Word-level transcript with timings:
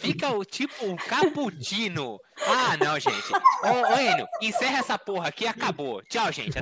Fica 0.00 0.30
o 0.30 0.44
tipo 0.46 0.86
um 0.86 0.96
cappuccino. 0.96 2.18
Ah, 2.46 2.74
não, 2.82 2.98
gente. 2.98 3.32
Ô, 3.62 3.94
ô 3.94 3.98
Enio, 3.98 4.26
encerra 4.40 4.78
essa 4.78 4.98
porra 4.98 5.28
aqui 5.28 5.46
acabou. 5.46 6.02
Tchau, 6.04 6.32
gente. 6.32 6.56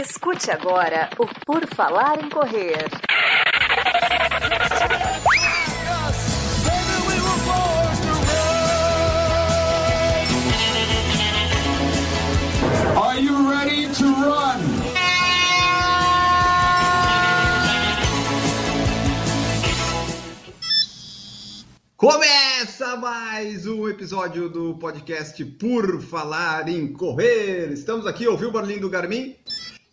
Escute 0.00 0.50
agora 0.50 1.10
o 1.18 1.26
Por 1.44 1.66
Falar 1.66 2.18
em 2.24 2.30
Correr. 2.30 3.05
Começa 22.08 22.94
mais 22.94 23.66
um 23.66 23.88
episódio 23.88 24.48
do 24.48 24.78
podcast 24.78 25.44
Por 25.44 26.00
Falar 26.00 26.68
em 26.68 26.92
Correr. 26.92 27.72
Estamos 27.72 28.06
aqui, 28.06 28.28
ouviu 28.28 28.48
o 28.48 28.52
barulhinho 28.52 28.82
do 28.82 28.88
Garmin? 28.88 29.34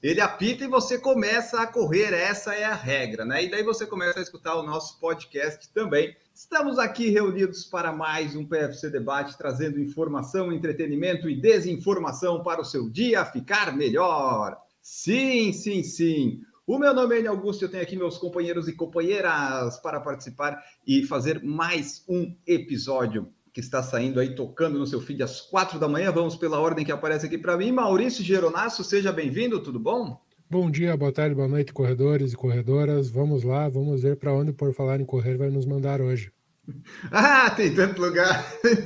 Ele 0.03 0.21
apita 0.21 0.63
e 0.63 0.67
você 0.67 0.99
começa 0.99 1.59
a 1.59 1.65
correr, 1.65 2.13
essa 2.13 2.53
é 2.53 2.65
a 2.65 2.75
regra, 2.75 3.25
né? 3.25 3.43
E 3.43 3.49
daí 3.49 3.63
você 3.63 3.87
começa 3.87 4.19
a 4.19 4.21
escutar 4.21 4.53
o 4.53 4.61
nosso 4.61 4.99
podcast 4.99 5.67
também. 5.73 6.15
Estamos 6.35 6.77
aqui 6.77 7.09
reunidos 7.09 7.65
para 7.65 7.91
mais 7.91 8.35
um 8.35 8.45
PFC 8.45 8.91
Debate, 8.91 9.35
trazendo 9.35 9.81
informação, 9.81 10.53
entretenimento 10.53 11.27
e 11.27 11.41
desinformação 11.41 12.43
para 12.43 12.61
o 12.61 12.65
seu 12.65 12.91
dia 12.91 13.25
ficar 13.25 13.75
melhor. 13.75 14.55
Sim, 14.83 15.51
sim, 15.51 15.81
sim. 15.81 16.41
O 16.65 16.79
meu 16.79 16.93
nome 16.93 17.13
é 17.13 17.19
Enio 17.19 17.31
Augusto, 17.31 17.65
eu 17.65 17.69
tenho 17.69 17.83
aqui 17.83 17.97
meus 17.97 18.17
companheiros 18.17 18.69
e 18.69 18.73
companheiras 18.73 19.77
para 19.81 19.99
participar 19.99 20.63
e 20.87 21.03
fazer 21.03 21.43
mais 21.43 22.05
um 22.07 22.33
episódio 22.47 23.27
que 23.51 23.59
está 23.59 23.83
saindo 23.83 24.17
aí, 24.17 24.33
tocando 24.33 24.79
no 24.79 24.87
seu 24.87 25.01
feed 25.01 25.21
às 25.21 25.41
quatro 25.41 25.77
da 25.77 25.89
manhã. 25.89 26.09
Vamos 26.09 26.37
pela 26.37 26.61
ordem 26.61 26.85
que 26.85 26.91
aparece 26.91 27.25
aqui 27.25 27.37
para 27.37 27.57
mim. 27.57 27.73
Maurício 27.73 28.23
Geronasso, 28.23 28.81
seja 28.81 29.11
bem-vindo, 29.11 29.61
tudo 29.61 29.77
bom? 29.77 30.17
Bom 30.49 30.71
dia, 30.71 30.95
boa 30.95 31.11
tarde, 31.11 31.35
boa 31.35 31.49
noite, 31.49 31.73
corredores 31.73 32.31
e 32.31 32.37
corredoras. 32.37 33.09
Vamos 33.09 33.43
lá, 33.43 33.67
vamos 33.67 34.01
ver 34.01 34.15
para 34.15 34.33
onde 34.33 34.53
por 34.53 34.73
falar 34.73 35.01
em 35.01 35.05
correr 35.05 35.35
vai 35.35 35.49
nos 35.49 35.65
mandar 35.65 35.99
hoje. 35.99 36.31
Ah, 37.11 37.49
tem 37.49 37.75
tanto 37.75 38.01
lugar, 38.01 38.41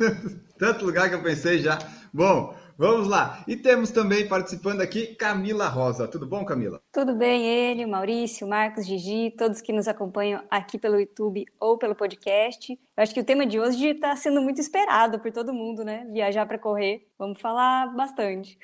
tanto 0.57 0.83
lugar 0.83 1.09
que 1.09 1.15
eu 1.15 1.21
pensei 1.21 1.59
já. 1.59 1.77
Bom, 2.11 2.55
Vamos 2.77 3.07
lá. 3.07 3.43
E 3.47 3.55
temos 3.55 3.89
também 3.89 4.27
participando 4.27 4.81
aqui 4.81 5.15
Camila 5.15 5.67
Rosa. 5.67 6.07
Tudo 6.07 6.27
bom, 6.27 6.45
Camila? 6.45 6.79
Tudo 6.91 7.15
bem, 7.15 7.71
Enio, 7.71 7.87
Maurício, 7.87 8.47
Marcos, 8.47 8.85
Gigi, 8.85 9.33
todos 9.35 9.61
que 9.61 9.73
nos 9.73 9.87
acompanham 9.87 10.43
aqui 10.49 10.77
pelo 10.77 10.99
YouTube 10.99 11.43
ou 11.59 11.77
pelo 11.79 11.95
podcast. 11.95 12.71
Eu 12.73 13.03
acho 13.03 13.13
que 13.13 13.19
o 13.19 13.25
tema 13.25 13.47
de 13.47 13.59
hoje 13.59 13.87
está 13.89 14.15
sendo 14.15 14.41
muito 14.41 14.61
esperado 14.61 15.19
por 15.19 15.31
todo 15.31 15.51
mundo, 15.53 15.83
né? 15.83 16.05
Viajar 16.13 16.45
para 16.45 16.59
correr. 16.59 17.07
Vamos 17.17 17.41
falar 17.41 17.87
bastante. 17.95 18.59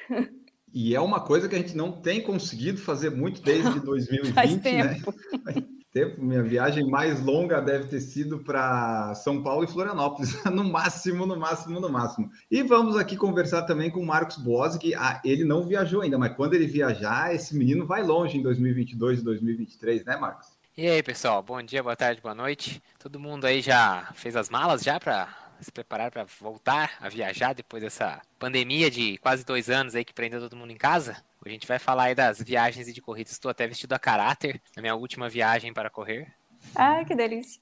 E 0.72 0.94
é 0.96 1.00
uma 1.02 1.20
coisa 1.20 1.50
que 1.50 1.56
a 1.56 1.60
gente 1.60 1.76
não 1.76 1.92
tem 1.92 2.22
conseguido 2.22 2.80
fazer 2.80 3.10
muito 3.10 3.42
desde 3.42 3.80
2020, 3.82 4.34
Faz 4.34 4.56
tempo. 4.58 5.12
né? 5.46 5.64
tempo. 5.94 6.22
Minha 6.22 6.42
viagem 6.42 6.86
mais 6.90 7.22
longa 7.22 7.62
deve 7.62 7.88
ter 7.88 8.02
sido 8.02 8.40
para 8.40 9.14
São 9.16 9.44
Paulo 9.44 9.64
e 9.64 9.68
Florianópolis, 9.68 10.44
no 10.52 10.64
máximo, 10.64 11.26
no 11.26 11.38
máximo, 11.38 11.80
no 11.80 11.90
máximo. 11.90 12.30
E 12.50 12.64
vamos 12.64 12.98
aqui 12.98 13.16
conversar 13.16 13.62
também 13.62 13.92
com 13.92 14.00
o 14.00 14.06
Marcos 14.06 14.38
Boas, 14.38 14.76
que 14.76 14.96
ah, 14.96 15.22
ele 15.24 15.46
não 15.46 15.66
viajou 15.66 16.02
ainda, 16.02 16.18
mas 16.18 16.36
quando 16.36 16.56
ele 16.56 16.66
viajar, 16.66 17.34
esse 17.34 17.56
menino 17.56 17.86
vai 17.86 18.04
longe 18.04 18.38
em 18.38 18.42
2022 18.42 19.20
e 19.20 19.24
2023, 19.24 20.04
né, 20.04 20.18
Marcos? 20.18 20.48
E 20.76 20.88
aí, 20.88 21.04
pessoal, 21.04 21.44
bom 21.44 21.62
dia, 21.62 21.84
boa 21.84 21.96
tarde, 21.96 22.20
boa 22.20 22.34
noite. 22.34 22.82
Todo 22.98 23.20
mundo 23.20 23.46
aí 23.46 23.62
já 23.62 24.10
fez 24.16 24.36
as 24.36 24.50
malas 24.50 24.82
já 24.82 25.00
para 25.00 25.30
se 25.62 25.72
preparar 25.72 26.12
para 26.12 26.26
voltar 26.42 26.98
a 27.00 27.08
viajar 27.08 27.54
depois 27.54 27.82
dessa 27.82 28.22
pandemia 28.38 28.92
de 28.92 29.18
quase 29.20 29.46
dois 29.46 29.70
anos 29.70 29.96
aí 29.96 30.04
que 30.04 30.14
prendeu 30.14 30.40
todo 30.42 30.58
mundo 30.58 30.72
em 30.72 30.78
casa? 30.78 31.24
A 31.46 31.50
gente 31.50 31.68
vai 31.68 31.80
falar 31.80 32.04
aí 32.04 32.16
das 32.16 32.42
viagens 32.42 32.88
e 32.88 32.94
de 32.94 33.02
corridas. 33.02 33.34
Estou 33.34 33.52
até 33.52 33.68
vestido 33.68 33.94
a 33.94 34.00
caráter 34.00 34.62
na 34.76 34.82
minha 34.82 34.96
última 34.96 35.30
viagem 35.30 35.74
para 35.74 35.90
correr. 35.90 36.34
Ah, 36.76 37.04
que 37.06 37.16
delícia. 37.16 37.62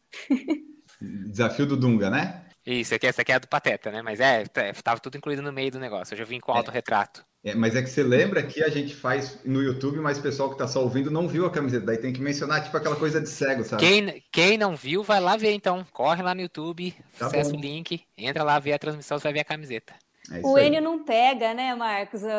Desafio 1.01 1.65
do 1.65 1.75
Dunga, 1.75 2.09
né? 2.09 2.45
Isso, 2.65 2.93
aqui, 2.93 3.07
essa 3.07 3.23
aqui 3.23 3.31
é 3.31 3.35
a 3.35 3.39
do 3.39 3.47
Pateta, 3.47 3.89
né? 3.89 4.03
Mas 4.03 4.19
é, 4.19 4.43
tava 4.83 4.99
tudo 4.99 5.17
incluído 5.17 5.41
no 5.41 5.51
meio 5.51 5.71
do 5.71 5.79
negócio. 5.79 6.13
Eu 6.13 6.19
já 6.19 6.25
vim 6.25 6.39
com 6.39 6.51
autorretrato. 6.51 7.25
É, 7.43 7.55
mas 7.55 7.75
é 7.75 7.81
que 7.81 7.89
você 7.89 8.03
lembra 8.03 8.43
que 8.43 8.63
a 8.63 8.69
gente 8.69 8.93
faz 8.93 9.39
no 9.43 9.63
YouTube, 9.63 9.99
mas 9.99 10.19
o 10.19 10.21
pessoal 10.21 10.51
que 10.51 10.57
tá 10.59 10.67
só 10.67 10.83
ouvindo 10.83 11.09
não 11.09 11.27
viu 11.27 11.47
a 11.47 11.49
camiseta. 11.49 11.87
Daí 11.87 11.97
tem 11.97 12.13
que 12.13 12.21
mencionar, 12.21 12.63
tipo, 12.63 12.77
aquela 12.77 12.95
coisa 12.95 13.19
de 13.19 13.27
cego, 13.27 13.63
sabe? 13.63 13.81
Quem, 13.81 14.23
quem 14.31 14.57
não 14.59 14.75
viu, 14.75 15.01
vai 15.01 15.19
lá 15.19 15.35
ver 15.35 15.53
então. 15.53 15.83
Corre 15.91 16.21
lá 16.21 16.35
no 16.35 16.41
YouTube, 16.41 16.93
tá 17.17 17.25
acessa 17.25 17.51
bom. 17.51 17.57
o 17.57 17.61
link, 17.61 18.03
entra 18.15 18.43
lá, 18.43 18.59
vê 18.59 18.73
a 18.73 18.79
transmissão, 18.79 19.17
você 19.17 19.23
vai 19.23 19.33
ver 19.33 19.39
a 19.39 19.45
camiseta. 19.45 19.95
É 20.31 20.39
o 20.43 20.55
Enio 20.55 20.83
não 20.83 21.03
pega, 21.03 21.51
né, 21.55 21.73
Marcos? 21.73 22.21
Oi. 22.21 22.29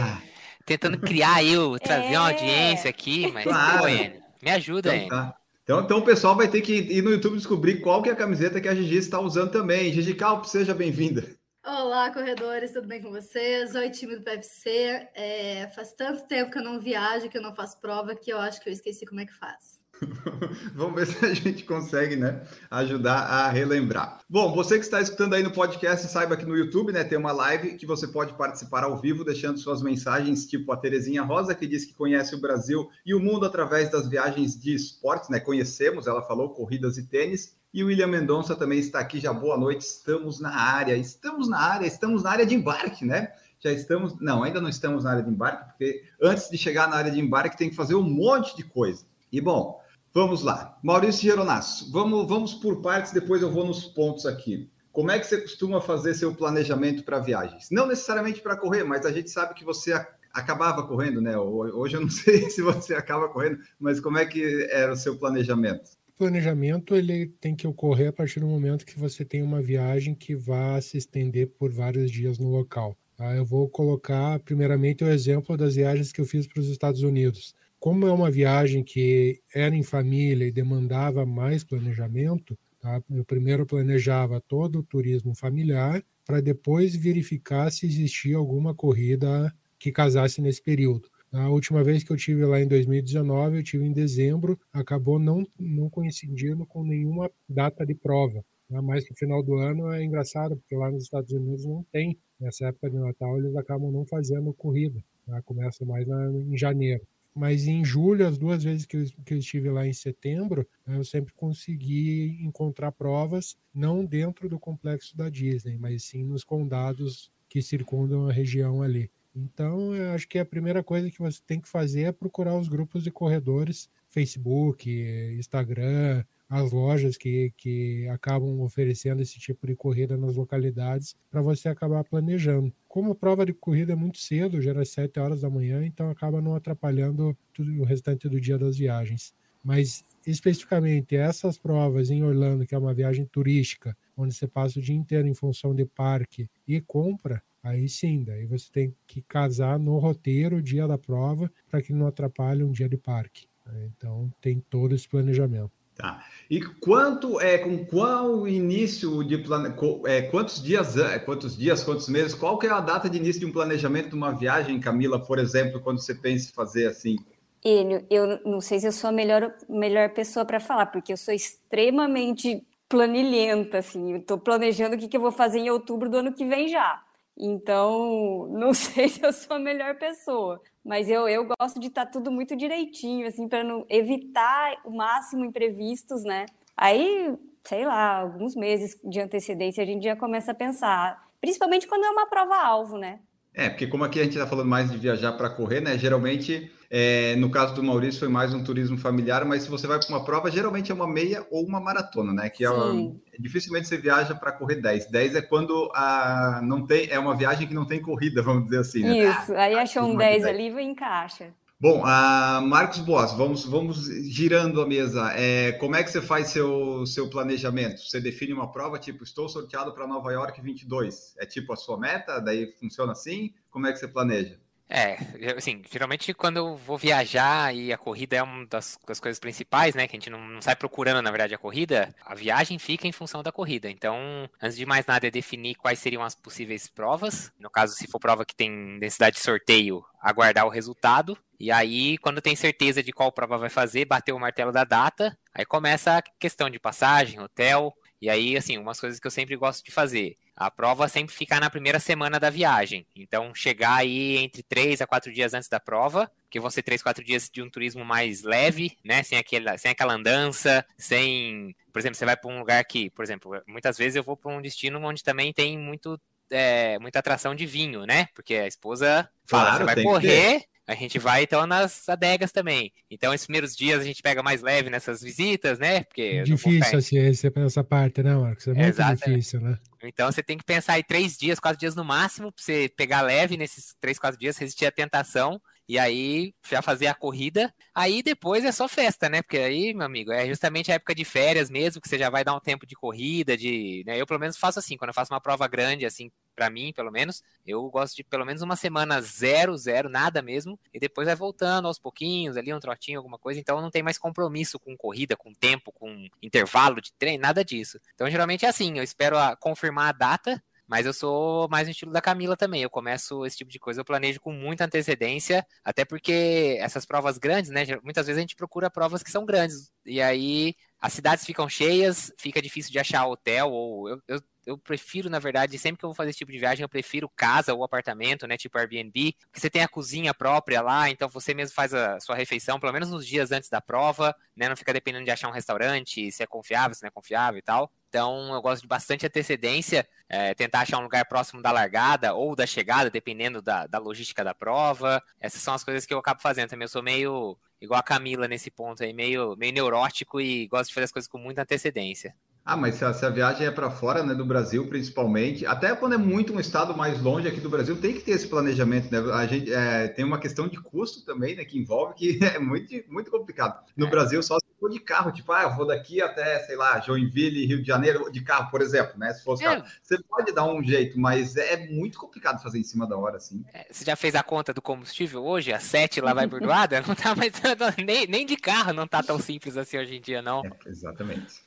Ah, 0.00 0.22
tentando 0.64 0.98
criar 0.98 1.44
eu, 1.44 1.78
trazer 1.78 2.14
é. 2.14 2.18
uma 2.18 2.30
audiência 2.30 2.90
aqui, 2.90 3.30
mas 3.32 3.44
claro. 3.44 3.78
pô, 3.80 3.88
Enio, 3.88 4.22
me 4.42 4.50
ajuda, 4.50 4.96
então, 4.96 5.08
Tá. 5.08 5.36
Então, 5.64 5.80
então 5.80 5.98
o 5.98 6.04
pessoal 6.04 6.36
vai 6.36 6.48
ter 6.48 6.60
que 6.60 6.74
ir 6.74 7.02
no 7.02 7.10
YouTube 7.10 7.36
descobrir 7.36 7.80
qual 7.80 8.02
que 8.02 8.08
é 8.08 8.12
a 8.12 8.16
camiseta 8.16 8.60
que 8.60 8.68
a 8.68 8.74
Gigi 8.74 8.96
está 8.96 9.20
usando 9.20 9.52
também. 9.52 9.92
Gigi 9.92 10.14
Calp, 10.14 10.44
seja 10.44 10.74
bem-vinda. 10.74 11.24
Olá, 11.64 12.10
corredores, 12.10 12.72
tudo 12.72 12.88
bem 12.88 13.00
com 13.00 13.12
vocês? 13.12 13.72
Oi, 13.76 13.88
time 13.90 14.16
do 14.16 14.22
PFC. 14.22 15.08
É, 15.14 15.68
faz 15.68 15.92
tanto 15.92 16.26
tempo 16.26 16.50
que 16.50 16.58
eu 16.58 16.64
não 16.64 16.80
viajo, 16.80 17.28
que 17.28 17.38
eu 17.38 17.42
não 17.42 17.54
faço 17.54 17.78
prova, 17.80 18.16
que 18.16 18.32
eu 18.32 18.38
acho 18.38 18.60
que 18.60 18.68
eu 18.68 18.72
esqueci 18.72 19.06
como 19.06 19.20
é 19.20 19.26
que 19.26 19.32
faz. 19.32 19.81
Vamos 20.74 20.94
ver 20.94 21.06
se 21.06 21.24
a 21.24 21.34
gente 21.34 21.64
consegue, 21.64 22.16
né, 22.16 22.42
ajudar 22.70 23.20
a 23.20 23.48
relembrar. 23.48 24.20
Bom, 24.28 24.54
você 24.54 24.78
que 24.78 24.84
está 24.84 25.00
escutando 25.00 25.34
aí 25.34 25.42
no 25.42 25.50
podcast, 25.50 26.06
saiba 26.08 26.36
que 26.36 26.44
no 26.44 26.56
YouTube, 26.56 26.92
né, 26.92 27.04
tem 27.04 27.18
uma 27.18 27.32
live 27.32 27.76
que 27.76 27.86
você 27.86 28.06
pode 28.06 28.32
participar 28.34 28.84
ao 28.84 29.00
vivo, 29.00 29.24
deixando 29.24 29.58
suas 29.58 29.82
mensagens, 29.82 30.46
tipo 30.46 30.72
a 30.72 30.76
Terezinha 30.76 31.22
Rosa, 31.22 31.54
que 31.54 31.66
diz 31.66 31.84
que 31.84 31.94
conhece 31.94 32.34
o 32.34 32.40
Brasil 32.40 32.88
e 33.04 33.14
o 33.14 33.20
mundo 33.20 33.46
através 33.46 33.90
das 33.90 34.08
viagens 34.08 34.60
de 34.60 34.74
esportes, 34.74 35.28
né? 35.28 35.40
Conhecemos, 35.40 36.06
ela 36.06 36.22
falou, 36.22 36.50
corridas 36.50 36.98
e 36.98 37.06
tênis. 37.06 37.56
E 37.72 37.82
o 37.82 37.86
William 37.86 38.06
Mendonça 38.06 38.54
também 38.54 38.78
está 38.78 38.98
aqui, 38.98 39.18
já 39.18 39.32
boa 39.32 39.56
noite, 39.56 39.80
estamos 39.80 40.40
na 40.40 40.54
área, 40.54 40.94
estamos 40.94 41.48
na 41.48 41.58
área, 41.58 41.86
estamos 41.86 42.22
na 42.22 42.30
área 42.30 42.44
de 42.44 42.54
embarque, 42.54 43.04
né? 43.04 43.32
Já 43.60 43.72
estamos, 43.72 44.20
não, 44.20 44.42
ainda 44.42 44.60
não 44.60 44.68
estamos 44.68 45.04
na 45.04 45.12
área 45.12 45.22
de 45.22 45.30
embarque, 45.30 45.64
porque 45.68 46.02
antes 46.20 46.50
de 46.50 46.58
chegar 46.58 46.88
na 46.88 46.96
área 46.96 47.10
de 47.10 47.20
embarque 47.20 47.56
tem 47.56 47.70
que 47.70 47.76
fazer 47.76 47.94
um 47.94 48.02
monte 48.02 48.54
de 48.56 48.64
coisa. 48.64 49.06
E 49.30 49.40
bom, 49.40 49.81
Vamos 50.14 50.42
lá. 50.42 50.78
Maurício 50.82 51.22
Geronasso, 51.22 51.90
vamos, 51.90 52.28
vamos 52.28 52.52
por 52.52 52.82
partes, 52.82 53.12
depois 53.12 53.40
eu 53.40 53.50
vou 53.50 53.64
nos 53.64 53.86
pontos 53.86 54.26
aqui. 54.26 54.70
Como 54.92 55.10
é 55.10 55.18
que 55.18 55.26
você 55.26 55.40
costuma 55.40 55.80
fazer 55.80 56.12
seu 56.12 56.34
planejamento 56.34 57.02
para 57.02 57.18
viagens? 57.18 57.68
Não 57.70 57.86
necessariamente 57.86 58.42
para 58.42 58.54
correr, 58.54 58.84
mas 58.84 59.06
a 59.06 59.10
gente 59.10 59.30
sabe 59.30 59.54
que 59.54 59.64
você 59.64 59.94
acabava 60.30 60.86
correndo, 60.86 61.22
né? 61.22 61.38
Hoje 61.38 61.96
eu 61.96 62.02
não 62.02 62.10
sei 62.12 62.50
se 62.50 62.60
você 62.60 62.94
acaba 62.94 63.26
correndo, 63.30 63.60
mas 63.80 64.00
como 64.00 64.18
é 64.18 64.26
que 64.26 64.68
era 64.70 64.92
o 64.92 64.96
seu 64.96 65.16
planejamento? 65.16 65.92
O 66.10 66.18
planejamento 66.18 66.94
ele 66.94 67.28
tem 67.40 67.56
que 67.56 67.66
ocorrer 67.66 68.10
a 68.10 68.12
partir 68.12 68.40
do 68.40 68.46
momento 68.46 68.84
que 68.84 68.98
você 68.98 69.24
tem 69.24 69.42
uma 69.42 69.62
viagem 69.62 70.14
que 70.14 70.36
vá 70.36 70.78
se 70.82 70.98
estender 70.98 71.48
por 71.58 71.72
vários 71.72 72.10
dias 72.10 72.38
no 72.38 72.50
local. 72.50 72.94
Tá? 73.16 73.34
Eu 73.34 73.46
vou 73.46 73.66
colocar 73.66 74.38
primeiramente 74.40 75.02
o 75.02 75.08
exemplo 75.08 75.56
das 75.56 75.74
viagens 75.74 76.12
que 76.12 76.20
eu 76.20 76.26
fiz 76.26 76.46
para 76.46 76.60
os 76.60 76.68
Estados 76.68 77.02
Unidos 77.02 77.54
como 77.82 78.06
é 78.06 78.12
uma 78.12 78.30
viagem 78.30 78.84
que 78.84 79.40
era 79.52 79.74
em 79.74 79.82
família 79.82 80.46
e 80.46 80.52
demandava 80.52 81.26
mais 81.26 81.64
planejamento, 81.64 82.56
tá? 82.80 83.02
eu 83.10 83.24
primeiro 83.24 83.66
planejava 83.66 84.40
todo 84.40 84.78
o 84.78 84.82
turismo 84.84 85.34
familiar 85.34 86.00
para 86.24 86.40
depois 86.40 86.94
verificar 86.94 87.72
se 87.72 87.84
existia 87.84 88.36
alguma 88.36 88.72
corrida 88.72 89.52
que 89.80 89.90
casasse 89.90 90.40
nesse 90.40 90.62
período. 90.62 91.08
A 91.32 91.48
última 91.48 91.82
vez 91.82 92.04
que 92.04 92.12
eu 92.12 92.16
tive 92.16 92.44
lá 92.44 92.60
em 92.60 92.68
2019, 92.68 93.56
eu 93.56 93.64
tive 93.64 93.84
em 93.84 93.92
dezembro, 93.92 94.56
acabou 94.72 95.18
não, 95.18 95.44
não 95.58 95.90
coincidindo 95.90 96.64
com 96.64 96.84
nenhuma 96.84 97.28
data 97.48 97.84
de 97.84 97.96
prova. 97.96 98.44
Tá? 98.68 98.80
Mas 98.80 99.10
no 99.10 99.16
final 99.16 99.42
do 99.42 99.56
ano 99.56 99.90
é 99.92 100.04
engraçado, 100.04 100.56
porque 100.56 100.76
lá 100.76 100.88
nos 100.88 101.02
Estados 101.02 101.32
Unidos 101.32 101.64
não 101.64 101.84
tem. 101.90 102.16
Nessa 102.38 102.66
época 102.66 102.88
de 102.88 102.96
Natal, 102.96 103.38
eles 103.38 103.56
acabam 103.56 103.90
não 103.90 104.06
fazendo 104.06 104.52
corrida. 104.52 105.02
Tá? 105.26 105.42
Começa 105.42 105.84
mais 105.84 106.06
na, 106.06 106.30
em 106.30 106.56
janeiro 106.56 107.02
mas 107.34 107.66
em 107.66 107.84
julho, 107.84 108.26
as 108.26 108.36
duas 108.36 108.62
vezes 108.62 108.84
que 108.84 108.96
eu, 108.96 109.04
que 109.24 109.34
eu 109.34 109.38
estive 109.38 109.70
lá 109.70 109.86
em 109.86 109.92
setembro, 109.92 110.66
né, 110.86 110.96
eu 110.98 111.04
sempre 111.04 111.32
consegui 111.32 112.38
encontrar 112.42 112.92
provas, 112.92 113.56
não 113.74 114.04
dentro 114.04 114.48
do 114.48 114.58
complexo 114.58 115.16
da 115.16 115.28
Disney, 115.28 115.78
mas 115.78 116.04
sim 116.04 116.24
nos 116.24 116.44
condados 116.44 117.30
que 117.48 117.62
circundam 117.62 118.28
a 118.28 118.32
região 118.32 118.82
ali. 118.82 119.10
Então, 119.34 119.94
eu 119.94 120.10
acho 120.10 120.28
que 120.28 120.38
a 120.38 120.44
primeira 120.44 120.82
coisa 120.82 121.10
que 121.10 121.18
você 121.18 121.40
tem 121.46 121.58
que 121.60 121.68
fazer 121.68 122.02
é 122.02 122.12
procurar 122.12 122.58
os 122.58 122.68
grupos 122.68 123.02
de 123.02 123.10
corredores, 123.10 123.88
Facebook, 124.10 124.90
Instagram, 125.38 126.22
as 126.52 126.70
lojas 126.70 127.16
que, 127.16 127.50
que 127.56 128.06
acabam 128.08 128.60
oferecendo 128.60 129.22
esse 129.22 129.38
tipo 129.38 129.66
de 129.66 129.74
corrida 129.74 130.18
nas 130.18 130.36
localidades 130.36 131.16
para 131.30 131.40
você 131.40 131.70
acabar 131.70 132.04
planejando. 132.04 132.70
Como 132.86 133.12
a 133.12 133.14
prova 133.14 133.46
de 133.46 133.54
corrida 133.54 133.94
é 133.94 133.96
muito 133.96 134.18
cedo, 134.18 134.60
gera 134.60 134.82
às 134.82 134.90
7 134.90 135.18
horas 135.18 135.40
da 135.40 135.48
manhã, 135.48 135.82
então 135.82 136.10
acaba 136.10 136.42
não 136.42 136.54
atrapalhando 136.54 137.34
tudo, 137.54 137.80
o 137.80 137.84
restante 137.84 138.28
do 138.28 138.38
dia 138.38 138.58
das 138.58 138.76
viagens. 138.76 139.32
Mas 139.64 140.04
especificamente 140.26 141.16
essas 141.16 141.56
provas 141.56 142.10
em 142.10 142.22
Orlando, 142.22 142.66
que 142.66 142.74
é 142.74 142.78
uma 142.78 142.92
viagem 142.92 143.24
turística, 143.24 143.96
onde 144.14 144.34
você 144.34 144.46
passa 144.46 144.78
o 144.78 144.82
dia 144.82 144.94
inteiro 144.94 145.26
em 145.26 145.34
função 145.34 145.74
de 145.74 145.86
parque 145.86 146.50
e 146.68 146.82
compra, 146.82 147.42
aí 147.62 147.88
sim, 147.88 148.24
daí 148.24 148.44
você 148.44 148.70
tem 148.70 148.94
que 149.06 149.22
casar 149.22 149.78
no 149.78 149.98
roteiro 149.98 150.56
o 150.56 150.62
dia 150.62 150.86
da 150.86 150.98
prova 150.98 151.50
para 151.70 151.80
que 151.80 151.94
não 151.94 152.06
atrapalhe 152.06 152.62
um 152.62 152.72
dia 152.72 152.90
de 152.90 152.98
parque. 152.98 153.46
Né? 153.64 153.90
Então 153.96 154.30
tem 154.38 154.60
todo 154.60 154.94
esse 154.94 155.08
planejamento. 155.08 155.81
Tá. 156.02 156.20
E 156.50 156.60
quanto 156.60 157.40
é 157.40 157.58
com 157.58 157.84
qual 157.84 158.48
início 158.48 159.22
de 159.22 159.38
plane... 159.38 159.72
É, 160.04 160.22
quantos 160.22 160.60
dias, 160.60 160.96
quantos 161.24 161.56
dias, 161.56 161.84
quantos 161.84 162.08
meses? 162.08 162.34
Qual 162.34 162.58
que 162.58 162.66
é 162.66 162.70
a 162.70 162.80
data 162.80 163.08
de 163.08 163.18
início 163.18 163.38
de 163.38 163.46
um 163.46 163.52
planejamento 163.52 164.08
de 164.08 164.16
uma 164.16 164.32
viagem, 164.32 164.80
Camila, 164.80 165.24
por 165.24 165.38
exemplo, 165.38 165.80
quando 165.80 166.00
você 166.00 166.12
pensa 166.12 166.50
em 166.50 166.52
fazer 166.52 166.88
assim? 166.88 167.18
Enio, 167.64 168.04
eu 168.10 168.40
não 168.44 168.60
sei 168.60 168.80
se 168.80 168.88
eu 168.88 168.90
sou 168.90 169.10
a 169.10 169.12
melhor, 169.12 169.54
melhor 169.68 170.08
pessoa 170.10 170.44
para 170.44 170.58
falar, 170.58 170.86
porque 170.86 171.12
eu 171.12 171.16
sou 171.16 171.32
extremamente 171.32 172.66
planilhenta, 172.88 173.78
assim. 173.78 174.16
Estou 174.16 174.38
planejando 174.38 174.96
o 174.96 174.98
que, 174.98 175.06
que 175.06 175.16
eu 175.16 175.20
vou 175.20 175.30
fazer 175.30 175.60
em 175.60 175.70
outubro 175.70 176.10
do 176.10 176.16
ano 176.16 176.32
que 176.32 176.44
vem 176.44 176.66
já. 176.66 177.00
Então, 177.38 178.48
não 178.50 178.74
sei 178.74 179.08
se 179.08 179.24
eu 179.24 179.32
sou 179.32 179.54
a 179.54 179.60
melhor 179.60 179.94
pessoa, 179.94 180.60
mas 180.84 181.08
eu, 181.08 181.28
eu 181.28 181.46
gosto 181.46 181.78
de 181.78 181.86
estar 181.86 182.06
tá 182.06 182.10
tudo 182.10 182.30
muito 182.30 182.56
direitinho, 182.56 183.26
assim, 183.26 183.48
para 183.48 183.62
não 183.62 183.86
evitar 183.88 184.80
o 184.84 184.90
máximo 184.90 185.44
imprevistos, 185.44 186.24
né? 186.24 186.46
Aí, 186.76 187.34
sei 187.64 187.84
lá, 187.84 188.20
alguns 188.20 188.56
meses 188.56 188.98
de 189.04 189.20
antecedência 189.20 189.82
a 189.82 189.86
gente 189.86 190.02
já 190.02 190.16
começa 190.16 190.52
a 190.52 190.54
pensar, 190.54 191.22
principalmente 191.40 191.86
quando 191.86 192.04
é 192.04 192.10
uma 192.10 192.26
prova-alvo, 192.26 192.98
né? 192.98 193.20
É, 193.54 193.68
porque 193.68 193.86
como 193.86 194.04
aqui 194.04 194.18
a 194.18 194.24
gente 194.24 194.32
está 194.32 194.46
falando 194.46 194.68
mais 194.68 194.90
de 194.90 194.96
viajar 194.96 195.32
para 195.32 195.50
correr, 195.50 195.80
né? 195.80 195.98
Geralmente, 195.98 196.72
é, 196.94 197.34
no 197.36 197.50
caso 197.50 197.74
do 197.74 197.82
Maurício, 197.82 198.20
foi 198.20 198.28
mais 198.28 198.52
um 198.52 198.62
turismo 198.62 198.98
familiar, 198.98 199.46
mas 199.46 199.62
se 199.62 199.70
você 199.70 199.86
vai 199.86 199.98
para 199.98 200.08
uma 200.10 200.22
prova, 200.22 200.50
geralmente 200.50 200.92
é 200.92 200.94
uma 200.94 201.08
meia 201.08 201.46
ou 201.50 201.64
uma 201.64 201.80
maratona, 201.80 202.34
né? 202.34 202.50
Que 202.50 202.66
é 202.66 202.70
uma, 202.70 203.16
dificilmente 203.38 203.88
você 203.88 203.96
viaja 203.96 204.34
para 204.34 204.52
correr 204.52 204.76
10. 204.76 205.06
10 205.06 205.36
é 205.36 205.40
quando 205.40 205.90
a, 205.94 206.60
não 206.62 206.84
tem, 206.84 207.08
é 207.08 207.18
uma 207.18 207.34
viagem 207.34 207.66
que 207.66 207.72
não 207.72 207.86
tem 207.86 208.02
corrida, 208.02 208.42
vamos 208.44 208.64
dizer 208.64 208.80
assim. 208.80 209.02
Né? 209.04 209.20
Isso, 209.20 209.54
aí 209.54 209.74
achou 209.74 210.02
um 210.02 210.14
10 210.14 210.44
ali 210.44 210.68
e 210.68 210.82
encaixa. 210.82 211.54
Bom, 211.80 212.04
a 212.04 212.60
Marcos 212.60 212.98
Boas, 212.98 213.32
vamos, 213.32 213.64
vamos 213.64 214.04
girando 214.30 214.82
a 214.82 214.86
mesa. 214.86 215.32
É, 215.34 215.72
como 215.72 215.96
é 215.96 216.04
que 216.04 216.10
você 216.10 216.20
faz 216.20 216.48
seu, 216.48 217.06
seu 217.06 217.30
planejamento? 217.30 218.02
Você 218.02 218.20
define 218.20 218.52
uma 218.52 218.70
prova, 218.70 218.98
tipo, 218.98 219.24
estou 219.24 219.48
sorteado 219.48 219.94
para 219.94 220.06
Nova 220.06 220.30
York 220.30 220.60
22. 220.60 221.36
É 221.38 221.46
tipo 221.46 221.72
a 221.72 221.76
sua 221.76 221.98
meta? 221.98 222.38
Daí 222.38 222.70
funciona 222.78 223.12
assim? 223.12 223.54
Como 223.70 223.86
é 223.86 223.92
que 223.92 223.98
você 223.98 224.06
planeja? 224.06 224.60
É, 224.94 225.16
assim, 225.56 225.82
geralmente 225.90 226.34
quando 226.34 226.58
eu 226.58 226.76
vou 226.76 226.98
viajar 226.98 227.74
e 227.74 227.90
a 227.90 227.96
corrida 227.96 228.36
é 228.36 228.42
uma 228.42 228.66
das, 228.66 228.98
das 229.06 229.18
coisas 229.18 229.40
principais, 229.40 229.94
né? 229.94 230.06
Que 230.06 230.14
a 230.14 230.18
gente 230.18 230.28
não, 230.28 230.38
não, 230.46 230.60
sai 230.60 230.76
procurando, 230.76 231.22
na 231.22 231.30
verdade, 231.30 231.54
a 231.54 231.58
corrida, 231.58 232.14
a 232.22 232.34
viagem 232.34 232.78
fica 232.78 233.08
em 233.08 233.12
função 233.12 233.42
da 233.42 233.50
corrida. 233.50 233.88
Então, 233.88 234.18
antes 234.60 234.76
de 234.76 234.84
mais 234.84 235.06
nada, 235.06 235.26
é 235.26 235.30
definir 235.30 235.76
quais 235.76 235.98
seriam 235.98 236.22
as 236.22 236.34
possíveis 236.34 236.88
provas. 236.88 237.50
No 237.58 237.70
caso, 237.70 237.94
se 237.94 238.06
for 238.06 238.18
prova 238.18 238.44
que 238.44 238.54
tem 238.54 238.98
densidade 238.98 239.36
de 239.36 239.42
sorteio, 239.42 240.04
aguardar 240.20 240.66
o 240.66 240.70
resultado. 240.70 241.38
E 241.58 241.72
aí, 241.72 242.18
quando 242.18 242.42
tem 242.42 242.54
certeza 242.54 243.02
de 243.02 243.12
qual 243.12 243.32
prova 243.32 243.56
vai 243.56 243.70
fazer, 243.70 244.04
bater 244.04 244.32
o 244.32 244.38
martelo 244.38 244.72
da 244.72 244.84
data, 244.84 245.34
aí 245.54 245.64
começa 245.64 246.18
a 246.18 246.22
questão 246.38 246.68
de 246.68 246.78
passagem, 246.78 247.40
hotel, 247.40 247.94
e 248.20 248.30
aí, 248.30 248.56
assim, 248.56 248.78
umas 248.78 249.00
coisas 249.00 249.18
que 249.18 249.26
eu 249.26 249.30
sempre 249.30 249.56
gosto 249.56 249.84
de 249.84 249.90
fazer. 249.90 250.36
A 250.66 250.70
prova 250.70 251.08
sempre 251.08 251.34
ficar 251.34 251.60
na 251.60 251.70
primeira 251.70 251.98
semana 251.98 252.38
da 252.38 252.50
viagem. 252.50 253.06
Então, 253.16 253.54
chegar 253.54 253.96
aí 253.96 254.36
entre 254.38 254.62
três 254.62 255.00
a 255.00 255.06
quatro 255.06 255.32
dias 255.32 255.54
antes 255.54 255.68
da 255.68 255.80
prova, 255.80 256.30
que 256.50 256.60
vão 256.60 256.70
ser 256.70 256.82
três, 256.82 257.02
quatro 257.02 257.24
dias 257.24 257.50
de 257.52 257.62
um 257.62 257.70
turismo 257.70 258.04
mais 258.04 258.42
leve, 258.42 258.96
né? 259.04 259.22
Sem, 259.22 259.38
aquele, 259.38 259.76
sem 259.78 259.90
aquela 259.90 260.14
andança, 260.14 260.84
sem. 260.96 261.74
Por 261.92 261.98
exemplo, 261.98 262.16
você 262.16 262.24
vai 262.24 262.36
para 262.36 262.50
um 262.50 262.58
lugar 262.58 262.84
que, 262.84 263.10
por 263.10 263.24
exemplo, 263.24 263.62
muitas 263.66 263.96
vezes 263.98 264.16
eu 264.16 264.22
vou 264.22 264.36
para 264.36 264.52
um 264.52 264.62
destino 264.62 265.00
onde 265.02 265.22
também 265.22 265.52
tem 265.52 265.78
muito. 265.78 266.20
É, 266.50 266.98
muita 266.98 267.18
atração 267.18 267.54
de 267.54 267.64
vinho, 267.64 268.04
né? 268.04 268.28
Porque 268.34 268.54
a 268.54 268.66
esposa 268.66 269.26
fala, 269.46 269.70
claro, 269.70 269.78
você 269.78 269.94
vai 269.94 270.02
correr, 270.02 270.64
a 270.86 270.94
gente 270.94 271.18
vai 271.18 271.44
então 271.44 271.66
nas 271.66 272.08
adegas 272.08 272.50
também. 272.50 272.92
Então, 273.10 273.32
esses 273.32 273.46
primeiros 273.46 273.76
dias 273.76 274.00
a 274.00 274.04
gente 274.04 274.22
pega 274.22 274.42
mais 274.42 274.62
leve 274.62 274.90
nessas 274.90 275.22
visitas, 275.22 275.78
né? 275.78 276.02
Porque 276.04 276.42
difícil 276.42 276.98
assim, 276.98 277.18
essa 277.18 277.84
parte, 277.84 278.22
né, 278.22 278.34
Marcos? 278.34 278.66
É 278.66 278.74
muito 278.74 278.88
Exatamente. 278.88 279.24
difícil, 279.24 279.60
né? 279.60 279.78
Então 280.02 280.30
você 280.30 280.42
tem 280.42 280.58
que 280.58 280.64
pensar 280.64 280.94
aí 280.94 281.04
três 281.04 281.36
dias, 281.36 281.60
quatro 281.60 281.78
dias 281.78 281.94
no 281.94 282.04
máximo, 282.04 282.52
para 282.52 282.62
você 282.62 282.92
pegar 282.96 283.22
leve 283.22 283.56
nesses 283.56 283.94
três, 284.00 284.18
quatro 284.18 284.38
dias, 284.38 284.56
resistir 284.56 284.86
à 284.86 284.90
tentação 284.90 285.60
e 285.88 285.98
aí 285.98 286.54
já 286.68 286.80
fazer 286.80 287.06
a 287.06 287.14
corrida. 287.14 287.72
Aí 287.94 288.22
depois 288.22 288.64
é 288.64 288.72
só 288.72 288.88
festa, 288.88 289.28
né? 289.28 289.42
Porque 289.42 289.58
aí, 289.58 289.92
meu 289.94 290.06
amigo, 290.06 290.32
é 290.32 290.46
justamente 290.46 290.90
a 290.90 290.94
época 290.94 291.14
de 291.14 291.24
férias 291.24 291.68
mesmo, 291.68 292.00
que 292.00 292.08
você 292.08 292.18
já 292.18 292.30
vai 292.30 292.42
dar 292.42 292.54
um 292.54 292.60
tempo 292.60 292.86
de 292.86 292.94
corrida, 292.94 293.56
de. 293.56 294.02
Né? 294.06 294.20
Eu 294.20 294.26
pelo 294.26 294.40
menos 294.40 294.56
faço 294.56 294.78
assim, 294.78 294.96
quando 294.96 295.10
eu 295.10 295.14
faço 295.14 295.32
uma 295.32 295.40
prova 295.40 295.68
grande, 295.68 296.06
assim, 296.06 296.30
para 296.54 296.70
mim, 296.70 296.92
pelo 296.92 297.10
menos, 297.10 297.42
eu 297.66 297.82
gosto 297.90 298.16
de 298.16 298.24
pelo 298.24 298.44
menos 298.44 298.62
uma 298.62 298.76
semana 298.76 299.20
zero, 299.20 299.76
zero, 299.76 300.08
nada 300.08 300.42
mesmo, 300.42 300.78
e 300.92 301.00
depois 301.00 301.26
vai 301.26 301.36
voltando 301.36 301.88
aos 301.88 301.98
pouquinhos, 301.98 302.56
ali 302.56 302.72
um 302.72 302.80
trotinho, 302.80 303.18
alguma 303.18 303.38
coisa, 303.38 303.58
então 303.60 303.80
não 303.80 303.90
tem 303.90 304.02
mais 304.02 304.18
compromisso 304.18 304.78
com 304.78 304.96
corrida, 304.96 305.36
com 305.36 305.52
tempo, 305.52 305.92
com 305.92 306.28
intervalo 306.42 307.00
de 307.00 307.12
treino, 307.14 307.42
nada 307.42 307.64
disso. 307.64 307.98
Então 308.14 308.30
geralmente 308.30 308.64
é 308.64 308.68
assim, 308.68 308.98
eu 308.98 309.02
espero 309.04 309.36
a, 309.38 309.56
confirmar 309.56 310.08
a 310.08 310.12
data, 310.12 310.62
mas 310.86 311.06
eu 311.06 311.12
sou 311.14 311.68
mais 311.70 311.86
no 311.86 311.92
estilo 311.92 312.12
da 312.12 312.20
Camila 312.20 312.54
também. 312.54 312.82
Eu 312.82 312.90
começo 312.90 313.46
esse 313.46 313.56
tipo 313.56 313.70
de 313.70 313.78
coisa, 313.78 314.00
eu 314.00 314.04
planejo 314.04 314.40
com 314.40 314.52
muita 314.52 314.84
antecedência, 314.84 315.66
até 315.82 316.04
porque 316.04 316.76
essas 316.80 317.06
provas 317.06 317.38
grandes, 317.38 317.70
né? 317.70 317.84
Muitas 318.02 318.26
vezes 318.26 318.36
a 318.36 318.42
gente 318.42 318.56
procura 318.56 318.90
provas 318.90 319.22
que 319.22 319.30
são 319.30 319.46
grandes. 319.46 319.90
E 320.04 320.20
aí 320.20 320.74
as 321.00 321.14
cidades 321.14 321.46
ficam 321.46 321.66
cheias, 321.66 322.30
fica 322.36 322.60
difícil 322.60 322.92
de 322.92 322.98
achar 322.98 323.26
hotel, 323.26 323.70
ou 323.70 324.08
eu, 324.08 324.22
eu 324.28 324.42
eu 324.66 324.78
prefiro, 324.78 325.28
na 325.28 325.38
verdade, 325.38 325.78
sempre 325.78 325.98
que 325.98 326.04
eu 326.04 326.08
vou 326.08 326.14
fazer 326.14 326.30
esse 326.30 326.38
tipo 326.38 326.52
de 326.52 326.58
viagem, 326.58 326.82
eu 326.82 326.88
prefiro 326.88 327.28
casa 327.28 327.74
ou 327.74 327.84
apartamento, 327.84 328.46
né? 328.46 328.56
Tipo 328.56 328.78
Airbnb, 328.78 329.34
porque 329.46 329.60
você 329.60 329.70
tem 329.70 329.82
a 329.82 329.88
cozinha 329.88 330.32
própria 330.32 330.80
lá, 330.80 331.10
então 331.10 331.28
você 331.28 331.52
mesmo 331.54 331.74
faz 331.74 331.92
a 331.92 332.20
sua 332.20 332.36
refeição, 332.36 332.78
pelo 332.78 332.92
menos 332.92 333.10
nos 333.10 333.26
dias 333.26 333.52
antes 333.52 333.68
da 333.68 333.80
prova, 333.80 334.34
né? 334.56 334.68
Não 334.68 334.76
fica 334.76 334.92
dependendo 334.92 335.24
de 335.24 335.30
achar 335.30 335.48
um 335.48 335.52
restaurante, 335.52 336.30
se 336.30 336.42
é 336.42 336.46
confiável, 336.46 336.94
se 336.94 337.02
não 337.02 337.08
é 337.08 337.10
confiável 337.10 337.58
e 337.58 337.62
tal. 337.62 337.90
Então, 338.08 338.52
eu 338.52 338.60
gosto 338.60 338.82
de 338.82 338.88
bastante 338.88 339.24
antecedência, 339.26 340.06
é, 340.28 340.52
tentar 340.54 340.80
achar 340.80 340.98
um 340.98 341.02
lugar 341.02 341.24
próximo 341.24 341.62
da 341.62 341.72
largada 341.72 342.34
ou 342.34 342.54
da 342.54 342.66
chegada, 342.66 343.10
dependendo 343.10 343.62
da, 343.62 343.86
da 343.86 343.98
logística 343.98 344.44
da 344.44 344.54
prova. 344.54 345.22
Essas 345.40 345.62
são 345.62 345.72
as 345.72 345.82
coisas 345.82 346.04
que 346.04 346.12
eu 346.12 346.18
acabo 346.18 346.40
fazendo 346.42 346.68
também. 346.68 346.84
Eu 346.84 346.90
sou 346.90 347.02
meio 347.02 347.58
igual 347.80 347.98
a 347.98 348.02
Camila 348.02 348.46
nesse 348.46 348.70
ponto 348.70 349.02
aí, 349.02 349.14
meio, 349.14 349.56
meio 349.56 349.72
neurótico 349.72 350.40
e 350.40 350.68
gosto 350.68 350.88
de 350.88 350.94
fazer 350.94 351.04
as 351.06 351.12
coisas 351.12 351.28
com 351.28 351.38
muita 351.38 351.62
antecedência. 351.62 352.36
Ah, 352.64 352.76
mas 352.76 352.94
se 352.94 353.04
a, 353.04 353.12
se 353.12 353.26
a 353.26 353.30
viagem 353.30 353.66
é 353.66 353.70
para 353.70 353.90
fora, 353.90 354.22
né, 354.22 354.34
do 354.34 354.44
Brasil 354.44 354.86
principalmente, 354.86 355.66
até 355.66 355.94
quando 355.96 356.14
é 356.14 356.18
muito 356.18 356.52
um 356.52 356.60
estado 356.60 356.96
mais 356.96 357.20
longe 357.20 357.48
aqui 357.48 357.60
do 357.60 357.68
Brasil, 357.68 358.00
tem 358.00 358.14
que 358.14 358.20
ter 358.20 358.32
esse 358.32 358.46
planejamento, 358.46 359.10
né? 359.10 359.18
A 359.32 359.46
gente 359.46 359.72
é, 359.72 360.06
tem 360.08 360.24
uma 360.24 360.38
questão 360.38 360.68
de 360.68 360.76
custo 360.80 361.24
também, 361.24 361.56
né, 361.56 361.64
que 361.64 361.78
envolve 361.78 362.14
que 362.14 362.38
é 362.44 362.58
muito, 362.58 362.94
muito 363.08 363.30
complicado. 363.30 363.84
No 363.96 364.06
é. 364.06 364.10
Brasil, 364.10 364.42
só 364.42 364.58
se 364.58 364.66
for 364.78 364.90
de 364.90 365.00
carro, 365.00 365.32
tipo, 365.32 365.50
ah, 365.50 365.62
eu 365.62 365.74
vou 365.74 365.86
daqui 365.86 366.22
até, 366.22 366.60
sei 366.60 366.76
lá, 366.76 367.00
Joinville, 367.00 367.66
Rio 367.66 367.80
de 367.80 367.86
Janeiro, 367.86 368.30
de 368.30 368.40
carro, 368.42 368.70
por 368.70 368.80
exemplo, 368.80 369.18
né? 369.18 369.32
Se 369.34 369.42
fosse 369.42 369.64
é. 369.64 369.66
carro, 369.66 369.84
você 370.00 370.22
pode 370.22 370.52
dar 370.52 370.64
um 370.64 370.82
jeito, 370.84 371.18
mas 371.18 371.56
é 371.56 371.88
muito 371.88 372.18
complicado 372.18 372.62
fazer 372.62 372.78
em 372.78 372.84
cima 372.84 373.08
da 373.08 373.16
hora, 373.16 373.38
assim. 373.38 373.64
É, 373.74 373.86
você 373.90 374.04
já 374.04 374.14
fez 374.14 374.36
a 374.36 374.42
conta 374.42 374.72
do 374.72 374.80
combustível 374.82 375.44
hoje? 375.44 375.72
A 375.72 375.80
7 375.80 376.20
lá 376.20 376.32
vai 376.32 376.46
burdoada? 376.48 377.00
não 377.00 377.14
tá 377.14 377.34
mais 377.34 377.52
nem, 378.04 378.26
nem 378.28 378.46
de 378.46 378.56
carro 378.56 378.92
não 378.92 379.06
tá 379.06 379.22
tão 379.22 379.38
simples 379.38 379.76
assim 379.76 379.98
hoje 379.98 380.16
em 380.16 380.20
dia, 380.20 380.40
não. 380.40 380.64
É, 380.64 380.70
exatamente. 380.86 381.61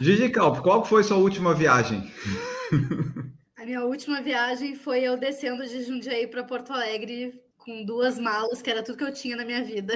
Gigi 0.00 0.28
Calp, 0.30 0.58
qual 0.60 0.84
foi 0.84 1.04
sua 1.04 1.16
última 1.16 1.54
viagem? 1.54 2.10
A 3.56 3.64
minha 3.64 3.84
última 3.84 4.20
viagem 4.20 4.74
foi 4.74 5.00
eu 5.00 5.16
descendo 5.16 5.66
de 5.66 5.82
Jundiaí 5.82 6.26
para 6.26 6.44
Porto 6.44 6.72
Alegre 6.72 7.40
com 7.56 7.84
duas 7.84 8.18
malas, 8.18 8.62
que 8.62 8.70
era 8.70 8.82
tudo 8.82 8.98
que 8.98 9.04
eu 9.04 9.12
tinha 9.12 9.36
na 9.36 9.44
minha 9.44 9.62
vida. 9.62 9.94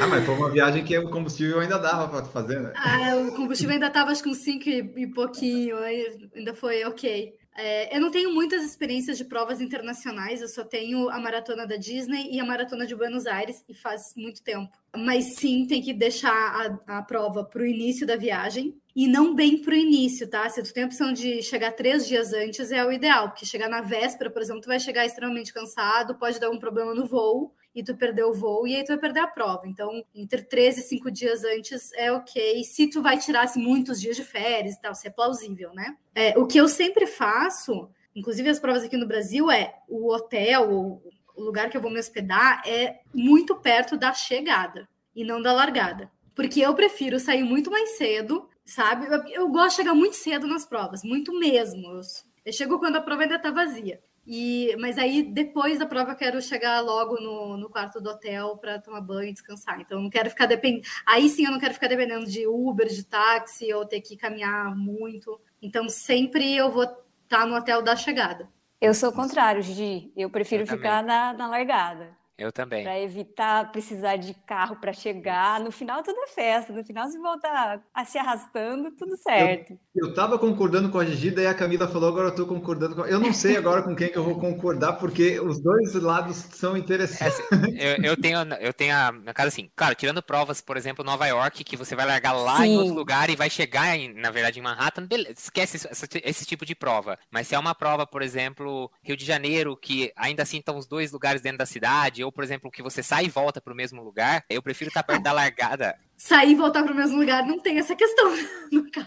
Ah, 0.00 0.06
mas 0.08 0.24
foi 0.26 0.34
uma 0.34 0.50
viagem 0.50 0.84
que 0.84 0.98
o 0.98 1.08
combustível 1.08 1.60
ainda 1.60 1.78
dava 1.78 2.08
para 2.08 2.24
fazer, 2.24 2.60
né? 2.60 2.72
Ah, 2.74 3.14
o 3.16 3.36
combustível 3.36 3.72
ainda 3.72 3.86
estava 3.86 4.10
acho 4.10 4.24
com 4.24 4.34
cinco 4.34 4.68
e 4.68 5.06
pouquinho, 5.06 5.76
ainda 5.78 6.52
foi 6.54 6.84
ok. 6.84 7.32
É, 7.56 7.96
eu 7.96 8.00
não 8.00 8.10
tenho 8.10 8.34
muitas 8.34 8.62
experiências 8.64 9.16
de 9.16 9.24
provas 9.24 9.60
internacionais, 9.60 10.42
eu 10.42 10.48
só 10.48 10.62
tenho 10.62 11.08
a 11.08 11.18
maratona 11.18 11.66
da 11.66 11.76
Disney 11.76 12.28
e 12.30 12.38
a 12.38 12.44
maratona 12.44 12.86
de 12.86 12.94
Buenos 12.94 13.26
Aires, 13.26 13.64
e 13.66 13.74
faz 13.74 14.12
muito 14.14 14.42
tempo. 14.42 14.76
Mas 14.94 15.36
sim, 15.36 15.66
tem 15.66 15.80
que 15.80 15.94
deixar 15.94 16.78
a, 16.86 16.98
a 16.98 17.02
prova 17.02 17.44
para 17.44 17.62
o 17.62 17.66
início 17.66 18.06
da 18.06 18.16
viagem, 18.16 18.76
e 18.94 19.06
não 19.06 19.34
bem 19.34 19.58
para 19.58 19.72
o 19.72 19.76
início, 19.76 20.28
tá? 20.28 20.48
Se 20.48 20.62
tu 20.62 20.72
tem 20.72 20.84
a 20.84 20.86
opção 20.86 21.12
de 21.12 21.42
chegar 21.42 21.72
três 21.72 22.06
dias 22.06 22.32
antes, 22.32 22.70
é 22.70 22.84
o 22.84 22.92
ideal, 22.92 23.28
porque 23.30 23.44
chegar 23.46 23.68
na 23.68 23.80
véspera, 23.80 24.30
por 24.30 24.40
exemplo, 24.42 24.62
tu 24.62 24.68
vai 24.68 24.80
chegar 24.80 25.04
extremamente 25.04 25.52
cansado, 25.52 26.14
pode 26.18 26.38
dar 26.38 26.50
um 26.50 26.58
problema 26.58 26.94
no 26.94 27.06
voo, 27.06 27.54
e 27.76 27.84
tu 27.84 27.94
perdeu 27.94 28.30
o 28.30 28.32
voo, 28.32 28.66
e 28.66 28.74
aí 28.74 28.82
tu 28.82 28.88
vai 28.88 28.96
perder 28.96 29.20
a 29.20 29.26
prova. 29.26 29.68
Então, 29.68 30.02
entre 30.14 30.42
13 30.42 30.80
e 30.80 30.82
5 30.82 31.10
dias 31.10 31.44
antes 31.44 31.92
é 31.92 32.10
ok. 32.10 32.64
Se 32.64 32.88
tu 32.88 33.02
vai 33.02 33.18
tirar 33.18 33.42
assim, 33.42 33.62
muitos 33.62 34.00
dias 34.00 34.16
de 34.16 34.24
férias 34.24 34.74
e 34.74 34.80
tal, 34.80 34.94
se 34.94 35.06
é 35.06 35.10
plausível, 35.10 35.74
né? 35.74 35.94
É, 36.14 36.36
o 36.38 36.46
que 36.46 36.58
eu 36.58 36.68
sempre 36.68 37.06
faço, 37.06 37.90
inclusive 38.14 38.48
as 38.48 38.58
provas 38.58 38.82
aqui 38.82 38.96
no 38.96 39.06
Brasil, 39.06 39.50
é 39.50 39.74
o 39.86 40.10
hotel, 40.10 40.72
o 40.72 41.02
lugar 41.36 41.68
que 41.68 41.76
eu 41.76 41.80
vou 41.82 41.90
me 41.90 42.00
hospedar, 42.00 42.62
é 42.66 43.00
muito 43.12 43.54
perto 43.56 43.94
da 43.94 44.14
chegada 44.14 44.88
e 45.14 45.22
não 45.22 45.42
da 45.42 45.52
largada. 45.52 46.10
Porque 46.34 46.60
eu 46.60 46.74
prefiro 46.74 47.20
sair 47.20 47.42
muito 47.42 47.70
mais 47.70 47.98
cedo, 47.98 48.48
sabe? 48.64 49.06
Eu, 49.06 49.22
eu 49.28 49.48
gosto 49.50 49.76
de 49.76 49.82
chegar 49.82 49.94
muito 49.94 50.16
cedo 50.16 50.46
nas 50.46 50.64
provas, 50.64 51.04
muito 51.04 51.38
mesmo. 51.38 51.90
Eu, 51.90 52.00
eu 52.46 52.52
chego 52.54 52.78
quando 52.78 52.96
a 52.96 53.02
prova 53.02 53.22
ainda 53.22 53.38
tá 53.38 53.50
vazia. 53.50 54.00
E, 54.26 54.74
mas 54.80 54.98
aí, 54.98 55.22
depois 55.22 55.78
da 55.78 55.86
prova, 55.86 56.12
eu 56.12 56.16
quero 56.16 56.42
chegar 56.42 56.80
logo 56.80 57.20
no, 57.20 57.56
no 57.56 57.70
quarto 57.70 58.00
do 58.00 58.10
hotel 58.10 58.56
para 58.56 58.80
tomar 58.80 59.00
banho 59.00 59.30
e 59.30 59.32
descansar. 59.32 59.80
Então, 59.80 60.00
não 60.00 60.10
quero 60.10 60.28
ficar 60.28 60.46
dependendo. 60.46 60.86
Aí 61.06 61.28
sim, 61.28 61.44
eu 61.44 61.52
não 61.52 61.60
quero 61.60 61.74
ficar 61.74 61.88
dependendo 61.88 62.26
de 62.26 62.46
Uber, 62.46 62.88
de 62.88 63.04
táxi, 63.04 63.72
ou 63.72 63.86
ter 63.86 64.00
que 64.00 64.16
caminhar 64.16 64.74
muito. 64.74 65.40
Então, 65.62 65.88
sempre 65.88 66.56
eu 66.56 66.70
vou 66.70 66.82
estar 66.82 66.98
tá 67.28 67.46
no 67.46 67.54
hotel 67.54 67.82
da 67.82 67.94
chegada. 67.94 68.48
Eu 68.80 68.92
sou 68.92 69.10
o 69.10 69.12
contrário, 69.12 69.62
Gigi. 69.62 70.12
Eu 70.16 70.28
prefiro 70.28 70.64
eu 70.64 70.66
ficar 70.66 71.02
na, 71.02 71.32
na 71.32 71.46
largada. 71.48 72.16
Eu 72.38 72.52
também. 72.52 72.82
Para 72.82 73.00
evitar 73.00 73.72
precisar 73.72 74.16
de 74.16 74.34
carro 74.46 74.76
para 74.76 74.92
chegar. 74.92 75.58
No 75.60 75.70
final 75.70 76.02
tudo 76.02 76.18
é 76.20 76.26
festa. 76.26 76.72
No 76.72 76.84
final 76.84 77.08
se 77.08 77.18
volta 77.18 77.80
a 77.94 78.04
se 78.04 78.18
arrastando, 78.18 78.90
tudo 78.90 79.16
certo. 79.16 79.78
Eu, 79.94 80.10
estava 80.10 80.38
concordando 80.38 80.90
com 80.90 80.98
a 80.98 81.04
Gigi, 81.04 81.30
daí 81.30 81.46
a 81.46 81.54
Camila 81.54 81.88
falou, 81.88 82.10
agora 82.10 82.26
eu 82.26 82.30
estou 82.30 82.46
concordando 82.46 82.94
com... 82.94 83.06
Eu 83.06 83.18
não 83.18 83.32
sei 83.32 83.56
agora 83.56 83.82
com 83.82 83.96
quem 83.96 84.10
que 84.10 84.18
eu 84.18 84.24
vou 84.24 84.38
concordar, 84.38 84.94
porque 84.94 85.40
os 85.40 85.58
dois 85.58 85.94
lados 85.94 86.36
são 86.36 86.76
interessantes. 86.76 87.40
É, 87.78 87.96
eu, 87.96 88.04
eu, 88.04 88.16
tenho, 88.20 88.38
eu 88.60 88.72
tenho 88.74 88.94
a 88.94 89.12
minha 89.12 89.32
casa 89.32 89.48
assim, 89.48 89.70
claro, 89.74 89.94
tirando 89.94 90.22
provas, 90.22 90.60
por 90.60 90.76
exemplo, 90.76 91.02
Nova 91.02 91.26
York, 91.26 91.64
que 91.64 91.76
você 91.76 91.96
vai 91.96 92.04
largar 92.04 92.32
lá 92.32 92.58
Sim. 92.58 92.64
em 92.64 92.76
outro 92.76 92.94
lugar 92.94 93.30
e 93.30 93.36
vai 93.36 93.48
chegar, 93.48 93.96
em, 93.96 94.12
na 94.12 94.30
verdade, 94.30 94.58
em 94.58 94.62
Manhattan, 94.62 95.06
beleza, 95.06 95.36
esquece 95.38 95.88
esse, 95.90 96.08
esse 96.22 96.44
tipo 96.44 96.66
de 96.66 96.74
prova. 96.74 97.18
Mas 97.30 97.48
se 97.48 97.54
é 97.54 97.58
uma 97.58 97.74
prova, 97.74 98.06
por 98.06 98.20
exemplo, 98.20 98.90
Rio 99.02 99.16
de 99.16 99.24
Janeiro, 99.24 99.74
que 99.76 100.12
ainda 100.14 100.42
assim 100.42 100.58
estão 100.58 100.76
os 100.76 100.86
dois 100.86 101.10
lugares 101.10 101.40
dentro 101.40 101.58
da 101.58 101.66
cidade, 101.66 102.25
ou, 102.26 102.32
por 102.32 102.44
exemplo, 102.44 102.70
que 102.70 102.82
você 102.82 103.02
sai 103.02 103.26
e 103.26 103.30
volta 103.30 103.60
para 103.60 103.72
o 103.72 103.76
mesmo 103.76 104.02
lugar, 104.02 104.44
eu 104.50 104.60
prefiro 104.60 104.88
estar 104.88 105.02
perto 105.02 105.22
da 105.22 105.32
largada. 105.32 105.96
Sair 106.16 106.52
e 106.52 106.54
voltar 106.54 106.82
para 106.82 106.92
o 106.92 106.96
mesmo 106.96 107.18
lugar 107.18 107.46
não 107.46 107.60
tem 107.60 107.78
essa 107.78 107.94
questão. 107.94 108.26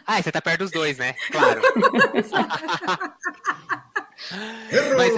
Ah, 0.06 0.22
você 0.22 0.32
tá 0.32 0.42
perto 0.42 0.62
dos 0.62 0.72
dois, 0.72 0.98
né? 0.98 1.14
Claro. 1.32 1.62
Mas, 4.98 5.14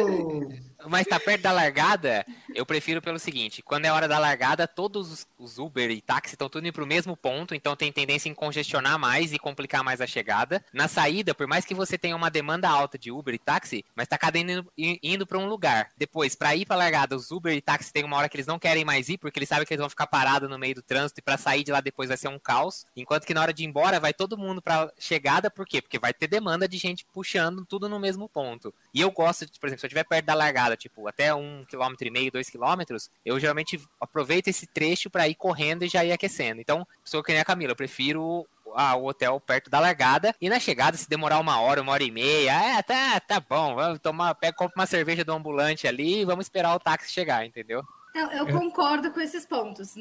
mas 0.88 1.08
tá 1.08 1.20
perto 1.20 1.42
da 1.42 1.52
largada, 1.52 2.26
eu 2.54 2.66
prefiro 2.66 3.02
pelo 3.02 3.20
seguinte: 3.20 3.62
quando 3.62 3.86
é 3.86 3.92
hora 3.92 4.08
da 4.08 4.20
largada, 4.20 4.68
todos 4.68 5.28
os 5.38 5.58
Uber 5.58 5.90
e 5.92 6.02
táxi 6.02 6.36
estão 6.36 6.50
tudo 6.50 6.66
indo 6.66 6.74
pro 6.74 6.86
mesmo 6.86 7.16
ponto, 7.16 7.54
então 7.56 7.76
tem 7.76 7.92
tendência 7.92 8.30
em 8.30 8.34
congestionar 8.34 8.98
mais 8.98 9.34
e 9.34 9.40
complicar 9.40 9.84
mais 9.84 10.02
a 10.02 10.08
chegada. 10.08 10.64
Na 10.74 10.88
saída, 10.88 11.34
por 11.34 11.48
mais 11.48 11.66
que 11.66 11.74
você 11.74 11.98
tenha 11.98 12.16
uma 12.16 12.30
demanda 12.30 12.70
alta 12.70 12.98
de 12.98 13.12
Uber 13.12 13.34
e 13.34 13.40
táxi, 13.40 13.86
mas 13.96 14.08
tá 14.08 14.18
cada 14.18 14.38
indo, 14.38 14.66
indo 14.78 15.26
para 15.26 15.38
um 15.38 15.48
lugar. 15.48 15.90
Depois, 15.98 16.36
para 16.36 16.56
ir 16.56 16.66
pra 16.66 16.76
largada, 16.76 17.16
os 17.16 17.32
Uber 17.32 17.54
e 17.54 17.62
táxi 17.62 17.92
tem 17.92 18.04
uma 18.04 18.18
hora 18.18 18.30
que 18.30 18.36
eles 18.36 18.48
não 18.48 18.60
querem 18.60 18.86
mais 18.86 19.10
ir, 19.10 19.18
porque 19.18 19.40
eles 19.40 19.50
sabem 19.50 19.66
que 19.66 19.74
eles 19.74 19.82
vão 19.82 19.90
ficar 19.90 20.08
parados 20.08 20.50
no 20.50 20.58
meio 20.58 20.76
do 20.76 20.82
trânsito 20.82 21.20
e 21.20 21.24
para 21.24 21.38
sair 21.38 21.64
de 21.64 21.72
lá 21.72 21.82
depois 21.82 22.10
vai 22.10 22.18
ser 22.18 22.28
um 22.28 22.40
caos. 22.40 22.86
Enquanto 22.96 23.26
que 23.26 23.34
na 23.34 23.42
hora 23.42 23.54
de 23.54 23.64
ir 23.64 23.68
embora, 23.68 24.00
vai 24.00 24.14
todo 24.14 24.38
mundo 24.38 24.62
pra 24.62 24.92
chegada, 25.00 25.50
por 25.50 25.66
quê? 25.66 25.82
Porque 25.82 26.00
vai 26.00 26.14
ter 26.14 26.28
demanda 26.28 26.68
de 26.68 26.78
gente 26.78 27.06
puxando 27.14 27.66
tudo 27.66 27.88
no 27.90 28.00
mesmo 28.00 28.28
ponto. 28.28 28.74
E 28.94 29.02
eu 29.02 29.12
gosto, 29.12 29.46
de, 29.46 29.60
por 29.60 29.68
exemplo, 29.68 29.80
se 29.82 29.86
eu 29.86 29.88
estiver 29.88 30.04
perto 30.04 30.26
da 30.26 30.34
largada, 30.34 30.71
tipo, 30.76 31.08
até 31.08 31.34
um 31.34 31.64
quilômetro 31.68 32.08
e 32.08 32.12
meio, 32.12 32.32
dois 32.32 32.50
quilômetros, 32.50 33.10
eu 33.26 33.40
geralmente 33.40 33.80
aproveito 34.00 34.48
esse 34.48 34.68
trecho 34.68 35.10
para 35.10 35.28
ir 35.28 35.36
correndo 35.36 35.84
e 35.84 35.88
já 35.88 36.04
ir 36.04 36.12
aquecendo. 36.12 36.62
Então, 36.62 36.86
sou 37.04 37.24
que 37.24 37.32
nem 37.32 37.42
a 37.42 37.46
Camila, 37.46 37.72
eu 37.72 37.76
prefiro 37.76 38.48
ah, 38.76 38.96
o 38.96 39.06
hotel 39.06 39.40
perto 39.40 39.70
da 39.70 39.80
largada. 39.80 40.36
E 40.40 40.50
na 40.50 40.60
chegada, 40.60 40.98
se 40.98 41.10
demorar 41.10 41.40
uma 41.40 41.60
hora, 41.60 41.82
uma 41.82 41.92
hora 41.92 42.04
e 42.04 42.12
meia, 42.12 42.52
é, 42.52 42.82
tá, 42.82 43.20
tá 43.20 43.40
bom, 43.40 43.76
vamos 43.76 44.00
tomar, 44.00 44.36
pega, 44.36 44.56
compra 44.56 44.80
uma 44.80 44.86
cerveja 44.86 45.24
do 45.24 45.34
ambulante 45.34 45.88
ali 45.88 46.22
e 46.22 46.26
vamos 46.26 46.46
esperar 46.46 46.76
o 46.76 46.80
táxi 46.80 47.12
chegar, 47.12 47.46
entendeu? 47.46 47.84
Eu, 48.14 48.28
eu 48.28 48.48
concordo 48.48 49.12
com 49.12 49.22
esses 49.22 49.46
pontos. 49.46 49.96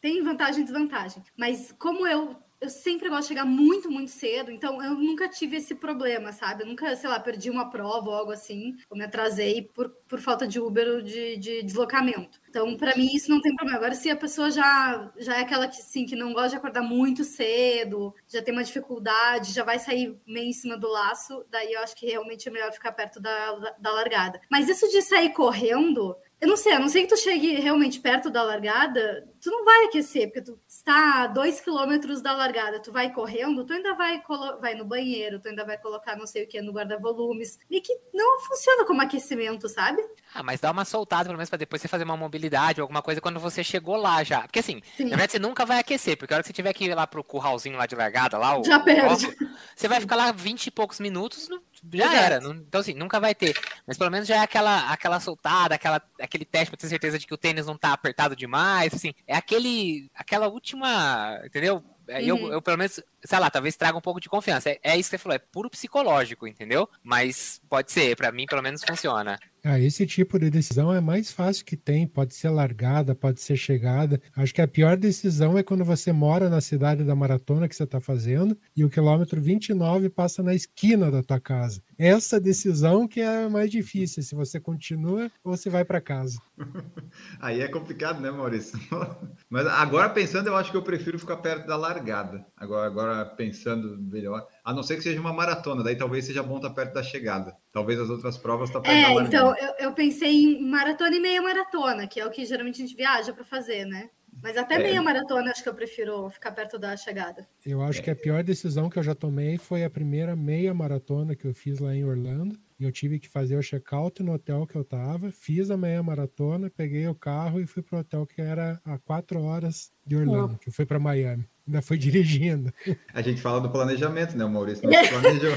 Tem 0.00 0.22
vantagem 0.22 0.62
e 0.62 0.64
desvantagem. 0.64 1.22
Mas 1.36 1.72
como 1.72 2.06
eu 2.06 2.36
eu 2.60 2.68
sempre 2.68 3.08
gosto 3.08 3.22
de 3.22 3.28
chegar 3.28 3.44
muito, 3.44 3.90
muito 3.90 4.10
cedo, 4.10 4.50
então 4.50 4.82
eu 4.82 4.94
nunca 4.94 5.28
tive 5.28 5.56
esse 5.56 5.74
problema, 5.74 6.32
sabe? 6.32 6.62
Eu 6.62 6.66
nunca, 6.66 6.94
sei 6.96 7.08
lá, 7.08 7.20
perdi 7.20 7.50
uma 7.50 7.70
prova 7.70 8.10
ou 8.10 8.14
algo 8.14 8.32
assim, 8.32 8.76
ou 8.90 8.96
me 8.96 9.04
atrasei 9.04 9.62
por, 9.62 9.90
por 10.08 10.20
falta 10.20 10.46
de 10.46 10.58
Uber 10.58 10.88
ou 10.88 11.02
de, 11.02 11.36
de 11.36 11.62
deslocamento. 11.62 12.40
Então, 12.48 12.76
para 12.76 12.96
mim, 12.96 13.14
isso 13.14 13.30
não 13.30 13.40
tem 13.40 13.54
problema. 13.54 13.78
Agora, 13.78 13.94
se 13.94 14.10
a 14.10 14.16
pessoa 14.16 14.50
já, 14.50 15.12
já 15.18 15.36
é 15.36 15.42
aquela 15.42 15.68
que, 15.68 15.76
sim, 15.76 16.04
que 16.04 16.16
não 16.16 16.32
gosta 16.32 16.50
de 16.50 16.56
acordar 16.56 16.82
muito 16.82 17.22
cedo, 17.22 18.14
já 18.26 18.42
tem 18.42 18.52
uma 18.52 18.64
dificuldade, 18.64 19.52
já 19.52 19.62
vai 19.62 19.78
sair 19.78 20.16
meio 20.26 20.48
em 20.48 20.52
cima 20.52 20.76
do 20.76 20.88
laço, 20.88 21.44
daí 21.50 21.72
eu 21.72 21.80
acho 21.80 21.94
que 21.94 22.06
realmente 22.06 22.48
é 22.48 22.50
melhor 22.50 22.72
ficar 22.72 22.92
perto 22.92 23.20
da, 23.20 23.52
da, 23.52 23.70
da 23.78 23.92
largada. 23.92 24.40
Mas 24.50 24.68
isso 24.68 24.88
de 24.88 25.02
sair 25.02 25.30
correndo, 25.30 26.16
eu 26.40 26.46
não 26.46 26.56
sei, 26.56 26.72
a 26.72 26.78
não 26.78 26.88
ser 26.88 27.02
que 27.02 27.08
tu 27.08 27.16
chegue 27.16 27.54
realmente 27.56 27.98
perto 27.98 28.30
da 28.30 28.44
largada, 28.44 29.26
tu 29.40 29.50
não 29.50 29.64
vai 29.64 29.86
aquecer, 29.86 30.28
porque 30.28 30.42
tu 30.42 30.58
está 30.68 31.24
a 31.24 31.26
dois 31.26 31.60
quilômetros 31.60 32.22
da 32.22 32.32
largada, 32.32 32.80
tu 32.80 32.92
vai 32.92 33.12
correndo, 33.12 33.64
tu 33.64 33.72
ainda 33.72 33.94
vai, 33.94 34.22
vai 34.60 34.74
no 34.74 34.84
banheiro, 34.84 35.40
tu 35.40 35.48
ainda 35.48 35.64
vai 35.64 35.76
colocar 35.78 36.16
não 36.16 36.26
sei 36.26 36.44
o 36.44 36.46
que 36.46 36.62
no 36.62 36.72
guarda-volumes, 36.72 37.58
e 37.68 37.80
que 37.80 37.92
não 38.14 38.38
funciona 38.40 38.84
como 38.84 39.02
aquecimento, 39.02 39.68
sabe? 39.68 40.00
Ah, 40.32 40.42
mas 40.42 40.60
dá 40.60 40.70
uma 40.70 40.84
soltada, 40.84 41.24
pelo 41.24 41.36
menos, 41.36 41.50
para 41.50 41.58
depois 41.58 41.82
você 41.82 41.88
fazer 41.88 42.04
uma 42.04 42.16
mobilidade 42.16 42.80
ou 42.80 42.84
alguma 42.84 43.02
coisa 43.02 43.20
quando 43.20 43.40
você 43.40 43.64
chegou 43.64 43.96
lá 43.96 44.22
já. 44.22 44.42
Porque 44.42 44.60
assim, 44.60 44.80
Sim. 44.96 45.04
na 45.04 45.10
verdade 45.10 45.32
você 45.32 45.38
nunca 45.40 45.66
vai 45.66 45.80
aquecer, 45.80 46.16
porque 46.16 46.32
a 46.32 46.36
hora 46.36 46.42
que 46.44 46.48
você 46.48 46.52
tiver 46.52 46.72
que 46.72 46.84
ir 46.84 46.94
lá 46.94 47.06
pro 47.06 47.24
curralzinho 47.24 47.76
lá 47.76 47.86
de 47.86 47.96
largada, 47.96 48.38
lá, 48.38 48.58
o, 48.58 48.64
já 48.64 48.78
perde. 48.78 49.36
você 49.74 49.88
vai 49.88 50.00
ficar 50.00 50.14
lá 50.14 50.30
20 50.30 50.68
e 50.68 50.70
poucos 50.70 51.00
minutos, 51.00 51.48
já 51.92 52.04
Exato. 52.04 52.16
era. 52.16 52.36
então, 52.54 52.80
assim, 52.80 52.94
nunca 52.94 53.20
vai 53.20 53.34
ter. 53.34 53.58
Mas 53.86 53.96
pelo 53.96 54.10
menos 54.10 54.26
já 54.26 54.36
é 54.36 54.40
aquela, 54.40 54.90
aquela 54.90 55.20
soltada, 55.20 55.74
aquela, 55.74 56.02
aquele 56.20 56.44
teste 56.44 56.70
pra 56.70 56.76
ter 56.78 56.88
certeza 56.88 57.18
de 57.18 57.26
que 57.26 57.34
o 57.34 57.38
tênis 57.38 57.66
não 57.66 57.76
tá 57.76 57.92
apertado 57.92 58.36
demais. 58.36 58.94
Assim, 58.94 59.14
é 59.26 59.36
aquele. 59.36 60.10
aquela 60.14 60.48
última. 60.48 61.40
Entendeu? 61.44 61.82
É, 62.08 62.24
eu, 62.24 62.36
uhum. 62.36 62.52
eu, 62.52 62.62
pelo 62.62 62.78
menos, 62.78 63.00
sei 63.22 63.38
lá, 63.38 63.50
talvez 63.50 63.76
traga 63.76 63.96
um 63.96 64.00
pouco 64.00 64.20
de 64.20 64.28
confiança. 64.28 64.70
É, 64.70 64.80
é, 64.82 64.96
isso 64.96 65.10
que 65.10 65.16
você 65.16 65.22
falou, 65.22 65.36
é 65.36 65.38
puro 65.38 65.68
psicológico, 65.68 66.46
entendeu? 66.46 66.88
Mas 67.02 67.60
pode 67.68 67.92
ser, 67.92 68.16
para 68.16 68.32
mim, 68.32 68.46
pelo 68.46 68.62
menos, 68.62 68.82
funciona. 68.82 69.38
Ah, 69.64 69.78
esse 69.78 70.06
tipo 70.06 70.38
de 70.38 70.50
decisão 70.50 70.92
é 70.94 71.00
mais 71.00 71.32
fácil 71.32 71.64
que 71.64 71.76
tem, 71.76 72.06
pode 72.06 72.34
ser 72.34 72.48
largada, 72.48 73.14
pode 73.14 73.40
ser 73.40 73.56
chegada. 73.56 74.20
Acho 74.36 74.54
que 74.54 74.60
a 74.62 74.68
pior 74.68 74.96
decisão 74.96 75.58
é 75.58 75.62
quando 75.64 75.84
você 75.84 76.12
mora 76.12 76.48
na 76.48 76.60
cidade 76.60 77.02
da 77.04 77.14
maratona 77.14 77.68
que 77.68 77.74
você 77.74 77.82
está 77.84 78.00
fazendo 78.00 78.56
e 78.76 78.84
o 78.84 78.90
quilômetro 78.90 79.40
29 79.40 80.10
passa 80.10 80.42
na 80.42 80.54
esquina 80.54 81.10
da 81.10 81.22
tua 81.22 81.40
casa. 81.40 81.82
Essa 81.98 82.38
decisão 82.38 83.08
que 83.08 83.20
é 83.20 83.48
mais 83.48 83.68
difícil, 83.70 84.22
se 84.22 84.34
você 84.34 84.60
continua 84.60 85.28
ou 85.42 85.56
se 85.56 85.68
vai 85.68 85.84
para 85.84 86.00
casa. 86.00 86.40
Aí 87.40 87.60
é 87.60 87.66
complicado, 87.66 88.20
né, 88.20 88.30
Maurício? 88.30 88.78
Mas 89.50 89.66
agora 89.66 90.08
pensando, 90.08 90.46
eu 90.46 90.56
acho 90.56 90.70
que 90.70 90.76
eu 90.76 90.82
prefiro 90.82 91.18
ficar 91.18 91.38
perto 91.38 91.66
da 91.66 91.76
largada. 91.76 92.46
Agora, 92.56 92.86
agora 92.86 93.24
pensando 93.24 93.98
melhor, 93.98 94.46
a 94.64 94.72
não 94.72 94.84
ser 94.84 94.96
que 94.96 95.02
seja 95.02 95.20
uma 95.20 95.32
maratona, 95.32 95.82
daí 95.82 95.96
talvez 95.96 96.24
seja 96.24 96.42
bom 96.42 96.56
estar 96.56 96.70
perto 96.70 96.94
da 96.94 97.02
chegada. 97.02 97.56
Talvez 97.72 97.98
as 97.98 98.08
outras 98.08 98.38
provas 98.38 98.70
tá 98.70 98.80
perto 98.80 98.96
é, 98.96 99.02
da 99.02 99.14
largada. 99.14 99.36
Então, 99.36 99.56
eu, 99.56 99.88
eu 99.88 99.92
pensei 99.92 100.44
em 100.44 100.62
maratona 100.70 101.16
e 101.16 101.20
meia 101.20 101.42
maratona, 101.42 102.06
que 102.06 102.20
é 102.20 102.26
o 102.26 102.30
que 102.30 102.44
geralmente 102.44 102.80
a 102.80 102.86
gente 102.86 102.96
viaja 102.96 103.32
para 103.32 103.44
fazer, 103.44 103.84
né? 103.84 104.08
Mas 104.42 104.56
até 104.56 104.76
é. 104.76 104.78
meia 104.78 105.02
maratona 105.02 105.50
acho 105.50 105.62
que 105.62 105.68
eu 105.68 105.74
prefiro 105.74 106.28
ficar 106.30 106.52
perto 106.52 106.78
da 106.78 106.96
chegada. 106.96 107.46
Eu 107.64 107.82
acho 107.82 108.02
que 108.02 108.10
a 108.10 108.16
pior 108.16 108.42
decisão 108.42 108.88
que 108.88 108.98
eu 108.98 109.02
já 109.02 109.14
tomei 109.14 109.58
foi 109.58 109.84
a 109.84 109.90
primeira 109.90 110.36
meia 110.36 110.72
maratona 110.72 111.34
que 111.34 111.46
eu 111.46 111.54
fiz 111.54 111.78
lá 111.78 111.94
em 111.94 112.04
Orlando. 112.04 112.58
Eu 112.78 112.92
tive 112.92 113.18
que 113.18 113.28
fazer 113.28 113.56
o 113.56 113.62
check-out 113.62 114.22
no 114.22 114.32
hotel 114.32 114.64
que 114.64 114.76
eu 114.76 114.84
tava, 114.84 115.32
fiz 115.32 115.68
a 115.68 115.76
meia 115.76 116.00
maratona, 116.00 116.70
peguei 116.70 117.08
o 117.08 117.14
carro 117.14 117.60
e 117.60 117.66
fui 117.66 117.82
pro 117.82 117.98
hotel 117.98 118.24
que 118.24 118.40
era 118.40 118.80
a 118.84 118.96
quatro 118.98 119.42
horas 119.42 119.92
de 120.06 120.16
Orlando, 120.16 120.54
oh. 120.54 120.58
que 120.58 120.70
foi 120.70 120.86
para 120.86 120.98
Miami. 120.98 121.44
Ainda 121.68 121.82
foi 121.82 121.98
dirigindo. 121.98 122.72
A 123.12 123.20
gente 123.20 123.42
fala 123.42 123.60
do 123.60 123.68
planejamento, 123.68 124.34
né? 124.34 124.42
O 124.42 124.48
Maurício 124.48 124.82
não 124.88 125.06
planejou. 125.06 125.54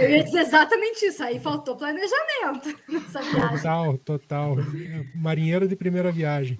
Eu 0.00 0.10
ia 0.10 0.24
dizer 0.24 0.40
exatamente 0.40 1.04
isso. 1.04 1.22
Aí 1.22 1.38
faltou 1.38 1.76
planejamento 1.76 2.74
nessa 2.88 3.20
viagem. 3.20 3.56
Total, 3.58 3.98
total. 3.98 4.56
Marinheiro 5.14 5.68
de 5.68 5.76
primeira 5.76 6.10
viagem. 6.10 6.58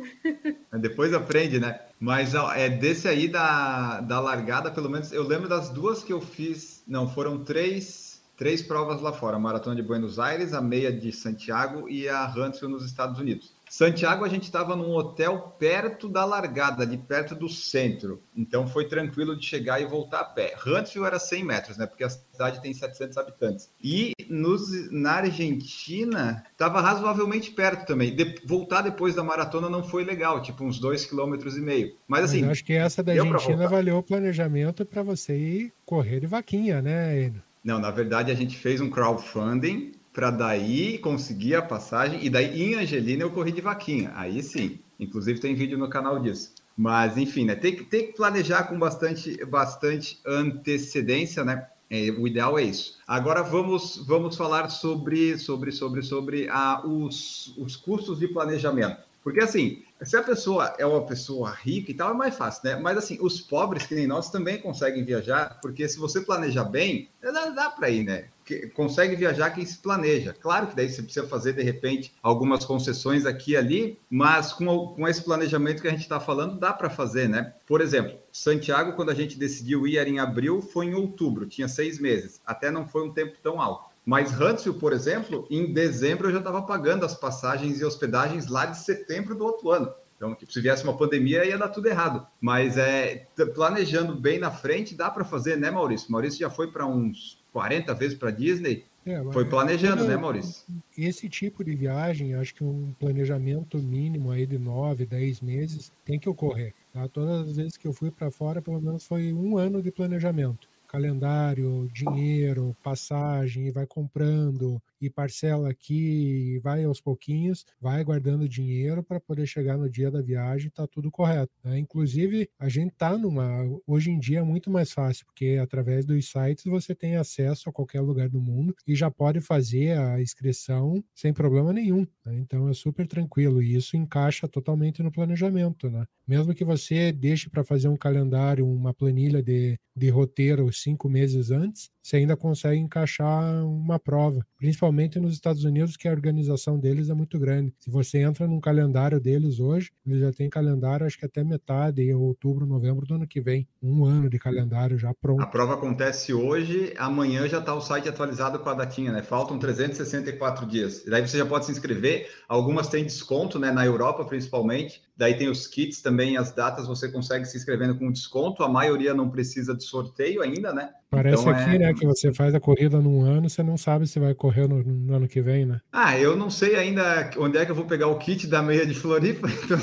Depois 0.78 1.14
aprende, 1.14 1.58
né? 1.58 1.80
Mas 1.98 2.34
é 2.34 2.68
desse 2.68 3.08
aí 3.08 3.28
da, 3.28 4.02
da 4.02 4.20
largada, 4.20 4.70
pelo 4.70 4.90
menos, 4.90 5.10
eu 5.10 5.26
lembro 5.26 5.48
das 5.48 5.70
duas 5.70 6.04
que 6.04 6.12
eu 6.12 6.20
fiz. 6.20 6.82
Não, 6.86 7.08
foram 7.08 7.42
três, 7.42 8.20
três 8.36 8.60
provas 8.60 9.00
lá 9.00 9.12
fora: 9.14 9.36
a 9.36 9.40
Maratona 9.40 9.76
de 9.76 9.82
Buenos 9.82 10.18
Aires, 10.18 10.52
a 10.52 10.60
meia 10.60 10.92
de 10.92 11.12
Santiago 11.12 11.88
e 11.88 12.10
a 12.10 12.26
Huntsville 12.26 12.72
nos 12.72 12.84
Estados 12.84 13.18
Unidos. 13.18 13.54
Santiago, 13.72 14.22
a 14.22 14.28
gente 14.28 14.42
estava 14.42 14.76
num 14.76 14.90
hotel 14.90 15.56
perto 15.58 16.06
da 16.06 16.26
largada, 16.26 16.82
ali 16.82 16.98
perto 16.98 17.34
do 17.34 17.48
centro. 17.48 18.22
Então 18.36 18.66
foi 18.68 18.86
tranquilo 18.86 19.34
de 19.34 19.46
chegar 19.46 19.80
e 19.80 19.86
voltar 19.86 20.20
a 20.20 20.24
pé. 20.24 20.54
Huntsville 20.66 21.06
era 21.06 21.18
100 21.18 21.42
metros, 21.42 21.78
né? 21.78 21.86
Porque 21.86 22.04
a 22.04 22.10
cidade 22.10 22.60
tem 22.60 22.74
700 22.74 23.16
habitantes. 23.16 23.70
E 23.82 24.12
nos, 24.28 24.90
na 24.90 25.12
Argentina 25.12 26.44
estava 26.52 26.82
razoavelmente 26.82 27.50
perto 27.52 27.86
também. 27.86 28.14
De, 28.14 28.42
voltar 28.44 28.82
depois 28.82 29.14
da 29.14 29.24
maratona 29.24 29.70
não 29.70 29.82
foi 29.82 30.04
legal, 30.04 30.42
tipo 30.42 30.62
uns 30.64 30.78
dois 30.78 31.06
quilômetros 31.06 31.56
e 31.56 31.62
meio. 31.62 31.96
Mas 32.06 32.24
assim. 32.24 32.42
Mas 32.42 32.50
acho 32.50 32.64
que 32.66 32.74
essa 32.74 33.02
da 33.02 33.12
Argentina 33.12 33.66
valeu 33.66 33.96
o 33.96 34.02
planejamento 34.02 34.84
para 34.84 35.02
você 35.02 35.34
ir 35.34 35.72
correr 35.86 36.20
de 36.20 36.26
vaquinha, 36.26 36.82
né, 36.82 37.22
Enio? 37.22 37.42
Não, 37.64 37.78
na 37.78 37.90
verdade 37.90 38.30
a 38.30 38.34
gente 38.34 38.54
fez 38.54 38.82
um 38.82 38.90
crowdfunding 38.90 39.92
para 40.12 40.30
daí 40.30 40.98
conseguir 40.98 41.54
a 41.54 41.62
passagem 41.62 42.24
e 42.24 42.28
daí 42.28 42.62
em 42.62 42.74
Angelina 42.74 43.22
eu 43.22 43.30
corri 43.30 43.52
de 43.52 43.60
vaquinha. 43.60 44.12
Aí 44.14 44.42
sim, 44.42 44.78
inclusive 45.00 45.40
tem 45.40 45.54
vídeo 45.54 45.78
no 45.78 45.88
canal 45.88 46.18
disso. 46.18 46.52
Mas 46.76 47.16
enfim, 47.16 47.44
né? 47.44 47.54
Tem 47.54 47.74
que, 47.74 47.84
tem 47.84 48.06
que 48.06 48.12
planejar 48.14 48.64
com 48.64 48.78
bastante, 48.78 49.44
bastante 49.44 50.18
antecedência, 50.26 51.44
né? 51.44 51.66
É, 51.90 52.10
o 52.10 52.26
ideal 52.26 52.58
é 52.58 52.62
isso. 52.62 52.98
Agora 53.06 53.42
vamos, 53.42 54.02
vamos 54.06 54.36
falar 54.36 54.70
sobre, 54.70 55.36
sobre, 55.36 55.70
sobre, 55.70 56.02
sobre 56.02 56.48
ah, 56.48 56.80
os, 56.84 57.54
os 57.58 57.76
custos 57.76 58.18
de 58.18 58.28
planejamento. 58.28 58.96
Porque 59.22 59.40
assim, 59.40 59.82
se 60.04 60.16
a 60.16 60.22
pessoa 60.22 60.74
é 60.78 60.86
uma 60.86 61.04
pessoa 61.04 61.50
rica 61.50 61.90
e 61.90 61.94
tal, 61.94 62.10
é 62.10 62.14
mais 62.14 62.36
fácil, 62.36 62.62
né? 62.64 62.76
Mas 62.76 62.98
assim, 62.98 63.18
os 63.20 63.40
pobres, 63.40 63.86
que 63.86 63.94
nem 63.94 64.06
nós, 64.06 64.30
também 64.30 64.58
conseguem 64.58 65.04
viajar, 65.04 65.58
porque 65.60 65.88
se 65.88 65.98
você 65.98 66.20
planeja 66.20 66.64
bem, 66.64 67.08
dá, 67.20 67.50
dá 67.50 67.70
para 67.70 67.90
ir, 67.90 68.04
né? 68.04 68.26
consegue 68.74 69.16
viajar 69.16 69.50
quem 69.50 69.64
se 69.64 69.78
planeja. 69.78 70.34
Claro 70.38 70.66
que 70.66 70.76
daí 70.76 70.90
você 70.90 71.02
precisa 71.02 71.26
fazer, 71.26 71.52
de 71.52 71.62
repente, 71.62 72.12
algumas 72.22 72.64
concessões 72.64 73.24
aqui 73.24 73.52
e 73.52 73.56
ali, 73.56 73.98
mas 74.10 74.52
com, 74.52 74.88
com 74.88 75.08
esse 75.08 75.22
planejamento 75.22 75.80
que 75.80 75.88
a 75.88 75.92
gente 75.92 76.02
está 76.02 76.20
falando, 76.20 76.58
dá 76.58 76.72
para 76.72 76.90
fazer, 76.90 77.28
né? 77.28 77.54
Por 77.66 77.80
exemplo, 77.80 78.18
Santiago, 78.32 78.94
quando 78.94 79.10
a 79.10 79.14
gente 79.14 79.38
decidiu 79.38 79.86
ir 79.86 79.96
era 79.96 80.08
em 80.08 80.18
abril, 80.18 80.60
foi 80.60 80.86
em 80.86 80.94
outubro, 80.94 81.46
tinha 81.46 81.68
seis 81.68 81.98
meses. 81.98 82.40
Até 82.44 82.70
não 82.70 82.86
foi 82.86 83.06
um 83.06 83.12
tempo 83.12 83.36
tão 83.42 83.60
alto. 83.60 83.91
Mas 84.04 84.38
Huntsville, 84.38 84.78
por 84.78 84.92
exemplo, 84.92 85.46
em 85.48 85.72
dezembro 85.72 86.28
eu 86.28 86.32
já 86.32 86.38
estava 86.38 86.62
pagando 86.62 87.04
as 87.04 87.14
passagens 87.14 87.80
e 87.80 87.84
hospedagens 87.84 88.48
lá 88.48 88.66
de 88.66 88.78
setembro 88.78 89.34
do 89.34 89.44
outro 89.44 89.70
ano. 89.70 89.92
Então, 90.16 90.34
tipo, 90.34 90.52
se 90.52 90.60
viesse 90.60 90.84
uma 90.84 90.96
pandemia, 90.96 91.44
ia 91.44 91.58
dar 91.58 91.68
tudo 91.68 91.88
errado. 91.88 92.24
Mas 92.40 92.76
é, 92.76 93.26
planejando 93.54 94.14
bem 94.14 94.38
na 94.38 94.50
frente, 94.50 94.94
dá 94.94 95.10
para 95.10 95.24
fazer, 95.24 95.56
né, 95.56 95.70
Maurício? 95.70 96.10
Maurício 96.12 96.38
já 96.38 96.50
foi 96.50 96.70
para 96.70 96.86
uns 96.86 97.42
40 97.52 97.92
vezes 97.94 98.16
para 98.16 98.30
Disney. 98.30 98.84
É, 99.04 99.20
foi 99.32 99.44
planejando, 99.44 100.04
né, 100.04 100.16
Maurício? 100.16 100.64
Esse 100.96 101.28
tipo 101.28 101.64
de 101.64 101.74
viagem, 101.74 102.36
acho 102.36 102.54
que 102.54 102.62
um 102.62 102.94
planejamento 103.00 103.78
mínimo 103.78 104.30
aí 104.30 104.46
de 104.46 104.58
9, 104.58 105.06
10 105.06 105.40
meses 105.40 105.90
tem 106.04 106.20
que 106.20 106.28
ocorrer. 106.28 106.72
Tá? 106.92 107.08
Todas 107.08 107.48
as 107.48 107.56
vezes 107.56 107.76
que 107.76 107.88
eu 107.88 107.92
fui 107.92 108.12
para 108.12 108.30
fora, 108.30 108.62
pelo 108.62 108.80
menos 108.80 109.04
foi 109.04 109.32
um 109.32 109.58
ano 109.58 109.82
de 109.82 109.90
planejamento 109.90 110.71
calendário, 110.92 111.88
dinheiro, 111.90 112.76
passagem, 112.82 113.66
e 113.68 113.70
vai 113.72 113.86
comprando 113.86 114.80
e 115.02 115.10
parcela 115.10 115.68
aqui, 115.70 116.54
e 116.54 116.58
vai 116.60 116.84
aos 116.84 117.00
pouquinhos, 117.00 117.64
vai 117.80 118.02
guardando 118.04 118.48
dinheiro 118.48 119.02
para 119.02 119.20
poder 119.20 119.46
chegar 119.46 119.76
no 119.76 119.90
dia 119.90 120.10
da 120.10 120.22
viagem, 120.22 120.70
tá 120.70 120.86
tudo 120.86 121.10
correto. 121.10 121.52
Né? 121.64 121.78
Inclusive, 121.78 122.48
a 122.58 122.68
gente 122.68 122.94
tá 122.96 123.18
numa. 123.18 123.62
Hoje 123.86 124.10
em 124.10 124.18
dia 124.18 124.38
é 124.38 124.42
muito 124.42 124.70
mais 124.70 124.92
fácil, 124.92 125.26
porque 125.26 125.58
através 125.60 126.04
dos 126.04 126.30
sites 126.30 126.64
você 126.64 126.94
tem 126.94 127.16
acesso 127.16 127.68
a 127.68 127.72
qualquer 127.72 128.00
lugar 128.00 128.28
do 128.28 128.40
mundo 128.40 128.74
e 128.86 128.94
já 128.94 129.10
pode 129.10 129.40
fazer 129.40 129.98
a 129.98 130.20
inscrição 130.20 131.02
sem 131.14 131.32
problema 131.32 131.72
nenhum. 131.72 132.06
Né? 132.24 132.36
Então 132.38 132.68
é 132.68 132.74
super 132.74 133.06
tranquilo 133.06 133.62
e 133.62 133.74
isso 133.74 133.96
encaixa 133.96 134.46
totalmente 134.48 135.02
no 135.02 135.10
planejamento, 135.10 135.90
né? 135.90 136.06
Mesmo 136.26 136.54
que 136.54 136.64
você 136.64 137.12
deixe 137.12 137.50
para 137.50 137.64
fazer 137.64 137.88
um 137.88 137.96
calendário, 137.96 138.66
uma 138.66 138.94
planilha 138.94 139.42
de, 139.42 139.78
de 139.94 140.08
roteiro 140.08 140.72
cinco 140.72 141.08
meses 141.08 141.50
antes, 141.50 141.90
você 142.02 142.16
ainda 142.16 142.36
consegue 142.36 142.78
encaixar 142.78 143.64
uma 143.64 143.98
prova, 143.98 144.44
principalmente 144.58 145.20
nos 145.20 145.32
Estados 145.32 145.64
Unidos, 145.64 145.96
que 145.96 146.08
a 146.08 146.10
organização 146.10 146.78
deles 146.78 147.08
é 147.08 147.14
muito 147.14 147.38
grande. 147.38 147.72
Se 147.78 147.90
você 147.90 148.18
entra 148.18 148.46
num 148.46 148.60
calendário 148.60 149.20
deles 149.20 149.60
hoje, 149.60 149.92
eles 150.04 150.20
já 150.20 150.32
têm 150.32 150.50
calendário, 150.50 151.06
acho 151.06 151.18
que 151.18 151.24
até 151.24 151.44
metade, 151.44 152.12
outubro, 152.12 152.66
novembro 152.66 153.06
do 153.06 153.14
ano 153.14 153.26
que 153.26 153.40
vem. 153.40 153.68
Um 153.80 154.04
ano 154.04 154.28
de 154.28 154.38
calendário 154.38 154.98
já 154.98 155.14
pronto. 155.14 155.42
A 155.42 155.46
prova 155.46 155.74
acontece 155.74 156.34
hoje, 156.34 156.92
amanhã 156.98 157.48
já 157.48 157.58
está 157.58 157.74
o 157.74 157.80
site 157.80 158.08
atualizado 158.08 158.58
com 158.58 158.68
a 158.68 158.74
datinha, 158.74 159.12
né? 159.12 159.22
Faltam 159.22 159.58
364 159.58 160.66
dias. 160.66 161.04
Daí 161.04 161.26
você 161.26 161.38
já 161.38 161.46
pode 161.46 161.66
se 161.66 161.72
inscrever. 161.72 162.28
Algumas 162.48 162.88
têm 162.88 163.04
desconto, 163.04 163.58
né? 163.58 163.70
Na 163.70 163.86
Europa, 163.86 164.24
principalmente. 164.24 165.02
Daí 165.16 165.36
tem 165.36 165.48
os 165.48 165.66
kits 165.66 166.02
também, 166.02 166.36
as 166.36 166.52
datas 166.52 166.88
você 166.88 167.08
consegue 167.08 167.44
se 167.44 167.56
inscrevendo 167.56 167.96
com 167.96 168.10
desconto. 168.10 168.64
A 168.64 168.68
maioria 168.68 169.14
não 169.14 169.30
precisa 169.30 169.74
de 169.74 169.84
sorteio 169.84 170.42
ainda, 170.42 170.72
né? 170.72 170.90
Parece 171.12 171.42
então, 171.42 171.52
aqui, 171.52 171.76
é... 171.76 171.78
né, 171.78 171.92
que 171.92 172.06
você 172.06 172.32
faz 172.32 172.54
a 172.54 172.58
corrida 172.58 172.98
num 172.98 173.20
ano, 173.20 173.50
você 173.50 173.62
não 173.62 173.76
sabe 173.76 174.06
se 174.06 174.18
vai 174.18 174.34
correr 174.34 174.66
no, 174.66 174.82
no, 174.82 175.14
ano 175.14 175.28
que 175.28 175.42
vem, 175.42 175.66
né? 175.66 175.78
Ah, 175.92 176.18
eu 176.18 176.34
não 176.34 176.48
sei 176.48 176.74
ainda 176.74 177.30
onde 177.36 177.58
é 177.58 177.66
que 177.66 177.70
eu 177.70 177.74
vou 177.74 177.84
pegar 177.84 178.06
o 178.06 178.18
kit 178.18 178.46
da 178.46 178.62
meia 178.62 178.86
de 178.86 178.94
Floripa, 178.94 179.46
então, 179.62 179.78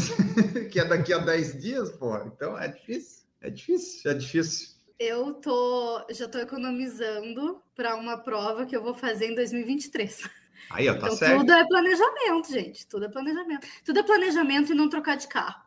que 0.72 0.80
é 0.80 0.86
daqui 0.86 1.14
a 1.14 1.20
10 1.20 1.62
dias, 1.62 1.92
pô. 1.92 2.18
Então 2.26 2.58
é 2.58 2.70
difícil, 2.70 3.28
é 3.42 3.50
difícil, 3.52 4.10
é 4.10 4.14
difícil. 4.16 4.70
Eu 5.00 5.36
tô, 5.36 6.04
já 6.10 6.28
tô 6.28 6.40
economizando 6.40 7.62
para 7.76 7.96
uma 7.96 8.18
prova 8.18 8.66
que 8.66 8.76
eu 8.76 8.82
vou 8.82 8.96
fazer 8.96 9.28
em 9.28 9.36
2023. 9.36 10.28
Aí, 10.72 10.90
ó, 10.90 10.94
tá 10.94 11.06
então, 11.06 11.16
certo. 11.16 11.42
Tudo 11.42 11.54
é 11.54 11.68
planejamento, 11.68 12.52
gente. 12.52 12.88
Tudo 12.88 13.06
é 13.06 13.10
planejamento. 13.10 13.68
Tudo 13.86 14.00
é 14.00 14.04
planejamento 14.04 14.72
e 14.72 14.76
não 14.76 14.90
trocar 14.90 15.16
de 15.16 15.28
carro. 15.28 15.62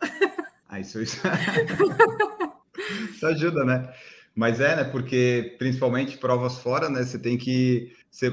Ah, 0.68 0.81
isso, 0.81 1.01
isso... 1.01 1.20
isso 3.14 3.27
ajuda, 3.27 3.64
né? 3.64 3.94
Mas 4.35 4.61
é, 4.61 4.77
né? 4.77 4.85
Porque 4.85 5.55
principalmente 5.59 6.18
provas 6.18 6.59
fora, 6.59 6.88
né? 6.88 7.03
Você 7.03 7.18
tem 7.18 7.37
que. 7.37 7.92
Você, 8.11 8.33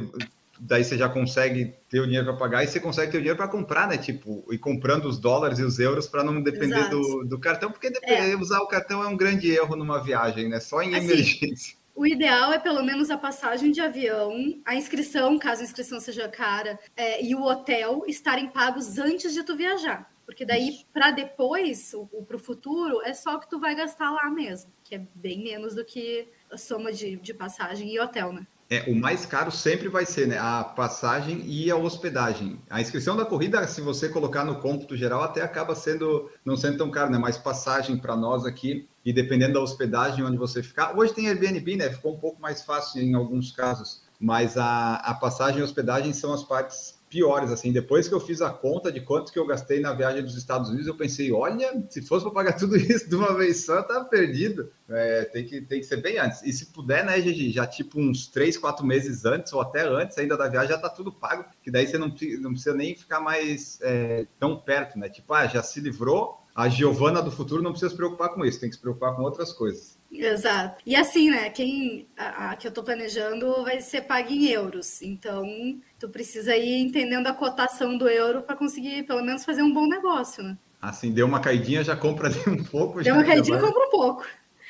daí 0.59 0.83
você 0.83 0.97
já 0.97 1.09
consegue 1.09 1.73
ter 1.89 1.99
o 1.99 2.05
dinheiro 2.05 2.25
para 2.25 2.35
pagar 2.35 2.63
e 2.63 2.67
você 2.67 2.79
consegue 2.79 3.12
ter 3.12 3.17
o 3.17 3.21
dinheiro 3.21 3.38
para 3.38 3.47
comprar, 3.47 3.88
né? 3.88 3.97
Tipo, 3.97 4.45
e 4.51 4.57
comprando 4.57 5.05
os 5.05 5.17
dólares 5.17 5.59
e 5.59 5.63
os 5.63 5.79
euros 5.79 6.07
para 6.07 6.23
não 6.23 6.41
depender 6.41 6.89
do, 6.89 7.25
do, 7.25 7.39
cartão, 7.39 7.71
porque 7.71 7.91
é. 8.03 8.35
usar 8.35 8.59
o 8.59 8.67
cartão 8.67 9.03
é 9.03 9.07
um 9.07 9.17
grande 9.17 9.49
erro 9.51 9.75
numa 9.75 10.01
viagem, 10.01 10.49
né? 10.49 10.59
Só 10.59 10.81
em 10.81 10.95
assim, 10.95 11.05
emergência. 11.05 11.79
O 11.95 12.05
ideal 12.05 12.53
é 12.53 12.59
pelo 12.59 12.81
menos 12.81 13.09
a 13.09 13.17
passagem 13.17 13.73
de 13.73 13.81
avião, 13.81 14.55
a 14.65 14.73
inscrição, 14.73 15.38
caso 15.38 15.62
a 15.62 15.65
inscrição 15.65 15.99
seja 15.99 16.29
cara, 16.29 16.79
é, 16.95 17.21
e 17.21 17.35
o 17.35 17.43
hotel 17.43 18.05
estarem 18.07 18.47
pagos 18.47 18.97
antes 18.97 19.33
de 19.33 19.43
tu 19.43 19.53
viajar. 19.55 20.09
Porque 20.29 20.45
daí, 20.45 20.85
para 20.93 21.09
depois, 21.09 21.91
para 22.27 22.35
o 22.35 22.39
futuro, 22.39 23.01
é 23.01 23.15
só 23.15 23.35
o 23.35 23.39
que 23.39 23.49
tu 23.49 23.59
vai 23.59 23.73
gastar 23.73 24.11
lá 24.11 24.29
mesmo, 24.29 24.71
que 24.83 24.93
é 24.93 25.01
bem 25.15 25.43
menos 25.43 25.73
do 25.73 25.83
que 25.83 26.27
a 26.51 26.55
soma 26.55 26.93
de, 26.93 27.15
de 27.15 27.33
passagem 27.33 27.91
e 27.91 27.99
hotel, 27.99 28.31
né? 28.31 28.45
É, 28.69 28.83
o 28.87 28.95
mais 28.95 29.25
caro 29.25 29.49
sempre 29.49 29.87
vai 29.87 30.05
ser 30.05 30.27
né, 30.27 30.37
a 30.37 30.63
passagem 30.63 31.41
e 31.47 31.71
a 31.71 31.75
hospedagem. 31.75 32.61
A 32.69 32.79
inscrição 32.79 33.17
da 33.17 33.25
corrida, 33.25 33.67
se 33.67 33.81
você 33.81 34.07
colocar 34.07 34.45
no 34.45 34.59
cômputo 34.61 34.95
geral, 34.95 35.23
até 35.23 35.41
acaba 35.41 35.73
sendo 35.73 36.29
não 36.45 36.55
sendo 36.55 36.77
tão 36.77 36.91
caro, 36.91 37.09
né? 37.09 37.17
Mas 37.17 37.35
passagem 37.35 37.97
para 37.97 38.15
nós 38.15 38.45
aqui 38.45 38.87
e 39.03 39.11
dependendo 39.11 39.53
da 39.53 39.61
hospedagem 39.61 40.23
onde 40.23 40.37
você 40.37 40.61
ficar. 40.61 40.95
Hoje 40.95 41.11
tem 41.11 41.27
Airbnb, 41.27 41.75
né? 41.75 41.89
Ficou 41.89 42.13
um 42.13 42.19
pouco 42.19 42.39
mais 42.39 42.61
fácil 42.61 43.01
em 43.01 43.15
alguns 43.15 43.51
casos, 43.51 44.03
mas 44.19 44.57
a, 44.57 44.97
a 44.97 45.15
passagem 45.15 45.61
e 45.61 45.63
hospedagem 45.63 46.13
são 46.13 46.31
as 46.31 46.43
partes 46.43 46.98
piores, 47.09 47.51
assim, 47.51 47.71
depois 47.71 48.07
que 48.07 48.13
eu 48.13 48.19
fiz 48.19 48.41
a 48.41 48.51
conta 48.51 48.91
de 48.91 49.01
quanto 49.01 49.33
que 49.33 49.39
eu 49.39 49.45
gastei 49.45 49.79
na 49.79 49.93
viagem 49.93 50.23
dos 50.23 50.37
Estados 50.37 50.69
Unidos, 50.69 50.87
eu 50.87 50.95
pensei, 50.95 51.31
olha, 51.31 51.83
se 51.89 52.01
fosse 52.01 52.23
para 52.23 52.33
pagar 52.33 52.53
tudo 52.59 52.77
isso 52.77 53.09
de 53.09 53.15
uma 53.15 53.33
vez 53.35 53.65
só, 53.65 53.81
tava 53.81 54.05
perdido. 54.05 54.71
É, 54.87 55.25
tem, 55.25 55.45
que, 55.45 55.61
tem 55.61 55.79
que 55.79 55.85
ser 55.85 55.97
bem 55.97 56.17
antes. 56.17 56.41
E 56.43 56.53
se 56.53 56.67
puder, 56.67 57.03
né, 57.05 57.19
Gigi, 57.21 57.51
já 57.51 57.67
tipo 57.67 57.99
uns 57.99 58.27
três, 58.27 58.57
quatro 58.57 58.85
meses 58.85 59.25
antes, 59.25 59.51
ou 59.53 59.61
até 59.61 59.87
antes 59.87 60.17
ainda 60.17 60.37
da 60.37 60.47
viagem, 60.47 60.69
já 60.69 60.77
tá 60.77 60.89
tudo 60.89 61.11
pago, 61.11 61.45
que 61.61 61.69
daí 61.69 61.87
você 61.87 61.97
não, 61.97 62.07
não 62.41 62.51
precisa 62.51 62.75
nem 62.75 62.95
ficar 62.95 63.19
mais 63.19 63.79
é, 63.81 64.25
tão 64.39 64.57
perto, 64.57 64.97
né? 64.97 65.09
Tipo, 65.09 65.33
ah, 65.33 65.47
já 65.47 65.61
se 65.61 65.79
livrou, 65.79 66.39
a 66.55 66.69
Giovana 66.69 67.21
do 67.21 67.31
futuro 67.31 67.61
não 67.61 67.71
precisa 67.71 67.89
se 67.89 67.95
preocupar 67.95 68.29
com 68.29 68.45
isso, 68.45 68.59
tem 68.59 68.69
que 68.69 68.75
se 68.75 68.81
preocupar 68.81 69.15
com 69.15 69.23
outras 69.23 69.53
coisas. 69.53 69.98
Exato. 70.11 70.81
E 70.85 70.95
assim, 70.95 71.29
né? 71.29 71.49
Quem 71.49 72.07
a, 72.17 72.51
a, 72.51 72.55
que 72.55 72.67
eu 72.67 72.71
tô 72.71 72.83
planejando 72.83 73.63
vai 73.63 73.79
ser 73.79 74.01
pago 74.01 74.29
em 74.29 74.47
euros. 74.47 75.01
Então, 75.01 75.45
tu 75.99 76.09
precisa 76.09 76.55
ir 76.55 76.81
entendendo 76.81 77.27
a 77.27 77.33
cotação 77.33 77.97
do 77.97 78.09
euro 78.09 78.41
para 78.41 78.55
conseguir 78.55 79.03
pelo 79.03 79.23
menos 79.23 79.45
fazer 79.45 79.61
um 79.61 79.73
bom 79.73 79.87
negócio, 79.87 80.43
né? 80.43 80.57
Assim, 80.81 81.11
deu 81.11 81.25
uma 81.25 81.39
caidinha, 81.39 81.83
já 81.83 81.95
compra 81.95 82.27
ali 82.27 82.39
um 82.47 82.63
pouco. 82.63 83.03
Deu 83.03 83.13
uma 83.13 83.23
caidinha, 83.23 83.57
vai... 83.57 83.67
compra 83.67 83.87
um 83.87 83.91
pouco. 83.91 84.25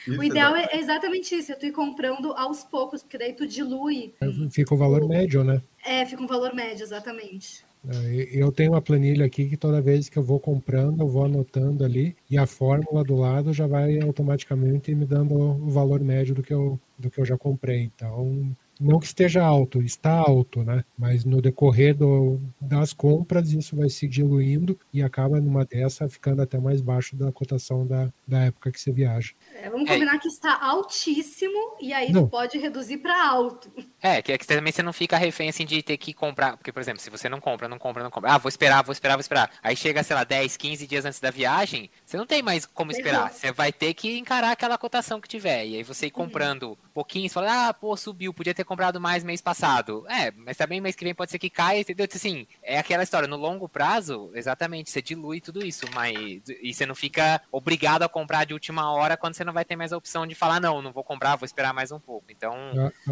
Isso, 0.08 0.20
o 0.20 0.24
ideal 0.24 0.56
é 0.56 0.78
exatamente 0.78 1.36
isso, 1.36 1.52
é 1.52 1.56
tu 1.56 1.66
ir 1.66 1.72
comprando 1.72 2.32
aos 2.34 2.64
poucos, 2.64 3.04
porque 3.04 3.18
daí 3.18 3.34
tu 3.34 3.46
dilui. 3.46 4.14
Fica 4.50 4.74
o 4.74 4.78
valor 4.78 5.08
médio, 5.08 5.44
né? 5.44 5.62
É, 5.86 6.06
fica 6.06 6.24
um 6.24 6.28
valor 6.28 6.54
médio, 6.54 6.84
exatamente. 6.84 7.66
É, 7.88 8.28
eu 8.32 8.52
tenho 8.52 8.74
uma 8.74 8.82
planilha 8.82 9.26
aqui 9.26 9.48
que 9.50 9.56
toda 9.56 9.82
vez 9.82 10.10
que 10.10 10.18
eu 10.18 10.24
vou 10.24 10.40
comprando, 10.40 11.02
eu 11.02 11.08
vou 11.08 11.24
anotando 11.26 11.86
ali 11.86 12.16
e 12.30 12.38
a 12.38 12.46
fórmula 12.46 13.04
do 13.04 13.16
lado 13.16 13.54
já 13.54 13.68
vai 13.68 14.00
automaticamente 14.02 14.94
me 14.94 15.06
dando 15.06 15.34
o 15.36 15.70
valor 15.70 16.02
médio 16.02 16.36
do 16.36 16.44
que 16.44 16.54
eu, 16.54 16.80
do 16.98 17.10
que 17.10 17.20
eu 17.20 17.26
já 17.26 17.38
comprei. 17.38 17.84
Então, 17.84 18.56
não 18.80 19.00
que 19.00 19.06
esteja 19.06 19.44
alto, 19.44 19.82
está 19.82 20.12
alto, 20.12 20.64
né? 20.64 20.86
Mas 20.98 21.26
no 21.26 21.42
decorrer 21.42 21.96
do, 21.96 22.40
das 22.60 22.94
compras, 22.94 23.52
isso 23.52 23.76
vai 23.76 23.90
se 23.90 24.08
diluindo 24.08 24.80
e 24.94 25.04
acaba 25.04 25.42
numa 25.42 25.66
dessa 25.66 26.08
ficando 26.08 26.42
até 26.42 26.58
mais 26.58 26.82
baixo 26.82 27.16
da 27.16 27.32
cotação 27.32 27.86
da, 27.86 28.12
da 28.26 28.46
época 28.46 28.72
que 28.72 28.80
você 28.80 28.92
viaja. 28.92 29.34
É, 29.62 29.70
vamos 29.70 29.90
combinar 29.90 30.16
é. 30.16 30.20
que 30.20 30.28
está 30.28 30.58
altíssimo 30.62 31.76
e 31.82 31.92
aí 31.92 32.12
não. 32.12 32.28
pode 32.28 32.58
reduzir 32.58 32.98
para 32.98 33.30
alto. 33.30 33.70
É, 34.02 34.22
que, 34.22 34.32
é 34.32 34.38
que 34.38 34.48
também 34.48 34.72
você 34.72 34.82
não 34.82 34.94
fica 34.94 35.18
refém 35.18 35.50
assim 35.50 35.66
de 35.66 35.84
ter 35.84 35.98
que 35.98 36.14
comprar. 36.14 36.56
Porque, 36.56 36.72
por 36.72 36.80
exemplo, 36.80 37.02
se 37.02 37.10
você 37.10 37.28
não 37.28 37.42
compra, 37.42 37.68
não 37.68 37.78
compra, 37.78 38.02
não 38.02 38.10
compra. 38.10 38.32
Ah, 38.32 38.38
vou 38.38 38.50
esperar, 38.50 38.84
vou 38.84 38.94
esperar, 38.94 39.16
vou 39.16 39.22
esperar. 39.22 39.52
Aí 39.62 39.76
chega, 39.76 40.04
sei 40.04 40.16
lá, 40.16 40.24
10, 40.24 40.56
15 40.56 40.88
dias 40.88 41.06
antes 41.06 41.20
da 41.20 41.32
viagem, 41.32 41.90
você 42.06 42.16
não 42.16 42.26
tem 42.26 42.42
mais 42.42 42.66
como 42.66 42.92
esperar. 42.92 43.32
Você 43.32 43.52
vai 43.52 43.74
ter 43.74 43.94
que 43.94 44.18
encarar 44.18 44.52
aquela 44.52 44.78
cotação 44.78 45.20
que 45.20 45.28
tiver. 45.28 45.66
E 45.66 45.76
aí 45.76 45.84
você 45.84 46.08
ir 46.08 46.12
comprando 46.12 46.70
uhum. 46.70 46.78
pouquinho, 46.94 47.28
você 47.28 47.34
fala, 47.34 47.70
ah, 47.70 47.74
pô, 47.74 47.96
subiu, 47.98 48.34
podia 48.34 48.54
ter 48.54 48.64
comprado 48.70 49.02
mais 49.02 49.24
mês 49.24 49.42
passado. 49.42 50.06
É, 50.08 50.32
mas 50.32 50.56
também 50.56 50.80
mês 50.80 50.96
que 50.96 51.04
vem 51.04 51.16
pode 51.16 51.32
ser 51.32 51.40
que 51.40 51.50
caia, 51.50 51.82
entendeu? 51.82 52.06
Então, 52.06 52.16
assim, 52.16 52.46
é 52.62 52.78
aquela 52.78 53.02
história. 53.02 53.28
No 53.28 53.36
longo 53.36 53.68
prazo, 53.68 54.30
exatamente, 54.36 54.92
você 54.92 55.02
dilui 55.02 55.42
tudo 55.42 55.66
isso, 55.66 55.86
mas. 55.94 56.42
E 56.62 56.72
você 56.72 56.86
não 56.86 56.94
fica 56.94 57.42
obrigado 57.52 58.04
a 58.04 58.10
comprar 58.10 58.46
de 58.46 58.54
última 58.54 58.92
hora 58.92 59.18
quando 59.18 59.34
você 59.34 59.44
não 59.44 59.52
vai 59.52 59.66
ter 59.66 59.76
mais 59.76 59.92
a 59.92 59.98
opção 59.98 60.28
de 60.28 60.36
falar, 60.36 60.62
não, 60.62 60.82
não 60.82 60.94
vou 60.94 61.04
comprar, 61.04 61.36
vou 61.36 61.46
esperar 61.46 61.74
mais 61.74 61.92
um 61.92 62.00
pouco. 62.00 62.28
Então, 62.30 62.54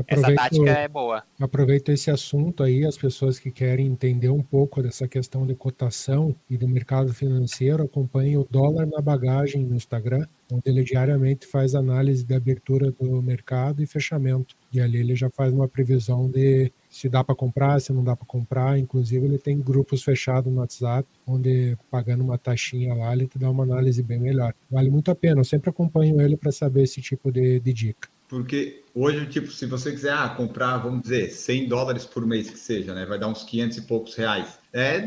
essa 0.08 0.34
tática 0.36 0.70
é 0.70 0.88
boa. 0.88 1.24
Aproveito 1.41 1.89
esse 1.89 2.12
assunto 2.12 2.62
aí, 2.62 2.86
as 2.86 2.98
pessoas 2.98 3.39
que 3.39 3.52
querem 3.52 3.88
entender 3.88 4.30
um 4.30 4.43
pouco 4.43 4.84
dessa 4.84 5.08
questão 5.08 5.48
de 5.48 5.56
cotação 5.56 6.36
e 6.48 6.56
do 6.58 6.67
mercado 6.67 7.13
financeiro, 7.13 7.84
acompanhem 7.84 8.38
o 8.38 8.48
Dólar 8.50 8.86
na 8.86 9.02
Bagagem 9.02 9.65
no 9.65 9.76
Instagram, 9.76 10.28
onde 10.51 10.63
ele 10.65 10.83
diariamente 10.83 11.45
faz 11.45 11.75
análise 11.75 12.23
de 12.23 12.33
abertura 12.33 12.91
do 12.91 13.21
mercado 13.21 13.81
e 13.81 13.88
fechamento. 13.88 14.55
E 14.71 14.79
ali 14.79 14.99
ele 14.99 15.15
já 15.15 15.29
faz 15.29 15.53
uma 15.53 15.67
previsão 15.67 16.29
de 16.29 16.71
se 16.89 17.10
dá 17.10 17.23
para 17.23 17.36
comprar, 17.36 17.79
se 17.79 17.91
não 17.93 18.03
dá 18.03 18.15
para 18.15 18.25
comprar. 18.25 18.77
Inclusive, 18.77 19.25
ele 19.25 19.38
tem 19.38 19.60
grupos 19.60 20.03
fechados 20.03 20.51
no 20.51 20.60
WhatsApp, 20.60 21.07
onde 21.25 21.77
pagando 21.91 22.23
uma 22.23 22.38
taxinha 22.38 22.93
lá, 22.93 23.13
ele 23.13 23.27
te 23.27 23.38
dá 23.38 23.49
uma 23.49 23.63
análise 23.63 24.01
bem 24.01 24.19
melhor. 24.19 24.53
Vale 24.69 24.89
muito 24.89 25.12
a 25.12 25.15
pena. 25.15 25.41
Eu 25.41 25.45
sempre 25.45 25.69
acompanho 25.69 26.21
ele 26.21 26.38
para 26.38 26.51
saber 26.51 26.83
esse 26.83 27.01
tipo 27.01 27.31
de, 27.31 27.60
de 27.60 27.73
dica. 27.73 28.10
Porque 28.27 28.83
hoje, 28.93 29.25
tipo, 29.27 29.49
se 29.51 29.65
você 29.65 29.91
quiser 29.91 30.11
ah, 30.11 30.29
comprar, 30.29 30.77
vamos 30.77 31.03
dizer, 31.03 31.29
100 31.31 31.67
dólares 31.67 32.03
por 32.03 32.25
mês 32.25 32.49
que 32.49 32.59
seja, 32.59 32.93
né? 32.93 33.05
Vai 33.05 33.17
dar 33.17 33.27
uns 33.27 33.43
500 33.43 33.77
e 33.77 33.81
poucos 33.83 34.15
reais. 34.15 34.59
É, 34.73 34.99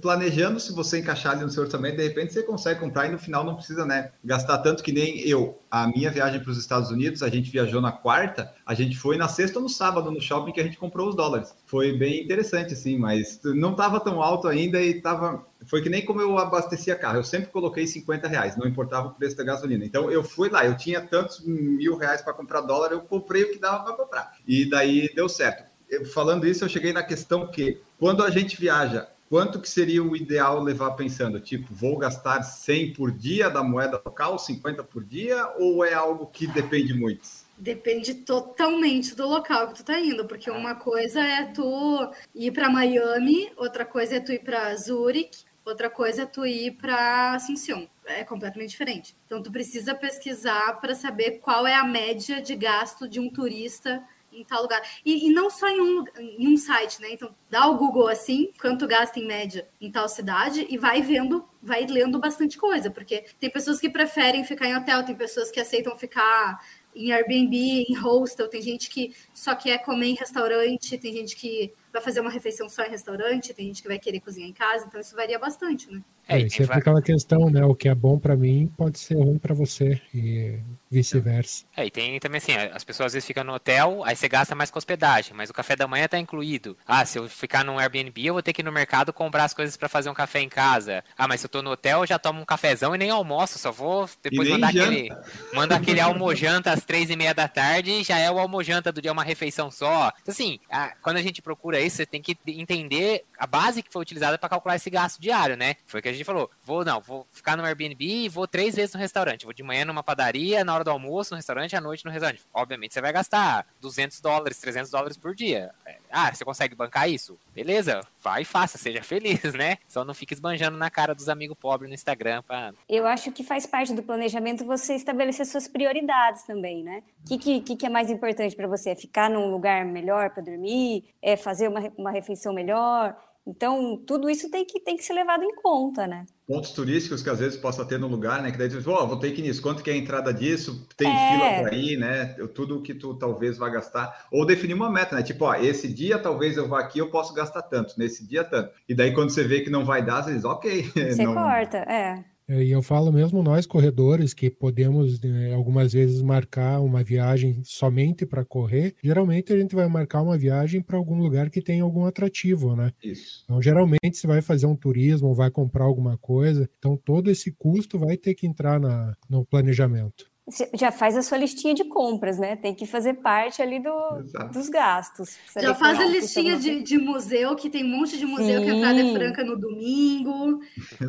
planejando, 0.00 0.60
se 0.60 0.72
você 0.72 1.00
encaixar 1.00 1.32
ali 1.32 1.42
no 1.42 1.50
seu 1.50 1.64
orçamento, 1.64 1.96
de 1.96 2.04
repente 2.04 2.32
você 2.32 2.42
consegue 2.42 2.80
comprar 2.80 3.06
e 3.06 3.10
no 3.10 3.18
final 3.18 3.44
não 3.44 3.56
precisa, 3.56 3.84
né? 3.84 4.12
Gastar 4.24 4.58
tanto 4.58 4.82
que 4.82 4.92
nem 4.92 5.20
eu. 5.28 5.60
A 5.70 5.88
minha 5.88 6.10
viagem 6.10 6.40
para 6.40 6.50
os 6.50 6.58
Estados 6.58 6.90
Unidos, 6.90 7.22
a 7.22 7.28
gente 7.28 7.50
viajou 7.50 7.80
na 7.80 7.90
quarta, 7.90 8.54
a 8.64 8.74
gente 8.74 8.96
foi 8.96 9.16
na 9.16 9.28
sexta 9.28 9.58
ou 9.58 9.64
no 9.64 9.68
sábado 9.68 10.10
no 10.10 10.20
shopping 10.20 10.52
que 10.52 10.60
a 10.60 10.64
gente 10.64 10.78
comprou 10.78 11.08
os 11.08 11.16
dólares. 11.16 11.54
Foi 11.66 11.98
bem 11.98 12.22
interessante, 12.22 12.74
assim, 12.74 12.96
mas 12.96 13.40
não 13.44 13.72
estava 13.72 13.98
tão 13.98 14.22
alto 14.22 14.46
ainda 14.46 14.80
e 14.80 14.96
estava 14.96 15.44
foi 15.66 15.82
que 15.82 15.88
nem 15.88 16.04
como 16.04 16.20
eu 16.20 16.38
abastecia 16.38 16.96
carro. 16.96 17.18
Eu 17.18 17.24
sempre 17.24 17.50
coloquei 17.50 17.86
50 17.86 18.28
reais, 18.28 18.56
não 18.56 18.66
importava 18.66 19.08
o 19.08 19.14
preço 19.14 19.36
da 19.36 19.44
gasolina. 19.44 19.84
Então 19.84 20.10
eu 20.10 20.22
fui 20.22 20.48
lá, 20.48 20.64
eu 20.64 20.76
tinha 20.76 21.00
tantos 21.00 21.40
mil 21.44 21.96
reais 21.96 22.22
para 22.22 22.32
comprar 22.32 22.60
dólar, 22.60 22.92
eu 22.92 23.00
comprei 23.00 23.44
o 23.44 23.52
que 23.52 23.58
dava 23.58 23.84
para 23.84 23.94
comprar. 23.94 24.32
E 24.46 24.68
daí 24.68 25.12
deu 25.14 25.28
certo. 25.28 25.64
Eu, 25.88 26.04
falando 26.04 26.46
isso, 26.46 26.64
eu 26.64 26.68
cheguei 26.68 26.92
na 26.92 27.02
questão 27.02 27.46
que 27.46 27.80
quando 27.98 28.22
a 28.22 28.30
gente 28.30 28.60
viaja, 28.60 29.08
quanto 29.28 29.60
que 29.60 29.68
seria 29.68 30.02
o 30.02 30.16
ideal 30.16 30.62
levar 30.62 30.92
pensando? 30.92 31.40
Tipo, 31.40 31.72
vou 31.74 31.98
gastar 31.98 32.42
100 32.42 32.92
por 32.92 33.10
dia 33.10 33.48
da 33.48 33.62
moeda 33.62 34.00
local, 34.04 34.38
50 34.38 34.82
por 34.84 35.04
dia, 35.04 35.48
ou 35.58 35.84
é 35.84 35.94
algo 35.94 36.26
que 36.26 36.46
depende 36.46 36.94
muito? 36.94 37.48
Depende 37.56 38.14
totalmente 38.14 39.16
do 39.16 39.26
local 39.26 39.68
que 39.68 39.74
tu 39.74 39.84
tá 39.84 39.98
indo, 39.98 40.24
porque 40.26 40.48
uma 40.50 40.76
coisa 40.76 41.20
é 41.20 41.46
tu 41.46 42.10
ir 42.34 42.52
para 42.52 42.70
Miami, 42.70 43.50
outra 43.56 43.84
coisa 43.84 44.16
é 44.16 44.20
tu 44.20 44.32
ir 44.32 44.44
para 44.44 44.76
Zurich, 44.76 45.44
Outra 45.68 45.90
coisa 45.90 46.22
é 46.22 46.26
tu 46.26 46.46
ir 46.46 46.72
para 46.72 47.34
Assunção. 47.34 47.86
É 48.06 48.24
completamente 48.24 48.70
diferente. 48.70 49.14
Então, 49.26 49.42
tu 49.42 49.52
precisa 49.52 49.94
pesquisar 49.94 50.80
para 50.80 50.94
saber 50.94 51.40
qual 51.40 51.66
é 51.66 51.74
a 51.74 51.84
média 51.84 52.40
de 52.40 52.56
gasto 52.56 53.06
de 53.06 53.20
um 53.20 53.28
turista 53.28 54.02
em 54.32 54.42
tal 54.44 54.62
lugar. 54.62 54.80
E, 55.04 55.26
e, 55.26 55.30
não 55.30 55.50
só 55.50 55.68
em 55.68 55.78
um, 55.78 56.04
em 56.18 56.48
um 56.48 56.56
site, 56.56 57.02
né? 57.02 57.08
Então, 57.12 57.34
dá 57.50 57.66
o 57.66 57.76
Google 57.76 58.08
assim, 58.08 58.50
quanto 58.58 58.86
gasta 58.86 59.20
em 59.20 59.26
média 59.26 59.68
em 59.78 59.90
tal 59.90 60.08
cidade, 60.08 60.66
e 60.70 60.78
vai 60.78 61.02
vendo, 61.02 61.46
vai 61.62 61.84
lendo 61.84 62.18
bastante 62.18 62.56
coisa, 62.56 62.90
porque 62.90 63.26
tem 63.38 63.50
pessoas 63.50 63.78
que 63.78 63.90
preferem 63.90 64.44
ficar 64.44 64.68
em 64.68 64.76
hotel, 64.76 65.04
tem 65.04 65.14
pessoas 65.14 65.50
que 65.50 65.60
aceitam 65.60 65.96
ficar 65.98 66.60
em 66.94 67.12
Airbnb, 67.12 67.84
em 67.88 67.94
hostel, 67.94 68.48
tem 68.48 68.62
gente 68.62 68.88
que 68.88 69.14
só 69.34 69.54
quer 69.54 69.78
comer 69.78 70.06
em 70.06 70.14
restaurante, 70.14 70.96
tem 70.96 71.12
gente 71.12 71.36
que 71.36 71.72
vai 71.92 72.02
fazer 72.02 72.20
uma 72.20 72.30
refeição 72.30 72.68
só 72.68 72.82
em 72.84 72.90
restaurante, 72.90 73.54
tem 73.54 73.66
gente 73.66 73.82
que 73.82 73.88
vai 73.88 73.98
querer 73.98 74.20
cozinhar 74.20 74.48
em 74.48 74.52
casa, 74.52 74.86
então 74.86 75.00
isso 75.00 75.14
varia 75.16 75.38
bastante, 75.38 75.90
né? 75.90 76.02
É, 76.28 76.42
é 76.42 76.48
sempre 76.48 76.76
aquela 76.76 77.00
questão, 77.00 77.48
né? 77.48 77.64
O 77.64 77.74
que 77.74 77.88
é 77.88 77.94
bom 77.94 78.18
para 78.18 78.36
mim 78.36 78.70
pode 78.76 78.98
ser 78.98 79.14
ruim 79.14 79.38
para 79.38 79.54
você 79.54 80.00
e 80.14 80.58
vice-versa. 80.90 81.64
É, 81.74 81.86
e 81.86 81.90
tem 81.90 82.18
também 82.20 82.38
assim, 82.38 82.52
as 82.54 82.84
pessoas 82.84 83.06
às 83.06 83.12
vezes 83.14 83.26
ficam 83.26 83.42
no 83.44 83.54
hotel, 83.54 84.02
aí 84.04 84.14
você 84.14 84.28
gasta 84.28 84.54
mais 84.54 84.70
com 84.70 84.78
hospedagem, 84.78 85.32
mas 85.34 85.48
o 85.48 85.54
café 85.54 85.74
da 85.74 85.88
manhã 85.88 86.06
tá 86.06 86.18
incluído. 86.18 86.76
Ah, 86.86 87.04
se 87.04 87.18
eu 87.18 87.28
ficar 87.28 87.64
num 87.64 87.78
Airbnb, 87.78 88.26
eu 88.26 88.34
vou 88.34 88.42
ter 88.42 88.52
que 88.52 88.60
ir 88.60 88.64
no 88.64 88.72
mercado 88.72 89.12
comprar 89.12 89.44
as 89.44 89.54
coisas 89.54 89.76
para 89.76 89.88
fazer 89.88 90.10
um 90.10 90.14
café 90.14 90.40
em 90.40 90.48
casa. 90.48 91.02
Ah, 91.16 91.26
mas 91.26 91.40
se 91.40 91.46
eu 91.46 91.50
tô 91.50 91.62
no 91.62 91.70
hotel, 91.70 92.00
eu 92.00 92.06
já 92.06 92.18
tomo 92.18 92.42
um 92.42 92.44
cafezão 92.44 92.94
e 92.94 92.98
nem 92.98 93.10
almoço, 93.10 93.58
só 93.58 93.72
vou 93.72 94.08
depois 94.22 94.48
mandar 94.50 94.72
janta. 94.72 94.90
aquele, 94.90 95.08
manda 95.54 95.76
aquele 95.76 96.00
almojanta 96.00 96.72
às 96.72 96.84
três 96.84 97.08
e 97.08 97.16
meia 97.16 97.34
da 97.34 97.48
tarde 97.48 97.90
e 97.90 98.04
já 98.04 98.18
é 98.18 98.30
o 98.30 98.38
almojanta 98.38 98.92
do 98.92 99.00
dia, 99.00 99.12
uma 99.12 99.24
refeição 99.24 99.70
só. 99.70 100.12
Então, 100.20 100.32
assim, 100.32 100.58
a, 100.70 100.94
quando 101.02 101.16
a 101.16 101.22
gente 101.22 101.40
procura 101.40 101.80
isso, 101.80 101.96
você 101.96 102.06
tem 102.06 102.20
que 102.20 102.36
entender 102.46 103.24
a 103.38 103.46
base 103.46 103.82
que 103.82 103.92
foi 103.92 104.02
utilizada 104.02 104.36
para 104.36 104.48
calcular 104.48 104.76
esse 104.76 104.90
gasto 104.90 105.20
diário, 105.20 105.56
né? 105.56 105.76
Foi 105.86 106.00
o 106.00 106.02
que 106.02 106.08
a 106.08 106.12
gente 106.12 106.24
falou. 106.24 106.50
Vou, 106.62 106.84
não, 106.84 107.00
vou 107.00 107.26
ficar 107.30 107.56
no 107.56 107.64
Airbnb 107.64 108.04
e 108.04 108.28
vou 108.28 108.48
três 108.48 108.74
vezes 108.74 108.94
no 108.94 109.00
restaurante. 109.00 109.44
Vou 109.44 109.54
de 109.54 109.62
manhã 109.62 109.84
numa 109.84 110.02
padaria, 110.02 110.64
na 110.64 110.74
hora 110.74 110.84
do 110.84 110.90
almoço 110.90 111.32
no 111.32 111.36
restaurante, 111.36 111.76
à 111.76 111.80
noite 111.80 112.04
no 112.04 112.10
restaurante. 112.10 112.42
Obviamente 112.52 112.94
você 112.94 113.00
vai 113.00 113.12
gastar 113.12 113.66
200 113.80 114.20
dólares, 114.20 114.58
300 114.58 114.90
dólares 114.90 115.16
por 115.16 115.34
dia. 115.34 115.70
É, 115.86 115.96
ah, 116.10 116.34
você 116.34 116.44
consegue 116.44 116.74
bancar 116.74 117.08
isso? 117.08 117.38
Beleza, 117.54 118.00
vai 118.22 118.42
e 118.42 118.44
faça, 118.44 118.76
seja 118.76 119.02
feliz, 119.02 119.54
né? 119.54 119.78
Só 119.86 120.04
não 120.04 120.14
fique 120.14 120.34
esbanjando 120.34 120.76
na 120.76 120.90
cara 120.90 121.14
dos 121.14 121.28
amigos 121.28 121.56
pobres 121.56 121.88
no 121.88 121.94
Instagram. 121.94 122.42
Pra... 122.42 122.72
Eu 122.88 123.06
acho 123.06 123.30
que 123.30 123.44
faz 123.44 123.66
parte 123.66 123.94
do 123.94 124.02
planejamento 124.02 124.64
você 124.64 124.94
estabelecer 124.94 125.46
suas 125.46 125.68
prioridades 125.68 126.42
também, 126.42 126.82
né? 126.82 127.02
O 127.24 127.38
que, 127.38 127.60
que, 127.60 127.76
que 127.76 127.86
é 127.86 127.88
mais 127.88 128.10
importante 128.10 128.56
para 128.56 128.66
você? 128.66 128.90
É 128.90 128.94
ficar 128.96 129.30
num 129.30 129.50
lugar 129.50 129.84
melhor 129.84 130.30
para 130.30 130.42
dormir? 130.42 131.04
É 131.22 131.36
fazer 131.36 131.68
uma, 131.68 131.92
uma 131.96 132.10
refeição 132.10 132.52
melhor? 132.52 133.16
Então, 133.48 133.96
tudo 134.06 134.28
isso 134.28 134.50
tem 134.50 134.62
que, 134.62 134.78
tem 134.78 134.94
que 134.94 135.02
ser 135.02 135.14
levado 135.14 135.42
em 135.42 135.54
conta, 135.54 136.06
né? 136.06 136.26
Pontos 136.46 136.70
turísticos 136.72 137.22
que 137.22 137.30
às 137.30 137.38
vezes 137.38 137.58
possa 137.58 137.82
ter 137.82 137.98
no 137.98 138.06
lugar, 138.06 138.42
né? 138.42 138.52
Que 138.52 138.58
daí 138.58 138.68
tu 138.68 138.76
diz, 138.76 138.86
oh, 138.86 139.06
vou 139.06 139.18
ter 139.18 139.30
que 139.30 139.40
ir 139.40 139.44
nisso, 139.44 139.62
quanto 139.62 139.82
que 139.82 139.88
é 139.88 139.94
a 139.94 139.96
entrada 139.96 140.34
disso? 140.34 140.86
Tem 140.98 141.08
é. 141.08 141.32
fila 141.32 141.62
para 141.62 141.74
ir, 141.74 141.96
né? 141.96 142.26
Tudo 142.54 142.82
que 142.82 142.92
tu 142.92 143.14
talvez 143.14 143.56
vá 143.56 143.70
gastar. 143.70 144.26
Ou 144.30 144.44
definir 144.44 144.74
uma 144.74 144.90
meta, 144.90 145.16
né? 145.16 145.22
Tipo, 145.22 145.46
ó, 145.46 145.54
esse 145.54 145.88
dia 145.88 146.18
talvez 146.18 146.58
eu 146.58 146.68
vá 146.68 146.80
aqui, 146.80 146.98
eu 146.98 147.10
posso 147.10 147.32
gastar 147.32 147.62
tanto, 147.62 147.98
nesse 147.98 148.26
dia 148.26 148.44
tanto. 148.44 148.70
E 148.86 148.94
daí 148.94 149.14
quando 149.14 149.30
você 149.30 149.44
vê 149.44 149.62
que 149.62 149.70
não 149.70 149.84
vai 149.84 150.04
dar, 150.04 150.22
você 150.22 150.34
diz, 150.34 150.44
ok. 150.44 150.82
Você 151.08 151.24
não... 151.24 151.34
corta, 151.34 151.78
é. 151.78 152.22
É, 152.48 152.62
e 152.64 152.70
eu 152.70 152.82
falo 152.82 153.12
mesmo 153.12 153.42
nós 153.42 153.66
corredores 153.66 154.32
que 154.32 154.50
podemos 154.50 155.20
né, 155.20 155.52
algumas 155.52 155.92
vezes 155.92 156.22
marcar 156.22 156.80
uma 156.80 157.04
viagem 157.04 157.60
somente 157.62 158.24
para 158.24 158.44
correr. 158.44 158.94
Geralmente 159.02 159.52
a 159.52 159.58
gente 159.58 159.74
vai 159.74 159.86
marcar 159.86 160.22
uma 160.22 160.38
viagem 160.38 160.80
para 160.80 160.96
algum 160.96 161.18
lugar 161.18 161.50
que 161.50 161.60
tem 161.60 161.80
algum 161.80 162.06
atrativo, 162.06 162.74
né? 162.74 162.92
Isso. 163.02 163.42
Então 163.44 163.60
geralmente 163.60 164.16
você 164.16 164.26
vai 164.26 164.40
fazer 164.40 164.66
um 164.66 164.76
turismo, 164.76 165.34
vai 165.34 165.50
comprar 165.50 165.84
alguma 165.84 166.16
coisa, 166.16 166.68
então 166.78 166.96
todo 166.96 167.30
esse 167.30 167.52
custo 167.52 167.98
vai 167.98 168.16
ter 168.16 168.34
que 168.34 168.46
entrar 168.46 168.80
na, 168.80 169.14
no 169.28 169.44
planejamento 169.44 170.27
já 170.74 170.90
faz 170.90 171.16
a 171.16 171.22
sua 171.22 171.38
listinha 171.38 171.74
de 171.74 171.84
compras, 171.84 172.38
né? 172.38 172.56
Tem 172.56 172.74
que 172.74 172.86
fazer 172.86 173.14
parte 173.14 173.60
ali 173.60 173.80
do, 173.80 174.22
dos 174.52 174.68
gastos. 174.68 175.36
Já 175.60 175.74
faz 175.74 175.98
a 175.98 176.04
listinha 176.04 176.56
de, 176.56 176.82
de, 176.82 176.98
museu, 176.98 177.54
que 177.54 177.68
tem 177.68 177.84
um 177.84 177.98
monte 177.98 178.18
de 178.18 178.26
museu 178.26 178.58
Sim. 178.60 178.64
que 178.64 178.70
a 178.70 178.74
entrada 178.74 179.00
é 179.00 179.12
franca 179.12 179.44
no 179.44 179.56
domingo. 179.58 180.60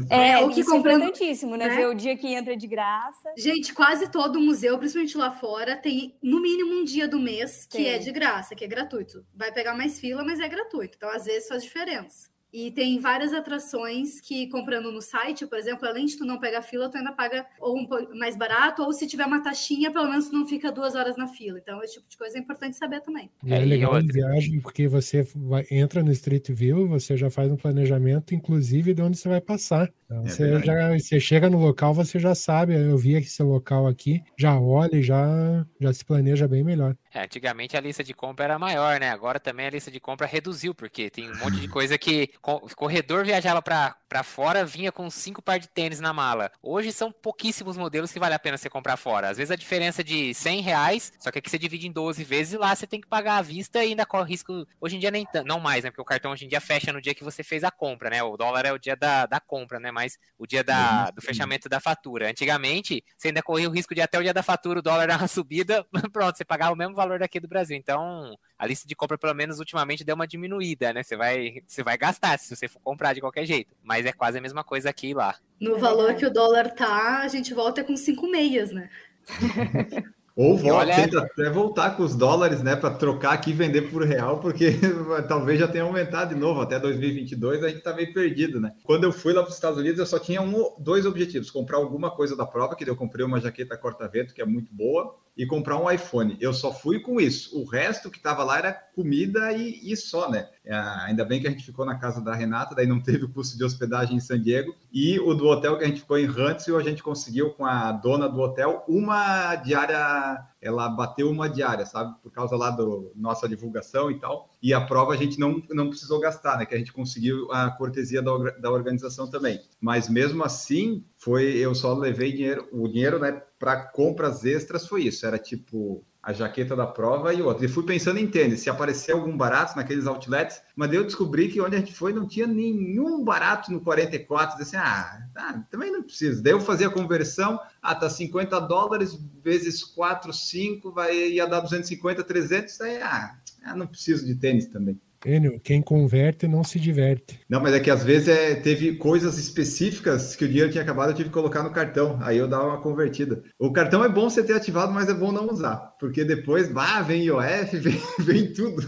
É, 0.09 0.31
é 0.31 0.37
o 0.39 0.49
que 0.49 0.61
isso 0.61 0.71
é 0.71 0.77
comprando... 0.77 1.01
é 1.01 1.05
importantíssimo, 1.05 1.55
né? 1.55 1.67
né? 1.67 1.75
Ver 1.75 1.87
o 1.87 1.93
dia 1.93 2.15
que 2.17 2.27
entra 2.33 2.55
de 2.55 2.67
graça. 2.67 3.33
Gente, 3.37 3.73
quase 3.73 4.09
todo 4.09 4.39
museu, 4.39 4.77
principalmente 4.77 5.17
lá 5.17 5.31
fora, 5.31 5.75
tem 5.75 6.15
no 6.21 6.41
mínimo 6.41 6.73
um 6.73 6.83
dia 6.83 7.07
do 7.07 7.19
mês 7.19 7.65
que 7.65 7.87
é 7.87 7.97
de 7.97 8.11
graça, 8.11 8.55
que 8.55 8.63
é 8.63 8.67
gratuito. 8.67 9.25
Vai 9.33 9.51
pegar 9.51 9.75
mais 9.75 9.99
fila, 9.99 10.23
mas 10.23 10.39
é 10.39 10.47
gratuito. 10.47 10.95
Então, 10.97 11.09
às 11.09 11.25
vezes, 11.25 11.47
faz 11.47 11.63
diferença. 11.63 12.29
E 12.51 12.71
tem 12.71 12.99
várias 12.99 13.33
atrações 13.33 14.19
que, 14.19 14.47
comprando 14.47 14.91
no 14.91 15.01
site, 15.01 15.45
por 15.45 15.57
exemplo, 15.57 15.87
além 15.87 16.05
de 16.05 16.17
tu 16.17 16.25
não 16.25 16.39
pegar 16.39 16.61
fila, 16.61 16.89
tu 16.89 16.97
ainda 16.97 17.11
paga 17.11 17.45
ou 17.59 17.77
um 17.77 17.87
mais 18.17 18.35
barato, 18.35 18.81
ou 18.83 18.91
se 18.91 19.07
tiver 19.07 19.25
uma 19.25 19.41
taxinha, 19.41 19.91
pelo 19.91 20.09
menos 20.09 20.29
tu 20.29 20.35
não 20.35 20.47
fica 20.47 20.71
duas 20.71 20.95
horas 20.95 21.15
na 21.15 21.27
fila. 21.27 21.59
Então, 21.59 21.83
esse 21.83 21.95
tipo 21.95 22.09
de 22.09 22.17
coisa 22.17 22.37
é 22.37 22.41
importante 22.41 22.75
saber 22.75 23.01
também. 23.01 23.29
É, 23.45 23.61
é 23.61 23.65
legal 23.65 23.99
em 23.99 24.07
viagem, 24.07 24.59
porque 24.59 24.87
você 24.87 25.27
vai, 25.35 25.65
entra 25.69 26.01
no 26.01 26.11
Street 26.11 26.49
View, 26.49 26.87
você 26.87 27.15
já 27.15 27.29
faz 27.29 27.51
um 27.51 27.57
planejamento, 27.57 28.33
inclusive, 28.33 28.93
de 28.93 29.01
onde 29.01 29.17
você 29.17 29.29
vai 29.29 29.41
passar. 29.41 29.91
Então, 30.05 30.25
é 30.25 30.27
você, 30.27 30.59
já, 30.63 30.97
você 30.97 31.19
chega 31.19 31.49
no 31.49 31.59
local, 31.59 31.93
você 31.93 32.17
já 32.19 32.33
sabe, 32.33 32.73
eu 32.73 32.97
vi 32.97 33.13
esse 33.13 33.43
local 33.43 33.85
aqui, 33.85 34.23
já 34.37 34.59
olha 34.59 34.95
e 34.95 35.03
já, 35.03 35.65
já 35.79 35.93
se 35.93 36.03
planeja 36.03 36.47
bem 36.47 36.63
melhor. 36.63 36.95
É, 37.13 37.23
antigamente 37.23 37.77
a 37.77 37.81
lista 37.81 38.03
de 38.03 38.13
compra 38.13 38.45
era 38.45 38.59
maior, 38.59 38.99
né? 38.99 39.09
Agora 39.09 39.39
também 39.39 39.67
a 39.67 39.69
lista 39.69 39.91
de 39.91 39.99
compra 39.99 40.25
reduziu, 40.25 40.73
porque 40.73 41.09
tem 41.09 41.29
um 41.29 41.37
monte 41.37 41.59
de 41.59 41.67
coisa 41.69 41.97
que 41.97 42.29
corredor 42.41 43.25
viajava 43.25 43.61
para 43.61 44.23
fora, 44.23 44.65
vinha 44.65 44.91
com 44.91 45.09
cinco 45.09 45.41
par 45.41 45.59
de 45.59 45.67
tênis 45.67 45.99
na 45.99 46.13
mala. 46.13 46.51
Hoje 46.61 46.91
são 46.91 47.11
pouquíssimos 47.11 47.77
modelos 47.77 48.11
que 48.11 48.19
vale 48.19 48.33
a 48.33 48.39
pena 48.39 48.57
você 48.57 48.69
comprar 48.69 48.97
fora. 48.97 49.29
Às 49.29 49.37
vezes 49.37 49.51
a 49.51 49.55
diferença 49.55 50.01
é 50.01 50.03
de 50.03 50.33
100 50.33 50.61
reais, 50.61 51.13
só 51.19 51.31
que 51.31 51.39
aqui 51.39 51.49
você 51.49 51.59
divide 51.59 51.87
em 51.87 51.91
12 51.91 52.23
vezes 52.23 52.53
e 52.53 52.57
lá 52.57 52.73
você 52.75 52.87
tem 52.87 53.01
que 53.01 53.07
pagar 53.07 53.37
à 53.37 53.41
vista 53.41 53.83
e 53.83 53.89
ainda 53.89 54.05
corre 54.05 54.29
risco. 54.29 54.65
Hoje 54.79 54.95
em 54.95 54.99
dia 54.99 55.11
nem 55.11 55.27
não 55.45 55.59
mais, 55.59 55.83
né? 55.83 55.91
Porque 55.91 56.01
o 56.01 56.05
cartão 56.05 56.31
hoje 56.31 56.45
em 56.45 56.47
dia 56.47 56.61
fecha 56.61 56.93
no 56.93 57.01
dia 57.01 57.13
que 57.13 57.23
você 57.23 57.43
fez 57.43 57.63
a 57.63 57.71
compra, 57.71 58.09
né? 58.09 58.23
O 58.23 58.37
dólar 58.37 58.65
é 58.65 58.71
o 58.71 58.79
dia 58.79 58.95
da, 58.95 59.25
da 59.25 59.39
compra, 59.39 59.79
né? 59.79 59.91
Mas 59.91 60.17
o 60.37 60.47
dia 60.47 60.63
da, 60.63 61.11
do 61.11 61.21
fechamento 61.21 61.67
da 61.67 61.79
fatura. 61.79 62.29
Antigamente, 62.29 63.03
você 63.17 63.27
ainda 63.27 63.41
corria 63.41 63.69
o 63.69 63.71
risco 63.71 63.93
de 63.93 64.01
até 64.01 64.17
o 64.17 64.23
dia 64.23 64.33
da 64.33 64.43
fatura 64.43 64.79
o 64.79 64.81
dólar 64.81 65.07
dar 65.09 65.19
uma 65.19 65.27
subida, 65.27 65.85
pronto, 66.11 66.37
você 66.37 66.45
pagava 66.45 66.73
o 66.73 66.77
mesmo 66.77 66.95
valor 66.95 67.19
daqui 67.19 67.39
do 67.39 67.47
Brasil. 67.47 67.75
Então, 67.75 68.37
a 68.57 68.65
lista 68.65 68.87
de 68.87 68.95
compra, 68.95 69.17
pelo 69.17 69.33
menos 69.33 69.59
ultimamente, 69.59 70.03
deu 70.03 70.15
uma 70.15 70.27
diminuída, 70.27 70.93
né? 70.93 71.03
Você 71.03 71.15
vai, 71.15 71.61
você 71.67 71.83
vai 71.83 71.97
gastar 71.97 72.28
se 72.37 72.55
você 72.55 72.67
for 72.67 72.79
comprar 72.81 73.13
de 73.13 73.21
qualquer 73.21 73.45
jeito. 73.45 73.75
Mas 73.83 74.05
é 74.05 74.11
quase 74.11 74.37
a 74.37 74.41
mesma 74.41 74.63
coisa 74.63 74.89
aqui 74.89 75.09
e 75.09 75.13
lá. 75.13 75.35
No 75.59 75.77
valor 75.77 76.13
que 76.15 76.25
o 76.25 76.33
dólar 76.33 76.71
tá, 76.71 77.19
a 77.19 77.27
gente 77.27 77.53
volta 77.53 77.83
com 77.83 77.95
cinco 77.95 78.29
meias, 78.29 78.71
né? 78.71 78.89
Ou 80.39 80.55
volta, 80.55 80.77
olha... 80.77 80.95
tenta 80.95 81.19
até 81.19 81.49
voltar 81.49 81.97
com 81.97 82.03
os 82.03 82.15
dólares, 82.15 82.63
né, 82.63 82.73
para 82.73 82.91
trocar 82.91 83.33
aqui 83.33 83.49
e 83.49 83.53
vender 83.53 83.91
por 83.91 84.03
real, 84.03 84.39
porque 84.39 84.71
talvez 85.27 85.59
já 85.59 85.67
tenha 85.67 85.83
aumentado 85.83 86.33
de 86.33 86.39
novo. 86.39 86.61
Até 86.61 86.79
2022 86.79 87.61
a 87.61 87.67
gente 87.67 87.81
tá 87.81 87.93
meio 87.93 88.13
perdido, 88.13 88.61
né? 88.61 88.71
Quando 88.85 89.03
eu 89.03 89.11
fui 89.11 89.33
lá 89.33 89.41
para 89.41 89.49
os 89.49 89.55
Estados 89.55 89.77
Unidos, 89.77 89.99
eu 89.99 90.05
só 90.05 90.17
tinha 90.17 90.41
um, 90.41 90.73
dois 90.79 91.05
objetivos: 91.05 91.51
comprar 91.51 91.75
alguma 91.75 92.09
coisa 92.09 92.37
da 92.37 92.45
prova, 92.45 92.73
que 92.73 92.89
eu 92.89 92.95
comprei 92.95 93.25
uma 93.25 93.41
jaqueta 93.41 93.75
corta-vento, 93.75 94.33
que 94.33 94.41
é 94.41 94.45
muito 94.45 94.73
boa, 94.73 95.13
e 95.35 95.45
comprar 95.45 95.77
um 95.77 95.91
iPhone. 95.91 96.37
Eu 96.39 96.53
só 96.53 96.73
fui 96.73 97.01
com 97.01 97.19
isso. 97.19 97.59
O 97.59 97.65
resto 97.65 98.09
que 98.09 98.17
estava 98.17 98.41
lá 98.41 98.59
era 98.59 98.71
comida 98.71 99.51
e, 99.51 99.91
e 99.91 99.97
só, 99.97 100.31
né? 100.31 100.47
É, 100.65 100.75
ainda 100.75 101.25
bem 101.25 101.41
que 101.41 101.47
a 101.47 101.51
gente 101.51 101.65
ficou 101.65 101.85
na 101.85 101.95
casa 101.95 102.21
da 102.21 102.35
Renata, 102.35 102.75
daí 102.75 102.85
não 102.85 103.01
teve 103.01 103.25
o 103.25 103.29
custo 103.29 103.57
de 103.57 103.63
hospedagem 103.63 104.17
em 104.17 104.19
San 104.19 104.39
Diego. 104.39 104.75
E 104.91 105.19
o 105.19 105.33
do 105.33 105.47
hotel 105.47 105.77
que 105.77 105.83
a 105.83 105.87
gente 105.87 106.01
ficou 106.01 106.17
em 106.17 106.29
Huntsville, 106.29 106.79
a 106.79 106.83
gente 106.83 107.01
conseguiu 107.01 107.51
com 107.51 107.65
a 107.65 107.91
dona 107.91 108.27
do 108.27 108.39
hotel 108.39 108.83
uma 108.87 109.55
diária 109.55 110.45
ela 110.61 110.89
bateu 110.89 111.29
uma 111.29 111.47
diária, 111.47 111.85
sabe? 111.85 112.15
Por 112.21 112.31
causa 112.31 112.55
lá 112.55 112.69
da 112.69 112.83
nossa 113.15 113.47
divulgação 113.47 114.11
e 114.11 114.19
tal. 114.19 114.49
E 114.61 114.73
a 114.73 114.81
prova 114.81 115.13
a 115.13 115.17
gente 115.17 115.39
não, 115.39 115.63
não 115.69 115.89
precisou 115.89 116.19
gastar, 116.19 116.57
né? 116.57 116.65
Que 116.65 116.75
a 116.75 116.77
gente 116.77 116.91
conseguiu 116.91 117.49
a 117.51 117.71
cortesia 117.71 118.21
da, 118.21 118.37
da 118.59 118.69
organização 118.69 119.29
também. 119.29 119.61
Mas 119.79 120.09
mesmo 120.09 120.43
assim, 120.43 121.05
foi 121.17 121.45
eu 121.57 121.73
só 121.73 121.93
levei 121.93 122.33
dinheiro, 122.33 122.67
o 122.73 122.87
dinheiro, 122.89 123.19
né? 123.19 123.41
para 123.59 123.75
compras 123.75 124.45
extras 124.45 124.87
foi 124.87 125.03
isso, 125.03 125.25
era 125.25 125.37
tipo 125.37 126.03
a 126.21 126.33
jaqueta 126.33 126.75
da 126.75 126.85
prova 126.85 127.33
e 127.33 127.41
outra. 127.41 127.65
E 127.65 127.69
fui 127.69 127.83
pensando 127.83 128.19
em 128.19 128.27
tênis, 128.27 128.61
se 128.61 128.69
aparecer 128.69 129.13
algum 129.13 129.35
barato 129.35 129.75
naqueles 129.75 130.05
outlets, 130.05 130.61
mas 130.75 130.91
eu 130.93 131.03
descobri 131.03 131.49
que 131.49 131.61
onde 131.61 131.75
a 131.75 131.79
gente 131.79 131.93
foi 131.93 132.13
não 132.13 132.27
tinha 132.27 132.45
nenhum 132.45 133.23
barato 133.23 133.71
no 133.71 133.81
44, 133.81 134.61
assim, 134.61 134.77
ah, 134.77 135.27
tá, 135.33 135.65
também 135.71 135.91
não 135.91 136.03
precisa. 136.03 136.41
Daí 136.41 136.53
eu 136.53 136.59
fazia 136.59 136.87
a 136.87 136.91
conversão, 136.91 137.59
ah, 137.81 137.95
tá 137.95 138.09
50 138.09 138.59
dólares 138.61 139.17
vezes 139.43 139.83
4, 139.83 140.33
5, 140.33 140.91
vai, 140.91 141.15
ia 141.29 141.47
dar 141.47 141.61
250, 141.61 142.23
300, 142.23 142.81
aí, 142.81 143.01
ah, 143.01 143.35
não 143.75 143.87
preciso 143.87 144.25
de 144.25 144.35
tênis 144.35 144.67
também. 144.67 144.99
Enio, 145.25 145.59
quem 145.59 145.81
converte 145.81 146.47
não 146.47 146.63
se 146.63 146.79
diverte. 146.79 147.39
Não, 147.49 147.59
mas 147.59 147.73
é 147.73 147.79
que 147.79 147.91
às 147.91 148.03
vezes 148.03 148.29
é, 148.29 148.55
teve 148.55 148.95
coisas 148.95 149.37
específicas 149.37 150.35
que 150.35 150.45
o 150.45 150.47
dinheiro 150.47 150.71
tinha 150.71 150.83
acabado, 150.83 151.09
eu 151.09 151.15
tive 151.15 151.29
que 151.29 151.33
colocar 151.33 151.61
no 151.63 151.71
cartão. 151.71 152.17
Aí 152.21 152.37
eu 152.37 152.47
dava 152.47 152.67
uma 152.67 152.81
convertida. 152.81 153.43
O 153.57 153.71
cartão 153.71 154.03
é 154.03 154.09
bom 154.09 154.29
você 154.29 154.43
ter 154.43 154.53
ativado, 154.53 154.93
mas 154.93 155.09
é 155.09 155.13
bom 155.13 155.31
não 155.31 155.49
usar. 155.49 155.95
Porque 155.99 156.23
depois, 156.23 156.71
bah, 156.71 157.01
vem 157.01 157.23
IOF, 157.23 157.77
vem, 157.79 158.01
vem 158.19 158.53
tudo. 158.53 158.81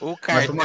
O 0.00 0.16
cartão. 0.16 0.56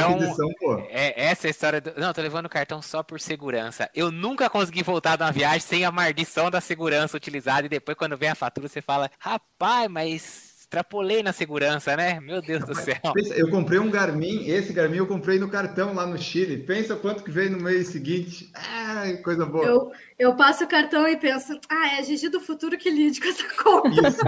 é, 0.88 1.28
essa 1.28 1.46
é 1.46 1.48
a 1.48 1.50
história 1.50 1.80
do. 1.80 1.98
Não, 1.98 2.12
tô 2.12 2.20
levando 2.20 2.46
o 2.46 2.50
cartão 2.50 2.80
só 2.80 3.02
por 3.02 3.18
segurança. 3.18 3.90
Eu 3.94 4.12
nunca 4.12 4.48
consegui 4.48 4.82
voltar 4.82 5.16
de 5.16 5.24
uma 5.24 5.32
viagem 5.32 5.60
sem 5.60 5.84
a 5.84 5.90
maldição 5.90 6.50
da 6.50 6.60
segurança 6.60 7.16
utilizada. 7.16 7.66
E 7.66 7.70
depois, 7.70 7.96
quando 7.96 8.16
vem 8.16 8.28
a 8.28 8.34
fatura, 8.34 8.68
você 8.68 8.80
fala: 8.80 9.10
rapaz, 9.18 9.90
mas 9.90 10.45
extrapolei 10.66 11.22
na 11.22 11.32
segurança, 11.32 11.96
né? 11.96 12.18
Meu 12.20 12.42
Deus 12.42 12.64
do 12.64 12.74
céu. 12.74 12.96
Eu 13.36 13.48
comprei 13.50 13.78
um 13.78 13.90
Garmin, 13.90 14.48
esse 14.48 14.72
Garmin 14.72 14.98
eu 14.98 15.06
comprei 15.06 15.38
no 15.38 15.48
cartão 15.48 15.94
lá 15.94 16.04
no 16.04 16.18
Chile. 16.18 16.58
Pensa 16.58 16.96
quanto 16.96 17.22
que 17.22 17.30
veio 17.30 17.52
no 17.52 17.62
mês 17.62 17.88
seguinte. 17.88 18.50
Ah, 18.54 19.04
coisa 19.22 19.46
boa. 19.46 19.64
Eu, 19.64 19.92
eu 20.18 20.34
passo 20.34 20.64
o 20.64 20.68
cartão 20.68 21.06
e 21.08 21.16
penso, 21.16 21.58
ah, 21.68 21.94
é 21.94 22.00
a 22.00 22.02
Gigi 22.02 22.28
do 22.28 22.40
futuro 22.40 22.76
que 22.76 22.90
lide 22.90 23.20
com 23.20 23.28
essa 23.28 23.44
conta. 23.62 23.88
Isso, 23.88 24.20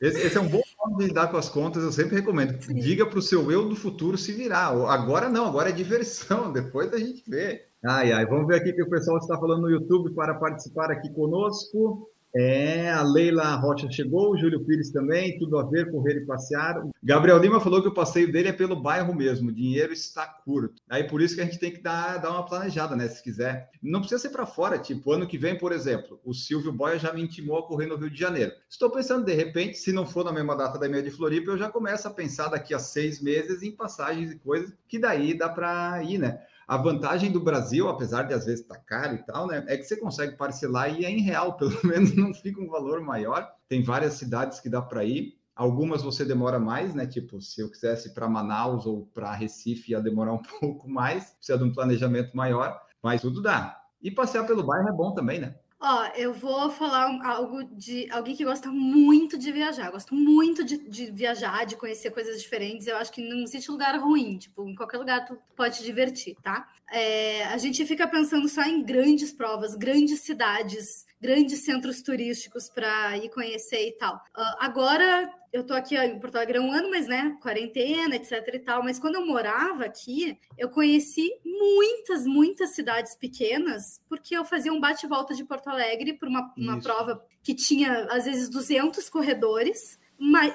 esse, 0.00 0.26
esse, 0.26 0.36
é 0.36 0.40
um 0.40 0.48
bom 0.48 0.62
modo 0.78 0.98
de 0.98 1.04
lidar 1.06 1.28
com 1.28 1.36
as 1.36 1.50
contas, 1.50 1.84
eu 1.84 1.92
sempre 1.92 2.16
recomendo. 2.16 2.60
Sim. 2.62 2.74
Diga 2.74 3.04
para 3.04 3.18
o 3.18 3.22
seu 3.22 3.52
eu 3.52 3.68
do 3.68 3.76
futuro 3.76 4.16
se 4.16 4.32
virar. 4.32 4.68
Agora 4.88 5.28
não, 5.28 5.46
agora 5.46 5.68
é 5.68 5.72
diversão, 5.72 6.50
depois 6.52 6.92
a 6.94 6.98
gente 6.98 7.22
vê. 7.28 7.66
Ai, 7.84 8.12
ai, 8.12 8.24
vamos 8.24 8.46
ver 8.46 8.56
aqui 8.56 8.70
o 8.70 8.74
que 8.74 8.82
o 8.82 8.90
pessoal 8.90 9.18
está 9.18 9.36
falando 9.38 9.62
no 9.62 9.70
YouTube 9.70 10.14
para 10.14 10.34
participar 10.34 10.90
aqui 10.90 11.12
conosco. 11.12 12.08
É, 12.34 12.90
a 12.90 13.02
Leila 13.02 13.54
Rocha 13.56 13.90
chegou, 13.90 14.32
o 14.32 14.36
Júlio 14.38 14.64
Pires 14.64 14.90
também, 14.90 15.38
tudo 15.38 15.58
a 15.58 15.64
ver, 15.64 15.90
correr 15.90 16.16
e 16.16 16.26
passear. 16.26 16.82
Gabriel 17.02 17.38
Lima 17.38 17.60
falou 17.60 17.82
que 17.82 17.88
o 17.88 17.94
passeio 17.94 18.32
dele 18.32 18.48
é 18.48 18.52
pelo 18.52 18.74
bairro 18.74 19.14
mesmo, 19.14 19.50
o 19.50 19.54
dinheiro 19.54 19.92
está 19.92 20.26
curto. 20.26 20.80
Aí 20.88 21.04
por 21.04 21.20
isso 21.20 21.34
que 21.34 21.42
a 21.42 21.44
gente 21.44 21.58
tem 21.58 21.70
que 21.70 21.82
dar, 21.82 22.16
dar 22.18 22.30
uma 22.30 22.46
planejada, 22.46 22.96
né? 22.96 23.06
Se 23.08 23.22
quiser. 23.22 23.70
Não 23.82 24.00
precisa 24.00 24.20
ser 24.20 24.30
para 24.30 24.46
fora, 24.46 24.78
tipo, 24.78 25.12
ano 25.12 25.26
que 25.26 25.36
vem, 25.36 25.58
por 25.58 25.72
exemplo, 25.72 26.18
o 26.24 26.32
Silvio 26.32 26.72
Boia 26.72 26.98
já 26.98 27.12
me 27.12 27.22
intimou 27.22 27.58
a 27.58 27.66
correr 27.66 27.86
no 27.86 27.96
Rio 27.96 28.10
de 28.10 28.18
Janeiro. 28.18 28.52
Estou 28.68 28.90
pensando, 28.90 29.26
de 29.26 29.34
repente, 29.34 29.76
se 29.76 29.92
não 29.92 30.06
for 30.06 30.24
na 30.24 30.32
mesma 30.32 30.56
data 30.56 30.78
da 30.78 30.88
minha 30.88 31.02
de 31.02 31.10
Floripa, 31.10 31.50
eu 31.50 31.58
já 31.58 31.68
começo 31.68 32.08
a 32.08 32.10
pensar 32.10 32.48
daqui 32.48 32.72
a 32.72 32.78
seis 32.78 33.20
meses 33.20 33.62
em 33.62 33.72
passagens 33.72 34.32
e 34.32 34.38
coisas 34.38 34.72
que 34.88 34.98
daí 34.98 35.36
dá 35.36 35.48
para 35.48 36.02
ir, 36.02 36.18
né? 36.18 36.40
A 36.72 36.78
vantagem 36.78 37.30
do 37.30 37.38
Brasil, 37.38 37.86
apesar 37.86 38.22
de 38.22 38.32
às 38.32 38.46
vezes 38.46 38.62
estar 38.62 38.76
tá 38.76 38.80
caro 38.80 39.14
e 39.14 39.18
tal, 39.18 39.46
né, 39.46 39.62
é 39.68 39.76
que 39.76 39.84
você 39.84 39.94
consegue 39.94 40.38
parcelar 40.38 40.98
e 40.98 41.04
é 41.04 41.10
em 41.10 41.20
real, 41.20 41.52
pelo 41.60 41.78
menos 41.84 42.16
não 42.16 42.32
fica 42.32 42.62
um 42.62 42.66
valor 42.66 43.02
maior. 43.02 43.46
Tem 43.68 43.82
várias 43.82 44.14
cidades 44.14 44.58
que 44.58 44.70
dá 44.70 44.80
para 44.80 45.04
ir. 45.04 45.38
Algumas 45.54 46.02
você 46.02 46.24
demora 46.24 46.58
mais, 46.58 46.94
né? 46.94 47.06
Tipo, 47.06 47.42
se 47.42 47.60
eu 47.60 47.70
quisesse 47.70 48.14
para 48.14 48.26
Manaus 48.26 48.86
ou 48.86 49.04
para 49.12 49.34
Recife, 49.34 49.92
ia 49.92 50.00
demorar 50.00 50.32
um 50.32 50.40
pouco 50.40 50.88
mais, 50.88 51.32
precisa 51.34 51.58
de 51.58 51.64
um 51.64 51.74
planejamento 51.74 52.34
maior, 52.34 52.80
mas 53.02 53.20
tudo 53.20 53.42
dá. 53.42 53.78
E 54.00 54.10
passear 54.10 54.46
pelo 54.46 54.64
bairro 54.64 54.88
é 54.88 54.92
bom 54.92 55.12
também, 55.12 55.40
né? 55.40 55.54
Ó, 55.84 56.04
eu 56.14 56.32
vou 56.32 56.70
falar 56.70 57.10
algo 57.24 57.64
de 57.64 58.08
alguém 58.12 58.36
que 58.36 58.44
gosta 58.44 58.70
muito 58.70 59.36
de 59.36 59.50
viajar. 59.50 59.90
Gosto 59.90 60.14
muito 60.14 60.62
de, 60.62 60.78
de, 60.78 61.10
viajar, 61.10 61.66
de 61.66 61.74
conhecer 61.74 62.12
coisas 62.12 62.40
diferentes. 62.40 62.86
Eu 62.86 62.96
acho 62.96 63.10
que 63.10 63.20
não 63.20 63.42
existe 63.42 63.68
lugar 63.68 63.98
ruim. 63.98 64.38
Tipo, 64.38 64.68
em 64.68 64.76
qualquer 64.76 64.98
lugar 64.98 65.24
tu 65.26 65.36
pode 65.56 65.78
te 65.78 65.82
divertir, 65.82 66.36
tá? 66.40 66.68
É, 66.92 67.44
a 67.44 67.56
gente 67.56 67.86
fica 67.86 68.06
pensando 68.06 68.46
só 68.48 68.62
em 68.62 68.82
grandes 68.82 69.32
provas, 69.32 69.74
grandes 69.74 70.20
cidades, 70.20 71.06
grandes 71.18 71.60
centros 71.60 72.02
turísticos 72.02 72.68
para 72.68 73.16
ir 73.16 73.30
conhecer 73.30 73.88
e 73.88 73.92
tal. 73.92 74.16
Uh, 74.16 74.56
agora 74.60 75.32
eu 75.50 75.64
tô 75.64 75.72
aqui 75.72 75.96
em 75.96 76.18
Porto 76.18 76.36
Alegre 76.36 76.58
há 76.58 76.60
um 76.60 76.70
ano, 76.70 76.90
mas 76.90 77.06
né, 77.06 77.34
quarentena, 77.40 78.14
etc 78.16 78.46
e 78.52 78.58
tal. 78.58 78.82
Mas 78.82 78.98
quando 78.98 79.14
eu 79.14 79.26
morava 79.26 79.86
aqui, 79.86 80.38
eu 80.58 80.68
conheci 80.68 81.30
muitas, 81.42 82.26
muitas 82.26 82.74
cidades 82.74 83.14
pequenas, 83.14 84.02
porque 84.06 84.36
eu 84.36 84.44
fazia 84.44 84.72
um 84.72 84.80
bate-volta 84.80 85.34
de 85.34 85.44
Porto 85.44 85.68
Alegre 85.68 86.12
por 86.12 86.28
uma, 86.28 86.52
uma 86.58 86.78
prova 86.78 87.24
que 87.42 87.54
tinha, 87.54 88.04
às 88.10 88.26
vezes, 88.26 88.50
200 88.50 89.08
corredores, 89.08 89.98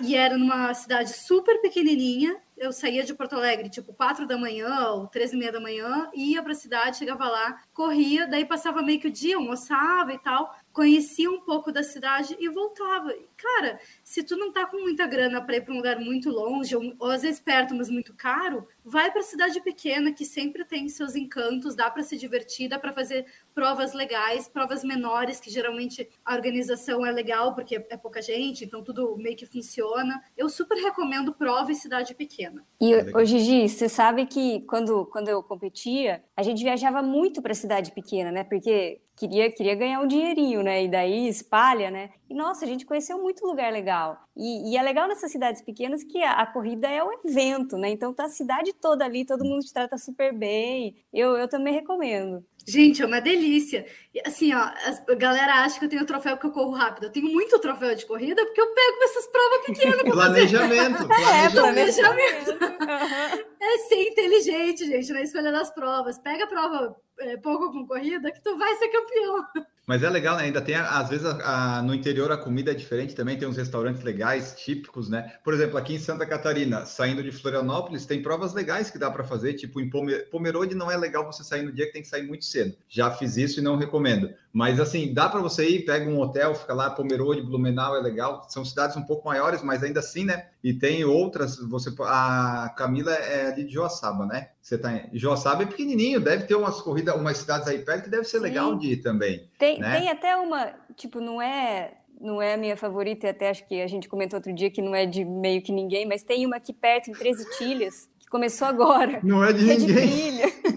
e 0.02 0.16
era 0.16 0.38
numa 0.38 0.74
cidade 0.74 1.14
super 1.14 1.62
pequenininha. 1.62 2.38
Eu 2.56 2.72
saía 2.72 3.04
de 3.04 3.14
Porto 3.14 3.36
Alegre, 3.36 3.70
tipo, 3.70 3.94
quatro 3.94 4.26
da 4.26 4.38
manhã 4.38 4.90
ou 4.90 5.08
três 5.08 5.32
e 5.32 5.38
meia 5.38 5.52
da 5.52 5.60
manhã, 5.60 6.10
ia 6.16 6.42
para 6.42 6.54
a 6.54 6.56
cidade, 6.56 6.98
chegava 6.98 7.28
lá, 7.28 7.62
corria, 7.72 8.26
daí 8.26 8.46
passava 8.46 8.82
meio 8.82 9.00
que 9.00 9.08
o 9.08 9.12
dia, 9.12 9.36
almoçava 9.36 10.12
e 10.14 10.18
tal 10.18 10.56
conhecia 10.78 11.28
um 11.32 11.42
pouco 11.42 11.72
da 11.72 11.82
cidade 11.82 12.38
e 12.40 12.48
voltava. 12.50 13.12
Cara, 13.38 13.80
se 14.04 14.24
tu 14.24 14.36
não 14.36 14.52
tá 14.52 14.66
com 14.66 14.78
muita 14.78 15.06
grana 15.06 15.40
para 15.40 15.58
ir 15.58 15.62
para 15.62 15.74
um 15.74 15.78
lugar 15.78 16.00
muito 16.00 16.30
longe, 16.30 16.76
ou, 16.76 16.94
ou, 16.98 17.12
às 17.12 17.22
vezes 17.22 17.40
perto, 17.40 17.76
mas 17.76 17.88
muito 17.88 18.14
caro, 18.16 18.68
vai 18.84 19.12
para 19.12 19.22
cidade 19.22 19.62
pequena 19.62 20.12
que 20.12 20.26
sempre 20.26 20.66
tem 20.66 20.90
seus 20.90 21.16
encantos, 21.16 21.76
dá 21.76 21.90
para 21.90 22.02
se 22.02 22.18
divertir, 22.18 22.68
dá 22.68 22.80
para 22.80 22.92
fazer 22.92 23.26
provas 23.54 23.94
legais, 23.94 24.48
provas 24.48 24.84
menores 24.84 25.40
que 25.40 25.52
geralmente 25.52 26.10
a 26.26 26.34
organização 26.34 27.06
é 27.06 27.12
legal 27.12 27.54
porque 27.54 27.76
é 27.76 27.98
pouca 27.98 28.22
gente, 28.22 28.66
então 28.66 28.84
tudo 28.84 29.16
meio 29.18 29.36
que 29.36 29.46
funciona. 29.46 30.20
Eu 30.36 30.50
super 30.50 30.78
recomendo 30.78 31.34
prova 31.34 31.72
em 31.72 31.76
cidade 31.76 32.16
pequena. 32.16 32.66
E 32.82 32.96
ô 33.16 33.24
Gigi, 33.24 33.70
você 33.70 33.88
sabe 33.88 34.26
que 34.26 34.62
quando 34.62 35.06
quando 35.06 35.30
eu 35.30 35.44
competia, 35.44 36.24
a 36.36 36.42
gente 36.42 36.64
viajava 36.64 37.02
muito 37.04 37.42
para 37.42 37.54
cidade 37.54 37.92
pequena, 37.92 38.32
né? 38.32 38.44
Porque 38.44 39.00
queria, 39.18 39.52
queria 39.52 39.76
ganhar 39.76 40.00
um 40.00 40.08
dinheirinho, 40.08 40.62
né? 40.62 40.84
E 40.84 40.88
daí 40.88 41.28
espalha, 41.28 41.90
né? 41.90 42.12
E 42.30 42.34
nossa, 42.34 42.66
a 42.66 42.68
gente 42.68 42.86
conheceu 42.86 43.22
muito 43.22 43.46
lugar 43.46 43.72
legal. 43.72 44.22
E, 44.36 44.72
e 44.72 44.78
é 44.78 44.82
legal 44.82 45.08
nessas 45.08 45.32
cidades 45.32 45.62
pequenas 45.62 46.04
que 46.04 46.22
a, 46.22 46.34
a, 46.34 46.46
corrida 46.46 46.88
é 46.90 47.04
o 47.04 47.12
evento, 47.24 47.78
né? 47.78 47.90
Então 47.90 48.14
tá 48.14 48.26
a 48.26 48.30
cidade 48.30 48.74
toda 48.74 49.06
ali, 49.06 49.26
todo 49.26 49.46
mundo 49.46 49.64
te 49.64 49.74
trata 49.74 49.98
super 49.98 50.34
bem. 50.34 50.96
Eu, 51.14 51.38
eu 51.38 51.48
também 51.48 51.74
recomendo. 51.74 52.46
Gente, 52.68 53.02
é 53.02 53.06
uma 53.06 53.22
delícia. 53.22 53.86
E, 54.14 54.22
assim, 54.28 54.54
ó, 54.54 54.60
a 54.60 55.16
galera 55.16 55.64
acha 55.64 55.80
que 55.80 55.86
eu 55.86 55.90
tenho 55.90 56.06
troféu 56.06 56.36
porque 56.36 56.48
eu 56.48 56.52
corro 56.52 56.72
rápido. 56.72 57.06
Eu 57.06 57.12
tenho 57.12 57.32
muito 57.32 57.58
troféu 57.60 57.96
de 57.96 58.06
corrida 58.06 58.46
porque 58.46 58.60
eu 58.60 58.68
pego 58.74 59.04
essas 59.04 59.28
provas 59.28 59.66
pequenas. 59.66 60.02
Planejamento. 60.12 61.08
É, 61.18 61.50
planejamento. 61.50 62.58
planejamento. 62.58 63.48
É 63.62 63.78
ser 63.88 64.10
inteligente, 64.10 64.86
gente, 64.86 65.14
na 65.14 65.22
escolha 65.22 65.52
das 65.52 65.74
provas. 65.74 66.20
Pega 66.20 66.44
a 66.44 66.48
prova 66.48 66.96
é, 67.20 67.38
pouco 67.38 67.72
concorrida 67.72 68.32
que 68.32 68.42
tu 68.42 68.58
vai 68.58 68.76
ser 68.76 68.90
campeão. 68.90 69.46
Mas 69.88 70.04
é 70.04 70.10
legal, 70.10 70.36
né? 70.36 70.44
Ainda 70.44 70.62
tem, 70.62 70.76
às 70.76 71.10
vezes, 71.10 71.26
a, 71.26 71.78
a, 71.78 71.82
no 71.82 71.96
interior 71.96 72.30
a 72.30 72.38
comida 72.38 72.72
é 72.72 72.76
diferente 72.76 73.16
também, 73.16 73.38
tem 73.38 73.48
uns 73.48 73.56
restaurantes 73.56 74.04
legais, 74.04 74.54
típicos, 74.58 75.10
né? 75.10 75.38
Por 75.46 75.54
exemplo, 75.54 75.78
aqui 75.78 75.96
em 75.96 76.00
Santa 76.00 76.26
Catarina, 76.26 76.86
saindo 76.86 77.24
de 77.24 77.32
Florianópolis, 77.32 78.06
tem 78.06 78.22
provas 78.22 78.54
legais 78.54 78.92
que 78.92 79.00
dá 79.00 79.10
para 79.10 79.24
fazer, 79.24 79.54
tipo 79.54 79.80
em 79.80 79.90
Pomerode 80.30 80.76
não 80.76 80.92
é 80.92 80.98
legal 80.98 81.26
você 81.26 81.42
sair 81.42 81.64
no 81.64 81.72
dia 81.72 81.86
que 81.86 81.94
tem 81.94 82.02
que 82.02 82.08
sair 82.10 82.28
muito 82.28 82.44
cedo. 82.44 82.57
Já 82.88 83.12
fiz 83.12 83.38
isso 83.38 83.60
e 83.60 83.64
não 83.64 83.78
recomendo. 83.78 84.30
Mas 84.52 84.80
assim, 84.80 85.14
dá 85.14 85.30
para 85.30 85.40
você 85.40 85.68
ir, 85.70 85.86
pega 85.86 86.10
um 86.10 86.20
hotel, 86.20 86.56
fica 86.56 86.74
lá, 86.74 86.90
Pomerode, 86.90 87.42
Blumenau 87.42 87.96
é 87.96 88.02
legal. 88.02 88.46
São 88.50 88.66
cidades 88.66 88.96
um 88.96 89.04
pouco 89.04 89.28
maiores, 89.28 89.62
mas 89.62 89.84
ainda 89.84 90.00
assim, 90.00 90.26
né? 90.26 90.48
E 90.64 90.74
tem 90.74 91.06
outras, 91.06 91.58
você 91.58 91.94
a 92.02 92.74
Camila 92.76 93.14
é 93.14 93.48
ali 93.52 93.64
de 93.64 93.74
Joaçaba, 93.74 94.26
né? 94.26 94.50
Você 94.62 94.78
tá 94.78 94.94
em 94.94 95.10
Joaçaba 95.14 95.64
é 95.64 95.66
pequenininho, 95.66 96.20
deve 96.20 96.46
ter 96.46 96.56
umas 96.56 96.82
corridas, 96.82 97.16
umas 97.16 97.38
cidades 97.38 97.68
aí 97.68 97.80
perto 97.80 98.06
que 98.06 98.10
deve 98.10 98.24
ser 98.26 98.38
Sim. 98.38 98.44
legal 98.44 98.76
de 98.76 98.94
ir 98.94 98.98
também. 98.98 99.48
Tem, 99.60 99.80
né? 99.80 100.00
tem 100.00 100.10
até 100.10 100.36
uma, 100.36 100.74
tipo, 100.96 101.22
não 101.22 101.42
é 101.42 101.94
não 102.20 102.42
é 102.42 102.56
a 102.56 102.58
minha 102.58 102.76
favorita, 102.76 103.30
até 103.30 103.50
acho 103.50 103.66
que 103.68 103.82
a 103.82 103.88
gente 103.88 104.10
comentou 104.10 104.38
outro 104.38 104.54
dia 104.54 104.72
que 104.72 104.82
não 104.82 104.96
é 104.96 105.06
de 105.06 105.24
meio 105.24 105.62
que 105.62 105.72
ninguém, 105.72 106.06
mas 106.06 106.24
tem 106.24 106.46
uma 106.46 106.58
aqui 106.58 106.74
perto, 106.74 107.12
em 107.12 107.14
Treze 107.14 107.46
Tilhas, 107.58 108.10
que 108.20 108.28
começou 108.28 108.68
agora. 108.68 109.20
Não 109.24 109.44
é 109.44 109.54
de 109.54 109.70
é 109.70 109.78
ninguém. 109.78 110.32
De 110.38 110.77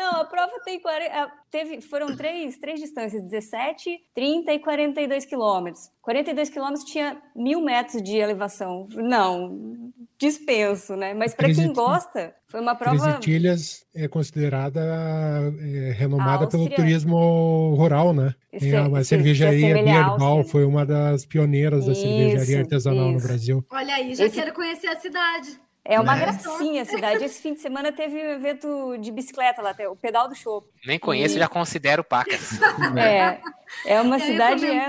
não, 0.00 0.22
a 0.22 0.24
prova 0.24 0.52
tem 0.64 0.80
40, 0.80 1.30
teve, 1.50 1.80
foram 1.82 2.16
três, 2.16 2.56
três 2.58 2.80
distâncias, 2.80 3.22
17, 3.22 3.98
30 4.14 4.52
e 4.54 4.58
42 4.58 5.26
quilômetros. 5.26 5.90
42 6.00 6.48
quilômetros 6.48 6.84
tinha 6.84 7.20
mil 7.36 7.60
metros 7.60 8.02
de 8.02 8.16
elevação. 8.16 8.88
Não, 8.94 9.92
dispenso, 10.18 10.96
né? 10.96 11.12
Mas 11.12 11.34
para 11.34 11.52
quem 11.52 11.72
gosta, 11.72 12.34
foi 12.46 12.60
uma 12.60 12.74
prova. 12.74 13.20
Três 13.20 13.86
é 13.94 14.08
considerada 14.08 14.80
é, 14.80 15.92
renomada 15.92 16.48
pelo 16.48 16.68
turismo 16.70 17.74
rural, 17.76 18.14
né? 18.14 18.34
Tem 18.58 18.74
a, 18.74 18.86
a 18.86 19.04
cervejaria 19.04 19.82
Bierbal 19.82 20.44
foi 20.44 20.64
uma 20.64 20.86
das 20.86 21.26
pioneiras 21.26 21.84
da 21.84 21.94
cervejaria 21.94 22.60
artesanal 22.60 23.10
isso. 23.10 23.20
no 23.20 23.28
Brasil. 23.28 23.64
Olha 23.70 23.94
aí, 23.94 24.14
já 24.14 24.24
Esse... 24.24 24.36
quero 24.36 24.54
conhecer 24.54 24.88
a 24.88 24.98
cidade. 24.98 25.60
É 25.90 25.98
uma 25.98 26.14
né? 26.14 26.20
gracinha 26.20 26.82
a 26.82 26.84
cidade. 26.84 27.24
Esse 27.24 27.42
fim 27.42 27.52
de 27.52 27.60
semana 27.60 27.90
teve 27.90 28.16
um 28.16 28.30
evento 28.30 28.96
de 28.98 29.10
bicicleta 29.10 29.60
lá, 29.60 29.74
o 29.90 29.96
pedal 29.96 30.28
do 30.28 30.36
show. 30.36 30.64
Nem 30.86 31.00
conheço, 31.00 31.34
e... 31.34 31.40
já 31.40 31.48
considero 31.48 32.04
pacas. 32.04 32.60
É, 32.96 33.40
é 33.84 33.98
uma 34.00 34.16
eu 34.16 34.20
cidade 34.20 34.66
é 34.66 34.88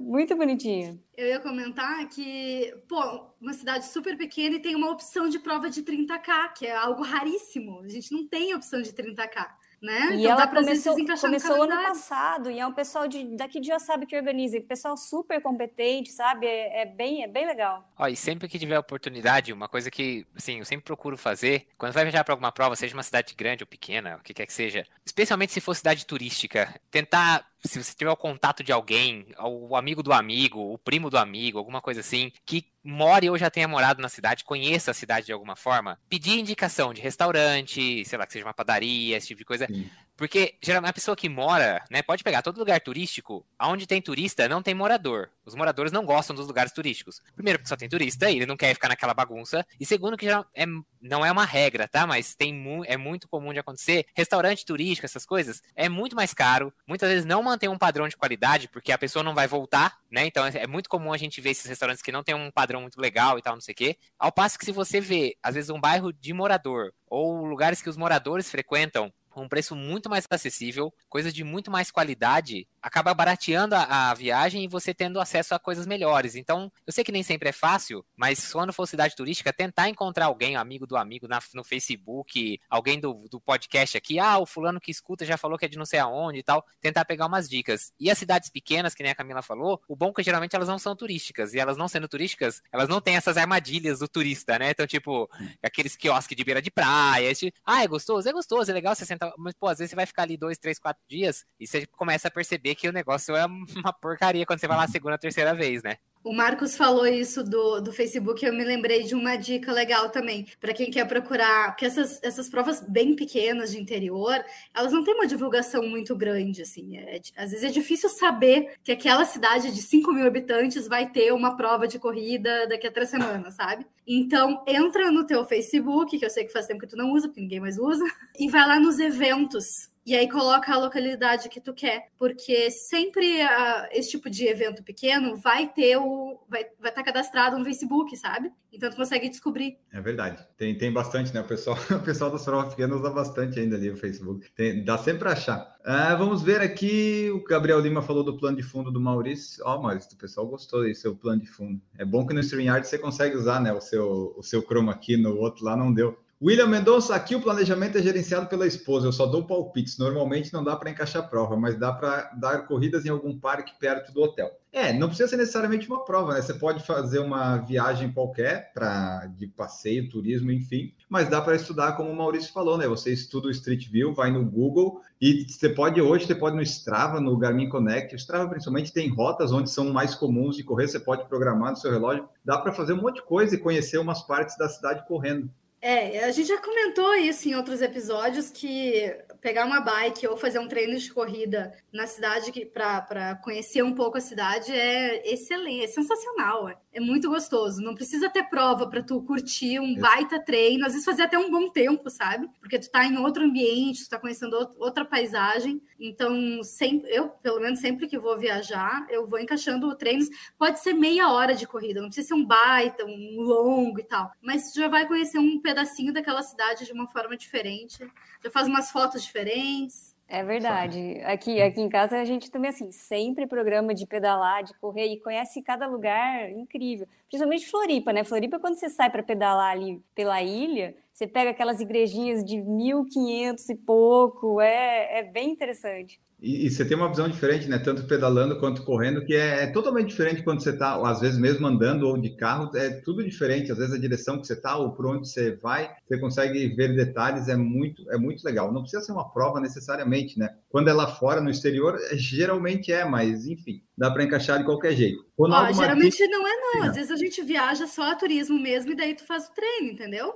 muito 0.00 0.34
bonitinha. 0.34 0.98
Eu 1.14 1.26
ia 1.26 1.38
comentar 1.40 2.08
que, 2.08 2.74
pô, 2.88 3.26
uma 3.38 3.52
cidade 3.52 3.84
super 3.88 4.16
pequena 4.16 4.56
e 4.56 4.60
tem 4.60 4.74
uma 4.74 4.90
opção 4.90 5.28
de 5.28 5.38
prova 5.38 5.68
de 5.68 5.82
30K, 5.82 6.54
que 6.54 6.66
é 6.66 6.74
algo 6.74 7.02
raríssimo. 7.02 7.82
A 7.82 7.88
gente 7.88 8.10
não 8.10 8.26
tem 8.26 8.54
opção 8.54 8.80
de 8.80 8.90
30K. 8.90 9.46
Né? 9.80 10.10
E 10.12 10.20
então 10.20 10.32
ela 10.32 10.46
começou, 10.48 10.96
começou 11.20 11.62
ano 11.62 11.82
passado, 11.82 12.50
e 12.50 12.58
é 12.58 12.66
um 12.66 12.72
pessoal 12.72 13.06
de, 13.06 13.24
daqui 13.36 13.60
de 13.60 13.78
sabe 13.78 14.06
que 14.06 14.16
organiza, 14.16 14.60
pessoal 14.60 14.96
super 14.96 15.40
competente, 15.40 16.10
sabe? 16.10 16.46
É, 16.46 16.82
é, 16.82 16.86
bem, 16.86 17.22
é 17.22 17.28
bem 17.28 17.46
legal. 17.46 17.88
Ó, 17.96 18.08
e 18.08 18.16
sempre 18.16 18.48
que 18.48 18.58
tiver 18.58 18.78
oportunidade, 18.78 19.52
uma 19.52 19.68
coisa 19.68 19.90
que 19.90 20.26
assim, 20.36 20.58
eu 20.58 20.64
sempre 20.64 20.84
procuro 20.84 21.16
fazer, 21.16 21.68
quando 21.76 21.92
vai 21.92 22.04
viajar 22.04 22.24
para 22.24 22.34
alguma 22.34 22.50
prova, 22.50 22.74
seja 22.74 22.94
uma 22.94 23.02
cidade 23.02 23.34
grande 23.36 23.62
ou 23.62 23.66
pequena, 23.66 24.16
o 24.16 24.22
que 24.22 24.34
quer 24.34 24.46
que 24.46 24.52
seja, 24.52 24.84
especialmente 25.04 25.52
se 25.52 25.60
for 25.60 25.74
cidade 25.74 26.04
turística, 26.04 26.74
tentar 26.90 27.46
se 27.64 27.82
você 27.82 27.94
tiver 27.94 28.10
o 28.10 28.16
contato 28.16 28.62
de 28.62 28.72
alguém, 28.72 29.26
o 29.38 29.76
amigo 29.76 30.02
do 30.02 30.12
amigo, 30.12 30.60
o 30.72 30.78
primo 30.78 31.10
do 31.10 31.18
amigo, 31.18 31.58
alguma 31.58 31.80
coisa 31.80 32.00
assim, 32.00 32.32
que 32.46 32.66
more 32.82 33.28
ou 33.28 33.38
já 33.38 33.50
tenha 33.50 33.66
morado 33.66 34.00
na 34.00 34.08
cidade, 34.08 34.44
conheça 34.44 34.90
a 34.90 34.94
cidade 34.94 35.26
de 35.26 35.32
alguma 35.32 35.56
forma, 35.56 35.98
pedir 36.08 36.38
indicação 36.38 36.94
de 36.94 37.00
restaurante, 37.00 38.04
sei 38.04 38.18
lá, 38.18 38.26
que 38.26 38.32
seja 38.32 38.44
uma 38.44 38.54
padaria, 38.54 39.16
esse 39.16 39.28
tipo 39.28 39.38
de 39.38 39.44
coisa. 39.44 39.66
Sim. 39.66 39.90
Porque 40.18 40.56
geralmente 40.60 40.90
a 40.90 40.94
pessoa 40.94 41.16
que 41.16 41.28
mora, 41.28 41.84
né, 41.88 42.02
pode 42.02 42.24
pegar 42.24 42.42
todo 42.42 42.58
lugar 42.58 42.80
turístico, 42.80 43.46
aonde 43.56 43.86
tem 43.86 44.02
turista, 44.02 44.48
não 44.48 44.60
tem 44.60 44.74
morador. 44.74 45.30
Os 45.46 45.54
moradores 45.54 45.92
não 45.92 46.04
gostam 46.04 46.34
dos 46.34 46.48
lugares 46.48 46.72
turísticos. 46.72 47.22
Primeiro, 47.36 47.60
porque 47.60 47.68
só 47.68 47.76
tem 47.76 47.88
turista 47.88 48.28
e 48.28 48.34
ele 48.34 48.44
não 48.44 48.56
quer 48.56 48.74
ficar 48.74 48.88
naquela 48.88 49.14
bagunça. 49.14 49.64
E 49.78 49.86
segundo, 49.86 50.16
que 50.16 50.26
já 50.26 50.44
é, 50.56 50.66
não 51.00 51.24
é 51.24 51.30
uma 51.30 51.44
regra, 51.44 51.86
tá? 51.86 52.04
Mas 52.04 52.34
tem 52.34 52.52
mu 52.52 52.84
é 52.84 52.96
muito 52.96 53.28
comum 53.28 53.52
de 53.52 53.60
acontecer. 53.60 54.06
Restaurante 54.12 54.64
turístico, 54.66 55.06
essas 55.06 55.24
coisas, 55.24 55.62
é 55.76 55.88
muito 55.88 56.16
mais 56.16 56.34
caro. 56.34 56.74
Muitas 56.84 57.08
vezes 57.08 57.24
não 57.24 57.40
mantém 57.40 57.68
um 57.68 57.78
padrão 57.78 58.08
de 58.08 58.16
qualidade, 58.16 58.66
porque 58.66 58.90
a 58.90 58.98
pessoa 58.98 59.22
não 59.22 59.36
vai 59.36 59.46
voltar, 59.46 59.98
né? 60.10 60.26
Então 60.26 60.44
é, 60.44 60.64
é 60.64 60.66
muito 60.66 60.88
comum 60.88 61.12
a 61.12 61.16
gente 61.16 61.40
ver 61.40 61.50
esses 61.50 61.66
restaurantes 61.66 62.02
que 62.02 62.10
não 62.10 62.24
tem 62.24 62.34
um 62.34 62.50
padrão 62.50 62.80
muito 62.80 63.00
legal 63.00 63.38
e 63.38 63.42
tal, 63.42 63.54
não 63.54 63.60
sei 63.60 63.72
o 63.72 63.76
quê. 63.76 63.96
Ao 64.18 64.32
passo 64.32 64.58
que 64.58 64.64
se 64.64 64.72
você 64.72 65.00
vê, 65.00 65.36
às 65.40 65.54
vezes, 65.54 65.70
um 65.70 65.80
bairro 65.80 66.12
de 66.12 66.32
morador 66.32 66.92
ou 67.06 67.44
lugares 67.44 67.80
que 67.80 67.88
os 67.88 67.96
moradores 67.96 68.50
frequentam 68.50 69.12
com 69.38 69.44
um 69.44 69.48
preço 69.48 69.76
muito 69.76 70.10
mais 70.10 70.26
acessível, 70.28 70.92
coisas 71.08 71.32
de 71.32 71.44
muito 71.44 71.70
mais 71.70 71.92
qualidade, 71.92 72.66
acaba 72.82 73.14
barateando 73.14 73.76
a, 73.76 74.10
a, 74.10 74.14
viagem 74.14 74.64
e 74.64 74.68
você 74.68 74.92
tendo 74.92 75.20
acesso 75.20 75.54
a 75.54 75.58
coisas 75.60 75.86
melhores. 75.86 76.34
Então, 76.34 76.72
eu 76.84 76.92
sei 76.92 77.04
que 77.04 77.12
nem 77.12 77.22
sempre 77.22 77.48
é 77.48 77.52
fácil, 77.52 78.04
mas 78.16 78.52
quando 78.52 78.72
for 78.72 78.86
cidade 78.86 79.14
turística, 79.14 79.52
tentar 79.52 79.88
encontrar 79.88 80.26
alguém, 80.26 80.56
amigo 80.56 80.86
do 80.86 80.96
amigo 80.96 81.28
na, 81.28 81.38
no 81.54 81.62
Facebook, 81.62 82.60
alguém 82.68 82.98
do, 82.98 83.14
do 83.30 83.40
podcast 83.40 83.96
aqui, 83.96 84.18
ah, 84.18 84.38
o 84.38 84.46
fulano 84.46 84.80
que 84.80 84.90
escuta 84.90 85.24
já 85.24 85.36
falou 85.36 85.56
que 85.56 85.66
é 85.66 85.68
de 85.68 85.78
não 85.78 85.86
sei 85.86 86.00
aonde 86.00 86.40
e 86.40 86.42
tal, 86.42 86.64
tentar 86.80 87.04
pegar 87.04 87.26
umas 87.26 87.48
dicas. 87.48 87.92
E 88.00 88.10
as 88.10 88.18
cidades 88.18 88.50
pequenas, 88.50 88.92
que 88.92 89.04
nem 89.04 89.12
a 89.12 89.14
Camila 89.14 89.40
falou, 89.40 89.80
o 89.88 89.94
bom 89.94 90.10
é 90.10 90.14
que 90.14 90.22
geralmente 90.24 90.56
elas 90.56 90.68
não 90.68 90.80
são 90.80 90.96
turísticas, 90.96 91.54
e 91.54 91.60
elas 91.60 91.76
não 91.76 91.86
sendo 91.86 92.08
turísticas, 92.08 92.60
elas 92.72 92.88
não 92.88 93.00
têm 93.00 93.14
essas 93.14 93.36
armadilhas 93.36 94.00
do 94.00 94.08
turista, 94.08 94.58
né? 94.58 94.70
Então, 94.70 94.86
tipo, 94.86 95.30
aqueles 95.62 95.94
quiosques 95.94 96.36
de 96.36 96.42
beira 96.42 96.60
de 96.60 96.72
praia, 96.72 97.30
esse, 97.30 97.52
ah, 97.64 97.84
é 97.84 97.86
gostoso? 97.86 98.28
É 98.28 98.32
gostoso, 98.32 98.70
é 98.70 98.74
legal 98.74 98.94
você 98.94 99.06
sentar, 99.06 99.27
mas, 99.36 99.54
pô, 99.54 99.66
às 99.68 99.78
vezes 99.78 99.90
você 99.90 99.96
vai 99.96 100.06
ficar 100.06 100.22
ali 100.22 100.36
dois, 100.36 100.58
três, 100.58 100.78
quatro 100.78 101.02
dias, 101.08 101.44
e 101.58 101.66
você 101.66 101.86
começa 101.86 102.28
a 102.28 102.30
perceber 102.30 102.74
que 102.74 102.88
o 102.88 102.92
negócio 102.92 103.34
é 103.36 103.44
uma 103.46 103.92
porcaria 103.92 104.46
quando 104.46 104.60
você 104.60 104.68
vai 104.68 104.76
lá 104.76 104.84
a 104.84 104.88
segunda, 104.88 105.18
terceira 105.18 105.54
vez, 105.54 105.82
né? 105.82 105.98
O 106.22 106.32
Marcos 106.32 106.76
falou 106.76 107.06
isso 107.06 107.42
do, 107.44 107.80
do 107.80 107.92
Facebook, 107.92 108.44
eu 108.44 108.52
me 108.52 108.64
lembrei 108.64 109.04
de 109.04 109.14
uma 109.14 109.36
dica 109.36 109.72
legal 109.72 110.10
também, 110.10 110.46
para 110.60 110.74
quem 110.74 110.90
quer 110.90 111.06
procurar, 111.06 111.68
porque 111.68 111.86
essas, 111.86 112.20
essas 112.22 112.48
provas 112.48 112.80
bem 112.80 113.14
pequenas 113.14 113.70
de 113.70 113.80
interior, 113.80 114.44
elas 114.74 114.92
não 114.92 115.04
têm 115.04 115.14
uma 115.14 115.26
divulgação 115.26 115.82
muito 115.82 116.16
grande, 116.16 116.62
assim, 116.62 116.96
é, 116.96 117.20
às 117.36 117.50
vezes 117.50 117.64
é 117.64 117.70
difícil 117.70 118.08
saber 118.08 118.74
que 118.82 118.92
aquela 118.92 119.24
cidade 119.24 119.72
de 119.72 119.80
5 119.80 120.12
mil 120.12 120.26
habitantes 120.26 120.88
vai 120.88 121.10
ter 121.10 121.32
uma 121.32 121.56
prova 121.56 121.86
de 121.86 121.98
corrida 121.98 122.66
daqui 122.66 122.86
a 122.86 122.92
três 122.92 123.10
semanas, 123.10 123.54
sabe? 123.54 123.86
Então, 124.06 124.64
entra 124.66 125.10
no 125.10 125.26
teu 125.26 125.44
Facebook, 125.44 126.18
que 126.18 126.24
eu 126.24 126.30
sei 126.30 126.44
que 126.44 126.52
faz 126.52 126.66
tempo 126.66 126.80
que 126.80 126.86
tu 126.86 126.96
não 126.96 127.12
usa, 127.12 127.28
porque 127.28 127.40
ninguém 127.40 127.60
mais 127.60 127.78
usa, 127.78 128.04
e 128.38 128.48
vai 128.48 128.66
lá 128.66 128.80
nos 128.80 128.98
eventos 128.98 129.90
e 130.08 130.14
aí 130.14 130.26
coloca 130.26 130.72
a 130.72 130.78
localidade 130.78 131.50
que 131.50 131.60
tu 131.60 131.74
quer, 131.74 132.08
porque 132.18 132.70
sempre 132.70 133.42
uh, 133.42 133.88
esse 133.92 134.12
tipo 134.12 134.30
de 134.30 134.46
evento 134.46 134.82
pequeno 134.82 135.36
vai 135.36 135.68
ter 135.68 135.98
o 135.98 136.40
vai 136.48 136.64
vai 136.80 136.90
estar 136.90 137.02
tá 137.02 137.04
cadastrado 137.04 137.58
no 137.58 137.64
Facebook, 137.64 138.16
sabe? 138.16 138.50
Então 138.72 138.88
tu 138.88 138.96
consegue 138.96 139.28
descobrir. 139.28 139.76
É 139.92 140.00
verdade. 140.00 140.42
Tem, 140.56 140.74
tem 140.78 140.90
bastante, 140.90 141.34
né? 141.34 141.42
O 141.42 141.44
pessoal, 141.44 141.76
o 141.92 142.00
pessoal 142.00 142.30
das 142.30 142.42
provas 142.42 142.70
pequenas 142.70 143.00
usa 143.00 143.10
bastante 143.10 143.60
ainda 143.60 143.76
ali 143.76 143.90
o 143.90 143.96
Facebook. 143.98 144.50
Tem, 144.52 144.82
dá 144.82 144.96
sempre 144.96 145.20
para 145.20 145.32
achar. 145.32 145.76
Uh, 145.80 146.16
vamos 146.16 146.42
ver 146.42 146.62
aqui. 146.62 147.30
O 147.30 147.44
Gabriel 147.44 147.78
Lima 147.78 148.00
falou 148.00 148.24
do 148.24 148.38
plano 148.38 148.56
de 148.56 148.62
fundo 148.62 148.90
do 148.90 148.98
Maurício. 148.98 149.62
Ó, 149.66 149.76
oh, 149.76 149.82
Maurício, 149.82 150.14
o 150.14 150.16
pessoal 150.18 150.46
gostou 150.46 150.84
desse 150.84 151.02
seu 151.02 151.14
plano 151.14 151.42
de 151.42 151.48
fundo. 151.48 151.82
É 151.98 152.04
bom 152.04 152.26
que 152.26 152.32
no 152.32 152.40
StreamYard 152.40 152.86
você 152.86 152.96
consegue 152.96 153.36
usar, 153.36 153.60
né? 153.60 153.74
O 153.74 153.80
seu, 153.82 154.34
o 154.38 154.42
seu 154.42 154.62
chroma 154.62 154.90
aqui 154.90 155.18
no 155.18 155.36
outro 155.36 155.66
lá 155.66 155.76
não 155.76 155.92
deu. 155.92 156.18
William 156.40 156.68
Mendonça, 156.68 157.16
aqui 157.16 157.34
o 157.34 157.42
planejamento 157.42 157.98
é 157.98 158.02
gerenciado 158.02 158.46
pela 158.46 158.64
esposa. 158.64 159.08
Eu 159.08 159.12
só 159.12 159.26
dou 159.26 159.44
palpites. 159.44 159.98
Normalmente 159.98 160.52
não 160.52 160.62
dá 160.62 160.76
para 160.76 160.88
encaixar 160.88 161.28
prova, 161.28 161.56
mas 161.56 161.76
dá 161.76 161.92
para 161.92 162.30
dar 162.38 162.64
corridas 162.64 163.04
em 163.04 163.08
algum 163.08 163.36
parque 163.36 163.76
perto 163.80 164.12
do 164.12 164.22
hotel. 164.22 164.48
É, 164.72 164.92
não 164.92 165.08
precisa 165.08 165.28
ser 165.28 165.36
necessariamente 165.36 165.88
uma 165.88 166.04
prova, 166.04 166.34
né? 166.34 166.40
Você 166.40 166.54
pode 166.54 166.86
fazer 166.86 167.18
uma 167.18 167.56
viagem 167.56 168.12
qualquer 168.12 168.72
para 168.72 169.26
de 169.36 169.48
passeio, 169.48 170.08
turismo, 170.08 170.52
enfim, 170.52 170.94
mas 171.08 171.28
dá 171.28 171.40
para 171.40 171.56
estudar, 171.56 171.96
como 171.96 172.08
o 172.08 172.16
Maurício 172.16 172.52
falou, 172.52 172.78
né? 172.78 172.86
Você 172.86 173.12
estuda 173.12 173.48
o 173.48 173.50
Street 173.50 173.88
View, 173.88 174.14
vai 174.14 174.30
no 174.30 174.44
Google 174.44 175.00
e 175.20 175.44
você 175.48 175.68
pode 175.68 176.00
hoje, 176.00 176.26
você 176.26 176.36
pode 176.36 176.54
no 176.54 176.62
Strava, 176.62 177.20
no 177.20 177.36
Garmin 177.36 177.68
Connect. 177.68 178.14
O 178.14 178.16
Strava 178.16 178.48
principalmente 178.48 178.92
tem 178.92 179.08
rotas 179.08 179.50
onde 179.50 179.70
são 179.70 179.92
mais 179.92 180.14
comuns 180.14 180.54
de 180.54 180.62
correr, 180.62 180.86
você 180.86 181.00
pode 181.00 181.26
programar 181.26 181.72
no 181.72 181.76
seu 181.76 181.90
relógio. 181.90 182.28
Dá 182.44 182.58
para 182.58 182.72
fazer 182.72 182.92
um 182.92 183.02
monte 183.02 183.16
de 183.16 183.22
coisa 183.22 183.56
e 183.56 183.58
conhecer 183.58 183.98
umas 183.98 184.22
partes 184.22 184.56
da 184.56 184.68
cidade 184.68 185.04
correndo. 185.08 185.50
É, 185.90 186.24
a 186.24 186.30
gente 186.30 186.48
já 186.48 186.58
comentou 186.60 187.14
isso 187.14 187.48
em 187.48 187.54
outros 187.54 187.80
episódios 187.80 188.50
que 188.50 189.10
pegar 189.40 189.64
uma 189.64 189.80
bike 189.80 190.26
ou 190.26 190.36
fazer 190.36 190.58
um 190.58 190.68
treino 190.68 190.94
de 190.98 191.10
corrida 191.10 191.74
na 191.90 192.06
cidade 192.06 192.52
para 192.66 193.36
conhecer 193.36 193.82
um 193.82 193.94
pouco 193.94 194.18
a 194.18 194.20
cidade 194.20 194.70
é 194.70 195.26
excelente, 195.32 195.84
é 195.84 195.88
sensacional. 195.88 196.68
É, 196.68 196.76
é 196.98 197.00
muito 197.00 197.30
gostoso. 197.30 197.80
Não 197.80 197.94
precisa 197.94 198.28
ter 198.28 198.44
prova 198.44 198.88
para 198.88 199.02
tu 199.02 199.22
curtir 199.22 199.78
um 199.78 199.96
baita 199.96 200.38
treino, 200.38 200.84
às 200.84 200.92
vezes 200.92 201.04
fazer 201.04 201.22
até 201.22 201.38
um 201.38 201.50
bom 201.50 201.70
tempo, 201.70 202.10
sabe? 202.10 202.48
Porque 202.60 202.78
tu 202.78 202.90
tá 202.90 203.04
em 203.04 203.16
outro 203.18 203.44
ambiente, 203.44 204.04
tu 204.04 204.10
tá 204.10 204.18
conhecendo 204.18 204.56
outra 204.78 205.04
paisagem. 205.04 205.80
Então, 205.98 206.60
sempre, 206.62 207.08
eu, 207.10 207.28
pelo 207.28 207.60
menos 207.60 207.78
sempre 207.78 208.08
que 208.08 208.18
vou 208.18 208.36
viajar, 208.36 209.06
eu 209.08 209.26
vou 209.26 209.38
encaixando 209.38 209.94
treinos. 209.96 210.28
Pode 210.58 210.80
ser 210.80 210.92
meia 210.92 211.30
hora 211.30 211.54
de 211.54 211.66
corrida, 211.66 212.00
não 212.00 212.08
precisa 212.08 212.28
ser 212.28 212.34
um 212.34 212.44
baita, 212.44 213.04
um 213.04 213.40
longo 213.40 214.00
e 214.00 214.04
tal. 214.04 214.32
Mas 214.42 214.72
tu 214.72 214.80
já 214.80 214.88
vai 214.88 215.06
conhecer 215.06 215.38
um 215.38 215.60
pedacinho 215.60 216.12
daquela 216.12 216.42
cidade 216.42 216.84
de 216.84 216.92
uma 216.92 217.06
forma 217.06 217.36
diferente. 217.36 217.98
Já 218.42 218.50
faz 218.50 218.66
umas 218.66 218.90
fotos 218.90 219.22
diferentes. 219.22 220.17
É 220.30 220.44
verdade. 220.44 221.22
Aqui, 221.24 221.60
aqui 221.62 221.80
em 221.80 221.88
casa 221.88 222.18
a 222.20 222.24
gente 222.24 222.50
também, 222.50 222.68
assim, 222.68 222.92
sempre 222.92 223.46
programa 223.46 223.94
de 223.94 224.06
pedalar, 224.06 224.62
de 224.62 224.74
correr 224.74 225.06
e 225.06 225.18
conhece 225.18 225.62
cada 225.62 225.86
lugar 225.86 226.50
incrível. 226.50 227.08
Principalmente 227.28 227.66
Floripa, 227.66 228.12
né? 228.12 228.22
Floripa, 228.22 228.58
quando 228.58 228.74
você 228.78 228.90
sai 228.90 229.08
para 229.08 229.22
pedalar 229.22 229.72
ali 229.72 230.02
pela 230.14 230.42
ilha, 230.42 230.94
você 231.18 231.26
pega 231.26 231.50
aquelas 231.50 231.80
igrejinhas 231.80 232.44
de 232.44 232.62
1500 232.62 233.68
e 233.70 233.74
pouco, 233.74 234.60
é, 234.60 235.18
é 235.18 235.22
bem 235.24 235.50
interessante. 235.50 236.20
E, 236.40 236.64
e, 236.66 236.70
você 236.70 236.84
tem 236.84 236.96
uma 236.96 237.08
visão 237.08 237.28
diferente, 237.28 237.66
né? 237.66 237.80
Tanto 237.80 238.06
pedalando 238.06 238.60
quanto 238.60 238.84
correndo, 238.84 239.24
que 239.24 239.34
é, 239.34 239.64
é 239.64 239.66
totalmente 239.66 240.10
diferente 240.10 240.44
quando 240.44 240.62
você 240.62 240.70
está, 240.70 240.94
às 241.04 241.20
vezes 241.20 241.36
mesmo 241.36 241.66
andando 241.66 242.06
ou 242.06 242.16
de 242.16 242.36
carro, 242.36 242.70
é 242.76 242.90
tudo 242.90 243.24
diferente. 243.24 243.72
Às 243.72 243.78
vezes 243.78 243.92
a 243.92 243.98
direção 243.98 244.40
que 244.40 244.46
você 244.46 244.52
está 244.52 244.76
ou 244.76 244.92
por 244.92 245.06
onde 245.06 245.28
você 245.28 245.56
vai, 245.56 245.90
você 246.06 246.16
consegue 246.20 246.68
ver 246.76 246.94
detalhes, 246.94 247.48
é 247.48 247.56
muito, 247.56 248.08
é 248.12 248.16
muito 248.16 248.44
legal. 248.44 248.72
Não 248.72 248.82
precisa 248.82 249.02
ser 249.02 249.10
uma 249.10 249.28
prova 249.32 249.58
necessariamente, 249.58 250.38
né? 250.38 250.54
Quando 250.70 250.88
é 250.88 250.92
lá 250.92 251.08
fora, 251.08 251.40
no 251.40 251.50
exterior, 251.50 251.98
é, 252.12 252.16
geralmente 252.16 252.92
é, 252.92 253.04
mas 253.04 253.48
enfim, 253.48 253.82
dá 253.96 254.08
para 254.08 254.22
encaixar 254.22 254.60
de 254.60 254.64
qualquer 254.64 254.92
jeito. 254.92 255.26
Ó, 255.36 255.72
geralmente 255.72 256.24
não 256.28 256.46
é 256.46 256.52
não. 256.54 256.82
Às 256.84 256.94
vezes 256.94 257.10
a 257.10 257.16
gente 257.16 257.42
viaja 257.42 257.88
só 257.88 258.12
a 258.12 258.14
turismo 258.14 258.60
mesmo 258.60 258.92
e 258.92 258.96
daí 258.96 259.16
tu 259.16 259.26
faz 259.26 259.48
o 259.48 259.52
treino, 259.52 259.90
entendeu? 259.90 260.32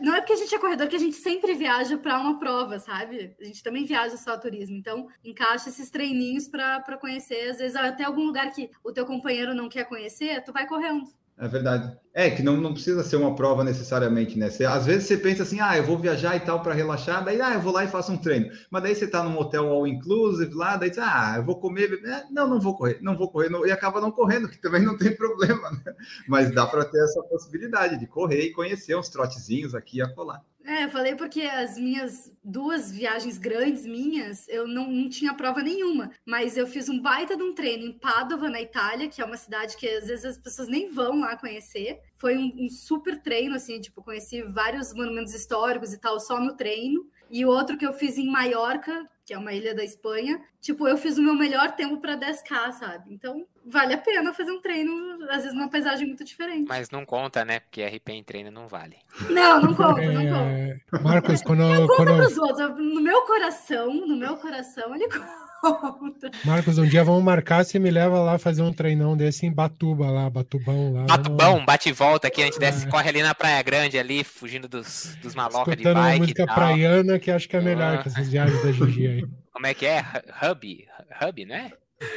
Não 0.00 0.14
é 0.14 0.20
porque 0.20 0.34
a 0.34 0.36
gente 0.36 0.54
é 0.54 0.58
corredor 0.58 0.88
que 0.88 0.96
a 0.96 0.98
gente 0.98 1.16
sempre 1.16 1.54
viaja 1.54 1.98
para 1.98 2.18
uma 2.18 2.38
prova, 2.38 2.78
sabe? 2.78 3.34
A 3.40 3.44
gente 3.44 3.62
também 3.62 3.84
viaja 3.84 4.16
só 4.16 4.38
turismo. 4.38 4.76
Então, 4.76 5.08
encaixa 5.24 5.68
esses 5.68 5.90
treininhos 5.90 6.48
para 6.48 6.98
conhecer. 6.98 7.50
Às 7.50 7.58
vezes, 7.58 7.76
até 7.76 8.04
algum 8.04 8.24
lugar 8.24 8.52
que 8.52 8.70
o 8.84 8.92
teu 8.92 9.04
companheiro 9.04 9.54
não 9.54 9.68
quer 9.68 9.84
conhecer, 9.84 10.42
tu 10.44 10.52
vai 10.52 10.66
correndo. 10.66 11.04
É 11.38 11.48
verdade. 11.48 11.96
É, 12.14 12.30
que 12.30 12.42
não, 12.42 12.56
não 12.58 12.74
precisa 12.74 13.02
ser 13.02 13.16
uma 13.16 13.34
prova 13.34 13.64
necessariamente, 13.64 14.38
né? 14.38 14.50
Você, 14.50 14.66
às 14.66 14.84
vezes 14.84 15.08
você 15.08 15.16
pensa 15.16 15.42
assim, 15.44 15.60
ah, 15.60 15.76
eu 15.78 15.82
vou 15.82 15.98
viajar 15.98 16.36
e 16.36 16.40
tal 16.40 16.62
para 16.62 16.74
relaxar, 16.74 17.24
daí, 17.24 17.40
ah, 17.40 17.54
eu 17.54 17.60
vou 17.60 17.72
lá 17.72 17.84
e 17.84 17.88
faço 17.88 18.12
um 18.12 18.18
treino. 18.18 18.50
Mas 18.70 18.82
daí 18.82 18.94
você 18.94 19.08
tá 19.08 19.24
num 19.24 19.38
hotel 19.38 19.66
all 19.68 19.86
inclusive 19.86 20.52
lá, 20.54 20.76
daí 20.76 20.90
diz, 20.90 20.98
ah, 20.98 21.34
eu 21.38 21.44
vou 21.44 21.58
comer, 21.58 22.00
é, 22.04 22.26
não, 22.30 22.46
não 22.46 22.60
vou 22.60 22.76
correr, 22.76 22.98
não 23.00 23.16
vou 23.16 23.30
correr, 23.30 23.48
não, 23.48 23.66
e 23.66 23.72
acaba 23.72 24.00
não 24.00 24.12
correndo, 24.12 24.48
que 24.48 24.58
também 24.60 24.82
não 24.82 24.96
tem 24.96 25.10
problema, 25.16 25.70
né? 25.70 25.94
Mas 26.28 26.54
dá 26.54 26.66
para 26.66 26.84
ter 26.84 27.02
essa 27.02 27.22
possibilidade 27.22 27.98
de 27.98 28.06
correr 28.06 28.42
e 28.42 28.52
conhecer 28.52 28.94
uns 28.94 29.08
trotezinhos 29.08 29.74
aqui 29.74 29.98
e 29.98 30.02
acolá. 30.02 30.42
É, 30.64 30.84
eu 30.84 30.90
falei 30.90 31.16
porque 31.16 31.42
as 31.42 31.76
minhas 31.76 32.30
duas 32.42 32.90
viagens 32.90 33.36
grandes 33.36 33.84
minhas, 33.84 34.48
eu 34.48 34.66
não, 34.66 34.88
não 34.90 35.08
tinha 35.08 35.34
prova 35.34 35.60
nenhuma, 35.60 36.10
mas 36.24 36.56
eu 36.56 36.66
fiz 36.66 36.88
um 36.88 37.00
baita 37.00 37.36
de 37.36 37.42
um 37.42 37.54
treino 37.54 37.84
em 37.84 37.98
Padova, 37.98 38.48
na 38.48 38.60
Itália, 38.60 39.08
que 39.08 39.20
é 39.20 39.24
uma 39.24 39.36
cidade 39.36 39.76
que 39.76 39.88
às 39.88 40.06
vezes 40.06 40.24
as 40.24 40.38
pessoas 40.38 40.68
nem 40.68 40.88
vão 40.88 41.20
lá 41.20 41.36
conhecer. 41.36 42.00
Foi 42.14 42.36
um, 42.36 42.52
um 42.56 42.68
super 42.68 43.20
treino, 43.20 43.56
assim, 43.56 43.80
tipo, 43.80 44.02
conheci 44.02 44.42
vários 44.42 44.92
monumentos 44.94 45.34
históricos 45.34 45.92
e 45.92 45.98
tal, 45.98 46.20
só 46.20 46.38
no 46.38 46.56
treino. 46.56 47.04
E 47.32 47.46
o 47.46 47.48
outro 47.48 47.78
que 47.78 47.86
eu 47.86 47.94
fiz 47.94 48.18
em 48.18 48.30
Maiorca, 48.30 49.08
que 49.24 49.32
é 49.32 49.38
uma 49.38 49.54
ilha 49.54 49.74
da 49.74 49.82
Espanha, 49.82 50.38
tipo, 50.60 50.86
eu 50.86 50.98
fiz 50.98 51.16
o 51.16 51.22
meu 51.22 51.34
melhor 51.34 51.72
tempo 51.72 51.96
para 51.96 52.14
10K, 52.14 52.72
sabe? 52.72 53.10
Então, 53.10 53.46
vale 53.64 53.94
a 53.94 53.98
pena 53.98 54.34
fazer 54.34 54.52
um 54.52 54.60
treino, 54.60 54.92
às 55.30 55.38
vezes 55.38 55.54
numa 55.54 55.70
paisagem 55.70 56.06
muito 56.06 56.24
diferente. 56.24 56.68
Mas 56.68 56.90
não 56.90 57.06
conta, 57.06 57.42
né? 57.42 57.60
Porque 57.60 57.82
RP 57.82 58.10
em 58.10 58.22
treino 58.22 58.50
não 58.50 58.68
vale. 58.68 58.98
Não, 59.30 59.62
não 59.62 59.74
conta, 59.74 60.02
não 60.02 60.20
é, 60.20 60.78
conta. 60.90 61.02
Marcos, 61.02 61.40
quando 61.40 61.62
eu. 61.62 61.88
Conta 61.88 62.04
quando... 62.04 62.16
pros 62.18 62.36
outros. 62.36 62.68
No 62.76 63.00
meu 63.00 63.22
coração, 63.22 63.94
no 63.94 64.16
meu 64.16 64.36
coração, 64.36 64.94
ele 64.94 65.08
conta. 65.08 65.41
Marcos, 66.44 66.78
um 66.78 66.86
dia 66.86 67.04
vamos 67.04 67.22
marcar, 67.22 67.64
você 67.64 67.78
me 67.78 67.90
leva 67.90 68.20
lá 68.20 68.38
fazer 68.38 68.62
um 68.62 68.72
treinão 68.72 69.16
desse 69.16 69.46
em 69.46 69.52
Batuba 69.52 70.10
lá, 70.10 70.28
Batubão 70.28 70.92
lá. 70.92 71.04
Batubão, 71.04 71.52
vamos... 71.52 71.66
bate 71.66 71.88
e 71.88 71.92
volta 71.92 72.28
aqui, 72.28 72.42
a 72.42 72.46
gente 72.46 72.58
desce, 72.58 72.86
é. 72.86 72.90
corre 72.90 73.08
ali 73.08 73.22
na 73.22 73.34
Praia 73.34 73.62
Grande 73.62 73.98
ali, 73.98 74.24
fugindo 74.24 74.68
dos, 74.68 75.16
dos 75.22 75.34
malocas 75.34 75.76
de 75.76 75.84
bike 75.84 75.98
uma 75.98 76.16
música 76.18 76.46
praiana 76.46 77.18
que 77.18 77.30
acho 77.30 77.48
que 77.48 77.56
é 77.56 77.60
melhor 77.60 77.96
ah. 77.96 78.02
que 78.02 78.08
essas 78.08 78.28
viagens 78.28 78.62
da 78.62 78.72
Gigi 78.72 79.06
aí. 79.06 79.26
Como 79.52 79.66
é 79.66 79.74
que 79.74 79.86
é? 79.86 80.04
Hub? 80.42 80.88
Hub, 81.20 81.44
né? 81.44 81.72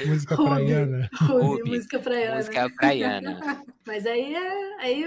Música 0.06 0.36
praiana. 0.36 1.10
Hub, 1.22 1.64
música 1.70 2.00
praiana. 2.00 2.36
Música 2.38 2.70
praiana. 2.76 3.62
Mas 3.86 4.06
aí 4.06 4.34
é. 4.34 4.82
Aí 4.82 5.06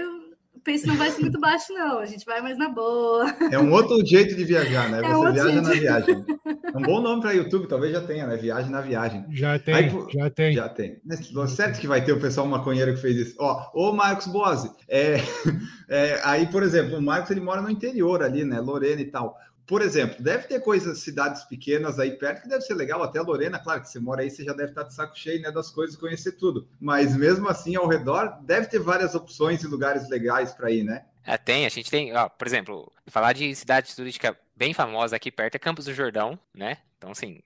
o 0.59 0.61
preço 0.61 0.87
não 0.87 0.97
vai 0.97 1.09
ser 1.09 1.21
muito 1.21 1.39
baixo, 1.39 1.73
não. 1.73 1.99
A 1.99 2.05
gente 2.05 2.25
vai 2.25 2.41
mais 2.41 2.57
na 2.57 2.67
boa. 2.67 3.33
É 3.49 3.57
um 3.57 3.71
outro 3.71 4.05
jeito 4.05 4.35
de 4.35 4.43
viajar, 4.43 4.89
né? 4.89 4.99
É 4.99 5.13
Você 5.13 5.31
viaja 5.31 5.51
jeito. 5.51 5.63
na 5.63 5.73
viagem. 5.73 6.25
É 6.45 6.77
um 6.77 6.81
bom 6.81 7.01
nome 7.01 7.21
para 7.21 7.31
YouTube, 7.31 7.67
talvez 7.67 7.93
já 7.93 8.01
tenha, 8.01 8.27
né? 8.27 8.35
Viagem 8.35 8.69
na 8.69 8.81
viagem. 8.81 9.25
Já 9.31 9.57
tem, 9.57 9.73
Aí, 9.73 9.89
já 10.11 10.29
tem. 10.29 10.53
Já 10.53 10.69
tem. 10.69 11.01
Certo 11.47 11.79
que 11.79 11.87
vai 11.87 12.03
ter 12.03 12.11
o 12.11 12.19
pessoal 12.19 12.45
maconheiro 12.45 12.93
que 12.93 13.01
fez 13.01 13.15
isso. 13.15 13.35
Ó, 13.39 13.69
ô 13.73 13.93
Marcos 13.93 14.27
Boazzi, 14.27 14.69
é, 14.89 15.15
é, 15.87 16.19
aí, 16.25 16.45
por 16.47 16.61
exemplo, 16.61 16.97
o 16.97 17.01
Marcos 17.01 17.31
ele 17.31 17.39
mora 17.39 17.61
no 17.61 17.69
interior 17.69 18.21
ali, 18.21 18.43
né? 18.43 18.59
Lorena 18.59 19.01
e 19.01 19.05
tal 19.05 19.37
por 19.69 19.83
exemplo, 19.83 20.19
deve 20.19 20.47
ter 20.47 20.59
coisas, 20.61 20.97
cidades 20.97 21.43
pequenas 21.43 21.99
aí 21.99 22.17
perto 22.17 22.41
que 22.41 22.49
deve 22.49 22.63
ser 22.63 22.73
legal, 22.73 23.03
até 23.03 23.21
Lorena, 23.21 23.59
claro 23.59 23.81
que 23.81 23.87
você 23.87 23.99
mora 23.99 24.23
aí, 24.23 24.31
você 24.31 24.43
já 24.43 24.51
deve 24.51 24.71
estar 24.71 24.81
de 24.81 24.95
saco 24.95 25.15
cheio 25.15 25.43
né, 25.43 25.51
das 25.51 25.69
coisas, 25.69 25.95
conhecer 25.95 26.31
tudo. 26.31 26.67
Mas 26.81 27.15
mesmo 27.15 27.47
assim, 27.47 27.75
ao 27.75 27.87
redor, 27.87 28.39
deve 28.41 28.65
ter 28.65 28.79
várias 28.79 29.13
opções 29.13 29.61
e 29.61 29.67
lugares 29.67 30.09
legais 30.09 30.51
para 30.53 30.71
ir, 30.71 30.81
né? 30.81 31.05
É, 31.23 31.37
tem, 31.37 31.67
a 31.67 31.69
gente 31.69 31.91
tem, 31.91 32.17
ó, 32.17 32.27
por 32.27 32.47
exemplo, 32.47 32.91
falar 33.05 33.33
de 33.33 33.55
cidade 33.55 33.95
turística 33.95 34.35
bem 34.55 34.73
famosa 34.73 35.15
aqui 35.15 35.31
perto 35.31 35.53
é 35.53 35.59
Campos 35.59 35.85
do 35.85 35.93
Jordão, 35.93 36.39
né? 36.51 36.79
Então, 36.97 37.11
assim, 37.11 37.39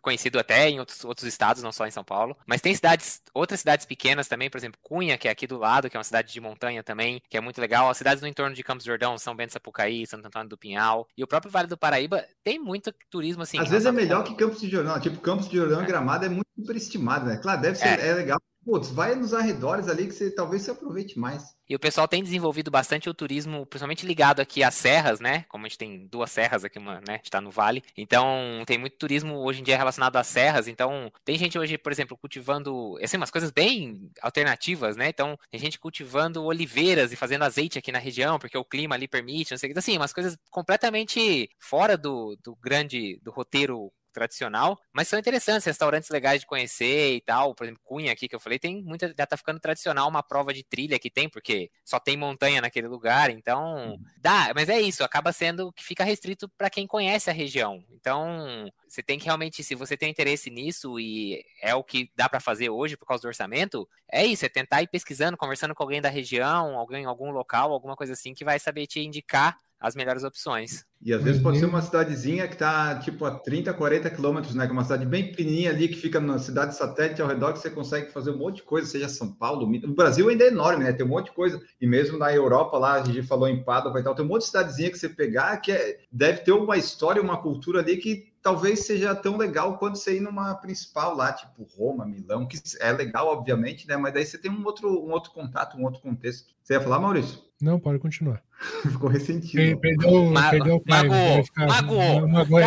conhecido 0.00 0.38
até 0.38 0.68
em 0.68 0.78
outros, 0.78 1.04
outros 1.04 1.26
estados, 1.26 1.62
não 1.62 1.72
só 1.72 1.86
em 1.86 1.90
São 1.90 2.04
Paulo. 2.04 2.36
Mas 2.46 2.60
tem 2.60 2.74
cidades, 2.74 3.20
outras 3.34 3.60
cidades 3.60 3.86
pequenas 3.86 4.28
também, 4.28 4.50
por 4.50 4.58
exemplo, 4.58 4.78
Cunha, 4.82 5.18
que 5.18 5.28
é 5.28 5.30
aqui 5.30 5.46
do 5.46 5.58
lado, 5.58 5.88
que 5.88 5.96
é 5.96 5.98
uma 5.98 6.04
cidade 6.04 6.32
de 6.32 6.40
montanha 6.40 6.82
também, 6.82 7.22
que 7.28 7.36
é 7.36 7.40
muito 7.40 7.60
legal. 7.60 7.88
As 7.88 7.96
cidades 7.96 8.22
no 8.22 8.28
entorno 8.28 8.54
de 8.54 8.62
Campos 8.62 8.84
do 8.84 8.88
Jordão, 8.88 9.18
São 9.18 9.34
Bento 9.34 9.52
Sapucaí, 9.52 10.06
Santo 10.06 10.26
Antônio 10.26 10.48
do 10.48 10.58
Pinhal. 10.58 11.06
E 11.16 11.24
o 11.24 11.26
próprio 11.26 11.50
Vale 11.50 11.68
do 11.68 11.78
Paraíba 11.78 12.24
tem 12.42 12.58
muito 12.58 12.92
turismo 13.10 13.42
assim. 13.42 13.58
Às 13.58 13.68
vezes 13.68 13.86
é 13.86 13.92
melhor 13.92 14.24
que 14.24 14.34
Campos 14.34 14.60
do 14.60 14.68
Jordão. 14.68 15.00
Tipo, 15.00 15.20
Campos 15.20 15.48
do 15.48 15.56
Jordão 15.56 15.82
é. 15.82 15.86
Gramado 15.86 16.24
é 16.24 16.28
muito 16.28 16.48
superestimado, 16.56 17.26
né? 17.26 17.36
Claro, 17.36 17.60
deve 17.60 17.76
ser 17.76 18.00
é. 18.00 18.08
é 18.08 18.14
legal 18.14 18.38
putz, 18.64 18.90
vai 18.90 19.14
nos 19.14 19.34
arredores 19.34 19.88
ali 19.88 20.06
que 20.06 20.12
você 20.12 20.30
talvez 20.30 20.62
você 20.62 20.70
aproveite 20.70 21.18
mais. 21.18 21.54
E 21.68 21.74
o 21.76 21.78
pessoal 21.78 22.08
tem 22.08 22.22
desenvolvido 22.22 22.68
bastante 22.68 23.08
o 23.08 23.14
turismo, 23.14 23.64
principalmente 23.64 24.04
ligado 24.04 24.40
aqui 24.40 24.60
às 24.62 24.74
serras, 24.74 25.20
né? 25.20 25.44
Como 25.48 25.64
a 25.64 25.68
gente 25.68 25.78
tem 25.78 26.06
duas 26.08 26.30
serras 26.30 26.64
aqui, 26.64 26.78
uma, 26.78 26.94
né? 26.94 27.14
A 27.14 27.16
gente 27.16 27.30
tá 27.30 27.40
no 27.40 27.50
vale. 27.50 27.80
Então, 27.96 28.64
tem 28.66 28.76
muito 28.76 28.96
turismo 28.96 29.36
hoje 29.36 29.60
em 29.60 29.62
dia 29.62 29.76
relacionado 29.76 30.16
às 30.16 30.26
serras. 30.26 30.66
Então, 30.66 31.12
tem 31.24 31.38
gente 31.38 31.56
hoje, 31.56 31.78
por 31.78 31.92
exemplo, 31.92 32.18
cultivando, 32.18 32.98
assim, 33.00 33.16
umas 33.16 33.30
coisas 33.30 33.52
bem 33.52 34.10
alternativas, 34.20 34.96
né? 34.96 35.08
Então, 35.08 35.38
tem 35.48 35.60
gente 35.60 35.78
cultivando 35.78 36.42
oliveiras 36.42 37.12
e 37.12 37.16
fazendo 37.16 37.44
azeite 37.44 37.78
aqui 37.78 37.92
na 37.92 38.00
região, 38.00 38.36
porque 38.38 38.58
o 38.58 38.64
clima 38.64 38.96
ali 38.96 39.06
permite, 39.06 39.52
não 39.52 39.58
sei 39.58 39.68
o 39.68 39.72
que. 39.72 39.72
Então, 39.72 39.80
assim, 39.80 39.96
umas 39.96 40.12
coisas 40.12 40.36
completamente 40.50 41.48
fora 41.60 41.96
do, 41.96 42.36
do 42.42 42.56
grande, 42.56 43.20
do 43.22 43.30
roteiro 43.30 43.92
tradicional, 44.12 44.78
mas 44.92 45.08
são 45.08 45.18
interessantes, 45.18 45.64
restaurantes 45.64 46.10
legais 46.10 46.40
de 46.40 46.46
conhecer 46.46 47.14
e 47.14 47.20
tal. 47.20 47.54
Por 47.54 47.64
exemplo, 47.64 47.82
Cunha 47.84 48.12
aqui 48.12 48.28
que 48.28 48.34
eu 48.34 48.40
falei, 48.40 48.58
tem 48.58 48.82
muita, 48.82 49.14
já 49.16 49.26
tá 49.26 49.36
ficando 49.36 49.60
tradicional 49.60 50.08
uma 50.08 50.22
prova 50.22 50.52
de 50.52 50.62
trilha 50.62 50.98
que 50.98 51.10
tem, 51.10 51.28
porque 51.28 51.70
só 51.84 51.98
tem 51.98 52.16
montanha 52.16 52.60
naquele 52.60 52.88
lugar, 52.88 53.30
então 53.30 53.98
dá, 54.18 54.52
mas 54.54 54.68
é 54.68 54.80
isso, 54.80 55.04
acaba 55.04 55.32
sendo 55.32 55.72
que 55.72 55.84
fica 55.84 56.04
restrito 56.04 56.48
para 56.48 56.70
quem 56.70 56.86
conhece 56.86 57.30
a 57.30 57.32
região. 57.32 57.84
Então, 57.90 58.70
você 58.88 59.02
tem 59.02 59.18
que 59.18 59.26
realmente, 59.26 59.62
se 59.62 59.74
você 59.74 59.96
tem 59.96 60.10
interesse 60.10 60.50
nisso 60.50 60.98
e 60.98 61.44
é 61.62 61.74
o 61.74 61.84
que 61.84 62.10
dá 62.16 62.28
para 62.28 62.40
fazer 62.40 62.70
hoje 62.70 62.96
por 62.96 63.06
causa 63.06 63.22
do 63.22 63.28
orçamento, 63.28 63.88
é 64.10 64.24
isso, 64.24 64.44
é 64.44 64.48
tentar 64.48 64.82
ir 64.82 64.88
pesquisando, 64.88 65.36
conversando 65.36 65.74
com 65.74 65.82
alguém 65.82 66.00
da 66.00 66.08
região, 66.08 66.78
alguém 66.78 67.02
em 67.02 67.06
algum 67.06 67.30
local, 67.30 67.72
alguma 67.72 67.96
coisa 67.96 68.12
assim 68.14 68.34
que 68.34 68.44
vai 68.44 68.58
saber 68.58 68.86
te 68.86 69.00
indicar 69.00 69.56
as 69.80 69.94
melhores 69.94 70.22
opções. 70.22 70.84
E 71.02 71.14
às 71.14 71.22
vezes 71.22 71.42
pode 71.42 71.58
ser 71.58 71.64
uma 71.64 71.80
cidadezinha 71.80 72.46
que 72.46 72.52
está 72.52 72.98
tipo 72.98 73.24
a 73.24 73.30
30, 73.30 73.72
40 73.72 74.10
quilômetros, 74.10 74.54
né? 74.54 74.66
Que 74.66 74.70
é 74.70 74.74
uma 74.74 74.82
cidade 74.82 75.06
bem 75.06 75.28
pequenininha 75.28 75.70
ali, 75.70 75.88
que 75.88 75.96
fica 75.96 76.20
na 76.20 76.38
cidade 76.38 76.76
satélite 76.76 77.22
ao 77.22 77.28
redor, 77.28 77.54
que 77.54 77.58
você 77.58 77.70
consegue 77.70 78.12
fazer 78.12 78.32
um 78.32 78.36
monte 78.36 78.56
de 78.56 78.62
coisa, 78.64 78.86
seja 78.86 79.08
São 79.08 79.32
Paulo, 79.32 79.66
o 79.66 79.94
Brasil 79.94 80.28
ainda 80.28 80.44
é 80.44 80.48
enorme, 80.48 80.84
né? 80.84 80.92
Tem 80.92 81.06
um 81.06 81.08
monte 81.08 81.26
de 81.26 81.32
coisa. 81.32 81.58
E 81.80 81.86
mesmo 81.86 82.18
na 82.18 82.30
Europa, 82.34 82.76
lá, 82.76 82.94
a 82.94 83.04
gente 83.04 83.22
falou 83.22 83.48
em 83.48 83.64
Padova 83.64 83.98
e 83.98 84.02
tal, 84.02 84.14
tem 84.14 84.24
um 84.24 84.28
monte 84.28 84.42
de 84.42 84.48
cidadezinha 84.48 84.90
que 84.90 84.98
você 84.98 85.08
pegar 85.08 85.56
que 85.56 85.72
é, 85.72 86.00
deve 86.12 86.40
ter 86.40 86.52
uma 86.52 86.76
história, 86.76 87.22
uma 87.22 87.40
cultura 87.40 87.80
ali 87.80 87.96
que 87.96 88.29
talvez 88.42 88.86
seja 88.86 89.14
tão 89.14 89.36
legal 89.36 89.78
quanto 89.78 89.98
você 89.98 90.16
ir 90.16 90.20
numa 90.20 90.54
principal 90.54 91.14
lá, 91.14 91.32
tipo 91.32 91.66
Roma, 91.76 92.06
Milão, 92.06 92.46
que 92.46 92.58
é 92.80 92.92
legal, 92.92 93.28
obviamente, 93.28 93.86
né? 93.86 93.96
Mas 93.96 94.14
daí 94.14 94.24
você 94.24 94.38
tem 94.38 94.50
um 94.50 94.64
outro, 94.64 94.88
um 94.88 95.10
outro 95.10 95.30
contato, 95.32 95.76
um 95.76 95.84
outro 95.84 96.00
contexto. 96.00 96.54
Você 96.62 96.74
ia 96.74 96.80
falar, 96.80 96.98
Maurício? 96.98 97.40
Não, 97.60 97.78
pode 97.78 97.98
continuar. 97.98 98.42
Ficou 98.82 99.10
ressentido. 99.10 99.78
Perdeu, 99.80 100.24
Mago, 100.26 100.50
perdeu 100.50 100.76
o 100.76 100.80
pai. 100.80 101.08
Magoou. 101.56 102.28
Magoou. 102.28 102.60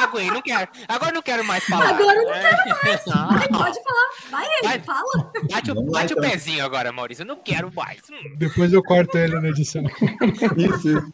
Magoei, 0.00 0.26
não 0.30 0.40
quero. 0.40 0.68
Agora 0.88 1.12
não 1.12 1.22
quero 1.22 1.44
mais 1.44 1.64
falar. 1.64 1.90
Agora 1.90 2.22
não 2.22 2.32
quero 2.32 2.56
mais. 2.68 3.04
Vai, 3.30 3.48
pode 3.48 3.78
falar. 3.82 4.10
Vai, 4.30 4.46
ele, 4.46 4.68
vai. 4.68 4.80
fala. 4.80 5.32
Bate, 5.50 5.70
o, 5.70 5.82
bate 5.82 6.14
o 6.14 6.16
pezinho 6.20 6.64
agora, 6.64 6.92
Maurício. 6.92 7.22
Eu 7.22 7.26
não 7.26 7.36
quero 7.36 7.72
mais. 7.74 8.00
Hum, 8.10 8.36
Depois 8.36 8.72
eu 8.72 8.82
corto 8.82 9.18
ele 9.18 9.38
na 9.38 9.48
edição. 9.48 9.82
Isso, 10.56 10.88
isso. 10.88 11.12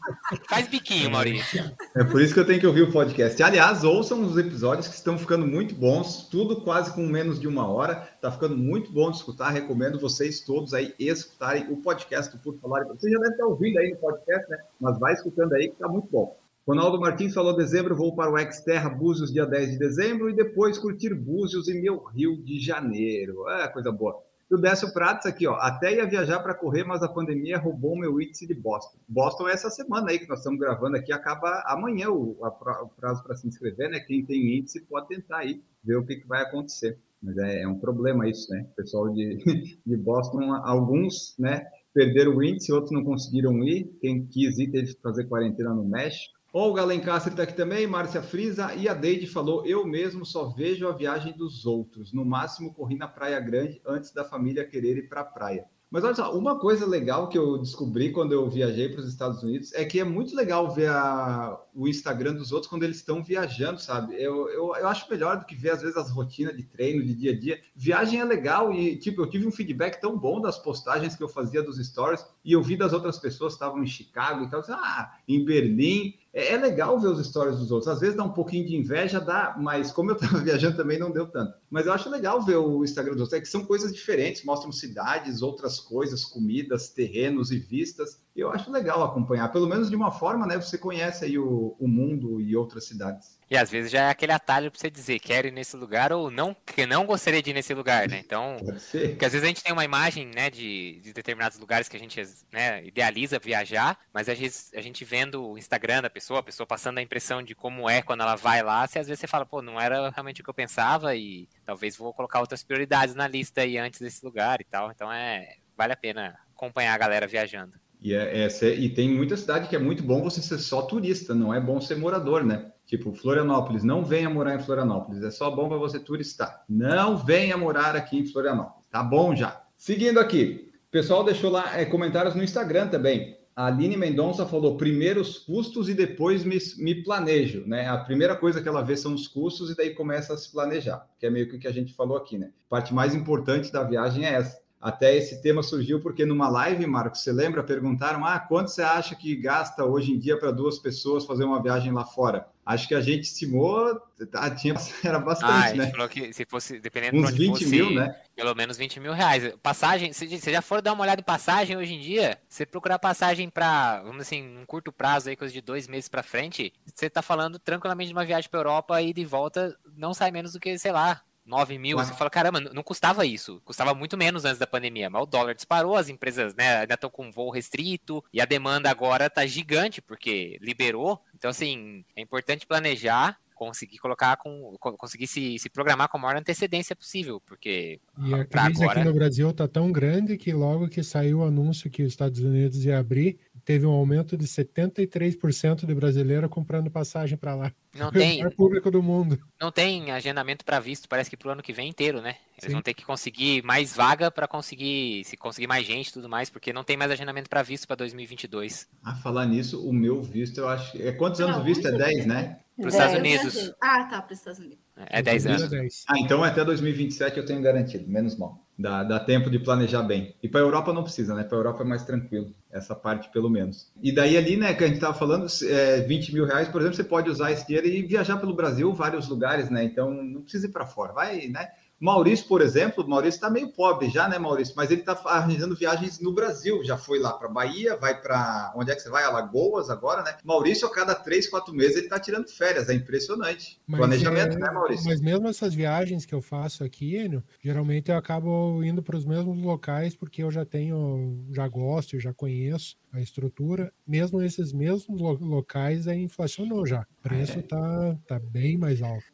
faz 0.48 0.68
biquinho, 0.68 1.10
Maurício. 1.10 1.72
É 1.96 2.04
por 2.04 2.20
isso 2.20 2.34
que 2.34 2.40
eu 2.40 2.46
tenho 2.46 2.60
que 2.60 2.66
ouvir 2.66 2.82
o 2.82 2.92
podcast. 2.92 3.42
Aliás, 3.42 3.84
ouçam 3.84 4.22
os 4.22 4.36
episódios 4.36 4.88
que 4.88 4.94
estão 4.94 5.18
ficando 5.18 5.46
muito 5.46 5.74
bons, 5.74 6.28
tudo 6.30 6.60
quase 6.62 6.92
com 6.92 7.02
menos 7.06 7.40
de 7.40 7.48
uma 7.48 7.68
hora. 7.68 8.08
Tá 8.20 8.30
ficando 8.30 8.56
muito 8.56 8.92
bom 8.92 9.10
de 9.10 9.16
escutar. 9.16 9.50
Recomendo 9.50 9.98
vocês 9.98 10.40
todos 10.40 10.74
aí 10.74 10.94
escutarem 10.98 11.70
o 11.70 11.76
podcast 11.76 12.36
do 12.36 12.42
Por 12.42 12.58
Falar. 12.60 12.84
Você 12.84 13.10
já 13.10 13.18
deve 13.18 13.32
estar 13.32 13.46
ouvindo 13.46 13.78
aí 13.78 13.90
no 13.90 13.96
podcast, 13.96 14.50
né? 14.50 14.58
Mas 14.80 14.98
vai 14.98 15.12
escutando 15.12 15.52
aí 15.54 15.68
que 15.68 15.76
tá 15.76 15.88
muito 15.88 16.08
bom. 16.10 16.36
Ronaldo 16.66 16.98
Martins 16.98 17.32
falou: 17.32 17.54
dezembro 17.54 17.94
vou 17.94 18.16
para 18.16 18.30
o 18.30 18.36
Exterra 18.36 18.90
Búzios, 18.90 19.32
dia 19.32 19.46
10 19.46 19.72
de 19.72 19.78
dezembro, 19.78 20.28
e 20.28 20.34
depois 20.34 20.76
curtir 20.76 21.14
Búzios 21.14 21.68
e 21.68 21.80
meu 21.80 22.02
Rio 22.02 22.42
de 22.42 22.58
Janeiro. 22.58 23.48
É, 23.48 23.68
coisa 23.68 23.92
boa. 23.92 24.20
E 24.50 24.54
o 24.54 24.58
Décio 24.58 24.92
Prates 24.92 25.26
aqui, 25.26 25.46
ó. 25.46 25.54
Até 25.54 25.94
ia 25.94 26.06
viajar 26.06 26.40
para 26.40 26.54
correr, 26.54 26.84
mas 26.84 27.02
a 27.02 27.08
pandemia 27.08 27.58
roubou 27.58 27.96
meu 27.96 28.20
índice 28.20 28.46
de 28.46 28.54
Boston. 28.54 28.98
Boston 29.08 29.48
é 29.48 29.52
essa 29.52 29.70
semana 29.70 30.10
aí 30.10 30.18
que 30.18 30.28
nós 30.28 30.38
estamos 30.38 30.58
gravando 30.58 30.96
aqui, 30.96 31.12
acaba 31.12 31.62
amanhã 31.66 32.10
o, 32.10 32.36
a 32.44 32.48
o 32.82 32.88
prazo 32.88 33.22
para 33.22 33.36
se 33.36 33.46
inscrever, 33.46 33.88
né? 33.88 34.00
Quem 34.00 34.24
tem 34.24 34.58
índice 34.58 34.80
pode 34.86 35.08
tentar 35.08 35.38
aí, 35.38 35.62
ver 35.84 35.96
o 35.96 36.04
que, 36.04 36.16
que 36.16 36.26
vai 36.26 36.42
acontecer. 36.42 36.98
Mas 37.22 37.38
é, 37.38 37.62
é 37.62 37.68
um 37.68 37.78
problema 37.78 38.28
isso, 38.28 38.50
né? 38.52 38.66
O 38.72 38.74
pessoal 38.74 39.08
de, 39.12 39.36
de 39.86 39.96
Boston, 39.96 40.52
alguns, 40.52 41.36
né? 41.38 41.64
Perderam 41.94 42.36
o 42.36 42.42
índice, 42.42 42.72
outros 42.72 42.92
não 42.92 43.04
conseguiram 43.04 43.62
ir. 43.64 43.96
Quem 44.00 44.26
quis 44.26 44.58
ir 44.58 44.70
teve 44.70 44.94
que 44.94 45.00
fazer 45.00 45.24
quarentena 45.24 45.72
no 45.72 45.84
México. 45.84 46.35
Ó, 46.58 46.70
o 46.70 46.72
Galen 46.72 47.00
Castro 47.00 47.32
está 47.32 47.42
aqui 47.42 47.52
também, 47.52 47.86
Márcia 47.86 48.22
Frisa 48.22 48.74
e 48.74 48.88
a 48.88 48.94
Deide 48.94 49.26
falou: 49.26 49.66
Eu 49.66 49.86
mesmo 49.86 50.24
só 50.24 50.46
vejo 50.48 50.88
a 50.88 50.92
viagem 50.92 51.36
dos 51.36 51.66
outros. 51.66 52.14
No 52.14 52.24
máximo, 52.24 52.72
corri 52.72 52.96
na 52.96 53.06
Praia 53.06 53.38
Grande 53.38 53.78
antes 53.84 54.10
da 54.10 54.24
família 54.24 54.64
querer 54.66 54.96
ir 54.96 55.06
para 55.06 55.20
a 55.20 55.24
praia. 55.24 55.66
Mas 55.90 56.02
olha 56.02 56.14
só, 56.14 56.34
uma 56.36 56.58
coisa 56.58 56.86
legal 56.86 57.28
que 57.28 57.36
eu 57.38 57.58
descobri 57.58 58.10
quando 58.10 58.32
eu 58.32 58.48
viajei 58.48 58.88
para 58.88 59.00
os 59.00 59.06
Estados 59.08 59.42
Unidos 59.42 59.72
é 59.74 59.84
que 59.84 60.00
é 60.00 60.04
muito 60.04 60.34
legal 60.34 60.74
ver 60.74 60.88
a- 60.88 61.60
o 61.74 61.86
Instagram 61.86 62.34
dos 62.34 62.50
outros 62.52 62.68
quando 62.68 62.82
eles 62.82 62.96
estão 62.96 63.22
viajando, 63.22 63.78
sabe? 63.80 64.14
Eu, 64.14 64.48
eu, 64.48 64.74
eu 64.76 64.88
acho 64.88 65.08
melhor 65.10 65.38
do 65.38 65.44
que 65.46 65.54
ver, 65.54 65.70
às 65.70 65.82
vezes, 65.82 65.96
as 65.96 66.10
rotinas 66.10 66.56
de 66.56 66.64
treino, 66.64 67.04
de 67.04 67.14
dia 67.14 67.32
a 67.32 67.38
dia. 67.38 67.60
Viagem 67.74 68.18
é 68.18 68.24
legal 68.24 68.72
e, 68.72 68.96
tipo, 68.98 69.20
eu 69.22 69.30
tive 69.30 69.46
um 69.46 69.52
feedback 69.52 70.00
tão 70.00 70.18
bom 70.18 70.40
das 70.40 70.58
postagens 70.58 71.14
que 71.14 71.22
eu 71.22 71.28
fazia 71.28 71.62
dos 71.62 71.76
stories 71.86 72.24
e 72.44 72.52
eu 72.52 72.62
vi 72.62 72.76
das 72.76 72.92
outras 72.92 73.18
pessoas 73.18 73.52
que 73.52 73.56
estavam 73.62 73.82
em 73.82 73.86
Chicago 73.86 74.44
e 74.44 74.50
tal, 74.50 74.62
ah, 74.70 75.16
em 75.28 75.44
Berlim. 75.44 76.14
É, 76.36 76.52
é 76.52 76.56
legal 76.58 77.00
ver 77.00 77.08
os 77.08 77.26
stories 77.26 77.58
dos 77.58 77.70
outros. 77.70 77.90
Às 77.90 77.98
vezes 77.98 78.14
dá 78.14 78.22
um 78.22 78.32
pouquinho 78.32 78.66
de 78.66 78.76
inveja, 78.76 79.18
dá, 79.18 79.56
mas 79.58 79.90
como 79.90 80.10
eu 80.10 80.16
estava 80.16 80.36
viajando 80.44 80.76
também 80.76 80.98
não 80.98 81.10
deu 81.10 81.26
tanto. 81.26 81.54
Mas 81.70 81.86
eu 81.86 81.92
acho 81.94 82.10
legal 82.10 82.42
ver 82.42 82.56
o 82.56 82.84
Instagram 82.84 83.14
dos 83.14 83.22
outros, 83.22 83.38
é 83.38 83.40
que 83.40 83.48
são 83.48 83.64
coisas 83.64 83.90
diferentes, 83.92 84.44
mostram 84.44 84.70
cidades, 84.70 85.40
outras 85.40 85.80
coisas, 85.80 86.26
comidas, 86.26 86.90
terrenos 86.90 87.50
e 87.50 87.58
vistas. 87.58 88.20
Eu 88.36 88.50
acho 88.50 88.70
legal 88.70 89.02
acompanhar, 89.02 89.50
pelo 89.50 89.66
menos 89.66 89.88
de 89.88 89.96
uma 89.96 90.10
forma, 90.10 90.46
né? 90.46 90.60
Você 90.60 90.76
conhece 90.76 91.24
aí 91.24 91.38
o, 91.38 91.74
o 91.78 91.88
mundo 91.88 92.38
e 92.38 92.54
outras 92.54 92.84
cidades. 92.84 93.35
E 93.48 93.56
às 93.56 93.70
vezes 93.70 93.90
já 93.90 94.08
é 94.08 94.10
aquele 94.10 94.32
atalho 94.32 94.70
pra 94.70 94.80
você 94.80 94.90
dizer 94.90 95.20
quero 95.20 95.46
ir 95.46 95.52
nesse 95.52 95.76
lugar 95.76 96.12
ou 96.12 96.30
não, 96.30 96.54
que 96.66 96.84
não 96.84 97.06
gostaria 97.06 97.40
de 97.40 97.50
ir 97.50 97.54
nesse 97.54 97.72
lugar, 97.74 98.08
né? 98.08 98.18
Então, 98.18 98.56
porque 98.60 99.24
às 99.24 99.32
vezes 99.32 99.44
a 99.44 99.46
gente 99.46 99.62
tem 99.62 99.72
uma 99.72 99.84
imagem, 99.84 100.30
né, 100.34 100.50
de, 100.50 101.00
de 101.00 101.12
determinados 101.12 101.58
lugares 101.58 101.88
que 101.88 101.96
a 101.96 102.00
gente 102.00 102.20
né, 102.52 102.84
idealiza 102.84 103.38
viajar, 103.38 103.98
mas 104.12 104.28
às 104.28 104.38
vezes 104.38 104.72
a 104.74 104.80
gente 104.80 105.04
vendo 105.04 105.46
o 105.46 105.58
Instagram 105.58 106.02
da 106.02 106.10
pessoa, 106.10 106.40
a 106.40 106.42
pessoa 106.42 106.66
passando 106.66 106.98
a 106.98 107.02
impressão 107.02 107.42
de 107.42 107.54
como 107.54 107.88
é 107.88 108.02
quando 108.02 108.22
ela 108.22 108.34
vai 108.34 108.62
lá, 108.62 108.86
você, 108.86 108.98
às 108.98 109.06
vezes 109.06 109.20
você 109.20 109.26
fala, 109.28 109.46
pô, 109.46 109.62
não 109.62 109.80
era 109.80 110.10
realmente 110.10 110.40
o 110.40 110.44
que 110.44 110.50
eu 110.50 110.54
pensava 110.54 111.14
e 111.14 111.48
talvez 111.64 111.96
vou 111.96 112.12
colocar 112.12 112.40
outras 112.40 112.64
prioridades 112.64 113.14
na 113.14 113.28
lista 113.28 113.60
aí 113.60 113.78
antes 113.78 114.00
desse 114.00 114.24
lugar 114.24 114.60
e 114.60 114.64
tal. 114.64 114.90
Então 114.90 115.12
é 115.12 115.56
vale 115.76 115.92
a 115.92 115.96
pena 115.96 116.36
acompanhar 116.54 116.94
a 116.94 116.98
galera 116.98 117.26
viajando. 117.26 117.76
E, 118.00 118.14
é, 118.14 118.46
é 118.46 118.68
e 118.74 118.88
tem 118.88 119.08
muita 119.08 119.36
cidade 119.36 119.68
que 119.68 119.76
é 119.76 119.78
muito 119.78 120.02
bom 120.02 120.22
você 120.22 120.40
ser 120.42 120.58
só 120.58 120.82
turista, 120.82 121.34
não 121.34 121.52
é 121.52 121.60
bom 121.60 121.80
ser 121.80 121.96
morador, 121.96 122.44
né? 122.44 122.72
Tipo, 122.86 123.12
Florianópolis, 123.12 123.82
não 123.82 124.04
venha 124.04 124.30
morar 124.30 124.54
em 124.54 124.62
Florianópolis, 124.62 125.22
é 125.22 125.30
só 125.30 125.50
bom 125.50 125.68
para 125.68 125.76
você 125.76 125.98
turistar. 125.98 126.64
Não 126.68 127.16
venha 127.16 127.56
morar 127.56 127.96
aqui 127.96 128.16
em 128.18 128.26
Florianópolis, 128.26 128.86
tá 128.88 129.02
bom 129.02 129.34
já. 129.34 129.60
Seguindo 129.76 130.20
aqui, 130.20 130.70
o 130.88 130.90
pessoal 130.90 131.24
deixou 131.24 131.50
lá 131.50 131.76
é, 131.76 131.84
comentários 131.84 132.36
no 132.36 132.44
Instagram 132.44 132.88
também. 132.88 133.36
A 133.56 133.66
Aline 133.66 133.96
Mendonça 133.96 134.46
falou: 134.46 134.76
primeiro 134.76 135.20
os 135.20 135.38
custos 135.38 135.88
e 135.88 135.94
depois 135.94 136.44
me, 136.44 136.58
me 136.76 137.02
planejo, 137.02 137.64
né? 137.66 137.88
A 137.88 137.96
primeira 137.96 138.36
coisa 138.36 138.62
que 138.62 138.68
ela 138.68 138.82
vê 138.82 138.96
são 138.96 139.14
os 139.14 139.26
custos 139.26 139.70
e 139.70 139.76
daí 139.76 139.94
começa 139.94 140.34
a 140.34 140.36
se 140.36 140.52
planejar, 140.52 141.06
que 141.18 141.26
é 141.26 141.30
meio 141.30 141.48
que 141.48 141.56
o 141.56 141.58
que 141.58 141.66
a 141.66 141.72
gente 141.72 141.92
falou 141.92 142.16
aqui, 142.16 142.38
né? 142.38 142.50
A 142.66 142.68
parte 142.68 142.94
mais 142.94 143.14
importante 143.14 143.72
da 143.72 143.82
viagem 143.82 144.26
é 144.26 144.34
essa. 144.34 144.60
Até 144.80 145.16
esse 145.16 145.42
tema 145.42 145.62
surgiu 145.62 146.00
porque 146.00 146.24
numa 146.24 146.48
live, 146.48 146.86
Marcos, 146.86 147.22
você 147.22 147.32
lembra? 147.32 147.64
Perguntaram: 147.64 148.24
ah, 148.24 148.38
quanto 148.38 148.70
você 148.70 148.82
acha 148.82 149.16
que 149.16 149.34
gasta 149.34 149.84
hoje 149.84 150.12
em 150.12 150.18
dia 150.18 150.38
para 150.38 150.52
duas 150.52 150.78
pessoas 150.78 151.24
fazer 151.24 151.44
uma 151.44 151.60
viagem 151.60 151.92
lá 151.92 152.04
fora? 152.04 152.46
Acho 152.66 152.88
que 152.88 152.94
a 152.96 153.00
gente 153.00 153.22
estimou, 153.22 153.94
tá, 154.32 154.50
tinha, 154.50 154.74
era 155.04 155.18
Ah, 155.18 155.20
bastante, 155.20 155.68
ele 155.68 155.78
né? 155.78 155.90
falou 155.92 156.08
que 156.08 156.32
se 156.32 156.44
fosse, 156.44 156.80
dependendo 156.80 157.16
Uns 157.18 157.28
de 157.28 157.32
onde 157.34 157.38
20 157.38 157.48
fosse, 157.52 157.66
mil, 157.66 157.90
né? 157.92 158.20
pelo 158.34 158.54
menos 158.56 158.76
20 158.76 158.98
mil 158.98 159.12
reais. 159.12 159.54
Passagem, 159.62 160.12
se 160.12 160.26
você 160.36 160.50
já 160.50 160.60
for 160.60 160.82
dar 160.82 160.92
uma 160.92 161.02
olhada 161.04 161.20
em 161.20 161.24
passagem 161.24 161.76
hoje 161.76 161.94
em 161.94 162.00
dia, 162.00 162.36
você 162.48 162.66
procurar 162.66 162.98
passagem 162.98 163.48
para, 163.48 164.02
vamos 164.02 164.22
assim, 164.22 164.58
um 164.58 164.66
curto 164.66 164.90
prazo 164.90 165.28
aí, 165.28 165.36
coisa 165.36 165.54
de 165.54 165.60
dois 165.60 165.86
meses 165.86 166.08
para 166.08 166.24
frente, 166.24 166.72
você 166.92 167.08
tá 167.08 167.22
falando 167.22 167.58
tranquilamente 167.58 168.08
de 168.08 168.14
uma 168.14 168.24
viagem 168.24 168.50
para 168.50 168.58
Europa 168.58 169.00
e 169.00 169.12
de 169.12 169.24
volta 169.24 169.78
não 169.96 170.12
sai 170.12 170.32
menos 170.32 170.52
do 170.52 170.58
que, 170.60 170.76
sei 170.76 170.90
lá, 170.90 171.22
9 171.46 171.78
mil. 171.78 171.96
Você 171.98 172.12
fala, 172.12 172.28
caramba, 172.28 172.60
não 172.60 172.82
custava 172.82 173.24
isso. 173.24 173.60
Custava 173.64 173.94
muito 173.94 174.16
menos 174.16 174.44
antes 174.44 174.58
da 174.58 174.66
pandemia. 174.66 175.08
Mas 175.08 175.22
o 175.22 175.26
dólar 175.26 175.54
disparou, 175.54 175.96
as 175.96 176.08
empresas 176.08 176.54
né, 176.54 176.78
ainda 176.78 176.94
estão 176.94 177.08
com 177.08 177.30
voo 177.30 177.50
restrito 177.50 178.22
e 178.32 178.40
a 178.40 178.44
demanda 178.44 178.90
agora 178.90 179.30
tá 179.30 179.46
gigante 179.46 180.02
porque 180.02 180.58
liberou. 180.60 181.20
Então, 181.34 181.50
assim, 181.50 182.04
é 182.16 182.20
importante 182.20 182.66
planejar 182.66 183.38
conseguir 183.54 183.96
colocar 183.96 184.36
com 184.36 184.76
co- 184.78 184.96
conseguir 184.98 185.26
se, 185.26 185.58
se 185.58 185.70
programar 185.70 186.10
com 186.10 186.18
a 186.18 186.20
maior 186.20 186.36
antecedência 186.36 186.94
possível, 186.94 187.40
porque 187.40 187.98
E 188.22 188.34
a 188.34 188.44
crise 188.44 188.84
agora 188.84 189.00
aqui 189.00 189.08
no 189.08 189.14
Brasil 189.14 189.48
está 189.48 189.66
tão 189.66 189.90
grande 189.90 190.36
que 190.36 190.52
logo 190.52 190.88
que 190.88 191.02
saiu 191.02 191.38
o 191.38 191.42
anúncio 191.44 191.90
que 191.90 192.02
os 192.02 192.08
Estados 192.12 192.38
Unidos 192.40 192.84
ia 192.84 192.98
abrir, 192.98 193.38
teve 193.66 193.84
um 193.84 193.90
aumento 193.90 194.36
de 194.36 194.46
73% 194.46 195.84
de 195.84 195.94
brasileiro 195.94 196.48
comprando 196.48 196.88
passagem 196.88 197.36
para 197.36 197.56
lá. 197.56 197.72
não 197.92 198.08
o 198.08 198.12
tem 198.12 198.38
maior 198.38 198.54
público 198.54 198.92
do 198.92 199.02
mundo. 199.02 199.38
não 199.60 199.72
tem 199.72 200.12
agendamento 200.12 200.64
para 200.64 200.78
visto, 200.78 201.08
parece 201.08 201.28
que 201.28 201.36
pro 201.36 201.50
ano 201.50 201.62
que 201.62 201.72
vem 201.72 201.88
inteiro, 201.88 202.22
né? 202.22 202.36
Eles 202.52 202.68
Sim. 202.68 202.72
vão 202.72 202.80
ter 202.80 202.94
que 202.94 203.04
conseguir 203.04 203.64
mais 203.64 203.92
vaga 203.92 204.30
para 204.30 204.46
conseguir 204.46 205.24
se 205.24 205.36
conseguir 205.36 205.66
mais 205.66 205.84
gente 205.84 206.08
e 206.08 206.12
tudo 206.12 206.28
mais, 206.28 206.48
porque 206.48 206.72
não 206.72 206.84
tem 206.84 206.96
mais 206.96 207.10
agendamento 207.10 207.50
para 207.50 207.60
visto 207.60 207.88
para 207.88 207.96
2022. 207.96 208.88
Ah, 209.02 209.16
falar 209.16 209.44
nisso, 209.46 209.84
o 209.84 209.92
meu 209.92 210.22
visto, 210.22 210.58
eu 210.58 210.68
acho. 210.68 210.96
É 211.02 211.10
quantos 211.10 211.40
anos 211.40 211.56
Não, 211.56 211.62
o 211.62 211.64
visto? 211.64 211.86
É 211.86 211.90
onde? 211.90 211.98
10, 211.98 212.26
né? 212.26 212.60
Para 212.76 212.88
os 212.88 212.94
Dez. 212.94 213.04
Estados 213.04 213.18
Unidos. 213.18 213.74
Ah, 213.82 214.04
tá, 214.04 214.22
para 214.22 214.32
os 214.32 214.38
Estados 214.38 214.60
Unidos. 214.60 214.78
é 214.96 215.22
10 215.22 215.46
anos. 215.46 215.70
10. 215.70 216.04
Ah, 216.08 216.18
então 216.20 216.44
até 216.44 216.64
2027 216.64 217.36
eu 217.36 217.44
tenho 217.44 217.60
garantido, 217.60 218.08
menos 218.08 218.36
mal. 218.38 218.64
Dá, 218.78 219.02
dá 219.02 219.18
tempo 219.18 219.48
de 219.48 219.58
planejar 219.58 220.02
bem. 220.02 220.34
E 220.42 220.48
para 220.48 220.60
a 220.60 220.64
Europa 220.64 220.92
não 220.92 221.02
precisa, 221.02 221.34
né? 221.34 221.42
Para 221.42 221.56
a 221.56 221.60
Europa 221.60 221.82
é 221.82 221.86
mais 221.86 222.04
tranquilo, 222.04 222.52
essa 222.70 222.94
parte 222.94 223.30
pelo 223.32 223.48
menos. 223.48 223.90
E 224.02 224.12
daí 224.12 224.36
ali, 224.36 224.56
né, 224.56 224.74
que 224.74 224.84
a 224.84 224.86
gente 224.86 224.96
estava 224.96 225.14
falando, 225.14 225.46
é, 225.64 226.02
20 226.02 226.34
mil 226.34 226.44
reais, 226.44 226.68
por 226.68 226.82
exemplo, 226.82 226.96
você 226.96 227.04
pode 227.04 227.30
usar 227.30 227.52
esse 227.52 227.66
dinheiro 227.66 227.86
e 227.86 228.02
viajar 228.02 228.36
pelo 228.36 228.54
Brasil, 228.54 228.92
vários 228.92 229.28
lugares, 229.28 229.70
né? 229.70 229.82
Então 229.82 230.10
não 230.12 230.42
precisa 230.42 230.66
ir 230.66 230.72
para 230.72 230.84
fora. 230.84 231.14
Vai, 231.14 231.48
né? 231.48 231.70
Maurício, 231.98 232.46
por 232.46 232.60
exemplo, 232.60 233.02
o 233.04 233.08
Maurício 233.08 233.38
está 233.38 233.48
meio 233.48 233.68
pobre 233.72 234.10
já, 234.10 234.28
né, 234.28 234.38
Maurício? 234.38 234.74
Mas 234.76 234.90
ele 234.90 235.00
está 235.00 235.12
arranjando 235.24 235.74
viagens 235.74 236.20
no 236.20 236.32
Brasil. 236.32 236.84
Já 236.84 236.98
foi 236.98 237.18
lá 237.18 237.32
para 237.32 237.48
Bahia, 237.48 237.96
vai 237.96 238.20
para. 238.20 238.72
Onde 238.76 238.90
é 238.90 238.94
que 238.94 239.00
você 239.00 239.08
vai? 239.08 239.24
Alagoas 239.24 239.88
agora, 239.88 240.22
né? 240.22 240.36
Maurício, 240.44 240.86
a 240.86 240.92
cada 240.92 241.14
três, 241.14 241.48
quatro 241.48 241.72
meses, 241.74 241.96
ele 241.96 242.06
está 242.06 242.18
tirando 242.20 242.48
férias. 242.48 242.88
É 242.88 242.94
impressionante. 242.94 243.80
Mas, 243.86 243.98
Planejamento, 243.98 244.56
é, 244.56 244.60
né, 244.60 244.70
Maurício? 244.70 245.06
Mas 245.06 245.20
mesmo 245.20 245.48
essas 245.48 245.72
viagens 245.74 246.26
que 246.26 246.34
eu 246.34 246.42
faço 246.42 246.84
aqui, 246.84 247.16
Enio, 247.16 247.42
geralmente 247.62 248.10
eu 248.10 248.16
acabo 248.16 248.82
indo 248.84 249.02
para 249.02 249.16
os 249.16 249.24
mesmos 249.24 249.60
locais 249.62 250.14
porque 250.14 250.42
eu 250.42 250.50
já 250.50 250.64
tenho, 250.64 251.46
já 251.52 251.66
gosto, 251.66 252.16
eu 252.16 252.20
já 252.20 252.32
conheço 252.34 252.96
a 253.12 253.20
estrutura. 253.20 253.90
Mesmo 254.06 254.42
esses 254.42 254.72
mesmos 254.72 255.18
lo- 255.20 255.38
locais 255.40 256.06
aí 256.06 256.22
inflacionou 256.22 256.84
já. 256.86 257.00
O 257.00 257.22
preço 257.22 257.62
tá, 257.62 258.16
tá 258.26 258.38
bem 258.38 258.76
mais 258.76 259.00
alto. 259.02 259.24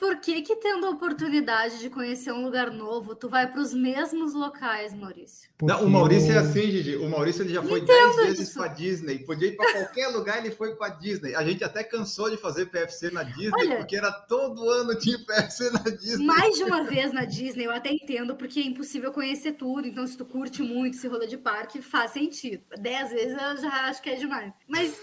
Por 0.00 0.16
que 0.16 0.40
que 0.40 0.56
tendo 0.56 0.86
a 0.86 0.90
oportunidade 0.90 1.78
de 1.78 1.90
conhecer 1.90 2.32
um 2.32 2.42
lugar 2.42 2.70
novo, 2.70 3.14
tu 3.14 3.28
vai 3.28 3.46
para 3.46 3.60
os 3.60 3.74
mesmos 3.74 4.32
locais, 4.32 4.94
Maurício? 4.94 5.50
Não, 5.60 5.74
Porque 5.74 5.84
o 5.84 5.90
Maurício 5.90 6.32
é 6.32 6.38
assim, 6.38 6.62
Gigi. 6.62 6.96
O 6.96 7.06
Maurício 7.06 7.42
ele 7.42 7.52
já 7.52 7.62
foi 7.62 7.80
Entendo 7.80 8.16
10 8.16 8.16
vezes 8.38 8.54
para 8.54 8.68
Disney. 8.68 9.18
Podia 9.18 9.48
ir 9.48 9.56
para 9.56 9.70
qualquer 9.74 10.08
lugar, 10.08 10.38
ele 10.38 10.54
foi 10.54 10.74
para 10.74 10.94
Disney. 10.94 11.34
A 11.34 11.44
gente 11.44 11.62
até 11.62 11.84
cansou 11.84 12.30
de 12.30 12.38
fazer 12.38 12.64
PFC 12.70 13.10
na 13.10 13.24
Disney, 13.24 13.52
Olha- 13.52 13.76
porque 13.76 13.94
era 13.94 14.10
todo 14.10 14.70
ano 14.70 14.98
tinha 14.98 15.18
PFC 15.18 15.68
na 15.70 15.80
Disney. 15.80 16.24
Mais 16.24 16.56
de 16.56 16.64
uma 16.64 16.82
vez 16.84 17.12
na 17.12 17.26
Disney, 17.26 17.66
eu 17.66 17.70
até 17.70 17.92
entendo, 17.92 18.34
porque 18.34 18.58
é 18.58 18.64
impossível 18.64 19.12
conhecer 19.12 19.52
tudo. 19.52 19.86
Então, 19.86 20.06
se 20.06 20.16
tu 20.16 20.24
curte 20.24 20.62
muito 20.62 20.96
esse 20.96 21.08
rolê 21.08 21.26
de 21.26 21.36
parque, 21.36 21.82
faz 21.82 22.12
sentido. 22.12 22.62
Dez 22.78 23.10
vezes 23.10 23.32
eu 23.38 23.56
já 23.58 23.88
acho 23.90 24.00
que 24.00 24.08
é 24.08 24.14
demais. 24.14 24.50
Mas 24.66 24.98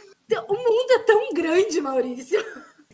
o 0.49 0.53
mundo 0.55 0.91
é 0.91 0.99
tão 1.03 1.29
grande, 1.35 1.79
Maurício. 1.79 2.43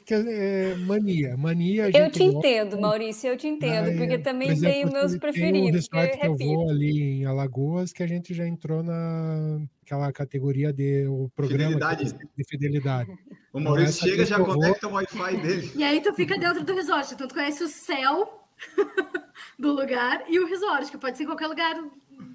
Que 0.05 0.13
é 0.13 0.75
mania. 0.75 1.35
Mania 1.37 1.85
a 1.85 1.87
Eu 1.89 2.11
te 2.11 2.19
gosta, 2.19 2.23
entendo, 2.23 2.79
Maurício, 2.79 3.27
eu 3.29 3.37
te 3.37 3.47
entendo, 3.47 3.97
porque 3.97 4.17
por 4.17 4.23
também 4.23 4.49
exemplo, 4.49 4.69
tenho 4.73 4.91
meus 4.91 5.17
preferidos. 5.17 5.87
Tem 5.87 5.99
um 5.99 6.03
que 6.09 6.17
que 6.17 6.25
eu 6.25 6.31
repito. 6.31 6.53
vou 6.55 6.69
ali 6.69 7.01
em 7.21 7.25
Alagoas 7.25 7.91
que 7.93 8.03
a 8.03 8.07
gente 8.07 8.33
já 8.33 8.47
entrou 8.47 8.83
na 8.83 9.59
aquela 9.85 10.11
categoria 10.13 10.71
de 10.73 11.05
o 11.07 11.29
programa 11.35 11.73
Fidelidade. 11.73 12.13
que- 12.13 12.27
de 12.37 12.43
fidelidade. 12.49 13.11
O 13.51 13.59
Maurício 13.59 13.89
Essa 13.89 14.07
chega 14.09 14.25
já 14.25 14.35
que 14.35 14.41
eu 14.41 14.45
vou- 14.45 14.55
conecta 14.55 14.87
o 14.87 14.93
Wi-Fi 14.93 15.37
dele. 15.37 15.71
E 15.75 15.83
aí 15.83 16.01
tu 16.01 16.13
fica 16.13 16.37
dentro 16.37 16.63
do 16.63 16.73
resort, 16.75 17.13
então 17.13 17.27
tu 17.27 17.33
conhece 17.35 17.63
o 17.63 17.67
céu 17.67 18.45
do 19.59 19.71
lugar 19.73 20.23
e 20.29 20.39
o 20.39 20.47
resort, 20.47 20.89
que 20.91 20.97
pode 20.97 21.17
ser 21.17 21.23
em 21.23 21.27
qualquer 21.27 21.47
lugar 21.47 21.75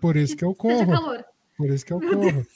Por 0.00 0.16
isso 0.16 0.36
que 0.36 0.44
eu 0.44 0.54
seja 0.60 0.84
corro. 0.84 0.92
calor. 0.92 1.24
Por 1.56 1.70
isso 1.70 1.84
que 1.86 1.92
eu 1.92 2.00
corro. 2.00 2.46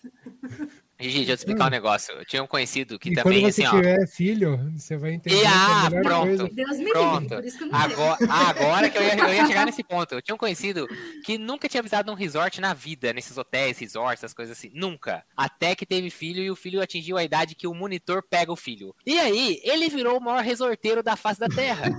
Gigi, 1.02 1.16
deixa 1.18 1.32
eu 1.32 1.36
te 1.36 1.38
explicar 1.40 1.66
um 1.66 1.70
negócio. 1.70 2.14
Eu 2.14 2.24
tinha 2.24 2.42
um 2.42 2.46
conhecido 2.46 2.98
que 2.98 3.10
e 3.10 3.14
também, 3.14 3.40
quando 3.40 3.52
você 3.52 3.64
assim, 3.64 3.76
ó. 3.76 3.80
tiver 3.80 4.06
filho, 4.06 4.72
você 4.76 4.96
vai 4.96 5.12
entender 5.12 5.36
E, 5.36 5.40
que 5.40 5.46
ah, 5.46 5.90
pronto. 6.02 6.26
coisa 6.26 6.48
Deus 6.52 6.78
me 6.78 6.90
Pronto. 6.90 7.20
livre, 7.20 7.36
por 7.36 7.44
isso 7.44 7.58
que 7.58 7.64
eu 7.64 7.68
não 7.68 7.80
sei. 7.80 7.92
Agora, 7.92 8.18
agora 8.30 8.90
que 8.90 8.98
eu 8.98 9.02
ia, 9.02 9.14
eu 9.16 9.34
ia 9.34 9.46
chegar 9.46 9.66
nesse 9.66 9.82
ponto. 9.84 10.14
Eu 10.14 10.22
tinha 10.22 10.34
um 10.34 10.38
conhecido 10.38 10.86
que 11.24 11.38
nunca 11.38 11.68
tinha 11.68 11.82
visitado 11.82 12.10
um 12.10 12.14
resort 12.14 12.60
na 12.60 12.72
vida, 12.74 13.12
nesses 13.12 13.36
hotéis, 13.36 13.78
resorts, 13.78 14.22
essas 14.22 14.34
coisas 14.34 14.56
assim. 14.56 14.70
Nunca. 14.74 15.24
Até 15.36 15.74
que 15.74 15.84
teve 15.86 16.10
filho 16.10 16.42
e 16.42 16.50
o 16.50 16.56
filho 16.56 16.80
atingiu 16.80 17.16
a 17.16 17.24
idade 17.24 17.54
que 17.54 17.66
o 17.66 17.74
monitor 17.74 18.22
pega 18.22 18.52
o 18.52 18.56
filho. 18.56 18.94
E 19.04 19.18
aí, 19.18 19.60
ele 19.64 19.88
virou 19.88 20.18
o 20.18 20.20
maior 20.20 20.42
resorteiro 20.42 21.02
da 21.02 21.16
face 21.16 21.40
da 21.40 21.48
terra. 21.48 21.90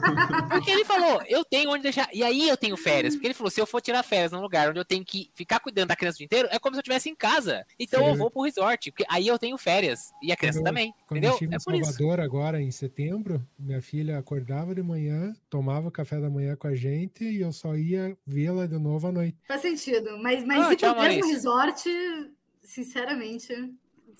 Porque 0.49 0.72
ele 0.72 0.86
falou, 0.86 1.22
eu 1.28 1.43
tenho 1.43 1.72
onde 1.72 1.84
deixar. 1.84 2.08
E 2.14 2.24
aí 2.24 2.47
eu 2.47 2.58
tenho 2.58 2.78
férias. 2.78 3.16
Porque 3.16 3.28
ele 3.28 3.34
falou, 3.34 3.49
se 3.51 3.60
eu 3.60 3.66
for 3.66 3.82
tirar 3.82 4.04
férias 4.04 4.32
num 4.32 4.41
lugar 4.41 4.70
onde 4.70 4.80
eu 4.80 4.86
tenho 4.86 5.04
que 5.04 5.30
ficar 5.34 5.60
cuidando 5.60 5.89
da 5.89 5.95
criança 5.95 6.16
o 6.16 6.20
dia 6.20 6.26
inteiro, 6.26 6.47
é 6.51 6.60
como 6.60 6.76
se 6.76 6.80
eu 6.80 6.82
estivesse 6.82 7.10
em 7.10 7.16
casa. 7.16 7.66
Então 7.80 8.01
Sim. 8.04 8.10
eu 8.10 8.16
vou 8.16 8.30
pro 8.32 8.41
resort. 8.43 8.92
Porque 8.93 9.05
aí 9.09 9.27
eu 9.27 9.39
tenho 9.39 9.57
férias. 9.57 10.11
E 10.21 10.31
a 10.31 10.35
criança 10.37 10.59
Quando- 10.59 10.65
também. 10.67 10.93
Quando 11.07 11.17
entendeu? 11.17 11.29
eu 11.31 11.33
estive 11.33 11.53
É 11.53 11.57
em 11.57 11.59
por 11.63 11.73
isso. 11.73 11.91
Salvador 11.93 12.19
agora 12.19 12.61
em 12.61 12.69
setembro, 12.69 13.43
minha 13.57 13.81
filha 13.81 14.19
acordava 14.19 14.75
de 14.75 14.83
manhã, 14.83 15.33
tomava 15.49 15.87
o 15.87 15.91
café 15.91 16.19
da 16.21 16.29
manhã 16.29 16.55
com 16.55 16.67
a 16.67 16.75
gente 16.75 17.23
e 17.23 17.41
eu 17.41 17.51
só 17.51 17.75
ia 17.75 18.15
vê-la 18.25 18.67
de 18.67 18.77
novo 18.77 19.07
à 19.07 19.11
noite. 19.11 19.35
Faz 19.47 19.61
sentido. 19.61 20.17
Mas, 20.21 20.45
mas 20.45 20.67
Ah, 20.67 20.75
tchau, 20.75 21.01
mesmo 21.01 21.27
resort, 21.31 21.89
sinceramente, 22.61 23.53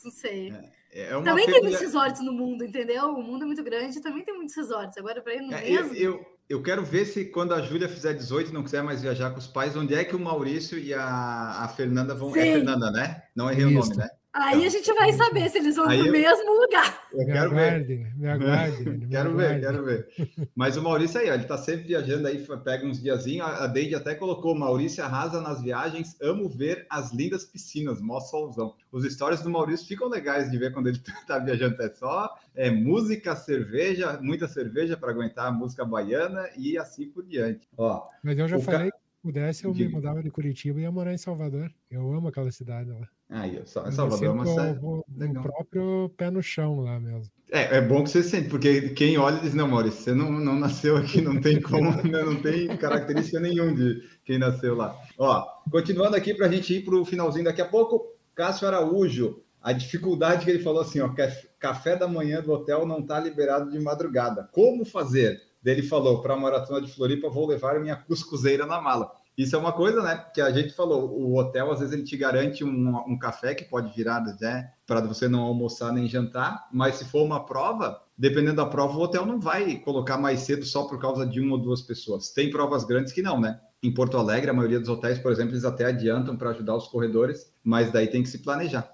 não 0.04 0.12
sei. 0.12 0.52
É 0.92 1.16
uma 1.16 1.24
também 1.24 1.46
tem 1.46 1.54
peculiar- 1.56 1.62
muitos 1.64 1.80
resorts 1.82 2.24
no 2.24 2.32
mundo, 2.34 2.64
entendeu? 2.66 3.10
O 3.14 3.24
mundo 3.24 3.44
é 3.44 3.46
muito 3.48 3.64
grande, 3.64 4.02
também 4.02 4.24
tem 4.24 4.36
muitos 4.36 4.56
resorts. 4.56 4.98
Agora, 4.98 5.22
para 5.22 5.34
ir 5.36 5.42
no 5.42 5.54
É, 5.54 5.68
eu, 5.70 5.82
mesmo. 5.88 5.96
eu, 5.96 6.26
eu 6.50 6.62
quero 6.62 6.84
ver 6.86 7.06
se 7.06 7.26
quando 7.26 7.54
a 7.54 7.62
Júlia 7.62 7.90
fizer 7.90 8.14
18 8.14 8.52
e 8.52 8.54
não 8.54 8.64
quiser 8.64 8.84
mais 8.84 9.02
viajar 9.02 9.32
com 9.32 9.40
os 9.40 9.48
pais, 9.48 9.76
onde 9.76 9.96
é 9.96 10.04
que 10.04 10.16
o 10.16 10.20
Maurício 10.20 10.78
e 10.78 10.94
a, 10.94 11.64
a 11.64 11.68
Fernanda 11.70 12.14
vão. 12.14 12.30
É 12.36 12.44
Sim. 12.44 12.52
Fernanda, 12.54 12.92
né? 12.92 13.24
Não 13.36 13.50
errei 13.50 13.66
o 13.66 13.72
nome, 13.72 13.90
Isso. 13.90 13.98
né? 13.98 14.08
Aí 14.34 14.66
a 14.66 14.70
gente 14.70 14.92
vai 14.94 15.14
saber 15.14 15.48
se 15.50 15.60
eles 15.60 15.76
vão 15.76 15.88
Aí 15.88 16.00
pro 16.00 16.08
eu- 16.08 16.12
mesmo 16.12 16.60
lugar. 16.62 17.08
Eu 17.12 17.20
Me 17.28 17.32
quero 17.34 17.50
ver. 17.52 17.60
aguarde, 17.70 18.08
me 18.18 18.28
aguarde. 18.28 18.90
me 18.90 19.08
Quero 19.08 19.36
ver, 19.36 19.46
aguarde. 19.46 19.62
quero 19.62 19.86
ver. 19.86 20.08
Mas 20.56 20.76
o 20.76 20.82
Maurício 20.82 21.20
aí, 21.20 21.30
ó, 21.30 21.36
ele 21.36 21.44
tá 21.44 21.58
sempre 21.58 21.84
viajando 21.88 22.28
aí, 22.28 22.44
pega 22.64 22.86
uns 22.86 23.00
diazinhos. 23.02 23.48
A 23.48 23.68
Deide 23.68 23.94
até 23.94 24.16
colocou: 24.16 24.56
Maurício 24.56 25.04
arrasa 25.04 25.40
nas 25.40 25.62
viagens, 25.62 26.18
amo 26.20 26.50
ver 26.50 26.88
as 26.90 27.14
lindas 27.14 27.46
piscinas, 27.46 28.02
mó 28.02 28.20
solzão. 28.20 28.74
Os 28.92 29.06
stories 29.14 29.42
do 29.42 29.50
Maurício 29.52 29.88
ficam 29.88 30.10
legais 30.10 30.50
de 30.50 30.58
ver 30.58 30.74
quando 30.74 30.88
ele 30.88 31.00
tá 31.28 31.38
viajando. 31.38 31.80
É 31.82 31.90
só 31.90 32.34
é, 32.56 32.72
música, 32.72 33.36
cerveja, 33.36 34.18
muita 34.22 34.48
cerveja 34.48 34.98
para 34.98 35.12
aguentar 35.12 35.48
a 35.48 35.52
música 35.52 35.86
baiana 35.86 36.50
e 36.58 36.76
assim 36.78 37.08
por 37.08 37.24
diante. 37.24 37.68
Ó, 37.78 38.08
Mas 38.24 38.38
eu 38.40 38.48
já 38.48 38.58
ca- 38.58 38.64
falei 38.64 38.88
se 38.90 39.03
pudesse, 39.24 39.64
eu 39.64 39.74
me 39.74 39.88
mudava 39.88 40.22
de 40.22 40.30
Curitiba 40.30 40.80
e 40.80 40.84
ia 40.84 40.92
morar 40.92 41.14
em 41.14 41.18
Salvador. 41.18 41.72
Eu 41.90 42.14
amo 42.14 42.28
aquela 42.28 42.52
cidade 42.52 42.92
lá. 42.92 43.08
aí, 43.30 43.62
Salvador 43.66 44.24
é 44.24 44.30
uma 44.30 44.46
cidade. 44.46 44.80
o, 44.84 45.42
próprio 45.42 46.10
pé 46.18 46.30
no 46.30 46.44
chão 46.44 46.82
lá 46.82 47.00
mesmo. 47.00 47.32
É, 47.50 47.78
é 47.78 47.82
bom 47.82 48.04
que 48.04 48.10
você 48.10 48.22
sente, 48.22 48.50
porque 48.50 48.90
quem 48.90 49.18
olha 49.18 49.40
diz, 49.40 49.54
não, 49.54 49.68
Maurício, 49.68 50.02
você 50.02 50.14
não, 50.14 50.32
não 50.32 50.60
nasceu 50.60 50.98
aqui, 50.98 51.22
não 51.22 51.40
tem 51.40 51.62
como, 51.62 51.90
né, 52.04 52.24
não 52.24 52.36
tem 52.42 52.76
característica 52.78 53.40
nenhuma 53.40 53.74
de 53.74 54.04
quem 54.26 54.38
nasceu 54.38 54.76
lá. 54.76 54.96
Ó, 55.18 55.46
continuando 55.72 56.18
aqui 56.18 56.34
para 56.34 56.48
a 56.48 56.52
gente 56.52 56.74
ir 56.74 56.84
para 56.84 56.96
o 56.96 57.06
finalzinho 57.06 57.46
daqui 57.46 57.62
a 57.62 57.68
pouco, 57.68 58.06
Cássio 58.36 58.68
Araújo, 58.68 59.42
a 59.62 59.72
dificuldade 59.72 60.44
que 60.44 60.52
ele 60.52 60.64
falou 60.64 60.82
assim, 60.82 61.00
ó, 61.00 61.10
caf- 61.10 61.48
café 61.58 61.96
da 61.96 62.08
manhã 62.08 62.42
do 62.42 62.52
hotel 62.52 62.86
não 62.86 63.00
está 63.00 63.20
liberado 63.20 63.72
de 63.72 63.80
madrugada. 63.80 64.50
Como 64.52 64.84
fazer? 64.84 65.42
Daí 65.64 65.76
Ele 65.76 65.84
falou, 65.84 66.22
para 66.22 66.34
a 66.34 66.38
maratona 66.38 66.82
de 66.82 66.92
Floripa, 66.92 67.30
vou 67.30 67.48
levar 67.48 67.80
minha 67.80 67.96
cuscuzeira 67.96 68.66
na 68.66 68.82
mala. 68.82 69.12
Isso 69.38 69.56
é 69.56 69.60
uma 69.60 69.72
coisa, 69.72 70.04
né? 70.04 70.26
Que 70.34 70.42
a 70.42 70.52
gente 70.52 70.74
falou, 70.74 71.10
o 71.10 71.36
hotel 71.38 71.72
às 71.72 71.80
vezes 71.80 71.94
ele 71.94 72.04
te 72.04 72.16
garante 72.16 72.64
um, 72.64 72.96
um 73.08 73.18
café 73.18 73.56
que 73.56 73.64
pode 73.64 73.92
virar, 73.96 74.22
né? 74.40 74.72
Para 74.86 75.02
você 75.02 75.28
não 75.28 75.42
almoçar 75.42 75.92
nem 75.92 76.08
jantar, 76.08 76.68
mas 76.72 76.96
se 76.96 77.06
for 77.06 77.24
uma 77.24 77.44
prova, 77.44 78.00
dependendo 78.16 78.58
da 78.58 78.66
prova, 78.66 78.96
o 78.96 79.02
hotel 79.02 79.26
não 79.26 79.40
vai 79.40 79.78
colocar 79.78 80.18
mais 80.18 80.42
cedo 80.42 80.64
só 80.66 80.84
por 80.84 81.00
causa 81.00 81.26
de 81.26 81.40
uma 81.40 81.54
ou 81.54 81.62
duas 81.62 81.82
pessoas. 81.82 82.30
Tem 82.30 82.52
provas 82.52 82.84
grandes 82.84 83.12
que 83.12 83.24
não, 83.24 83.40
né? 83.40 83.60
Em 83.82 83.92
Porto 83.92 84.18
Alegre, 84.18 84.52
a 84.52 84.54
maioria 84.54 84.80
dos 84.80 84.90
hotéis, 84.90 85.18
por 85.18 85.32
exemplo, 85.32 85.54
eles 85.54 85.66
até 85.66 85.86
adiantam 85.86 86.38
para 86.38 86.52
ajudar 86.52 86.76
os 86.76 86.88
corredores, 86.88 87.52
mas 87.64 87.92
daí 87.92 88.08
tem 88.08 88.22
que 88.22 88.30
se 88.30 88.38
planejar. 88.38 88.88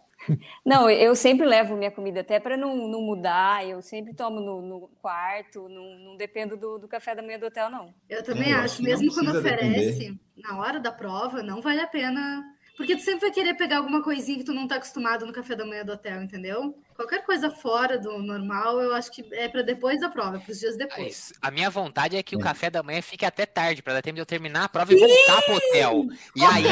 Não, 0.66 0.90
eu 0.90 1.16
sempre 1.16 1.46
levo 1.46 1.76
minha 1.76 1.92
comida 1.92 2.22
até 2.22 2.40
para 2.40 2.58
não, 2.58 2.88
não 2.88 3.02
mudar, 3.02 3.66
eu 3.68 3.82
sempre 3.82 4.14
tomo 4.14 4.40
no, 4.40 4.62
no 4.62 4.88
quarto, 5.02 5.68
não, 5.70 5.98
não 6.00 6.18
dependo 6.18 6.56
do, 6.58 6.78
do 6.78 6.88
café 6.88 7.16
da 7.16 7.22
manhã 7.22 7.40
do 7.40 7.48
hotel, 7.48 7.70
não. 7.70 7.94
Eu 8.10 8.24
também 8.24 8.52
É, 8.52 8.56
eu 8.56 8.60
acho 8.60 8.82
mesmo 8.84 9.14
quando 9.14 9.38
oferece, 9.38 10.20
na 10.38 10.60
hora 10.60 10.80
da 10.80 10.92
prova, 10.92 11.42
não 11.44 11.62
vale 11.62 11.82
a 11.82 11.88
pena. 11.88 12.44
Porque 12.80 12.96
tu 12.96 13.02
sempre 13.04 13.20
vai 13.28 13.32
querer 13.32 13.56
pegar 13.56 13.80
alguma 13.80 14.02
coisinha 14.02 14.38
que 14.38 14.46
tu 14.46 14.54
não 14.54 14.66
tá 14.66 14.76
acostumado 14.76 15.26
no 15.26 15.34
café 15.34 15.54
da 15.54 15.66
manhã 15.66 15.84
do 15.84 15.92
hotel, 15.92 16.22
entendeu? 16.24 16.74
Qualquer 16.96 17.26
coisa 17.26 17.52
fora 17.52 18.00
do 18.00 18.18
normal, 18.20 18.80
eu 18.80 18.96
acho 18.96 19.12
que 19.12 19.22
é 19.34 19.50
para 19.50 19.62
depois 19.62 20.00
da 20.00 20.08
prova, 20.10 20.40
para 20.40 20.50
os 20.50 20.58
dias 20.58 20.78
depois. 20.78 21.32
Mas 21.32 21.34
a 21.42 21.52
minha 21.52 21.70
vontade 21.70 22.16
é 22.16 22.24
que 22.24 22.38
o 22.38 22.40
É. 22.40 22.44
café 22.44 22.70
da 22.70 22.82
manhã 22.82 23.02
fique 23.02 23.26
até 23.26 23.46
tarde, 23.46 23.84
para 23.84 23.96
dar 23.96 24.02
tempo 24.02 24.16
de 24.16 24.22
eu 24.22 24.26
terminar 24.26 24.64
a 24.64 24.70
prova 24.70 24.94
e 24.94 24.98
voltar 24.98 25.42
pro 25.42 25.56
hotel. 25.56 26.06
E 26.34 26.42
aí, 26.46 26.64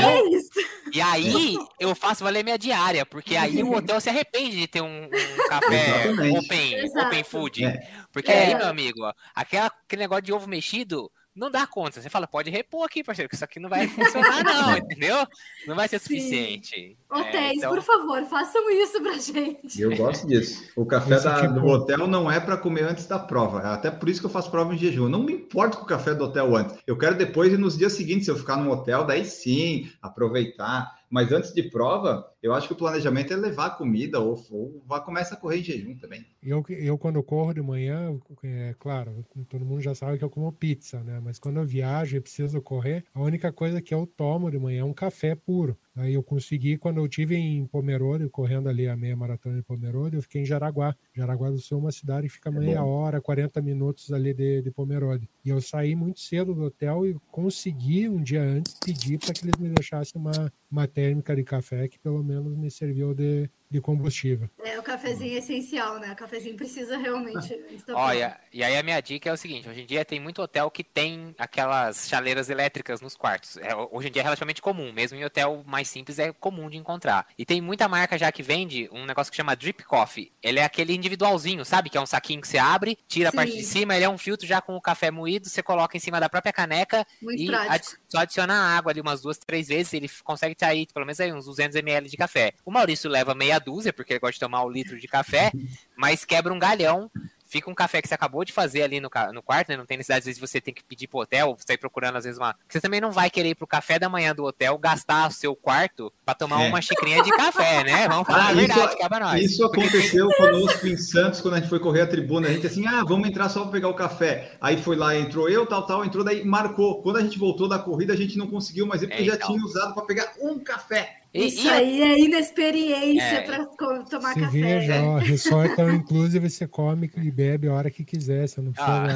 e 0.94 1.02
aí 1.02 1.58
eu 1.78 1.94
faço 1.94 2.24
valer 2.24 2.42
minha 2.42 2.58
diária, 2.58 3.06
porque 3.06 3.36
aí 3.36 3.62
o 3.62 3.72
hotel 3.76 4.00
se 4.00 4.10
arrepende 4.10 4.56
de 4.58 4.68
ter 4.68 4.80
um, 4.82 5.06
um 5.06 5.48
café 5.50 6.08
Exatamente. 6.08 6.38
open, 6.40 6.74
Exato. 6.86 7.06
open 7.08 7.24
food. 7.26 7.66
É. 7.66 7.80
Porque 8.14 8.32
É. 8.32 8.46
aí, 8.48 8.56
meu 8.56 8.68
amigo, 8.68 9.02
ó, 9.04 9.14
aquela, 9.36 9.68
aquele 9.68 10.04
negócio 10.04 10.24
de 10.24 10.32
ovo 10.32 10.48
mexido 10.48 11.12
não 11.38 11.50
dá 11.52 11.66
conta. 11.68 12.02
Você 12.02 12.10
fala, 12.10 12.28
pode 12.28 12.50
repor 12.50 12.84
aqui, 12.86 13.04
parceiro, 13.04 13.30
que 13.30 13.36
isso 13.36 13.44
aqui 13.44 13.60
não 13.60 13.70
vai 13.70 13.88
funcionar, 13.88 14.44
não, 14.44 14.78
entendeu? 14.78 15.26
Não 15.68 15.76
vai 15.76 15.88
ser 15.88 16.00
Sim. 16.00 16.06
suficiente. 16.06 16.98
É, 17.12 17.16
Hotéis, 17.20 17.58
então- 17.58 17.74
por 17.74 17.82
favor, 17.82 18.24
façam 18.26 18.70
isso 18.72 19.02
pra 19.02 19.14
gente. 19.18 19.82
Eu 19.82 19.96
gosto 19.96 20.26
disso. 20.28 20.64
O 20.76 20.86
café 20.86 21.20
da- 21.20 21.42
tipo- 21.42 21.54
do 21.54 21.66
hotel 21.68 22.08
não 22.08 22.30
é 22.30 22.40
para 22.40 22.58
comer 22.58 22.84
antes 22.84 23.06
da 23.06 23.20
prova. 23.20 23.62
É 23.62 23.68
Até 23.68 23.92
por 23.92 24.10
isso 24.10 24.20
que 24.20 24.26
eu 24.26 24.30
faço 24.32 24.50
prova 24.52 24.74
em 24.74 24.78
jejum. 24.78 25.04
Eu 25.04 25.10
não 25.10 25.24
me 25.24 25.34
importo 25.34 25.78
com 25.78 25.84
o 25.84 25.88
café 25.88 26.14
do 26.16 26.24
hotel 26.24 26.56
antes. 26.56 26.76
Eu 26.88 26.98
quero 26.98 27.16
depois 27.16 27.54
e 27.54 27.58
nos 27.58 27.78
dias 27.78 27.94
seguintes, 27.94 28.26
se 28.26 28.32
eu 28.32 28.36
ficar 28.38 28.58
no 28.58 28.72
hotel, 28.72 29.06
daí 29.06 29.24
sim, 29.24 29.90
aproveitar. 30.02 30.98
Mas 31.10 31.32
antes 31.32 31.54
de 31.54 31.64
prova, 31.64 32.28
eu 32.42 32.54
acho 32.54 32.68
que 32.68 32.74
o 32.74 32.78
planejamento 32.78 33.34
é 33.34 33.36
levar 33.36 33.72
comida 33.78 34.20
ou, 34.20 34.42
ou 34.52 34.84
vá 34.86 35.00
começa 35.00 35.34
a 35.34 35.38
correr 35.38 35.60
em 35.60 35.64
jejum 35.64 35.96
também. 35.98 36.26
Eu, 36.42 36.64
eu 36.70 36.98
quando 36.98 37.22
corro 37.24 37.54
de 37.54 37.62
manhã, 37.62 38.18
é 38.44 38.76
claro, 38.80 39.26
todo 39.50 39.66
mundo 39.66 39.82
já 39.82 39.96
sabe 39.96 40.18
que 40.18 40.24
eu 40.24 40.30
como 40.30 40.52
pizza, 40.52 41.04
né? 41.04 41.20
Mas 41.24 41.40
quando 41.40 41.58
eu 41.58 41.66
viajo 41.66 42.16
e 42.16 42.22
preciso 42.22 42.62
correr, 42.62 43.04
a 43.14 43.22
única 43.22 43.52
coisa 43.52 43.82
que 43.82 43.94
eu 43.94 44.06
tomo 44.06 44.52
de 44.52 44.60
manhã 44.60 44.82
é 44.82 44.84
um 44.84 44.94
café 44.94 45.36
puro. 45.36 45.78
Aí 45.98 46.14
eu 46.14 46.22
consegui, 46.22 46.78
quando 46.78 47.00
eu 47.00 47.08
tive 47.08 47.36
em 47.36 47.66
Pomerode, 47.66 48.30
correndo 48.30 48.70
ali 48.70 48.88
a 48.88 48.96
meia 48.96 49.16
maratona 49.16 49.56
de 49.56 49.64
Pomerode, 49.64 50.16
eu 50.16 50.22
fiquei 50.22 50.44
em 50.44 50.46
Jaraguá. 50.46 50.96
Jaraguá 51.12 51.50
do 51.50 51.58
Sul 51.58 51.80
é 51.80 51.82
uma 51.82 51.92
cidade 51.92 52.28
que 52.28 52.34
fica 52.34 52.52
meia 52.52 52.82
bom. 52.82 52.90
hora, 52.90 53.20
40 53.20 53.60
minutos 53.64 54.12
ali 54.14 54.32
de, 54.32 54.62
de 54.62 54.70
Pomerode. 54.70 55.28
E 55.44 55.50
eu 55.50 55.60
saí 55.60 55.96
muito 55.96 56.20
cedo 56.20 56.54
do 56.54 56.66
hotel 56.66 57.04
e 57.08 57.16
consegui, 57.32 58.08
um 58.08 58.22
dia 58.22 58.44
antes, 58.44 58.76
pedir 58.86 59.18
para 59.18 59.34
que 59.34 59.44
eles 59.44 59.60
me 59.60 59.70
deixassem 59.70 60.22
uma, 60.22 60.54
uma 60.70 60.88
térmica 60.88 61.36
de 61.36 61.44
café 61.44 61.88
que 61.88 61.98
pelo 61.98 62.24
menos 62.28 62.58
me 62.58 62.70
serviu 62.70 63.14
de, 63.16 63.50
de 63.70 63.82
combustível. 63.82 64.50
É, 64.64 64.80
o 64.80 64.84
cafezinho 64.84 65.34
é 65.36 65.40
essencial, 65.40 66.00
né? 66.00 66.14
O 66.14 66.16
cafezinho 66.16 66.56
precisa 66.56 66.98
realmente. 66.98 67.54
pronto. 67.86 67.98
Olha, 68.00 68.40
e 68.54 68.64
aí 68.64 68.78
a 68.78 68.84
minha 68.84 69.00
dica 69.02 69.30
é 69.30 69.34
o 69.34 69.38
seguinte: 69.38 69.68
hoje 69.68 69.82
em 69.82 69.86
dia 69.86 70.06
tem 70.06 70.20
muito 70.20 70.42
hotel 70.42 70.72
que 70.72 70.84
tem 70.84 71.36
aquelas 71.38 72.08
chaleiras 72.08 72.50
elétricas 72.50 73.02
nos 73.02 73.16
quartos. 73.18 73.58
É, 73.58 73.76
hoje 73.92 74.08
em 74.08 74.12
dia 74.12 74.22
é 74.22 74.24
relativamente 74.24 74.62
comum, 74.62 74.94
mesmo 74.94 75.18
em 75.18 75.26
hotel 75.26 75.64
mais 75.66 75.88
simples 75.90 76.18
é 76.18 76.32
comum 76.32 76.70
de 76.70 76.78
encontrar. 76.78 77.28
E 77.38 77.46
tem 77.46 77.60
muita 77.60 77.88
marca 77.90 78.18
já 78.18 78.32
que 78.32 78.42
vende 78.42 78.90
um 78.92 79.06
negócio 79.06 79.30
que 79.32 79.38
chama 79.38 79.56
Drip 79.56 79.84
Coffee. 79.84 80.32
Ele 80.42 80.60
é 80.60 80.64
aquele 80.64 80.96
individualzinho, 80.96 81.66
sabe? 81.66 81.90
Que 81.90 81.98
é 81.98 82.02
um 82.02 82.06
saquinho 82.06 82.40
que 82.42 82.48
você 82.48 82.58
abre, 82.58 82.98
tira 83.08 83.30
a 83.30 83.34
parte 83.34 83.52
de 83.52 83.64
Sim. 83.64 83.80
cima, 83.80 83.96
ele 83.96 84.06
é 84.06 84.10
um 84.10 84.18
filtro 84.18 84.48
já 84.48 84.62
com 84.62 84.76
o 84.78 84.82
café 84.82 85.12
moído, 85.12 85.50
você 85.50 85.62
coloca 85.62 85.98
em 85.98 86.00
cima 86.00 86.20
da 86.22 86.30
própria 86.30 86.54
caneca 86.54 87.06
Muito 87.22 87.42
e 87.42 87.48
prático. 87.48 87.74
adi- 87.74 87.98
só 88.08 88.20
adiciona 88.20 88.54
água 88.78 88.92
ali 88.94 89.02
umas 89.02 89.22
duas, 89.22 89.38
três 89.38 89.68
vezes, 89.68 89.94
ele 89.94 90.10
consegue 90.24 90.56
sair 90.58 90.88
pelo 90.94 91.06
menos 91.06 91.20
aí 91.20 91.34
uns 91.34 91.46
200 91.46 91.76
ml 91.76 92.08
de 92.10 92.16
café. 92.16 92.54
O 92.66 92.72
Maurício 92.72 93.10
leva 93.10 93.36
meia 93.36 93.57
dúzia, 93.60 93.92
porque 93.94 94.14
ele 94.14 94.20
gosta 94.20 94.34
de 94.34 94.40
tomar 94.40 94.64
o 94.64 94.70
litro 94.70 95.00
de 95.00 95.08
café, 95.08 95.52
mas 95.96 96.24
quebra 96.26 96.54
um 96.54 96.60
galhão. 96.60 97.10
fica 97.50 97.72
um 97.72 97.74
café 97.74 98.02
que 98.02 98.10
você 98.10 98.14
acabou 98.14 98.44
de 98.44 98.52
fazer 98.52 98.82
ali 98.84 99.00
no, 99.00 99.10
no 99.34 99.42
quarto, 99.42 99.70
né? 99.70 99.78
Não 99.78 99.86
tem 99.86 99.96
necessidade, 99.96 100.20
às 100.20 100.26
vezes, 100.26 100.38
você 100.42 100.60
tem 100.60 100.74
que 100.74 100.84
pedir 100.84 101.08
pro 101.08 101.20
hotel, 101.20 101.56
você 101.58 101.76
ir 101.76 101.78
procurando, 101.78 102.18
às 102.18 102.26
vezes, 102.26 102.38
uma. 102.38 102.54
Você 102.68 102.82
também 102.82 103.00
não 103.00 103.10
vai 103.10 103.30
querer 103.30 103.52
ir 103.52 103.56
pro 103.56 103.66
café 103.66 103.98
da 103.98 104.10
manhã 104.10 104.36
do 104.36 104.44
hotel 104.44 104.78
gastar 104.78 105.30
o 105.30 105.32
seu 105.32 105.56
quarto 105.56 106.12
pra 106.26 106.34
tomar 106.36 106.62
É. 106.66 106.68
uma 106.68 106.82
xicrinha 106.82 107.24
de 107.24 107.32
café, 107.32 107.86
né? 107.86 108.06
Vamos 108.10 108.28
falar 108.28 108.44
Ah, 108.44 108.48
a 108.48 108.52
isso- 108.52 108.60
verdade, 108.68 108.94
acaba 108.96 109.20
nós. 109.22 109.42
Isso 109.46 109.64
aconteceu 109.64 110.28
conosco 110.36 110.88
em 110.88 110.98
Santos, 110.98 111.40
quando 111.40 111.54
a 111.54 111.60
gente 111.62 111.70
foi 111.70 111.80
correr 111.80 112.02
a 112.02 112.08
tribuna. 112.08 112.50
A 112.50 112.52
gente 112.52 112.68
assim, 112.68 112.86
ah, 112.86 113.06
vamos 113.08 113.30
entrar 113.30 113.48
só 113.48 113.62
para 113.62 113.72
pegar 113.72 113.88
o 113.88 113.94
café. 113.96 114.58
Aí 114.60 114.76
foi 114.84 114.98
lá, 114.98 115.16
entrou 115.16 115.48
eu, 115.50 115.66
tal, 115.66 115.86
tal, 115.86 116.04
entrou, 116.04 116.26
daí 116.26 116.44
marcou. 116.44 117.02
Quando 117.02 117.16
a 117.16 117.22
gente 117.22 117.40
voltou 117.40 117.70
da 117.70 117.80
corrida, 117.80 118.12
a 118.12 118.18
gente 118.18 118.38
não 118.38 118.48
conseguiu 118.48 118.86
mais 118.86 119.02
ir, 119.04 119.08
porque 119.08 119.22
É, 119.24 119.26
já 119.26 119.36
então. 119.36 119.48
tinha 119.48 119.64
usado 119.64 119.94
para 119.94 120.04
pegar 120.04 120.34
um 120.42 120.60
café. 120.60 121.22
E- 121.34 121.48
Isso 121.48 121.68
e- 121.68 121.70
aí 121.70 122.02
é 122.02 122.20
inexperiência 122.20 123.24
É. 123.24 123.42
para 123.42 123.66
tomar 124.06 124.34
Se 124.34 124.40
café. 124.40 124.52
veja, 124.60 125.04
ó, 125.04 125.18
resort 125.18 125.80
all 125.82 125.92
inclusive, 125.92 126.50
você 126.50 126.68
come 126.68 127.12
e 127.18 127.30
bebe 127.32 127.68
a 127.68 127.74
hora 127.74 127.92
que 127.92 128.04
quiser. 128.04 128.48
Você 128.48 128.62
não 128.62 128.72
precisa 128.72 128.94
Ah. 128.96 129.08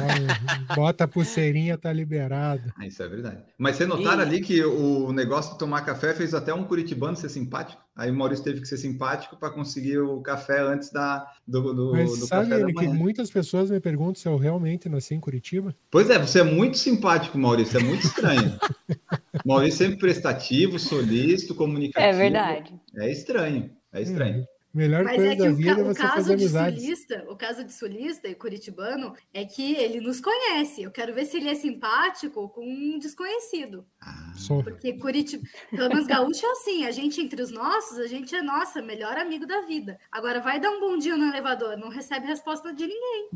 lá, 0.68 0.74
bota 0.76 1.04
a 1.04 1.08
pulseirinha, 1.08 1.76
tá 1.76 1.92
liberado. 1.92 2.72
Ah, 2.78 2.86
Isso 2.86 3.02
é 3.02 3.08
verdade. 3.08 3.42
Mas 3.58 3.76
vocês 3.76 3.88
notaram 3.88 4.20
E- 4.22 4.26
ali 4.26 4.40
que 4.40 4.62
o 4.64 5.12
negócio 5.12 5.52
de 5.52 5.58
tomar 5.58 5.80
café 5.82 6.14
fez 6.14 6.32
até 6.34 6.52
um 6.54 6.64
curitibano 6.64 7.16
ser 7.16 7.28
simpático? 7.28 7.81
Aí 7.94 8.10
o 8.10 8.14
Maurício 8.14 8.44
teve 8.44 8.60
que 8.60 8.66
ser 8.66 8.78
simpático 8.78 9.36
para 9.36 9.50
conseguir 9.50 9.98
o 9.98 10.20
café 10.22 10.60
antes 10.60 10.90
da, 10.90 11.30
do, 11.46 11.74
do, 11.74 11.92
Mas 11.92 12.18
do 12.18 12.26
sabe 12.26 12.48
café 12.48 12.62
da 12.62 12.68
Ele, 12.68 12.72
que 12.72 12.88
muitas 12.88 13.30
pessoas 13.30 13.70
me 13.70 13.78
perguntam 13.80 14.14
se 14.14 14.26
eu 14.26 14.36
realmente 14.38 14.88
nasci 14.88 15.14
em 15.14 15.20
Curitiba. 15.20 15.74
Pois 15.90 16.08
é, 16.08 16.18
você 16.18 16.40
é 16.40 16.44
muito 16.44 16.78
simpático, 16.78 17.38
Maurício. 17.38 17.78
É 17.78 17.82
muito 17.82 18.06
estranho. 18.06 18.58
Maurício 19.44 19.78
sempre 19.78 19.98
prestativo, 19.98 20.78
solícito, 20.78 21.54
comunicativo. 21.54 22.14
É 22.14 22.16
verdade. 22.16 22.74
É 22.96 23.10
estranho. 23.10 23.70
É 23.92 24.00
estranho. 24.00 24.40
Hum, 24.40 24.46
Melhor 24.74 25.04
Mas 25.04 25.16
coisa 25.16 25.32
é 25.32 25.36
que 25.36 25.42
da 25.42 25.50
o, 25.50 25.54
vida 25.54 25.74
ca- 25.74 25.80
é 25.80 25.82
o 25.82 25.86
você 25.86 26.00
caso 26.00 26.14
fazer 26.14 26.36
de 26.36 26.42
amizades. 26.44 26.80
sulista, 26.82 27.24
o 27.28 27.36
caso 27.36 27.64
de 27.64 27.72
sulista 27.74 28.28
e 28.28 28.34
curitibano 28.34 29.14
é 29.34 29.44
que 29.44 29.74
ele 29.74 30.00
nos 30.00 30.18
conhece. 30.20 30.82
Eu 30.82 30.90
quero 30.90 31.12
ver 31.14 31.26
se 31.26 31.36
ele 31.36 31.50
é 31.50 31.54
simpático 31.54 32.48
com 32.48 32.64
um 32.66 32.98
desconhecido. 32.98 33.86
Ah. 34.00 34.32
Porque 34.64 34.94
Curitiba, 34.94 35.44
pelo 35.70 35.88
menos 35.90 36.06
gaúcho 36.06 36.46
é 36.46 36.50
assim, 36.52 36.86
a 36.86 36.90
gente 36.90 37.20
entre 37.20 37.42
os 37.42 37.50
nossos, 37.50 37.98
a 37.98 38.06
gente 38.06 38.34
é 38.34 38.40
nossa, 38.42 38.80
melhor 38.80 39.16
amigo 39.18 39.46
da 39.46 39.60
vida. 39.62 39.98
Agora 40.10 40.40
vai 40.40 40.58
dar 40.58 40.70
um 40.70 40.80
bom 40.80 40.96
dia 40.96 41.16
no 41.16 41.26
elevador, 41.26 41.76
não 41.76 41.88
recebe 41.90 42.26
resposta 42.26 42.72
de 42.72 42.86
ninguém. 42.86 43.28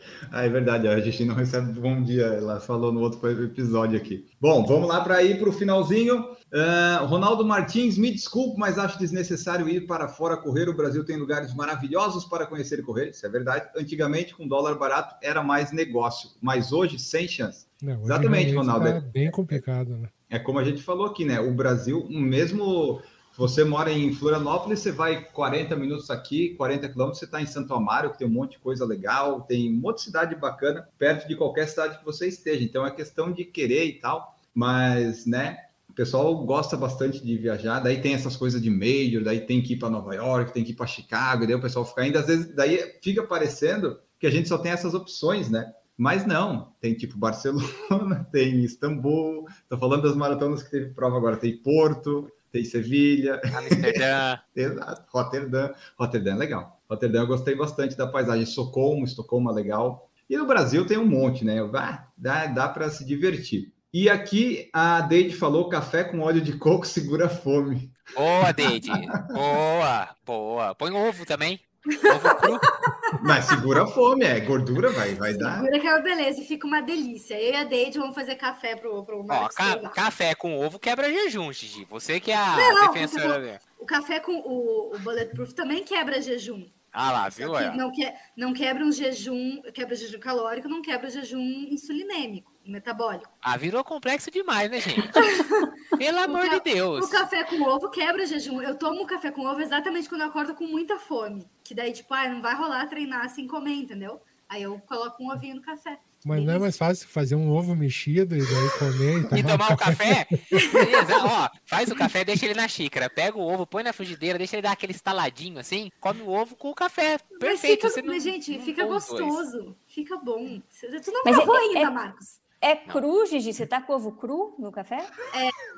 Ah, 0.32 0.44
é 0.44 0.48
verdade, 0.48 0.86
a 0.86 1.00
gente 1.00 1.24
não 1.24 1.34
recebe 1.34 1.72
bom 1.80 2.02
dia, 2.02 2.24
ela 2.24 2.60
falou 2.60 2.92
no 2.92 3.00
outro 3.00 3.28
episódio 3.44 3.96
aqui. 3.96 4.26
Bom, 4.40 4.64
vamos 4.64 4.88
lá 4.88 5.00
para 5.00 5.22
ir 5.22 5.38
para 5.38 5.48
o 5.48 5.52
finalzinho. 5.52 6.36
Ah, 6.52 7.04
Ronaldo 7.04 7.44
Martins, 7.44 7.96
me 7.96 8.10
desculpe, 8.10 8.58
mas 8.58 8.78
acho 8.78 8.98
desnecessário 8.98 9.68
ir 9.68 9.86
para 9.86 10.08
fora 10.08 10.36
correr. 10.36 10.68
O 10.68 10.76
Brasil 10.76 11.04
tem 11.04 11.16
lugares 11.16 11.54
maravilhosos 11.54 12.24
para 12.24 12.46
conhecer 12.46 12.78
e 12.78 12.82
correr, 12.82 13.10
isso 13.10 13.26
é 13.26 13.28
verdade. 13.28 13.68
Antigamente, 13.76 14.34
com 14.34 14.46
dólar 14.46 14.76
barato, 14.76 15.16
era 15.22 15.42
mais 15.42 15.72
negócio, 15.72 16.30
mas 16.40 16.72
hoje, 16.72 16.98
sem 16.98 17.26
chance. 17.26 17.66
Não, 17.82 18.02
Exatamente, 18.02 18.54
Ronaldo. 18.54 18.84
Tá 18.84 19.00
bem 19.00 19.30
complicado, 19.30 19.96
né? 19.96 20.08
É 20.28 20.38
como 20.38 20.58
a 20.60 20.64
gente 20.64 20.82
falou 20.82 21.06
aqui, 21.06 21.24
né? 21.24 21.40
O 21.40 21.52
Brasil, 21.52 22.06
mesmo 22.08 23.00
você 23.40 23.64
mora 23.64 23.90
em 23.90 24.12
Florianópolis, 24.12 24.80
você 24.80 24.92
vai 24.92 25.24
40 25.24 25.74
minutos 25.74 26.10
aqui, 26.10 26.50
40 26.56 26.90
quilômetros, 26.90 27.20
você 27.20 27.24
está 27.24 27.40
em 27.40 27.46
Santo 27.46 27.72
Amaro, 27.72 28.10
que 28.10 28.18
tem 28.18 28.26
um 28.26 28.30
monte 28.30 28.52
de 28.52 28.58
coisa 28.58 28.84
legal, 28.84 29.40
tem 29.40 29.72
um 29.72 29.80
monte 29.80 29.96
de 29.96 30.02
cidade 30.02 30.34
bacana, 30.34 30.86
perto 30.98 31.26
de 31.26 31.34
qualquer 31.34 31.66
cidade 31.66 31.98
que 31.98 32.04
você 32.04 32.28
esteja. 32.28 32.62
Então 32.62 32.86
é 32.86 32.90
questão 32.90 33.32
de 33.32 33.46
querer 33.46 33.86
e 33.86 33.92
tal, 33.94 34.36
mas, 34.54 35.24
né? 35.24 35.56
O 35.88 35.94
pessoal 35.94 36.36
gosta 36.44 36.76
bastante 36.76 37.24
de 37.24 37.38
viajar, 37.38 37.80
daí 37.80 38.02
tem 38.02 38.12
essas 38.12 38.36
coisas 38.36 38.60
de 38.60 38.68
major, 38.68 39.24
daí 39.24 39.40
tem 39.40 39.62
que 39.62 39.72
ir 39.72 39.78
para 39.78 39.88
Nova 39.88 40.14
York, 40.14 40.52
tem 40.52 40.62
que 40.62 40.72
ir 40.72 40.76
para 40.76 40.86
Chicago, 40.86 41.46
daí 41.46 41.54
o 41.54 41.62
pessoal 41.62 41.86
fica 41.86 42.02
ainda, 42.02 42.20
às 42.20 42.26
vezes, 42.26 42.54
daí 42.54 42.98
fica 43.02 43.22
parecendo 43.22 43.98
que 44.18 44.26
a 44.26 44.30
gente 44.30 44.50
só 44.50 44.58
tem 44.58 44.70
essas 44.70 44.92
opções, 44.92 45.48
né? 45.48 45.72
Mas 45.96 46.26
não, 46.26 46.74
tem 46.78 46.92
tipo 46.92 47.16
Barcelona, 47.16 48.28
tem 48.30 48.62
Istambul, 48.64 49.46
tô 49.66 49.78
falando 49.78 50.02
das 50.02 50.14
maratonas 50.14 50.62
que 50.62 50.70
teve 50.70 50.92
prova 50.92 51.16
agora, 51.16 51.38
tem 51.38 51.56
Porto, 51.56 52.30
tem 52.50 52.64
Sevilha, 52.64 53.40
Amsterdã. 53.44 54.38
exato, 54.54 55.04
Rotterdam, 55.12 55.74
Rotterdam 55.98 56.34
é 56.34 56.38
legal. 56.38 56.80
Rotterdam 56.88 57.22
eu 57.22 57.26
gostei 57.26 57.54
bastante 57.54 57.96
da 57.96 58.06
paisagem, 58.06 58.42
Estocolmo, 58.42 59.04
Estocolmo 59.04 59.50
é 59.50 59.54
legal. 59.54 60.10
E 60.28 60.36
no 60.36 60.46
Brasil 60.46 60.86
tem 60.86 60.98
um 60.98 61.06
monte, 61.06 61.44
né? 61.44 61.56
Ah, 61.74 62.06
dá 62.16 62.46
dá 62.46 62.68
para 62.68 62.88
se 62.90 63.04
divertir. 63.04 63.72
E 63.92 64.08
aqui 64.08 64.68
a 64.72 65.00
Deide 65.00 65.34
falou: 65.34 65.68
café 65.68 66.04
com 66.04 66.20
óleo 66.20 66.40
de 66.40 66.52
coco 66.56 66.86
segura 66.86 67.26
a 67.26 67.28
fome. 67.28 67.90
Boa, 68.14 68.52
Deide. 68.52 68.90
Boa, 69.32 70.08
boa. 70.24 70.74
Põe 70.74 70.92
ovo 70.92 71.26
também. 71.26 71.60
Ovo 71.86 72.34
cru. 72.36 72.60
Mas 73.22 73.44
segura 73.46 73.82
a 73.84 73.86
fome, 73.86 74.24
é 74.24 74.40
gordura, 74.40 74.90
vai, 74.90 75.14
vai 75.14 75.34
dar. 75.34 75.56
Segura 75.60 75.78
que 75.80 75.86
é 75.86 75.90
uma 75.92 76.00
beleza, 76.02 76.40
e 76.40 76.44
fica 76.44 76.66
uma 76.66 76.80
delícia. 76.80 77.34
Eu 77.40 77.52
e 77.52 77.56
a 77.56 77.64
Deide 77.64 77.98
vamos 77.98 78.14
fazer 78.14 78.34
café 78.36 78.76
pro, 78.76 79.04
pro 79.04 79.20
Ó, 79.20 79.22
Marcos. 79.24 79.56
ca- 79.56 79.72
provar. 79.72 79.90
café 79.92 80.34
com 80.34 80.58
ovo 80.58 80.78
quebra 80.78 81.10
jejum, 81.10 81.52
Gigi. 81.52 81.84
Você 81.90 82.20
que 82.20 82.30
é 82.30 82.36
a 82.36 82.56
Não, 82.56 82.92
defensora. 82.92 83.60
O 83.78 83.86
café 83.86 84.20
com 84.20 84.32
o, 84.32 84.94
o 84.94 84.98
Bulletproof 84.98 85.52
também 85.54 85.82
quebra 85.84 86.20
jejum. 86.22 86.66
Ah 86.92 87.12
lá, 87.12 87.28
viu? 87.28 87.52
que 87.52 87.62
É. 87.62 87.76
não, 87.76 87.92
que, 87.92 88.12
não 88.36 88.52
quebra 88.52 88.84
um 88.84 88.90
jejum, 88.90 89.62
quebra 89.72 89.94
jejum 89.94 90.18
calórico, 90.18 90.68
não 90.68 90.82
quebra 90.82 91.08
jejum 91.08 91.38
insulinêmico, 91.70 92.52
metabólico. 92.66 93.30
Ah, 93.40 93.56
virou 93.56 93.84
complexo 93.84 94.30
demais, 94.30 94.70
né, 94.70 94.80
gente? 94.80 95.08
Pelo 95.96 96.18
amor 96.18 96.48
de 96.48 96.60
Deus. 96.60 97.06
O 97.06 97.10
café 97.10 97.44
com 97.44 97.62
ovo 97.62 97.90
quebra 97.90 98.26
jejum. 98.26 98.60
Eu 98.60 98.76
tomo 98.76 99.06
café 99.06 99.30
com 99.30 99.46
ovo 99.46 99.60
exatamente 99.60 100.08
quando 100.08 100.22
eu 100.22 100.28
acordo 100.28 100.54
com 100.54 100.66
muita 100.66 100.98
fome. 100.98 101.48
Que 101.62 101.74
daí, 101.74 101.92
tipo, 101.92 102.12
ah, 102.12 102.28
não 102.28 102.42
vai 102.42 102.54
rolar 102.54 102.86
treinar 102.86 103.28
sem 103.28 103.46
comer, 103.46 103.74
entendeu? 103.74 104.20
Aí 104.48 104.62
eu 104.62 104.80
coloco 104.80 105.22
um 105.22 105.30
ovinho 105.30 105.56
no 105.56 105.62
café. 105.62 105.98
Mas 106.24 106.44
não 106.44 106.54
é 106.54 106.58
mais 106.58 106.76
fácil 106.76 107.08
fazer 107.08 107.34
um 107.34 107.50
ovo 107.50 107.74
mexido 107.74 108.36
e 108.36 108.40
daí 108.40 108.70
comer 108.78 109.18
e 109.18 109.20
E 109.38 109.42
tomar 109.42 109.58
tomar 109.58 109.72
o 109.72 109.76
café? 109.76 110.26
Beleza, 110.50 111.16
ó, 111.24 111.48
faz 111.64 111.90
o 111.90 111.94
café, 111.94 112.24
deixa 112.24 112.44
ele 112.44 112.54
na 112.54 112.68
xícara, 112.68 113.08
pega 113.08 113.38
o 113.38 113.40
ovo, 113.42 113.66
põe 113.66 113.82
na 113.82 113.92
frigideira, 113.92 114.36
deixa 114.38 114.56
ele 114.56 114.62
dar 114.62 114.72
aquele 114.72 114.92
estaladinho 114.92 115.58
assim, 115.58 115.90
come 116.00 116.22
o 116.22 116.28
ovo 116.28 116.56
com 116.56 116.70
o 116.70 116.74
café. 116.74 117.18
Perfeito. 117.38 117.84
Mas, 117.84 117.92
você 117.92 118.00
fica, 118.00 118.06
não, 118.06 118.14
mas, 118.14 118.22
gente, 118.22 118.56
não 118.58 118.64
fica 118.64 118.86
os 118.86 119.06
dois. 119.06 119.20
gostoso. 119.24 119.76
Fica 119.86 120.16
bom. 120.18 120.60
Tu 120.80 121.10
não 121.12 121.22
Mas 121.24 121.36
provou 121.36 121.56
é- 121.56 121.60
ainda, 121.60 121.78
é- 121.78 121.90
Marcos. 121.90 122.39
É 122.62 122.76
cru, 122.76 123.24
Gigi? 123.26 123.54
Você 123.54 123.66
tá 123.66 123.80
com 123.80 123.94
ovo 123.94 124.12
cru 124.12 124.54
no 124.58 124.70
café? 124.70 125.06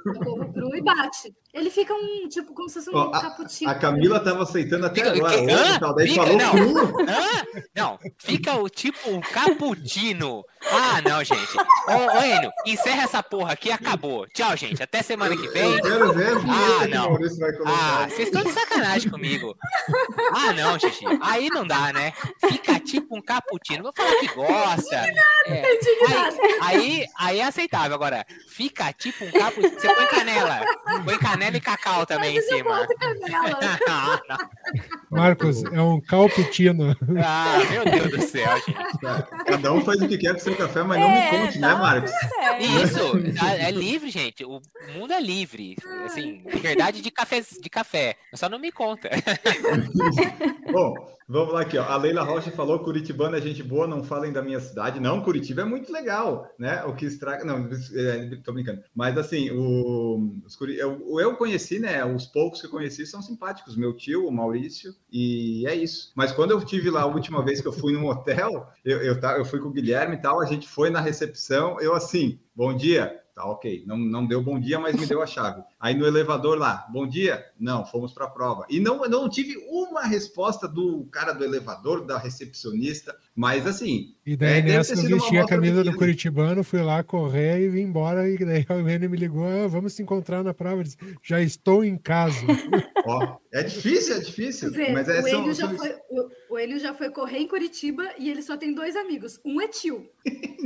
O 0.05 0.31
ovo 0.33 0.53
cru 0.53 0.75
e 0.75 0.83
bate. 0.83 1.33
Ele 1.55 1.71
fica 1.71 1.95
um, 1.95 2.29
tipo, 2.29 2.53
como 2.55 2.69
se 2.69 2.75
fosse 2.77 2.91
um 2.91 2.97
Ó, 2.99 3.11
cappuccino. 3.11 3.71
A 3.71 3.75
Camila 3.77 4.17
estava 4.17 4.43
aceitando 4.43 4.87
até 4.87 5.05
Fica- 5.05 5.17
agora. 5.17 5.39
que- 5.39 5.51
hã? 5.53 5.79
tal, 5.79 5.95
daí 5.95 6.09
Fica- 6.09 6.23
falou 6.23 6.39
não. 6.39 6.51
cru. 6.53 7.01
Hã? 7.09 7.63
Não, 7.77 7.99
fica 8.19 8.55
o 8.57 8.69
tipo 8.69 9.11
um 9.11 9.21
cappuccino. 9.21 10.43
Ah, 10.71 11.01
não, 11.09 11.23
gente. 11.23 11.57
Ô, 11.57 12.19
ô 12.19 12.23
Enio, 12.25 12.51
encerra 12.67 13.03
essa 13.05 13.23
porra 13.23 13.53
aqui 13.53 13.69
e 13.69 13.73
acabou. 13.73 14.27
Tchau, 14.29 14.57
gente. 14.57 14.83
Até 14.83 15.03
semana 15.03 15.37
que 15.37 15.49
vem. 15.49 15.75
Eu 15.77 15.83
quero 15.83 16.13
ver 16.15 16.33
a 16.33 16.37
Ah, 16.39 16.79
que 16.81 16.85
o 16.87 16.89
não. 16.89 17.11
Maurício 17.11 17.39
vai 17.39 17.51
Ah, 17.67 18.09
vocês 18.09 18.29
estão 18.29 18.43
de 18.43 18.51
sacanagem 18.51 19.11
comigo. 19.11 19.55
Ah, 20.35 20.53
não, 20.53 20.79
Gigi. 20.79 21.05
Aí 21.21 21.49
não 21.51 21.65
dá, 21.67 21.93
né? 21.93 22.13
Fica 22.49 22.81
tipo 22.81 23.17
um 23.17 23.23
cappuccino. 23.23 23.83
Vou 23.85 23.93
falar 23.95 24.15
que 24.17 24.29
gosta. 24.35 24.97
É. 25.47 25.63
Aí, 25.67 26.39
aí, 26.63 26.72
aí 27.19 27.41
é 27.41 27.45
aceitável. 27.45 27.95
Agora, 27.95 28.25
fica 28.49 28.93
tipo 28.93 29.25
um 29.25 29.31
cappuccino. 29.31 29.81
Você 29.81 29.95
põe 29.95 30.07
canela. 30.07 30.61
Põe 31.05 31.19
canela 31.19 31.57
e 31.57 31.61
cacau 31.61 32.07
também 32.07 32.33
em 32.37 32.41
Mas 32.41 32.49
eu 32.51 32.57
cima. 32.59 32.87
não. 33.89 34.39
Marcos, 35.11 35.63
é 35.65 35.81
um 35.83 36.01
calpitino. 36.01 36.97
Ah, 37.23 37.59
meu 37.71 37.85
Deus 37.85 38.11
do 38.11 38.23
céu, 38.23 38.55
gente. 38.57 39.45
Cada 39.47 39.73
um 39.73 39.85
faz 39.85 40.01
o 40.01 40.09
que 40.09 40.17
quer 40.19 40.33
com 40.33 40.39
seu 40.41 40.57
café, 40.57 40.83
mas 40.83 40.99
não 41.01 41.11
me 41.11 41.31
conte, 41.31 41.59
né, 41.59 41.69
tá 41.69 41.77
Marcos? 41.77 42.11
tudo 42.11 42.29
certo. 42.31 42.63
Isso, 42.63 43.35
tá- 43.39 43.53
é 43.55 43.71
livre, 43.71 44.11
gente. 44.11 44.45
O 44.45 44.61
mundo 44.97 45.13
é 45.13 45.21
livre. 45.21 45.77
Assim, 46.07 46.43
liberdade 46.47 47.01
de 47.03 47.11
café, 47.11 47.41
de 47.41 47.69
café. 47.71 48.17
Só 48.35 48.49
não 48.49 48.59
me 48.59 48.73
conta. 48.73 49.11
Bom, 50.71 50.95
vamos 51.33 51.55
lá 51.55 51.63
aqui, 51.63 51.79
ó. 51.79 51.85
A 51.85 51.97
Leila 51.97 52.23
Rocha 52.23 52.51
falou: 52.51 52.79
Curitibana 52.81 53.39
é 53.39 53.41
gente 53.41 53.63
boa, 53.63 53.87
não 53.87 54.05
falem 54.05 54.33
da 54.33 54.43
minha 54.43 54.61
cidade. 54.61 55.01
Não, 55.01 55.23
Curitiba 55.23 55.63
é 55.63 55.65
muito 55.65 55.91
legal, 55.91 56.49
né? 56.59 56.85
O 56.85 56.95
que 56.95 57.07
estraga. 57.07 57.45
Não, 57.45 57.69
é, 57.95 58.37
tô 58.45 58.53
brincando. 58.53 58.83
Mas 58.95 59.17
assim, 59.17 59.51
o, 59.51 60.37
os 60.45 60.59
eu, 60.61 61.19
eu 61.19 61.37
conheci, 61.37 61.79
né? 61.79 62.05
Os 62.05 62.27
poucos 62.27 62.61
que 62.61 62.67
eu 62.67 62.71
conheci 62.71 63.07
são 63.07 63.23
simpáticos. 63.23 63.77
Meu 63.77 63.97
tio, 63.97 64.29
o 64.29 64.33
Maurício, 64.33 64.95
e 65.11 65.67
é 65.67 65.75
isso. 65.75 66.13
Mas 66.15 66.31
quando 66.31 66.51
eu 66.51 66.65
tive 66.65 66.91
lá 66.91 67.03
a 67.03 67.07
última 67.07 67.43
vez 67.43 67.61
que 67.61 67.67
eu 67.67 67.73
fui 67.73 67.95
num 67.95 68.07
hotel, 68.07 68.69
eu, 68.85 69.03
eu, 69.03 69.19
eu 69.19 69.45
fui 69.45 69.59
com 69.59 69.69
o 69.69 69.73
Guilherme 69.73 70.17
e 70.17 70.21
tal, 70.21 70.41
a 70.41 70.47
gente 70.47 70.69
foi 70.69 70.91
na 70.91 71.01
recepção, 71.01 71.81
eu 71.81 71.95
assim, 71.95 72.39
bom 72.55 72.77
dia. 72.77 73.22
Tá, 73.35 73.47
ok. 73.47 73.83
Não, 73.87 73.97
não 73.97 74.27
deu 74.27 74.43
bom 74.43 74.61
dia, 74.61 74.79
mas 74.79 74.95
me 74.95 75.07
deu 75.07 75.23
a 75.23 75.27
chave. 75.27 75.63
Aí 75.81 75.95
no 75.95 76.07
elevador 76.07 76.59
lá, 76.59 76.87
bom 76.93 77.07
dia? 77.07 77.43
Não, 77.59 77.85
fomos 77.87 78.13
para 78.13 78.27
a 78.27 78.31
prova. 78.31 78.67
E 78.69 78.79
não, 78.79 79.01
não 79.09 79.27
tive 79.27 79.57
uma 79.71 80.05
resposta 80.05 80.69
do 80.69 81.07
cara 81.11 81.33
do 81.33 81.43
elevador, 81.43 82.05
da 82.05 82.19
recepcionista, 82.19 83.17
mas 83.35 83.67
assim. 83.67 84.15
E 84.27 84.37
daí 84.37 84.59
É, 84.59 84.63
nessa 84.63 84.95
eu 84.95 85.03
vesti 85.03 85.39
a 85.39 85.47
camisa 85.47 85.83
do. 85.83 85.97
Curitibano, 85.97 86.63
fui 86.63 86.83
lá 86.83 87.03
correr 87.03 87.63
e 87.63 87.69
vim 87.71 87.83
embora. 87.83 88.29
E 88.29 88.37
daí 88.37 88.67
o 88.69 88.85
Renner 88.85 89.09
me 89.09 89.17
ligou: 89.17 89.47
ah, 89.47 89.67
vamos 89.67 89.95
se 89.95 90.03
encontrar 90.03 90.45
na 90.45 90.53
prova. 90.53 90.77
Eu 90.81 90.83
disse, 90.85 90.99
Já 91.23 91.41
estou 91.41 91.83
em 91.83 91.97
casa. 91.97 92.47
Ó, 93.05 93.39
é 93.53 93.63
difícil, 93.63 94.17
é 94.17 94.21
difícil. 94.21 94.71
Vê, 94.73 94.93
Mas 94.93 95.09
é, 95.09 95.21
o, 95.21 95.29
são, 95.29 95.55
já 95.55 95.69
são- 95.69 95.77
foi, 95.77 95.91
o, 96.11 96.29
O 96.53 96.59
Enio 96.59 96.79
já 96.79 96.93
foi 96.93 97.09
correr 97.09 97.39
em 97.39 97.49
Curitiba 97.49 98.11
e 98.19 98.29
ele 98.29 98.43
só 98.43 98.59
tem 98.59 98.75
dois 98.75 98.95
amigos. 98.95 99.41
Um 99.43 99.59
é 99.59 99.69
tio. 99.69 100.07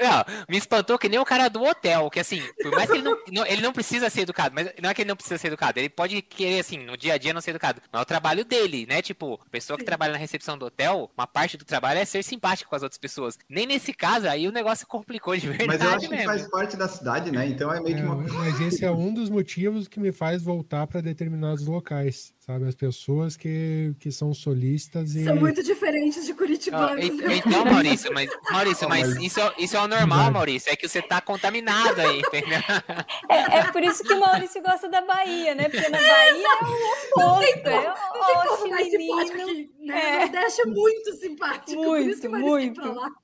Não, 0.00 0.24
me 0.48 0.56
espantou 0.56 0.96
que 0.98 1.08
nem 1.08 1.18
o 1.18 1.24
cara 1.24 1.48
do 1.48 1.62
hotel, 1.64 2.08
que 2.10 2.20
assim, 2.20 2.40
por 2.62 2.70
mais 2.72 2.88
que 2.88 2.96
ele 2.96 3.02
não, 3.02 3.16
não- 3.32 3.46
ele 3.46 3.60
não 3.62 3.72
precisa 3.72 4.08
ser 4.08 4.22
educado, 4.22 4.54
mas 4.54 4.72
não 4.80 4.88
é 4.88 4.94
que 4.94 5.02
ele 5.02 5.08
não 5.08 5.16
precisa 5.16 5.36
ser 5.36 5.48
educado, 5.48 5.78
ele 5.78 5.88
pode 5.88 6.22
querer, 6.22 6.60
assim, 6.60 6.78
no 6.78 6.96
dia 6.96 7.14
a 7.14 7.18
dia 7.18 7.34
não 7.34 7.40
ser 7.40 7.50
educado, 7.50 7.80
mas 7.92 7.98
é 8.00 8.02
o 8.02 8.06
trabalho 8.06 8.44
dele, 8.44 8.86
né? 8.88 9.02
Tipo, 9.02 9.34
a 9.44 9.50
pessoa 9.50 9.76
que 9.76 9.82
Sim. 9.82 9.86
trabalha 9.86 10.12
na 10.12 10.18
recepção 10.18 10.56
do 10.56 10.66
hotel, 10.66 11.10
uma 11.16 11.26
parte 11.26 11.56
do 11.56 11.64
trabalho 11.64 11.98
é 11.98 12.04
ser 12.04 12.22
simpático 12.22 12.70
com 12.70 12.76
as 12.76 12.82
outras 12.82 12.98
pessoas. 12.98 13.36
Nem 13.48 13.66
nesse 13.66 13.92
caso, 13.92 14.28
aí 14.28 14.46
o 14.48 14.52
negócio 14.52 14.86
complicou 14.86 15.36
de 15.36 15.46
verdade 15.48 15.66
Mas 15.66 15.80
eu 15.82 15.88
acho 15.96 16.08
que 16.08 16.14
mesmo. 16.14 16.30
faz 16.30 16.48
parte 16.50 16.76
da 16.76 16.88
cidade, 16.88 17.30
né? 17.30 17.46
Então 17.46 17.72
é 17.72 17.80
meio 17.80 17.96
que 17.96 18.02
É, 18.02 18.04
uma. 18.04 18.16
mas 18.16 18.60
esse 18.60 18.84
é 18.84 18.90
um 18.90 19.12
dos 19.12 19.28
motivos 19.28 19.86
que 19.88 20.00
me 20.00 20.12
faz 20.12 20.42
voltar 20.42 20.86
para 20.86 21.00
determinados 21.00 21.66
locais, 21.66 22.32
sabe? 22.46 22.68
As 22.68 22.74
pessoas 22.74 23.36
que, 23.36 23.92
que 23.98 24.12
são 24.12 24.32
solistas 24.32 25.14
e. 25.14 25.24
São 25.24 25.36
muito 25.36 25.62
diferentes 25.62 26.24
de 26.24 26.32
curitibanos. 26.32 27.04
e- 27.04 27.10
né? 27.10 27.36
então, 27.44 27.64
Maurício, 27.64 28.12
mas, 28.14 28.30
Maurício, 28.50 28.88
mas 28.88 29.16
isso, 29.16 29.40
é- 29.40 29.54
isso 29.58 29.76
é 29.76 29.80
o 29.80 29.88
normal, 29.88 30.06
Verdade. 30.18 30.32
Maurício. 30.32 30.72
É 30.72 30.76
que 30.76 30.88
você 30.88 31.02
tá 31.02 31.20
contaminado 31.20 32.00
aí, 32.00 32.20
entendeu? 32.20 32.58
É, 33.28 33.58
é 33.58 33.72
por 33.72 33.82
isso 33.82 34.02
que 34.04 34.12
o 34.12 34.20
Maurício 34.20 34.62
gosta 34.62 34.88
da 34.88 35.00
Bahia, 35.02 35.54
né? 35.54 35.68
Porque 35.68 35.88
na 35.88 35.98
Bahia 35.98 36.46
é 36.46 36.64
o 36.64 37.32
oposto. 37.32 37.68
É, 37.68 38.84
menino. 38.96 39.20
aqui, 39.20 39.70
né? 39.80 40.00
É. 40.00 40.16
O 40.16 40.20
Nordeste 40.20 40.60
é 40.62 40.66
muito 40.66 41.12
simpático. 41.16 41.82
por 41.82 42.00
isso 42.00 42.20
que 42.20 42.28
Muito, 42.28 42.46
o 42.46 42.48
Maurício 42.50 42.58
quer 42.58 42.62
ir 42.62 42.66
muito. 42.66 42.80
pra 42.82 42.92
lá. 42.92 43.10
Tá, 43.10 43.16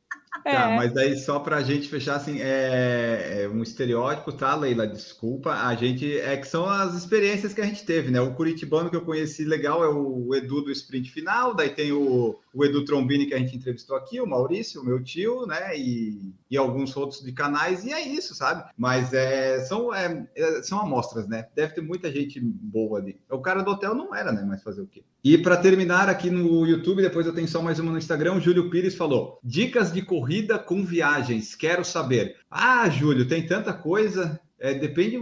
É. 0.44 0.76
mas 0.76 0.96
aí 0.96 1.16
só 1.16 1.38
para 1.38 1.56
a 1.56 1.62
gente 1.62 1.88
fechar 1.88 2.16
assim, 2.16 2.40
é, 2.40 3.42
é 3.42 3.48
um 3.48 3.62
estereótipo, 3.62 4.32
tá, 4.32 4.54
Leila? 4.54 4.86
Desculpa. 4.86 5.52
A 5.52 5.74
gente 5.74 6.18
é 6.18 6.36
que 6.36 6.48
são 6.48 6.68
as 6.68 6.94
experiências 6.94 7.52
que 7.52 7.60
a 7.60 7.66
gente 7.66 7.84
teve, 7.84 8.10
né? 8.10 8.20
O 8.20 8.34
curitibano 8.34 8.90
que 8.90 8.96
eu 8.96 9.04
conheci 9.04 9.44
legal 9.44 9.84
é 9.84 9.88
o 9.88 10.34
Edu 10.34 10.62
do 10.62 10.72
sprint 10.72 11.10
final, 11.10 11.54
daí 11.54 11.70
tem 11.70 11.92
o, 11.92 12.38
o 12.52 12.64
Edu 12.64 12.84
Trombini 12.84 13.26
que 13.26 13.34
a 13.34 13.38
gente 13.38 13.56
entrevistou 13.56 13.96
aqui, 13.96 14.20
o 14.20 14.26
Maurício, 14.26 14.80
o 14.80 14.84
meu 14.84 15.02
tio, 15.02 15.46
né? 15.46 15.78
E, 15.78 16.34
e 16.50 16.56
alguns 16.56 16.96
outros 16.96 17.22
de 17.22 17.32
canais, 17.32 17.84
e 17.84 17.92
é 17.92 18.00
isso, 18.00 18.34
sabe? 18.34 18.64
Mas 18.76 19.12
é, 19.12 19.60
são, 19.60 19.94
é, 19.94 20.26
é, 20.34 20.62
são 20.62 20.80
amostras, 20.80 21.28
né? 21.28 21.46
Deve 21.54 21.74
ter 21.74 21.82
muita 21.82 22.10
gente 22.10 22.40
boa 22.40 22.98
ali. 22.98 23.20
O 23.30 23.38
cara 23.38 23.62
do 23.62 23.70
hotel 23.70 23.94
não 23.94 24.14
era, 24.14 24.32
né? 24.32 24.44
Mas 24.46 24.62
fazer 24.62 24.80
o 24.80 24.86
quê? 24.86 25.04
E 25.22 25.38
para 25.38 25.56
terminar 25.56 26.08
aqui 26.08 26.30
no 26.30 26.66
YouTube, 26.66 27.00
depois 27.00 27.26
eu 27.26 27.34
tenho 27.34 27.46
só 27.46 27.62
mais 27.62 27.78
uma 27.78 27.92
no 27.92 27.98
Instagram, 27.98 28.34
o 28.34 28.40
Júlio 28.40 28.68
Pires 28.70 28.96
falou: 28.96 29.38
Dicas 29.44 29.92
de 29.92 30.02
corrida 30.02 30.21
com 30.58 30.84
viagens, 30.84 31.54
quero 31.54 31.84
saber. 31.84 32.36
Ah, 32.50 32.88
Júlio, 32.88 33.26
tem 33.28 33.46
tanta 33.46 33.72
coisa. 33.72 34.40
É, 34.58 34.72
depende, 34.74 35.18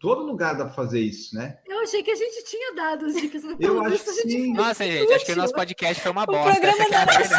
todo 0.00 0.22
lugar 0.24 0.56
dá 0.56 0.64
para 0.64 0.72
fazer 0.72 1.00
isso, 1.00 1.36
né? 1.36 1.58
Eu 1.68 1.80
achei 1.80 2.02
que 2.02 2.10
a 2.10 2.14
gente 2.16 2.42
tinha 2.44 2.74
dado 2.74 3.04
as 3.04 3.14
dicas, 3.16 3.44
mas 3.44 3.56
Eu 3.60 3.78
acho 3.82 3.90
visto 3.90 4.08
a 4.08 4.12
que 4.14 4.20
gente 4.30 4.42
sim. 4.44 4.52
Nossa, 4.54 4.84
gente, 4.84 5.12
acho 5.12 5.26
que 5.26 5.32
o 5.32 5.36
nosso 5.36 5.52
podcast 5.52 6.02
foi 6.02 6.10
uma 6.12 6.22
O 6.22 6.26
bosta. 6.26 6.50
programa 6.52 6.76
essa 6.78 6.86
que 6.88 6.94
é 6.94 6.96
a 6.96 7.04
não 7.04 7.12
era 7.12 7.22
isso. 7.22 7.34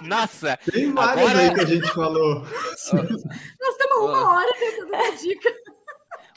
Nossa, 0.08 0.58
Tem 0.72 0.92
várias 0.92 1.26
Agora- 1.28 1.38
aí 1.48 1.54
que 1.54 1.60
a 1.60 1.64
gente 1.66 1.90
falou. 1.92 2.40
Nós 2.40 2.88
estamos 2.92 3.96
uma 3.98 4.32
hora 4.36 4.52
tentando 4.58 4.90
dar 4.90 5.10
dica. 5.16 5.50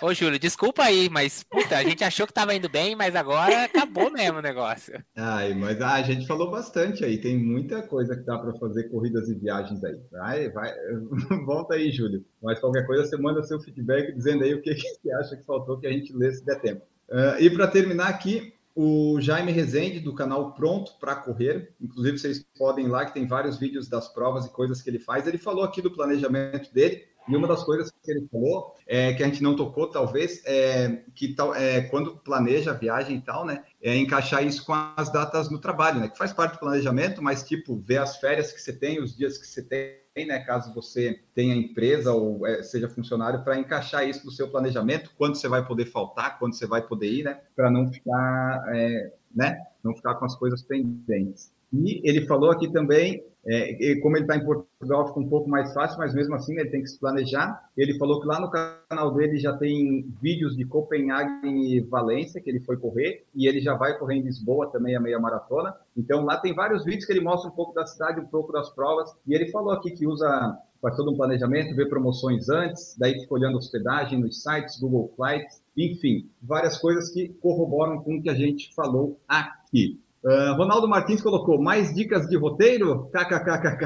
Ô 0.02 0.14
Júlio, 0.14 0.40
desculpa 0.40 0.84
aí, 0.84 1.10
mas 1.10 1.44
puta, 1.44 1.78
a 1.78 1.84
gente 1.84 2.04
achou 2.04 2.26
que 2.26 2.34
tava 2.34 2.56
indo 2.56 2.70
bem, 2.70 2.96
mas 2.96 3.16
agora 3.16 3.66
acabou 3.66 4.12
mesmo 4.12 4.40
o 4.40 4.42
negócio. 4.42 5.04
Ai, 5.16 5.54
mas 5.54 5.82
ah, 5.82 5.94
a 5.94 6.02
gente 6.02 6.28
falou 6.28 6.50
bastante 6.50 7.04
aí. 7.04 7.18
Tem 7.18 7.38
muita 7.38 7.82
coisa 7.82 8.16
que 8.16 8.24
dá 8.24 8.38
para 8.38 8.54
fazer 8.54 8.90
corridas 8.90 9.30
e 9.30 9.36
viagens 9.36 9.84
aí. 9.84 9.98
Vai, 10.12 10.50
vai, 10.50 10.74
volta 11.46 11.76
aí, 11.76 11.92
Júlio. 11.92 12.26
Mas 12.42 12.60
qualquer 12.60 12.86
coisa 12.86 13.06
você 13.06 13.18
manda 13.18 13.44
seu 13.44 13.60
feedback 13.60 14.14
dizendo 14.14 14.44
aí 14.44 14.54
o 14.54 14.62
que, 14.62 14.74
você 14.76 15.12
acha 15.12 15.36
que 15.36 15.46
faltou 15.46 15.80
que 15.80 15.88
a 15.88 15.92
gente 15.92 16.14
lê 16.14 16.32
se 16.32 16.46
der 16.46 16.60
tempo. 16.60 16.82
Ah, 17.12 17.38
e 17.40 17.50
para 17.50 17.68
terminar 17.68 18.08
aqui, 18.08 18.54
o 18.76 19.20
Jaime 19.20 19.52
Rezende, 19.52 20.00
do 20.00 20.14
canal 20.16 20.54
Pronto 20.54 20.94
para 21.00 21.16
Correr. 21.16 21.74
Inclusive, 21.82 22.18
vocês 22.18 22.46
podem 22.58 22.86
ir 22.86 22.90
lá, 22.90 23.06
que 23.06 23.14
tem 23.14 23.28
vários 23.28 23.58
vídeos 23.58 23.90
das 23.90 24.08
provas 24.08 24.46
e 24.46 24.52
coisas 24.52 24.82
que 24.82 24.90
ele 24.90 25.00
faz. 25.00 25.28
Ele 25.28 25.38
falou 25.38 25.64
aqui 25.64 25.82
do 25.82 25.92
planejamento 25.92 26.74
dele. 26.74 27.04
E 27.30 27.36
uma 27.36 27.48
das 27.48 27.64
coisas 27.64 27.92
que 27.92 28.12
ele 28.12 28.28
falou, 28.32 28.76
é, 28.88 29.14
que 29.14 29.22
a 29.22 29.26
gente 29.28 29.44
não 29.44 29.56
tocou, 29.56 29.88
talvez, 29.88 30.42
é 30.46 31.04
que 31.14 31.36
tal, 31.36 31.54
é, 31.54 31.82
quando 31.82 32.18
planeja 32.18 32.72
a 32.72 32.74
viagem 32.74 33.18
e 33.18 33.22
tal, 33.22 33.46
né? 33.46 33.64
É 33.80 33.96
encaixar 33.96 34.44
isso 34.44 34.66
com 34.66 34.74
as 34.74 35.12
datas 35.12 35.50
no 35.52 35.60
trabalho, 35.60 36.00
né? 36.00 36.10
Que 36.10 36.18
faz 36.18 36.34
parte 36.34 36.54
do 36.54 36.60
planejamento, 36.60 37.22
mas, 37.22 37.44
tipo, 37.44 37.78
ver 37.78 37.98
as 37.98 38.18
férias 38.18 38.52
que 38.52 38.60
você 38.60 38.74
tem, 38.74 39.00
os 39.00 39.16
dias 39.16 39.38
que 39.38 39.46
você 39.46 39.62
tem, 39.62 40.26
né? 40.26 40.40
Caso 40.40 40.74
você 40.74 41.22
tenha 41.36 41.56
empresa 41.56 42.12
ou 42.12 42.48
é, 42.48 42.64
seja 42.64 42.90
funcionário, 42.90 43.44
para 43.44 43.60
encaixar 43.60 44.10
isso 44.10 44.26
no 44.26 44.32
seu 44.32 44.50
planejamento, 44.50 45.12
quando 45.16 45.36
você 45.36 45.48
vai 45.48 45.64
poder 45.64 45.86
faltar, 45.86 46.40
quando 46.40 46.56
você 46.56 46.66
vai 46.66 46.82
poder 46.82 47.12
ir, 47.12 47.24
né? 47.24 47.40
Para 47.56 47.70
não 47.70 47.94
ficar, 47.94 48.64
é, 48.74 49.14
né? 49.36 49.62
Não 49.84 49.96
ficar 49.96 50.16
com 50.16 50.26
as 50.26 50.36
coisas 50.36 50.64
pendentes. 50.64 51.52
E 51.72 52.02
ele 52.08 52.26
falou 52.26 52.52
aqui 52.52 52.72
também, 52.72 53.24
é, 53.46 53.96
como 54.02 54.18
ele 54.18 54.26
está 54.26 54.36
em 54.36 54.44
Portugal, 54.44 55.08
fica 55.08 55.20
um 55.20 55.30
pouco 55.30 55.50
mais 55.50 55.74
fácil, 55.74 55.98
mas 55.98 56.14
mesmo 56.14 56.36
assim 56.36 56.58
ele 56.60 56.70
tem 56.70 56.82
que 56.82 56.90
se 56.90 57.00
planejar. 57.00 57.70
Ele 57.78 57.98
falou 57.98 58.20
que 58.20 58.28
lá 58.28 58.40
no 58.40 58.50
canal 58.50 59.14
dele 59.14 59.38
já 59.38 59.56
tem 59.56 60.08
vídeos 60.22 60.56
de 60.56 60.66
Copenhague 60.66 61.48
e 61.48 61.80
Valência, 61.82 62.42
que 62.42 62.50
ele 62.50 62.60
foi 62.60 62.78
correr, 62.78 63.26
e 63.34 63.48
ele 63.48 63.62
já 63.62 63.76
vai 63.76 63.98
correr 63.98 64.16
em 64.16 64.24
Lisboa 64.24 64.72
também 64.72 64.96
a 64.96 65.00
meia 65.00 65.20
maratona. 65.20 65.74
Então 65.96 66.26
lá 66.26 66.38
tem 66.38 66.54
vários 66.54 66.84
vídeos 66.84 67.06
que 67.06 67.14
ele 67.14 67.22
mostra 67.22 67.50
um 67.50 67.56
pouco 67.56 67.74
da 67.74 67.86
cidade, 67.86 68.20
um 68.20 68.28
pouco 68.28 68.52
das 68.52 68.70
provas, 68.70 69.10
e 69.26 69.34
ele 69.34 69.52
falou 69.52 69.72
aqui 69.72 69.92
que 69.92 70.06
usa 70.06 70.58
faz 70.82 70.96
todo 70.96 71.12
um 71.12 71.18
planejamento, 71.18 71.76
vê 71.76 71.86
promoções 71.86 72.48
antes, 72.50 72.96
daí 72.98 73.14
fica 73.20 73.34
olhando 73.34 73.58
hospedagem 73.58 74.20
nos 74.20 74.42
sites, 74.42 74.80
Google 74.80 75.12
Flights, 75.16 75.62
enfim, 75.76 76.30
várias 76.42 76.78
coisas 76.78 77.10
que 77.10 77.30
corroboram 77.42 78.02
com 78.02 78.16
o 78.16 78.22
que 78.22 78.30
a 78.30 78.34
gente 78.34 78.74
falou 78.74 79.20
aqui. 79.28 80.00
Uh, 80.24 80.54
Ronaldo 80.58 80.88
Martins 80.88 81.22
colocou 81.22 81.62
mais 81.62 81.94
dicas 81.94 82.28
de 82.28 82.38
roteiro? 82.38 83.10
KKKKK. 83.12 83.86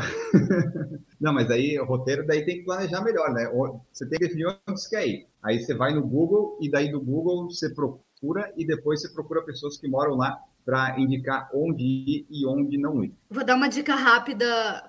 Não, 1.22 1.32
mas 1.32 1.50
aí 1.52 1.80
o 1.80 1.86
roteiro 1.86 2.26
daí 2.26 2.44
tem 2.44 2.58
que 2.58 2.66
planejar 2.66 3.02
melhor, 3.02 3.32
né? 3.32 3.48
Você 3.92 4.08
tem 4.10 4.18
que 4.18 4.26
definir 4.26 4.48
onde 4.48 4.82
você 4.82 4.90
quer 4.90 5.08
ir. 5.08 5.28
Aí 5.44 5.60
você 5.60 5.76
vai 5.76 5.94
no 5.94 6.02
Google 6.06 6.58
e 6.60 6.70
daí 6.70 6.92
do 6.92 7.00
Google 7.00 7.46
você 7.46 7.70
procura 7.70 8.52
e 8.58 8.66
depois 8.66 9.02
você 9.02 9.10
procura 9.14 9.44
pessoas 9.44 9.78
que 9.78 9.88
moram 9.88 10.16
lá 10.16 10.38
para 10.66 11.00
indicar 11.00 11.50
onde 11.54 11.84
ir 11.84 12.26
e 12.30 12.46
onde 12.48 12.78
não 12.78 13.04
ir. 13.04 13.14
Vou 13.30 13.46
dar 13.46 13.56
uma 13.56 13.68
dica 13.68 13.96
rápida 13.96 14.46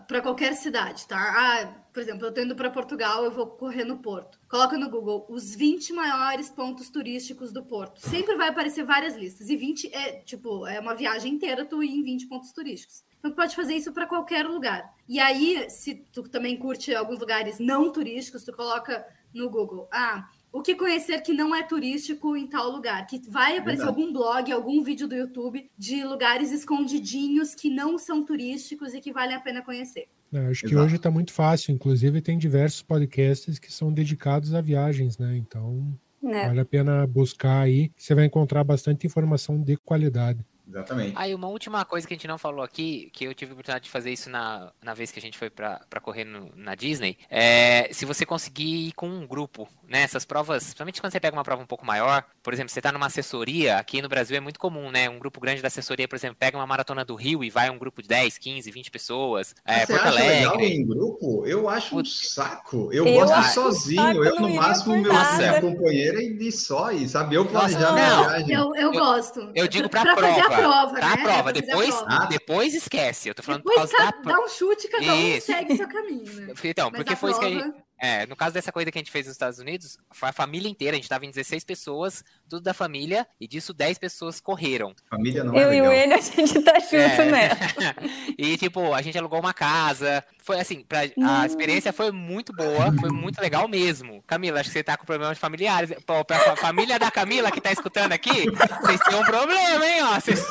para 0.08 0.22
qualquer 0.22 0.54
cidade, 0.54 1.06
tá? 1.06 1.18
Ah, 1.18 1.83
por 1.94 2.02
exemplo, 2.02 2.26
eu 2.26 2.34
tô 2.34 2.40
indo 2.40 2.56
para 2.56 2.68
Portugal, 2.68 3.24
eu 3.24 3.30
vou 3.30 3.46
correr 3.46 3.84
no 3.84 3.98
Porto. 3.98 4.40
Coloca 4.48 4.76
no 4.76 4.90
Google 4.90 5.24
os 5.30 5.54
20 5.54 5.92
maiores 5.92 6.50
pontos 6.50 6.90
turísticos 6.90 7.52
do 7.52 7.64
Porto. 7.64 8.00
Sempre 8.00 8.34
vai 8.34 8.48
aparecer 8.48 8.84
várias 8.84 9.16
listas. 9.16 9.48
E 9.48 9.56
20 9.56 9.94
é, 9.94 10.12
tipo, 10.22 10.66
é 10.66 10.80
uma 10.80 10.96
viagem 10.96 11.34
inteira 11.34 11.64
tu 11.64 11.84
ir 11.84 11.90
em 11.90 12.02
20 12.02 12.26
pontos 12.26 12.50
turísticos. 12.50 13.04
Então 13.16 13.30
tu 13.30 13.36
pode 13.36 13.54
fazer 13.54 13.74
isso 13.74 13.92
para 13.92 14.08
qualquer 14.08 14.44
lugar. 14.44 14.92
E 15.08 15.20
aí, 15.20 15.70
se 15.70 15.94
tu 16.12 16.24
também 16.24 16.56
curte 16.56 16.92
alguns 16.92 17.20
lugares 17.20 17.60
não 17.60 17.92
turísticos, 17.92 18.42
tu 18.42 18.52
coloca 18.52 19.06
no 19.32 19.48
Google. 19.48 19.88
Ah, 19.92 20.28
o 20.52 20.62
que 20.62 20.74
conhecer 20.74 21.20
que 21.20 21.32
não 21.32 21.54
é 21.54 21.62
turístico 21.62 22.36
em 22.36 22.48
tal 22.48 22.70
lugar. 22.70 23.06
Que 23.06 23.20
vai 23.30 23.56
aparecer 23.56 23.84
Verdade. 23.84 24.00
algum 24.00 24.12
blog, 24.12 24.52
algum 24.52 24.82
vídeo 24.82 25.06
do 25.06 25.14
YouTube 25.14 25.70
de 25.78 26.02
lugares 26.02 26.50
escondidinhos 26.50 27.54
que 27.54 27.70
não 27.70 27.96
são 27.98 28.24
turísticos 28.24 28.94
e 28.94 29.00
que 29.00 29.12
valem 29.12 29.36
a 29.36 29.40
pena 29.40 29.62
conhecer. 29.62 30.08
É, 30.34 30.46
acho 30.48 30.64
que 30.64 30.74
Exato. 30.74 30.84
hoje 30.86 30.96
está 30.96 31.10
muito 31.10 31.32
fácil. 31.32 31.72
Inclusive, 31.72 32.20
tem 32.20 32.36
diversos 32.38 32.82
podcasts 32.82 33.58
que 33.58 33.72
são 33.72 33.92
dedicados 33.92 34.52
a 34.54 34.60
viagens, 34.60 35.16
né? 35.18 35.36
Então, 35.36 35.98
É. 36.24 36.48
vale 36.48 36.60
a 36.60 36.64
pena 36.64 37.06
buscar 37.06 37.60
aí. 37.62 37.92
Você 37.96 38.14
vai 38.14 38.24
encontrar 38.26 38.64
bastante 38.64 39.06
informação 39.06 39.62
de 39.62 39.76
qualidade. 39.76 40.44
Exatamente. 40.74 41.12
Aí, 41.16 41.34
uma 41.34 41.48
última 41.48 41.84
coisa 41.84 42.06
que 42.06 42.14
a 42.14 42.16
gente 42.16 42.26
não 42.26 42.36
falou 42.38 42.62
aqui, 42.64 43.10
que 43.12 43.24
eu 43.24 43.34
tive 43.34 43.52
a 43.52 43.54
oportunidade 43.54 43.84
de 43.84 43.90
fazer 43.90 44.10
isso 44.12 44.28
na, 44.28 44.72
na 44.82 44.92
vez 44.94 45.10
que 45.12 45.18
a 45.18 45.22
gente 45.22 45.38
foi 45.38 45.48
pra, 45.48 45.80
pra 45.88 46.00
correr 46.00 46.24
no- 46.24 46.50
na 46.56 46.74
Disney, 46.74 47.16
é 47.30 47.88
se 47.92 48.04
você 48.04 48.26
conseguir 48.26 48.88
ir 48.88 48.92
com 48.92 49.08
um 49.08 49.26
grupo, 49.26 49.68
né? 49.88 50.02
Essas 50.02 50.24
provas, 50.24 50.64
principalmente 50.64 51.00
quando 51.00 51.12
você 51.12 51.20
pega 51.20 51.36
uma 51.36 51.44
prova 51.44 51.62
um 51.62 51.66
pouco 51.66 51.86
maior, 51.86 52.24
por 52.42 52.52
exemplo, 52.52 52.70
você 52.72 52.80
tá 52.82 52.90
numa 52.90 53.06
assessoria, 53.06 53.78
aqui 53.78 54.02
no 54.02 54.08
Brasil 54.08 54.36
é 54.36 54.40
muito 54.40 54.58
comum, 54.58 54.90
né? 54.90 55.08
Um 55.08 55.18
grupo 55.18 55.40
grande 55.40 55.62
da 55.62 55.68
assessoria, 55.68 56.08
por 56.08 56.16
exemplo, 56.16 56.36
pega 56.38 56.56
uma 56.58 56.66
maratona 56.66 57.04
do 57.04 57.14
Rio 57.14 57.44
e 57.44 57.50
vai 57.50 57.70
um 57.70 57.78
grupo 57.78 58.02
de 58.02 58.08
10, 58.08 58.36
15, 58.38 58.70
20 58.70 58.90
pessoas, 58.90 59.54
é, 59.64 59.80
Você 59.86 59.92
Porto 59.92 60.06
acha 60.08 60.18
legal 60.18 60.54
Alegre. 60.54 60.74
em 60.76 60.86
grupo? 60.86 61.46
Eu 61.46 61.68
acho 61.68 61.98
um 61.98 62.04
saco. 62.04 62.90
Eu, 62.92 63.06
Eu 63.06 63.26
gosto 63.26 63.52
sozinho. 63.54 64.24
eu, 64.24 64.34
não 64.40 64.48
no 64.48 64.54
máximo, 64.56 64.96
meu, 64.96 65.12
nada. 65.12 65.36
minha 65.38 65.60
companheira 65.60 66.22
e 66.22 66.34
de 66.36 66.50
só, 66.50 66.90
e 66.90 67.08
sabe? 67.08 67.34
Eu 67.36 67.46
planejar 67.46 67.78
Nossa, 67.80 67.92
minha 67.94 68.08
não. 68.10 68.24
viagem. 68.28 68.52
Eu, 68.54 68.74
eu, 68.74 68.80
Eu- 68.82 68.92
gosto. 68.92 69.52
Eu 69.54 69.68
digo 69.68 69.88
pra, 69.88 70.02
pra 70.02 70.16
prova. 70.16 70.34
Prova, 70.68 70.94
pra 70.94 71.16
né? 71.16 71.22
prova. 71.22 71.52
Depois, 71.52 71.94
prova. 71.94 72.06
Ah. 72.08 72.26
depois 72.26 72.74
esquece. 72.74 73.28
Eu 73.28 73.34
tô 73.34 73.42
falando 73.42 73.62
por 73.62 73.70
Depois 73.70 73.90
causa 73.92 74.06
da 74.06 74.12
ca- 74.12 74.22
prova. 74.22 74.38
dá 74.38 74.44
um 74.44 74.48
chute, 74.48 74.88
cada 74.88 75.12
um 75.14 75.28
Isso. 75.28 75.46
segue 75.46 75.76
seu 75.76 75.88
caminho, 75.88 76.32
né? 76.32 76.54
Então, 76.64 76.90
Mas 76.90 76.98
porque 77.02 77.16
foi 77.16 77.30
isso 77.30 77.40
que 77.40 77.46
a 77.46 77.50
gente. 77.50 77.74
É, 77.98 78.26
no 78.26 78.34
caso 78.36 78.52
dessa 78.52 78.72
corrida 78.72 78.90
que 78.90 78.98
a 78.98 79.00
gente 79.00 79.10
fez 79.10 79.26
nos 79.26 79.34
Estados 79.34 79.58
Unidos, 79.58 79.96
foi 80.12 80.28
a 80.28 80.32
família 80.32 80.68
inteira, 80.68 80.94
a 80.96 80.98
gente 81.00 81.08
tava 81.08 81.24
em 81.24 81.30
16 81.30 81.64
pessoas, 81.64 82.22
tudo 82.48 82.62
da 82.62 82.74
família, 82.74 83.26
e 83.40 83.46
disso 83.46 83.72
10 83.72 83.98
pessoas 83.98 84.40
correram. 84.40 84.94
Família 85.08 85.44
não 85.44 85.54
Eu 85.56 85.70
é 85.70 85.76
e 85.76 85.80
o 85.80 85.84
legal. 85.88 86.04
Enio, 86.04 86.16
a 86.16 86.20
gente 86.20 86.60
tá 86.62 86.78
junto 86.80 86.94
É. 86.96 87.30
nessa. 87.30 87.56
e, 88.36 88.56
tipo, 88.56 88.92
a 88.92 89.00
gente 89.00 89.16
alugou 89.16 89.38
uma 89.40 89.54
casa. 89.54 90.24
Foi 90.42 90.60
assim, 90.60 90.82
pra- 90.82 91.00
a 91.24 91.46
experiência 91.46 91.92
foi 91.92 92.10
muito 92.10 92.52
boa, 92.52 92.92
foi 93.00 93.10
muito 93.10 93.40
legal 93.40 93.66
mesmo. 93.68 94.22
Camila, 94.26 94.60
acho 94.60 94.68
que 94.70 94.74
você 94.74 94.82
tá 94.84 94.96
com 94.96 95.06
problemas 95.06 95.38
familiares. 95.38 95.90
Pô, 96.04 96.24
pra 96.24 96.38
fa- 96.40 96.56
família 96.56 96.98
da 96.98 97.10
Camila 97.10 97.50
que 97.50 97.60
tá 97.60 97.72
escutando 97.72 98.12
aqui, 98.12 98.50
vocês 98.82 99.00
têm 99.00 99.18
um 99.18 99.24
problema, 99.24 99.86
hein, 99.86 100.02
ó. 100.02 100.20
Vocês- 100.20 100.44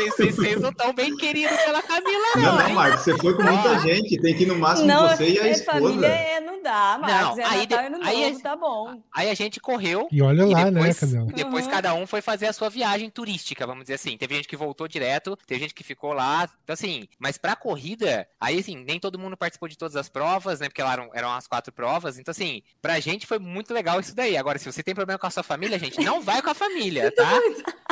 não 0.60 0.70
estão 0.70 0.94
bem 0.94 1.16
queridos 1.18 1.56
pela 1.58 1.82
Camila, 1.84 2.26
Não, 2.38 2.42
não. 2.58 2.58
não? 2.70 2.74
Marcos, 2.74 3.02
você 3.04 3.18
foi 3.18 3.36
com 3.36 3.44
muita 3.44 3.80
gente, 3.80 4.20
tem 4.22 4.36
que 4.36 4.44
ir 4.44 4.48
no 4.48 4.56
máximo 4.58 4.88
Não, 4.88 5.10
você 5.10 5.30
e 5.30 5.40
a 5.40 5.48
é 5.48 5.52
esposa. 5.52 5.80
família, 5.82 6.08
é, 6.08 6.40
não 6.40 6.62
dá, 6.64 6.98
Marcos. 7.00 7.30
Não, 7.30 7.33
é 7.40 7.44
aí 7.46 7.60
Natal 7.68 7.84
e 7.84 7.88
Ano 7.88 8.00
aí 8.04 8.22
Novo, 8.30 8.40
é- 8.40 8.42
tá 8.42 8.56
bom. 8.56 9.04
Aí 9.14 9.30
a 9.30 9.34
gente 9.34 9.60
correu. 9.60 10.08
E 10.12 10.22
olha 10.22 10.44
E 10.44 10.50
lá, 10.52 10.66
né, 10.66 10.72
depois, 10.72 11.00
Camila? 11.00 11.26
e 11.30 11.34
depois 11.34 11.66
Uhum. 11.66 11.72
cada 11.72 11.94
um 11.94 12.06
foi 12.08 12.22
fazer 12.22 12.48
a 12.48 12.54
sua 12.54 12.70
viagem 12.70 13.10
turística, 13.10 13.66
vamos 13.68 13.84
dizer 13.84 13.96
assim. 13.96 14.18
Teve 14.18 14.36
gente 14.36 14.48
que 14.48 14.56
voltou 14.58 14.88
direto, 14.88 15.38
teve 15.48 15.62
gente 15.62 15.74
que 15.74 15.84
ficou 15.84 16.14
lá. 16.14 16.50
Então, 16.64 16.74
assim, 16.74 17.08
mas 17.20 17.38
pra 17.38 17.56
corrida, 17.56 18.28
aí 18.40 18.60
assim, 18.60 18.76
nem 18.84 19.00
todo 19.00 19.20
mundo 19.20 19.38
participou 19.38 19.68
de 19.70 19.78
todas 19.78 19.96
as 19.96 20.10
provas, 20.10 20.60
né? 20.60 20.68
Porque 20.70 20.84
lá 20.84 20.94
eram, 20.94 21.10
eram 21.14 21.32
as 21.34 21.48
quatro 21.48 21.72
provas. 21.74 22.18
Então, 22.20 22.32
assim, 22.32 22.62
pra 22.82 23.00
gente 23.00 23.26
foi 23.28 23.40
muito 23.40 23.74
legal 23.74 24.00
isso 24.00 24.16
daí. 24.16 24.36
Agora, 24.38 24.58
se 24.60 24.72
você 24.72 24.82
tem 24.84 24.96
problema 24.96 25.20
com 25.20 25.28
a 25.28 25.32
sua 25.32 25.44
família, 25.44 25.78
gente, 25.80 26.00
não 26.04 26.22
vai 26.22 26.42
com 26.42 26.50
a 26.50 26.54
família, 26.56 27.12
tá? 27.16 27.32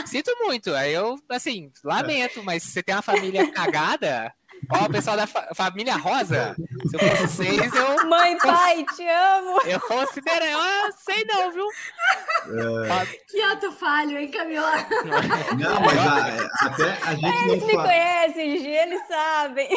Sinto 0.06 0.32
muito. 0.42 0.74
Aí 0.74 0.94
eu, 0.94 1.18
assim, 1.30 1.72
lamento, 1.84 2.44
mas 2.44 2.64
se 2.64 2.70
você 2.72 2.84
tem 2.84 2.96
uma 2.96 3.02
família 3.02 3.52
cagada. 3.52 4.34
Ó, 4.70 4.86
o 4.86 4.89
pessoal 4.89 5.18
da 5.18 5.28
fa- 5.28 5.49
família 5.55 5.95
Rosa, 5.97 6.55
se 6.89 6.95
eu 6.95 6.99
fosse 6.99 7.28
vocês, 7.43 7.74
eu, 7.74 8.07
Mãe, 8.07 8.38
pai, 8.38 8.86
te 8.95 9.05
amo. 9.07 9.59
eu 9.66 9.80
considero. 9.82 10.45
Eu 10.45 10.91
sei 10.97 11.26
não, 11.26 11.51
viu? 11.51 11.66
Que 13.30 13.41
ato 13.41 13.72
falho, 13.74 14.18
hein, 14.18 14.30
Camila? 14.32 14.72
Não, 15.57 15.80
mas 15.82 15.97
a- 15.99 16.68
até 16.68 16.91
a 17.03 17.14
gente 17.16 17.22
não 17.22 17.53
Eles 17.53 17.64
me 17.66 17.74
fa- 17.74 17.84
conhecem, 17.84 18.57
Gigi, 18.57 18.70
eles 18.70 19.07
sabem. 19.07 19.70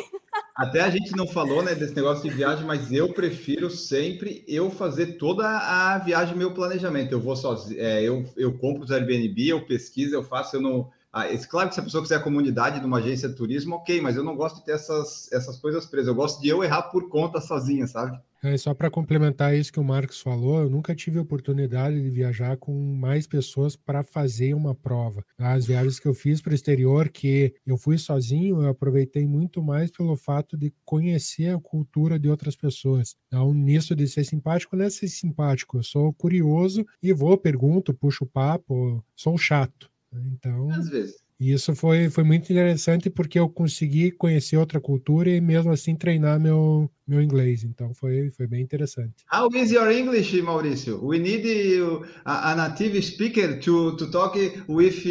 Até 0.57 0.80
a 0.82 0.91
gente 0.91 1.16
não 1.16 1.26
falou, 1.26 1.62
né, 1.62 1.74
desse 1.74 1.95
negócio 1.95 2.22
de 2.28 2.35
viagem, 2.35 2.64
mas 2.64 2.93
eu 2.93 3.12
prefiro 3.12 3.70
sempre 3.70 4.45
eu 4.47 4.70
fazer 4.70 5.18
toda 5.18 5.45
a 5.47 5.99
viagem, 5.99 6.37
meu 6.37 6.53
planejamento. 6.55 7.12
Eu 7.12 7.20
vou 7.20 7.35
sozinho, 7.37 7.80
é, 7.80 8.03
eu, 8.03 8.24
eu 8.37 8.57
compro 8.59 8.85
os 8.85 8.91
Airbnb, 8.93 9.49
eu 9.49 9.64
pesquiso, 9.66 10.14
eu 10.14 10.22
faço, 10.22 10.57
eu 10.57 10.61
não. 10.61 10.91
Ah, 11.17 11.31
esse- 11.33 11.47
claro 11.47 11.69
que 11.69 11.75
se 11.77 11.81
a 11.81 11.85
pessoa 11.85 12.03
quiser 12.03 12.17
a 12.17 12.21
comunidade 12.23 12.81
de 12.81 12.87
uma 12.87 12.99
agência 12.99 13.29
de 13.29 13.37
turismo, 13.37 13.77
ok, 13.77 14.01
mas 14.01 14.17
eu 14.17 14.25
não 14.25 14.35
gosto 14.35 14.57
de 14.57 14.65
ter 14.65 14.73
essas, 14.73 15.31
essas 15.33 15.57
coisas 15.61 15.87
presas. 15.87 16.09
Eu 16.09 16.15
gosto 16.15 16.41
de 16.43 16.49
eu 16.49 16.65
errar 16.65 16.83
por 16.91 17.09
conta 17.09 17.41
sozinha, 17.41 17.87
sabe? 17.87 18.19
É, 18.43 18.59
só 18.59 18.75
para 18.75 18.91
complementar 18.91 19.57
isso 19.57 19.73
que 19.73 19.81
o 19.81 19.85
Marcos 19.85 20.21
falou, 20.21 20.61
eu 20.61 20.69
nunca 20.69 20.95
tive 20.95 21.19
oportunidade 21.19 22.03
de 22.03 22.11
viajar 22.11 22.59
com 22.59 22.75
mais 22.95 23.27
pessoas 23.27 23.75
para 23.75 24.03
fazer 24.05 24.53
uma 24.55 24.75
prova. 24.75 25.25
As 25.39 25.65
viagens 25.65 25.99
que 25.99 26.07
eu 26.07 26.12
fiz 26.12 26.43
para 26.43 26.51
o 26.53 26.55
exterior, 26.55 27.09
que 27.09 27.55
eu 27.65 27.79
fui 27.79 27.97
sozinho, 27.97 28.61
eu 28.61 28.69
aproveitei 28.69 29.25
muito 29.27 29.62
mais 29.62 29.91
pelo 29.91 30.15
fato 30.17 30.59
de 30.59 30.75
conhecer 30.85 31.55
a 31.55 31.61
cultura 31.61 32.19
de 32.19 32.29
outras 32.29 32.55
pessoas. 32.55 33.17
Então, 33.29 33.55
nisso 33.55 33.95
de 33.97 34.07
ser 34.07 34.25
simpático, 34.25 34.77
não 34.77 34.85
é 34.85 34.91
ser 34.91 35.09
simpático, 35.09 35.79
eu 35.79 35.83
sou 35.83 36.12
curioso 36.12 36.85
e 37.03 37.15
vou, 37.15 37.39
pergunto, 37.39 37.95
puxo 37.95 38.25
o 38.25 38.29
papo, 38.29 39.03
sou 39.17 39.39
chato. 39.39 39.89
Então, 40.33 40.71
Às 40.71 40.89
vezes. 40.89 41.17
e 41.41 41.53
isso 41.53 41.75
foi, 41.75 42.09
foi 42.09 42.25
muito 42.25 42.45
interessante 42.53 43.11
porque 43.11 43.39
eu 43.39 43.49
consegui 43.49 44.11
conhecer 44.11 44.57
outra 44.57 44.81
cultura 44.81 45.29
e 45.31 45.41
mesmo 45.41 45.73
assim 45.73 45.95
treinar 45.97 46.39
meu, 46.41 46.91
meu 47.07 47.21
inglês. 47.21 47.65
Então 47.65 47.93
foi, 47.95 48.31
foi 48.31 48.47
bem 48.47 48.62
interessante. 48.62 49.25
How 49.33 49.49
is 49.55 49.71
your 49.73 49.91
English, 49.91 50.41
Maurício? 50.43 51.05
We 51.05 51.19
need 51.19 51.47
uh, 51.81 52.05
a, 52.25 52.53
a 52.53 52.55
native 52.57 53.01
speaker 53.03 53.59
to, 53.61 53.97
to 53.97 54.11
talk 54.11 54.39
with 54.69 55.05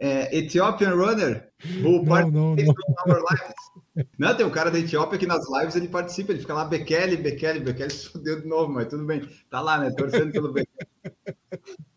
uh, 0.00 0.28
Ethiopian 0.36 0.94
runner 0.94 1.50
who 1.82 2.02
Não, 2.04 2.30
não, 2.30 2.56
não. 2.56 2.74
our 3.06 3.22
lives. 3.30 4.06
Não, 4.18 4.34
tem 4.34 4.46
um 4.46 4.50
cara 4.50 4.70
da 4.70 4.78
Etiópia 4.78 5.18
que 5.18 5.26
nas 5.26 5.44
lives 5.50 5.76
ele 5.76 5.88
participa, 5.88 6.32
ele 6.32 6.40
fica 6.40 6.54
lá, 6.54 6.64
Bekele, 6.64 7.16
Bekele, 7.16 7.60
Bekele 7.60 7.90
se 7.90 8.06
fudeu 8.10 8.40
de 8.40 8.46
novo, 8.46 8.72
mas 8.72 8.88
tudo 8.88 9.04
bem. 9.04 9.22
Tá 9.50 9.60
lá, 9.60 9.78
né? 9.78 9.90
Torcendo 9.90 10.32
pelo 10.32 10.52
Bekele. 10.52 10.88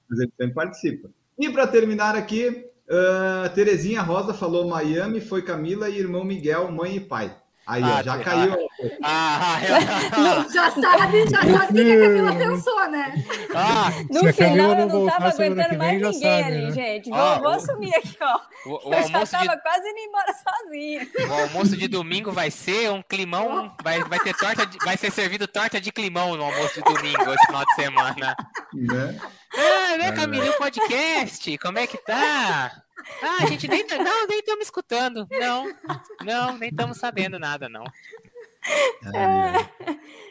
Mas 0.09 0.20
ele 0.20 0.32
sempre 0.38 0.53
participa. 0.53 1.09
E 1.38 1.49
para 1.49 1.67
terminar 1.67 2.15
aqui, 2.15 2.69
uh, 2.88 3.53
Terezinha 3.53 4.01
Rosa 4.01 4.34
falou 4.34 4.67
Miami, 4.67 5.19
foi 5.19 5.41
Camila 5.41 5.89
e 5.89 5.97
irmão 5.97 6.23
Miguel, 6.23 6.71
mãe 6.71 6.97
e 6.97 6.99
pai. 6.99 7.36
Aí, 7.66 7.82
ó, 7.82 7.86
Ah, 7.86 8.03
já 8.03 8.18
tá. 8.18 8.24
caiu. 8.24 8.57
Ah, 9.03 9.59
Já 10.53 10.70
sabe, 10.72 11.30
já 11.30 11.41
sabe 11.41 11.64
o 11.64 11.68
que 11.74 11.84
que 11.86 11.91
a 11.93 11.99
Camila 11.99 12.36
pensou, 12.36 12.89
né? 12.89 13.14
ah, 13.55 13.89
No 14.09 14.34
final, 14.34 14.55
não 14.55 14.70
eu 14.72 14.76
não 14.76 14.89
voltar 14.89 15.14
tava 15.14 15.30
aguentando 15.30 15.78
mais 15.78 15.93
ninguém 16.01 16.14
sabe, 16.14 16.43
ali, 16.43 16.66
né? 16.66 16.72
gente. 16.72 17.09
Vou, 17.09 17.20
Ó, 17.20 17.39
vou 17.39 17.47
assumir 17.51 17.95
aqui, 17.95 18.18
ó. 18.22 18.39
o, 18.66 18.89
o 18.89 18.93
Eu 18.93 18.97
já 18.99 19.03
almoço 19.03 19.38
de 19.38 19.45
tava 19.47 19.57
quase 19.61 19.89
indo 19.89 19.99
embora 19.99 20.34
sozinha. 20.34 21.07
O 21.30 21.34
almoço 21.41 21.78
de 21.78 21.88
domingo 21.88 22.32
vai 22.34 22.51
ser 22.51 22.91
um 22.91 23.01
climão, 23.01 23.74
vai, 23.82 24.03
vai 24.03 24.20
ter 24.20 24.36
torta, 24.36 24.66
de- 24.66 24.78
vai 24.84 24.97
ser 24.97 25.11
servido 25.11 25.47
torta 25.47 25.80
de 25.80 25.91
climão 25.91 26.36
no 26.36 26.43
almoço 26.43 26.76
de 26.76 26.82
domingo 26.93 27.34
esse 27.34 27.45
final 27.45 27.66
de 27.66 27.76
semana. 27.76 28.36
Né? 28.74 29.20
Ah, 29.55 29.97
né, 29.97 30.11
Camila, 30.11 30.49
o 30.49 30.57
podcast? 30.57 31.57
Como 31.59 31.78
é 31.80 31.88
que 31.88 31.97
tá? 31.97 32.72
Ah, 33.21 33.43
a 33.43 33.45
gente 33.47 33.67
nem 33.67 33.85
tá, 33.85 33.97
não, 33.97 34.27
nem 34.27 34.39
estamos 34.39 34.65
escutando. 34.65 35.27
Não, 35.31 35.73
não, 36.23 36.57
nem 36.57 36.69
estamos 36.69 36.97
sabendo 36.97 37.39
nada, 37.39 37.69
não. 37.69 37.83
Ai. 39.13 39.69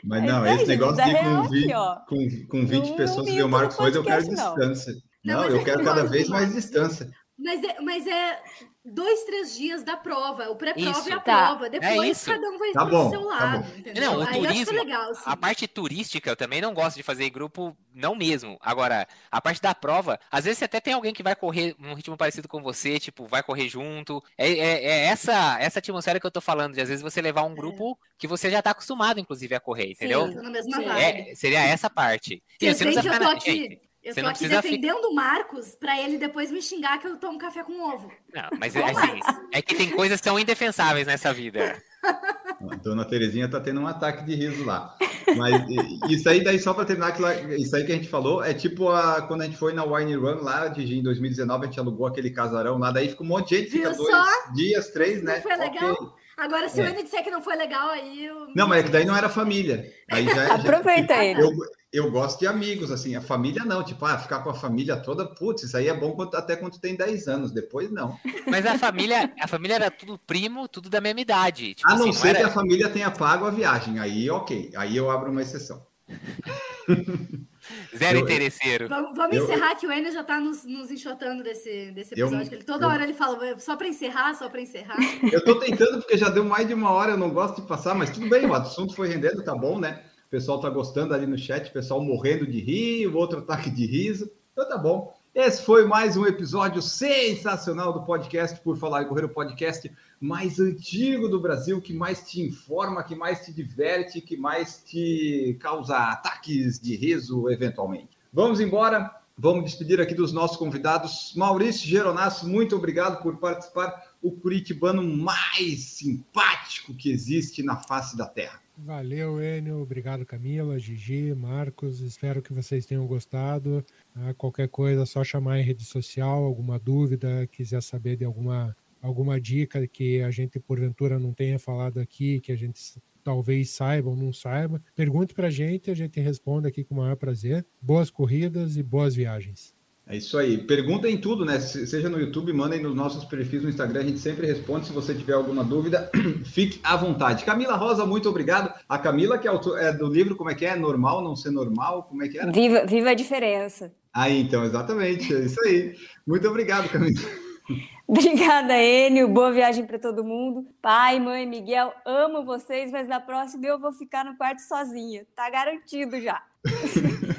Mas 0.04 0.22
não, 0.24 0.40
Mas, 0.40 0.60
esse 0.60 0.68
negócio 0.68 1.04
de 1.04 1.14
com 1.14 1.42
20, 1.48 1.64
aqui, 1.64 1.74
ó. 1.74 1.96
com, 2.06 2.46
com 2.48 2.66
20 2.66 2.88
Não 2.88 2.96
pessoas 2.96 3.28
o 3.28 3.48
Marcos 3.48 3.76
fez, 3.76 3.94
eu 3.94 4.02
quero 4.02 4.26
não. 4.26 4.54
distância. 4.54 4.94
Não, 5.24 5.34
Não, 5.42 5.48
eu 5.48 5.60
é 5.60 5.64
quero 5.64 5.78
que 5.80 5.84
cada 5.84 6.04
vez 6.04 6.28
mais 6.28 6.52
distância. 6.52 7.10
Mas 7.38 7.62
é, 7.62 7.80
mas 7.80 8.06
é 8.06 8.42
dois, 8.84 9.24
três 9.24 9.54
dias 9.56 9.82
da 9.84 9.96
prova. 9.96 10.50
O 10.50 10.56
pré-prova 10.56 11.08
e 11.08 11.12
a 11.12 11.20
Tá. 11.20 11.46
prova. 11.48 11.70
Depois 11.70 12.10
isso. 12.18 12.30
cada 12.30 12.48
um 12.48 12.58
vai 12.58 12.72
Tá 12.72 12.84
pro 12.86 12.90
bom, 12.96 13.10
seu 13.10 13.20
tá 13.20 13.26
lado. 13.26 13.62
bom. 13.64 13.76
entendeu? 13.78 14.02
Não, 14.04 14.18
o 14.18 14.22
Aí 14.22 14.22
eu 14.22 14.24
acho 14.24 14.32
que 14.32 14.38
é 14.46 14.50
turismo, 14.64 14.72
legal, 14.78 15.10
assim. 15.10 15.22
A 15.24 15.36
parte 15.36 15.68
turística 15.68 16.30
eu 16.30 16.36
também 16.36 16.60
não 16.60 16.74
gosto 16.74 16.96
de 16.96 17.02
fazer 17.02 17.24
em 17.24 17.30
grupo, 17.30 17.76
não 17.94 18.14
mesmo. 18.14 18.58
Agora, 18.60 19.06
a 19.30 19.40
parte 19.40 19.60
da 19.62 19.74
prova, 19.74 20.18
às 20.30 20.44
vezes 20.44 20.58
você 20.58 20.64
até 20.64 20.80
tem 20.80 20.94
alguém 20.94 21.12
que 21.12 21.22
vai 21.22 21.36
correr 21.36 21.74
num 21.78 21.94
ritmo 21.94 22.16
parecido 22.16 22.48
com 22.48 22.62
você, 22.62 22.98
tipo, 22.98 23.26
vai 23.26 23.42
correr 23.42 23.68
junto. 23.68 24.22
É, 24.36 24.48
é- 24.50 24.84
é 24.84 25.04
essa, 25.06 25.58
essa 25.60 25.78
atmosfera 25.78 26.18
que 26.18 26.26
eu 26.26 26.30
tô 26.30 26.40
falando, 26.40 26.74
de 26.74 26.80
às 26.80 26.88
vezes 26.88 27.02
você 27.02 27.20
levar 27.22 27.42
um 27.42 27.54
grupo 27.54 27.98
que 28.18 28.26
você 28.26 28.50
já 28.50 28.60
tá 28.62 28.70
acostumado, 28.72 29.20
inclusive, 29.20 29.54
a 29.54 29.60
correr, 29.60 29.90
entendeu? 29.92 30.26
Sim, 30.26 30.34
tô 30.36 30.42
na 30.42 30.50
mesma 30.50 30.76
Sim. 30.78 30.84
vibe. 30.84 31.30
É, 31.30 31.34
seria 31.34 31.60
essa 31.64 31.88
parte. 31.88 32.42
E 32.60 32.64
Vocês 32.66 32.78
você 32.78 32.84
não 32.84 32.92
veem 32.92 33.02
que 33.02 33.08
eu 33.08 33.18
tô 33.20 33.28
aqui, 33.28 33.52
Gente, 33.52 33.80
eu 34.02 34.12
você 34.14 34.20
tô 34.20 34.26
não 34.26 34.30
aqui 34.32 34.48
defendendo 34.48 35.04
o 35.06 35.14
Marcos 35.14 35.74
pra 35.74 36.00
ele 36.00 36.18
depois 36.18 36.50
me 36.50 36.60
xingar 36.60 36.98
que 36.98 37.06
eu 37.06 37.16
tomo 37.16 37.38
café 37.38 37.62
com 37.62 37.80
ovo. 37.88 38.10
Não, 38.34 38.48
mas 38.58 38.74
é, 38.74 38.82
assim, 38.84 38.94
Marcos. 38.94 39.44
é 39.52 39.62
que 39.62 39.74
tem 39.74 39.90
coisas 39.90 40.20
que 40.20 40.28
são 40.28 40.38
indefensáveis 40.38 41.06
nessa 41.06 41.32
vida. 41.32 41.80
A 42.04 42.74
dona 42.82 43.04
Terezinha 43.04 43.48
tá 43.48 43.60
tendo 43.60 43.80
um 43.80 43.86
ataque 43.86 44.24
de 44.24 44.34
riso 44.34 44.64
lá. 44.64 44.96
Mas 45.36 45.62
isso 46.10 46.28
aí, 46.28 46.42
daí 46.42 46.58
só 46.58 46.74
para 46.74 46.84
terminar, 46.84 47.14
isso 47.58 47.76
aí 47.76 47.84
que 47.84 47.92
a 47.92 47.94
gente 47.94 48.08
falou, 48.08 48.42
é 48.42 48.52
tipo 48.52 48.88
a, 48.88 49.22
quando 49.22 49.42
a 49.42 49.44
gente 49.44 49.56
foi 49.56 49.72
na 49.72 49.84
Wine 49.84 50.14
Run 50.16 50.42
lá 50.42 50.66
de, 50.68 50.98
em 50.98 51.02
2019, 51.02 51.64
a 51.64 51.66
gente 51.68 51.78
alugou 51.78 52.06
aquele 52.06 52.30
casarão 52.30 52.76
lá, 52.78 52.90
daí 52.90 53.08
fica 53.08 53.22
um 53.22 53.26
monte 53.26 53.50
de 53.50 53.58
gente, 53.58 53.70
fica 53.70 53.88
Viu 53.90 53.98
dois 53.98 54.10
só? 54.16 54.52
dias, 54.52 54.88
três, 54.90 55.22
né? 55.22 55.36
Não 55.36 55.42
foi 55.42 55.56
legal? 55.56 55.92
Ok. 55.92 56.08
Agora, 56.36 56.68
se 56.68 56.80
É. 56.80 56.84
o 56.84 56.86
N 56.88 57.02
disser 57.04 57.22
que 57.22 57.30
não 57.30 57.42
foi 57.42 57.54
legal, 57.54 57.90
aí 57.90 58.24
eu. 58.24 58.48
Não, 58.56 58.66
mas 58.66 58.80
é 58.80 58.82
que 58.84 58.90
daí 58.90 59.04
não 59.04 59.14
era 59.16 59.28
família. 59.28 59.92
Aí 60.10 60.24
já, 60.26 60.34
já- 60.34 60.54
Aproveita 60.54 61.14
ele. 61.24 61.40
Eu, 61.40 61.50
eu 61.92 62.10
gosto 62.10 62.40
de 62.40 62.46
amigos, 62.46 62.90
assim, 62.90 63.14
a 63.14 63.20
família 63.20 63.64
não, 63.64 63.82
tipo, 63.84 64.04
ah, 64.06 64.16
ficar 64.18 64.38
com 64.40 64.50
a 64.50 64.54
família 64.54 64.96
toda, 64.96 65.26
putz, 65.26 65.62
isso 65.64 65.76
aí 65.76 65.88
é 65.88 65.94
bom 65.94 66.12
quando- 66.12 66.34
até 66.34 66.56
quando 66.56 66.72
tu 66.72 66.80
tem 66.80 66.96
10 66.96 67.28
anos, 67.28 67.52
depois 67.52 67.90
não. 67.90 68.18
Mas 68.46 68.64
a 68.64 68.78
família, 68.78 69.30
a 69.40 69.46
família 69.46 69.74
era 69.74 69.90
tudo 69.90 70.18
primo, 70.18 70.66
tudo 70.68 70.88
da 70.88 71.00
mesma 71.00 71.20
idade. 71.20 71.74
Tipo 71.74 71.90
A 71.90 71.96
não 71.96 72.08
assim, 72.08 72.12
ser 72.20 72.28
era- 72.28 72.38
que 72.38 72.44
a 72.44 72.50
família 72.50 72.88
tenha 72.88 73.10
pago 73.10 73.44
a 73.44 73.50
viagem, 73.50 73.98
aí 73.98 74.30
ok, 74.30 74.70
aí 74.74 74.96
eu 74.96 75.10
abro 75.10 75.30
uma 75.30 75.42
exceção. 75.42 75.84
Zero 77.96 78.18
Eu- 78.18 78.22
interesseiro. 78.24 78.88
Vamos, 78.88 79.16
vamos 79.16 79.36
Eu- 79.36 79.44
encerrar 79.44 79.74
que 79.76 79.86
o 79.86 79.92
Enio 79.92 80.10
já 80.12 80.24
tá 80.24 80.40
nos, 80.40 80.64
nos 80.64 80.90
enxotando 80.90 81.42
desse, 81.44 81.92
desse 81.92 82.12
Eu- 82.18 82.26
episódio. 82.26 82.48
que 82.48 82.54
ele, 82.56 82.64
toda 82.64 82.86
eu- 82.86 82.90
hora 82.90 83.04
ele 83.04 83.14
fala, 83.14 83.58
só 83.58 83.76
pra 83.76 83.86
encerrar, 83.86 84.34
só 84.34 84.48
pra 84.48 84.60
encerrar. 84.60 84.96
Eu 85.32 85.44
tô 85.44 85.54
tentando 85.60 85.98
porque 86.00 86.16
já 86.18 86.28
deu 86.28 86.44
mais 86.44 86.66
de 86.66 86.74
uma 86.74 86.90
hora, 86.90 87.12
eu 87.12 87.16
não 87.16 87.30
gosto 87.30 87.62
de 87.62 87.68
passar, 87.68 87.94
mas 87.94 88.10
tudo 88.10 88.28
bem, 88.28 88.44
o 88.46 88.54
assunto 88.54 88.94
foi 88.96 89.08
rendendo, 89.08 89.44
tá 89.44 89.54
bom, 89.54 89.78
né? 89.78 90.02
Pessoal 90.32 90.58
tá 90.58 90.70
gostando 90.70 91.12
ali 91.12 91.26
no 91.26 91.36
chat, 91.36 91.68
o 91.68 91.72
pessoal 91.74 92.02
morrendo 92.02 92.46
de 92.46 92.58
rir, 92.58 93.06
outro 93.06 93.40
ataque 93.40 93.68
de 93.68 93.84
riso, 93.84 94.32
então 94.50 94.66
tá 94.66 94.78
bom. 94.78 95.14
Esse 95.34 95.62
foi 95.62 95.84
mais 95.84 96.16
um 96.16 96.24
episódio 96.24 96.80
sensacional 96.80 97.92
do 97.92 98.02
podcast 98.02 98.58
Por 98.62 98.78
Falar 98.78 99.02
em 99.02 99.08
Correr, 99.08 99.26
o 99.26 99.28
podcast 99.28 99.92
mais 100.18 100.58
antigo 100.58 101.28
do 101.28 101.38
Brasil, 101.38 101.82
que 101.82 101.92
mais 101.92 102.22
te 102.22 102.40
informa, 102.40 103.02
que 103.02 103.14
mais 103.14 103.44
te 103.44 103.52
diverte, 103.52 104.22
que 104.22 104.34
mais 104.34 104.82
te 104.82 105.54
causa 105.60 105.98
ataques 105.98 106.80
de 106.80 106.96
riso 106.96 107.50
eventualmente. 107.50 108.16
Vamos 108.32 108.58
embora, 108.58 109.14
vamos 109.36 109.64
despedir 109.64 110.00
aqui 110.00 110.14
dos 110.14 110.32
nossos 110.32 110.56
convidados. 110.56 111.34
Maurício 111.36 111.86
Geronasso, 111.86 112.48
muito 112.48 112.74
obrigado 112.74 113.22
por 113.22 113.36
participar, 113.36 114.02
o 114.22 114.32
curitibano 114.32 115.02
mais 115.02 115.80
simpático 115.80 116.94
que 116.94 117.12
existe 117.12 117.62
na 117.62 117.76
face 117.76 118.16
da 118.16 118.24
Terra. 118.24 118.61
Valeu, 118.76 119.40
Enio. 119.40 119.80
Obrigado, 119.80 120.24
Camila, 120.24 120.78
Gigi, 120.78 121.34
Marcos. 121.34 122.00
Espero 122.00 122.40
que 122.40 122.52
vocês 122.52 122.86
tenham 122.86 123.06
gostado. 123.06 123.84
Ah, 124.14 124.34
qualquer 124.34 124.68
coisa, 124.68 125.04
só 125.06 125.22
chamar 125.22 125.60
em 125.60 125.62
rede 125.62 125.84
social, 125.84 126.42
alguma 126.42 126.78
dúvida, 126.78 127.46
quiser 127.46 127.82
saber 127.82 128.16
de 128.16 128.24
alguma, 128.24 128.76
alguma 129.00 129.40
dica 129.40 129.86
que 129.86 130.22
a 130.22 130.30
gente, 130.30 130.58
porventura, 130.58 131.18
não 131.18 131.32
tenha 131.32 131.58
falado 131.58 132.00
aqui, 132.00 132.40
que 132.40 132.50
a 132.50 132.56
gente 132.56 132.80
talvez 133.22 133.70
saiba 133.70 134.10
ou 134.10 134.16
não 134.16 134.32
saiba, 134.32 134.82
pergunte 134.96 135.32
para 135.32 135.46
a 135.46 135.50
gente, 135.50 135.90
a 135.90 135.94
gente 135.94 136.18
responde 136.20 136.66
aqui 136.66 136.82
com 136.82 136.94
o 136.94 136.98
maior 136.98 137.16
prazer. 137.16 137.64
Boas 137.80 138.10
corridas 138.10 138.76
e 138.76 138.82
boas 138.82 139.14
viagens. 139.14 139.74
É 140.06 140.16
isso 140.16 140.36
aí. 140.36 140.58
Perguntem 140.58 141.16
tudo, 141.16 141.44
né? 141.44 141.60
Seja 141.60 142.08
no 142.08 142.18
YouTube, 142.18 142.52
mandem 142.52 142.82
nos 142.82 142.94
nossos 142.94 143.24
perfis 143.24 143.62
no 143.62 143.68
Instagram, 143.68 144.00
a 144.00 144.04
gente 144.04 144.18
sempre 144.18 144.46
responde. 144.46 144.86
Se 144.86 144.92
você 144.92 145.14
tiver 145.14 145.34
alguma 145.34 145.62
dúvida, 145.62 146.10
fique 146.44 146.80
à 146.82 146.96
vontade. 146.96 147.44
Camila 147.44 147.76
Rosa, 147.76 148.04
muito 148.04 148.28
obrigado. 148.28 148.72
A 148.88 148.98
Camila, 148.98 149.38
que 149.38 149.46
é, 149.46 149.50
autor, 149.50 149.78
é 149.78 149.92
do 149.92 150.08
livro, 150.08 150.36
como 150.36 150.50
é 150.50 150.54
que 150.54 150.66
é? 150.66 150.74
Normal, 150.74 151.22
não 151.22 151.36
ser 151.36 151.50
normal? 151.50 152.04
Como 152.04 152.22
é 152.22 152.28
que 152.28 152.38
é? 152.38 152.46
Viva, 152.50 152.84
viva 152.84 153.10
a 153.10 153.14
diferença. 153.14 153.92
Aí, 154.12 154.40
então, 154.40 154.64
exatamente. 154.64 155.32
É 155.32 155.44
isso 155.44 155.60
aí. 155.64 155.96
Muito 156.26 156.48
obrigado, 156.48 156.88
Camila. 156.88 157.20
Obrigada, 158.04 158.74
Enio. 158.76 159.28
Boa 159.28 159.52
viagem 159.52 159.86
para 159.86 159.98
todo 159.98 160.24
mundo. 160.24 160.66
Pai, 160.82 161.18
mãe, 161.18 161.46
Miguel, 161.46 161.94
amo 162.04 162.44
vocês, 162.44 162.90
mas 162.90 163.08
na 163.08 163.20
próxima 163.20 163.64
eu 163.66 163.78
vou 163.78 163.92
ficar 163.92 164.24
no 164.24 164.36
quarto 164.36 164.58
sozinha. 164.58 165.24
Tá 165.34 165.48
garantido 165.48 166.20
já. 166.20 166.42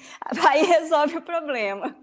Aí 0.48 0.62
resolve 0.64 1.18
o 1.18 1.22
problema. 1.22 1.94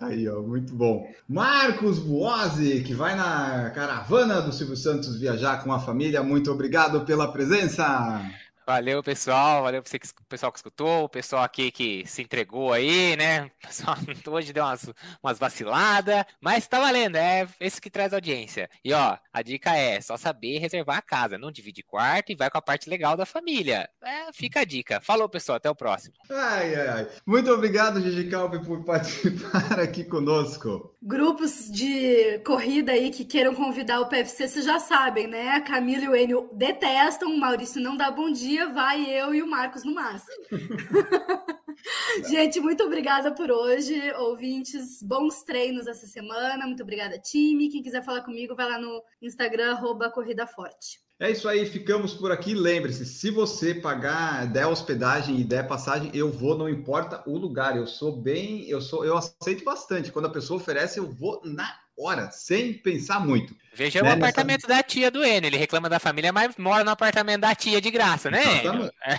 Aí, 0.00 0.28
ó, 0.28 0.42
muito 0.42 0.74
bom. 0.74 1.08
Marcos 1.26 1.98
Buozzi, 1.98 2.82
que 2.82 2.92
vai 2.92 3.16
na 3.16 3.70
caravana 3.70 4.42
do 4.42 4.52
Silvio 4.52 4.76
Santos 4.76 5.18
viajar 5.18 5.64
com 5.64 5.72
a 5.72 5.80
família. 5.80 6.22
Muito 6.22 6.52
obrigado 6.52 7.04
pela 7.06 7.32
presença. 7.32 8.20
Valeu, 8.66 9.00
pessoal. 9.00 9.62
Valeu 9.62 9.80
você 9.80 9.96
que, 9.96 10.08
o 10.08 10.24
pessoal 10.28 10.50
que 10.50 10.58
escutou, 10.58 11.04
o 11.04 11.08
pessoal 11.08 11.44
aqui 11.44 11.70
que 11.70 12.04
se 12.04 12.20
entregou 12.20 12.72
aí, 12.72 13.14
né? 13.16 13.44
O 13.44 13.66
pessoal 13.68 13.96
hoje 14.26 14.52
deu 14.52 14.64
umas, 14.64 14.90
umas 15.22 15.38
vaciladas, 15.38 16.24
mas 16.40 16.66
tá 16.66 16.80
valendo, 16.80 17.14
é 17.14 17.46
esse 17.60 17.80
que 17.80 17.88
traz 17.88 18.12
audiência. 18.12 18.68
E 18.84 18.92
ó, 18.92 19.16
a 19.32 19.42
dica 19.42 19.76
é 19.76 20.00
só 20.00 20.16
saber 20.16 20.58
reservar 20.58 20.98
a 20.98 21.02
casa, 21.02 21.38
não 21.38 21.52
divide 21.52 21.84
quarto 21.84 22.32
e 22.32 22.34
vai 22.34 22.50
com 22.50 22.58
a 22.58 22.62
parte 22.62 22.90
legal 22.90 23.16
da 23.16 23.24
família. 23.24 23.88
É, 24.02 24.32
fica 24.32 24.60
a 24.60 24.64
dica. 24.64 25.00
Falou, 25.00 25.28
pessoal, 25.28 25.58
até 25.58 25.70
o 25.70 25.76
próximo. 25.76 26.16
Ai, 26.28 26.74
ai, 26.74 26.88
ai. 26.88 27.08
Muito 27.24 27.52
obrigado, 27.52 28.00
Gigi 28.00 28.28
Calpe, 28.28 28.58
por 28.64 28.84
participar 28.84 29.78
aqui 29.78 30.02
conosco. 30.02 30.92
Grupos 31.00 31.70
de 31.70 32.40
corrida 32.40 32.90
aí 32.90 33.10
que 33.10 33.24
queiram 33.24 33.54
convidar 33.54 34.00
o 34.00 34.08
PFC, 34.08 34.48
vocês 34.48 34.64
já 34.64 34.80
sabem, 34.80 35.28
né? 35.28 35.50
A 35.50 35.60
Camila 35.60 36.04
e 36.04 36.08
o 36.08 36.16
Enio 36.16 36.50
detestam, 36.52 37.28
o 37.28 37.38
Maurício 37.38 37.80
não 37.80 37.96
dá 37.96 38.10
bom 38.10 38.32
dia 38.32 38.55
dia 38.56 38.72
vai 38.72 39.04
eu 39.04 39.34
e 39.34 39.42
o 39.42 39.46
Marcos 39.46 39.84
no 39.84 39.94
máximo. 39.94 40.44
Gente, 42.30 42.58
muito 42.58 42.82
obrigada 42.82 43.34
por 43.34 43.50
hoje, 43.50 44.10
ouvintes. 44.14 45.02
Bons 45.02 45.42
treinos 45.42 45.86
essa 45.86 46.06
semana. 46.06 46.66
Muito 46.66 46.82
obrigada, 46.82 47.18
time. 47.18 47.68
Quem 47.68 47.82
quiser 47.82 48.02
falar 48.02 48.22
comigo, 48.22 48.56
vai 48.56 48.66
lá 48.66 48.78
no 48.78 49.02
Instagram, 49.20 49.72
arroba 49.72 50.10
Corrida 50.10 50.46
Forte. 50.46 51.04
É 51.20 51.30
isso 51.30 51.46
aí, 51.48 51.66
ficamos 51.66 52.14
por 52.14 52.32
aqui. 52.32 52.54
Lembre-se, 52.54 53.04
se 53.04 53.30
você 53.30 53.74
pagar, 53.74 54.46
der 54.46 54.66
hospedagem 54.66 55.38
e 55.38 55.44
der 55.44 55.68
passagem, 55.68 56.10
eu 56.14 56.30
vou, 56.30 56.56
não 56.56 56.68
importa 56.68 57.22
o 57.26 57.36
lugar. 57.36 57.76
Eu 57.76 57.86
sou 57.86 58.16
bem, 58.16 58.66
eu 58.68 58.80
sou, 58.80 59.04
eu 59.04 59.18
aceito 59.18 59.64
bastante. 59.64 60.10
Quando 60.10 60.26
a 60.26 60.32
pessoa 60.32 60.58
oferece, 60.58 60.98
eu 60.98 61.06
vou 61.06 61.42
na 61.44 61.70
hora, 61.98 62.30
sem 62.30 62.74
pensar 62.74 63.20
muito. 63.20 63.54
Veja 63.74 64.02
né? 64.02 64.10
o 64.10 64.12
apartamento 64.12 64.66
Nessa... 64.66 64.82
da 64.82 64.82
tia 64.82 65.10
do 65.10 65.24
Enio. 65.24 65.48
Ele 65.48 65.56
reclama 65.56 65.88
da 65.88 65.98
família, 65.98 66.32
mas 66.32 66.56
mora 66.56 66.82
no 66.82 66.90
apartamento 66.90 67.42
da 67.42 67.54
tia 67.54 67.80
de 67.80 67.90
graça, 67.90 68.30
né? 68.30 68.42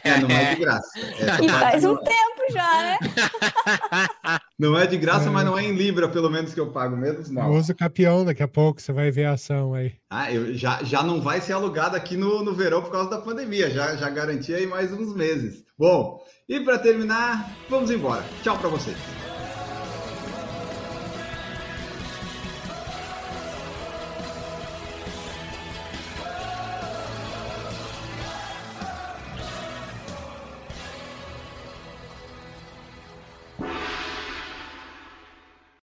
É, 0.04 0.18
não 0.20 0.30
é 0.30 0.54
de 0.54 0.62
graça. 0.62 1.00
É, 1.00 1.46
e 1.46 1.50
faz 1.50 1.86
um 1.86 1.96
tempo 1.98 2.52
já, 2.52 2.82
né? 2.82 2.98
não 4.60 4.78
é 4.78 4.86
de 4.86 4.98
graça, 4.98 5.28
é. 5.28 5.30
mas 5.30 5.46
não 5.46 5.58
é 5.58 5.64
em 5.64 5.74
Libra, 5.74 6.10
pelo 6.10 6.30
menos 6.30 6.54
que 6.54 6.60
eu 6.60 6.72
pago, 6.72 6.98
menos 6.98 7.30
mal. 7.30 7.52
Usa 7.52 7.74
campeão 7.74 8.26
daqui 8.26 8.44
a 8.44 8.48
pouco, 8.48 8.82
você 8.82 8.92
vai 8.92 9.12
ver 9.12 9.26
a 9.26 9.34
ação 9.34 9.74
aí. 9.74 9.94
Ah, 10.10 10.32
eu, 10.32 10.54
já, 10.54 10.84
já 10.84 11.04
não 11.04 11.22
vai 11.22 11.40
ser 11.40 11.54
alugado 11.54 11.96
aqui 11.96 12.18
no, 12.18 12.44
no 12.44 12.54
verão 12.54 12.82
por 12.82 12.92
causa 12.92 13.10
da 13.10 13.20
pandemia. 13.20 13.70
Já, 13.70 13.96
já 13.96 14.10
garanti 14.10 14.54
aí 14.54 14.66
mais 14.66 14.92
uns 14.92 15.16
meses. 15.16 15.64
Bom, 15.78 16.22
e 16.50 16.60
para 16.60 16.80
terminar, 16.80 17.52
vamos 17.70 17.92
embora. 17.92 18.24
Tchau 18.44 18.58
para 18.58 18.70
vocês. 18.70 18.98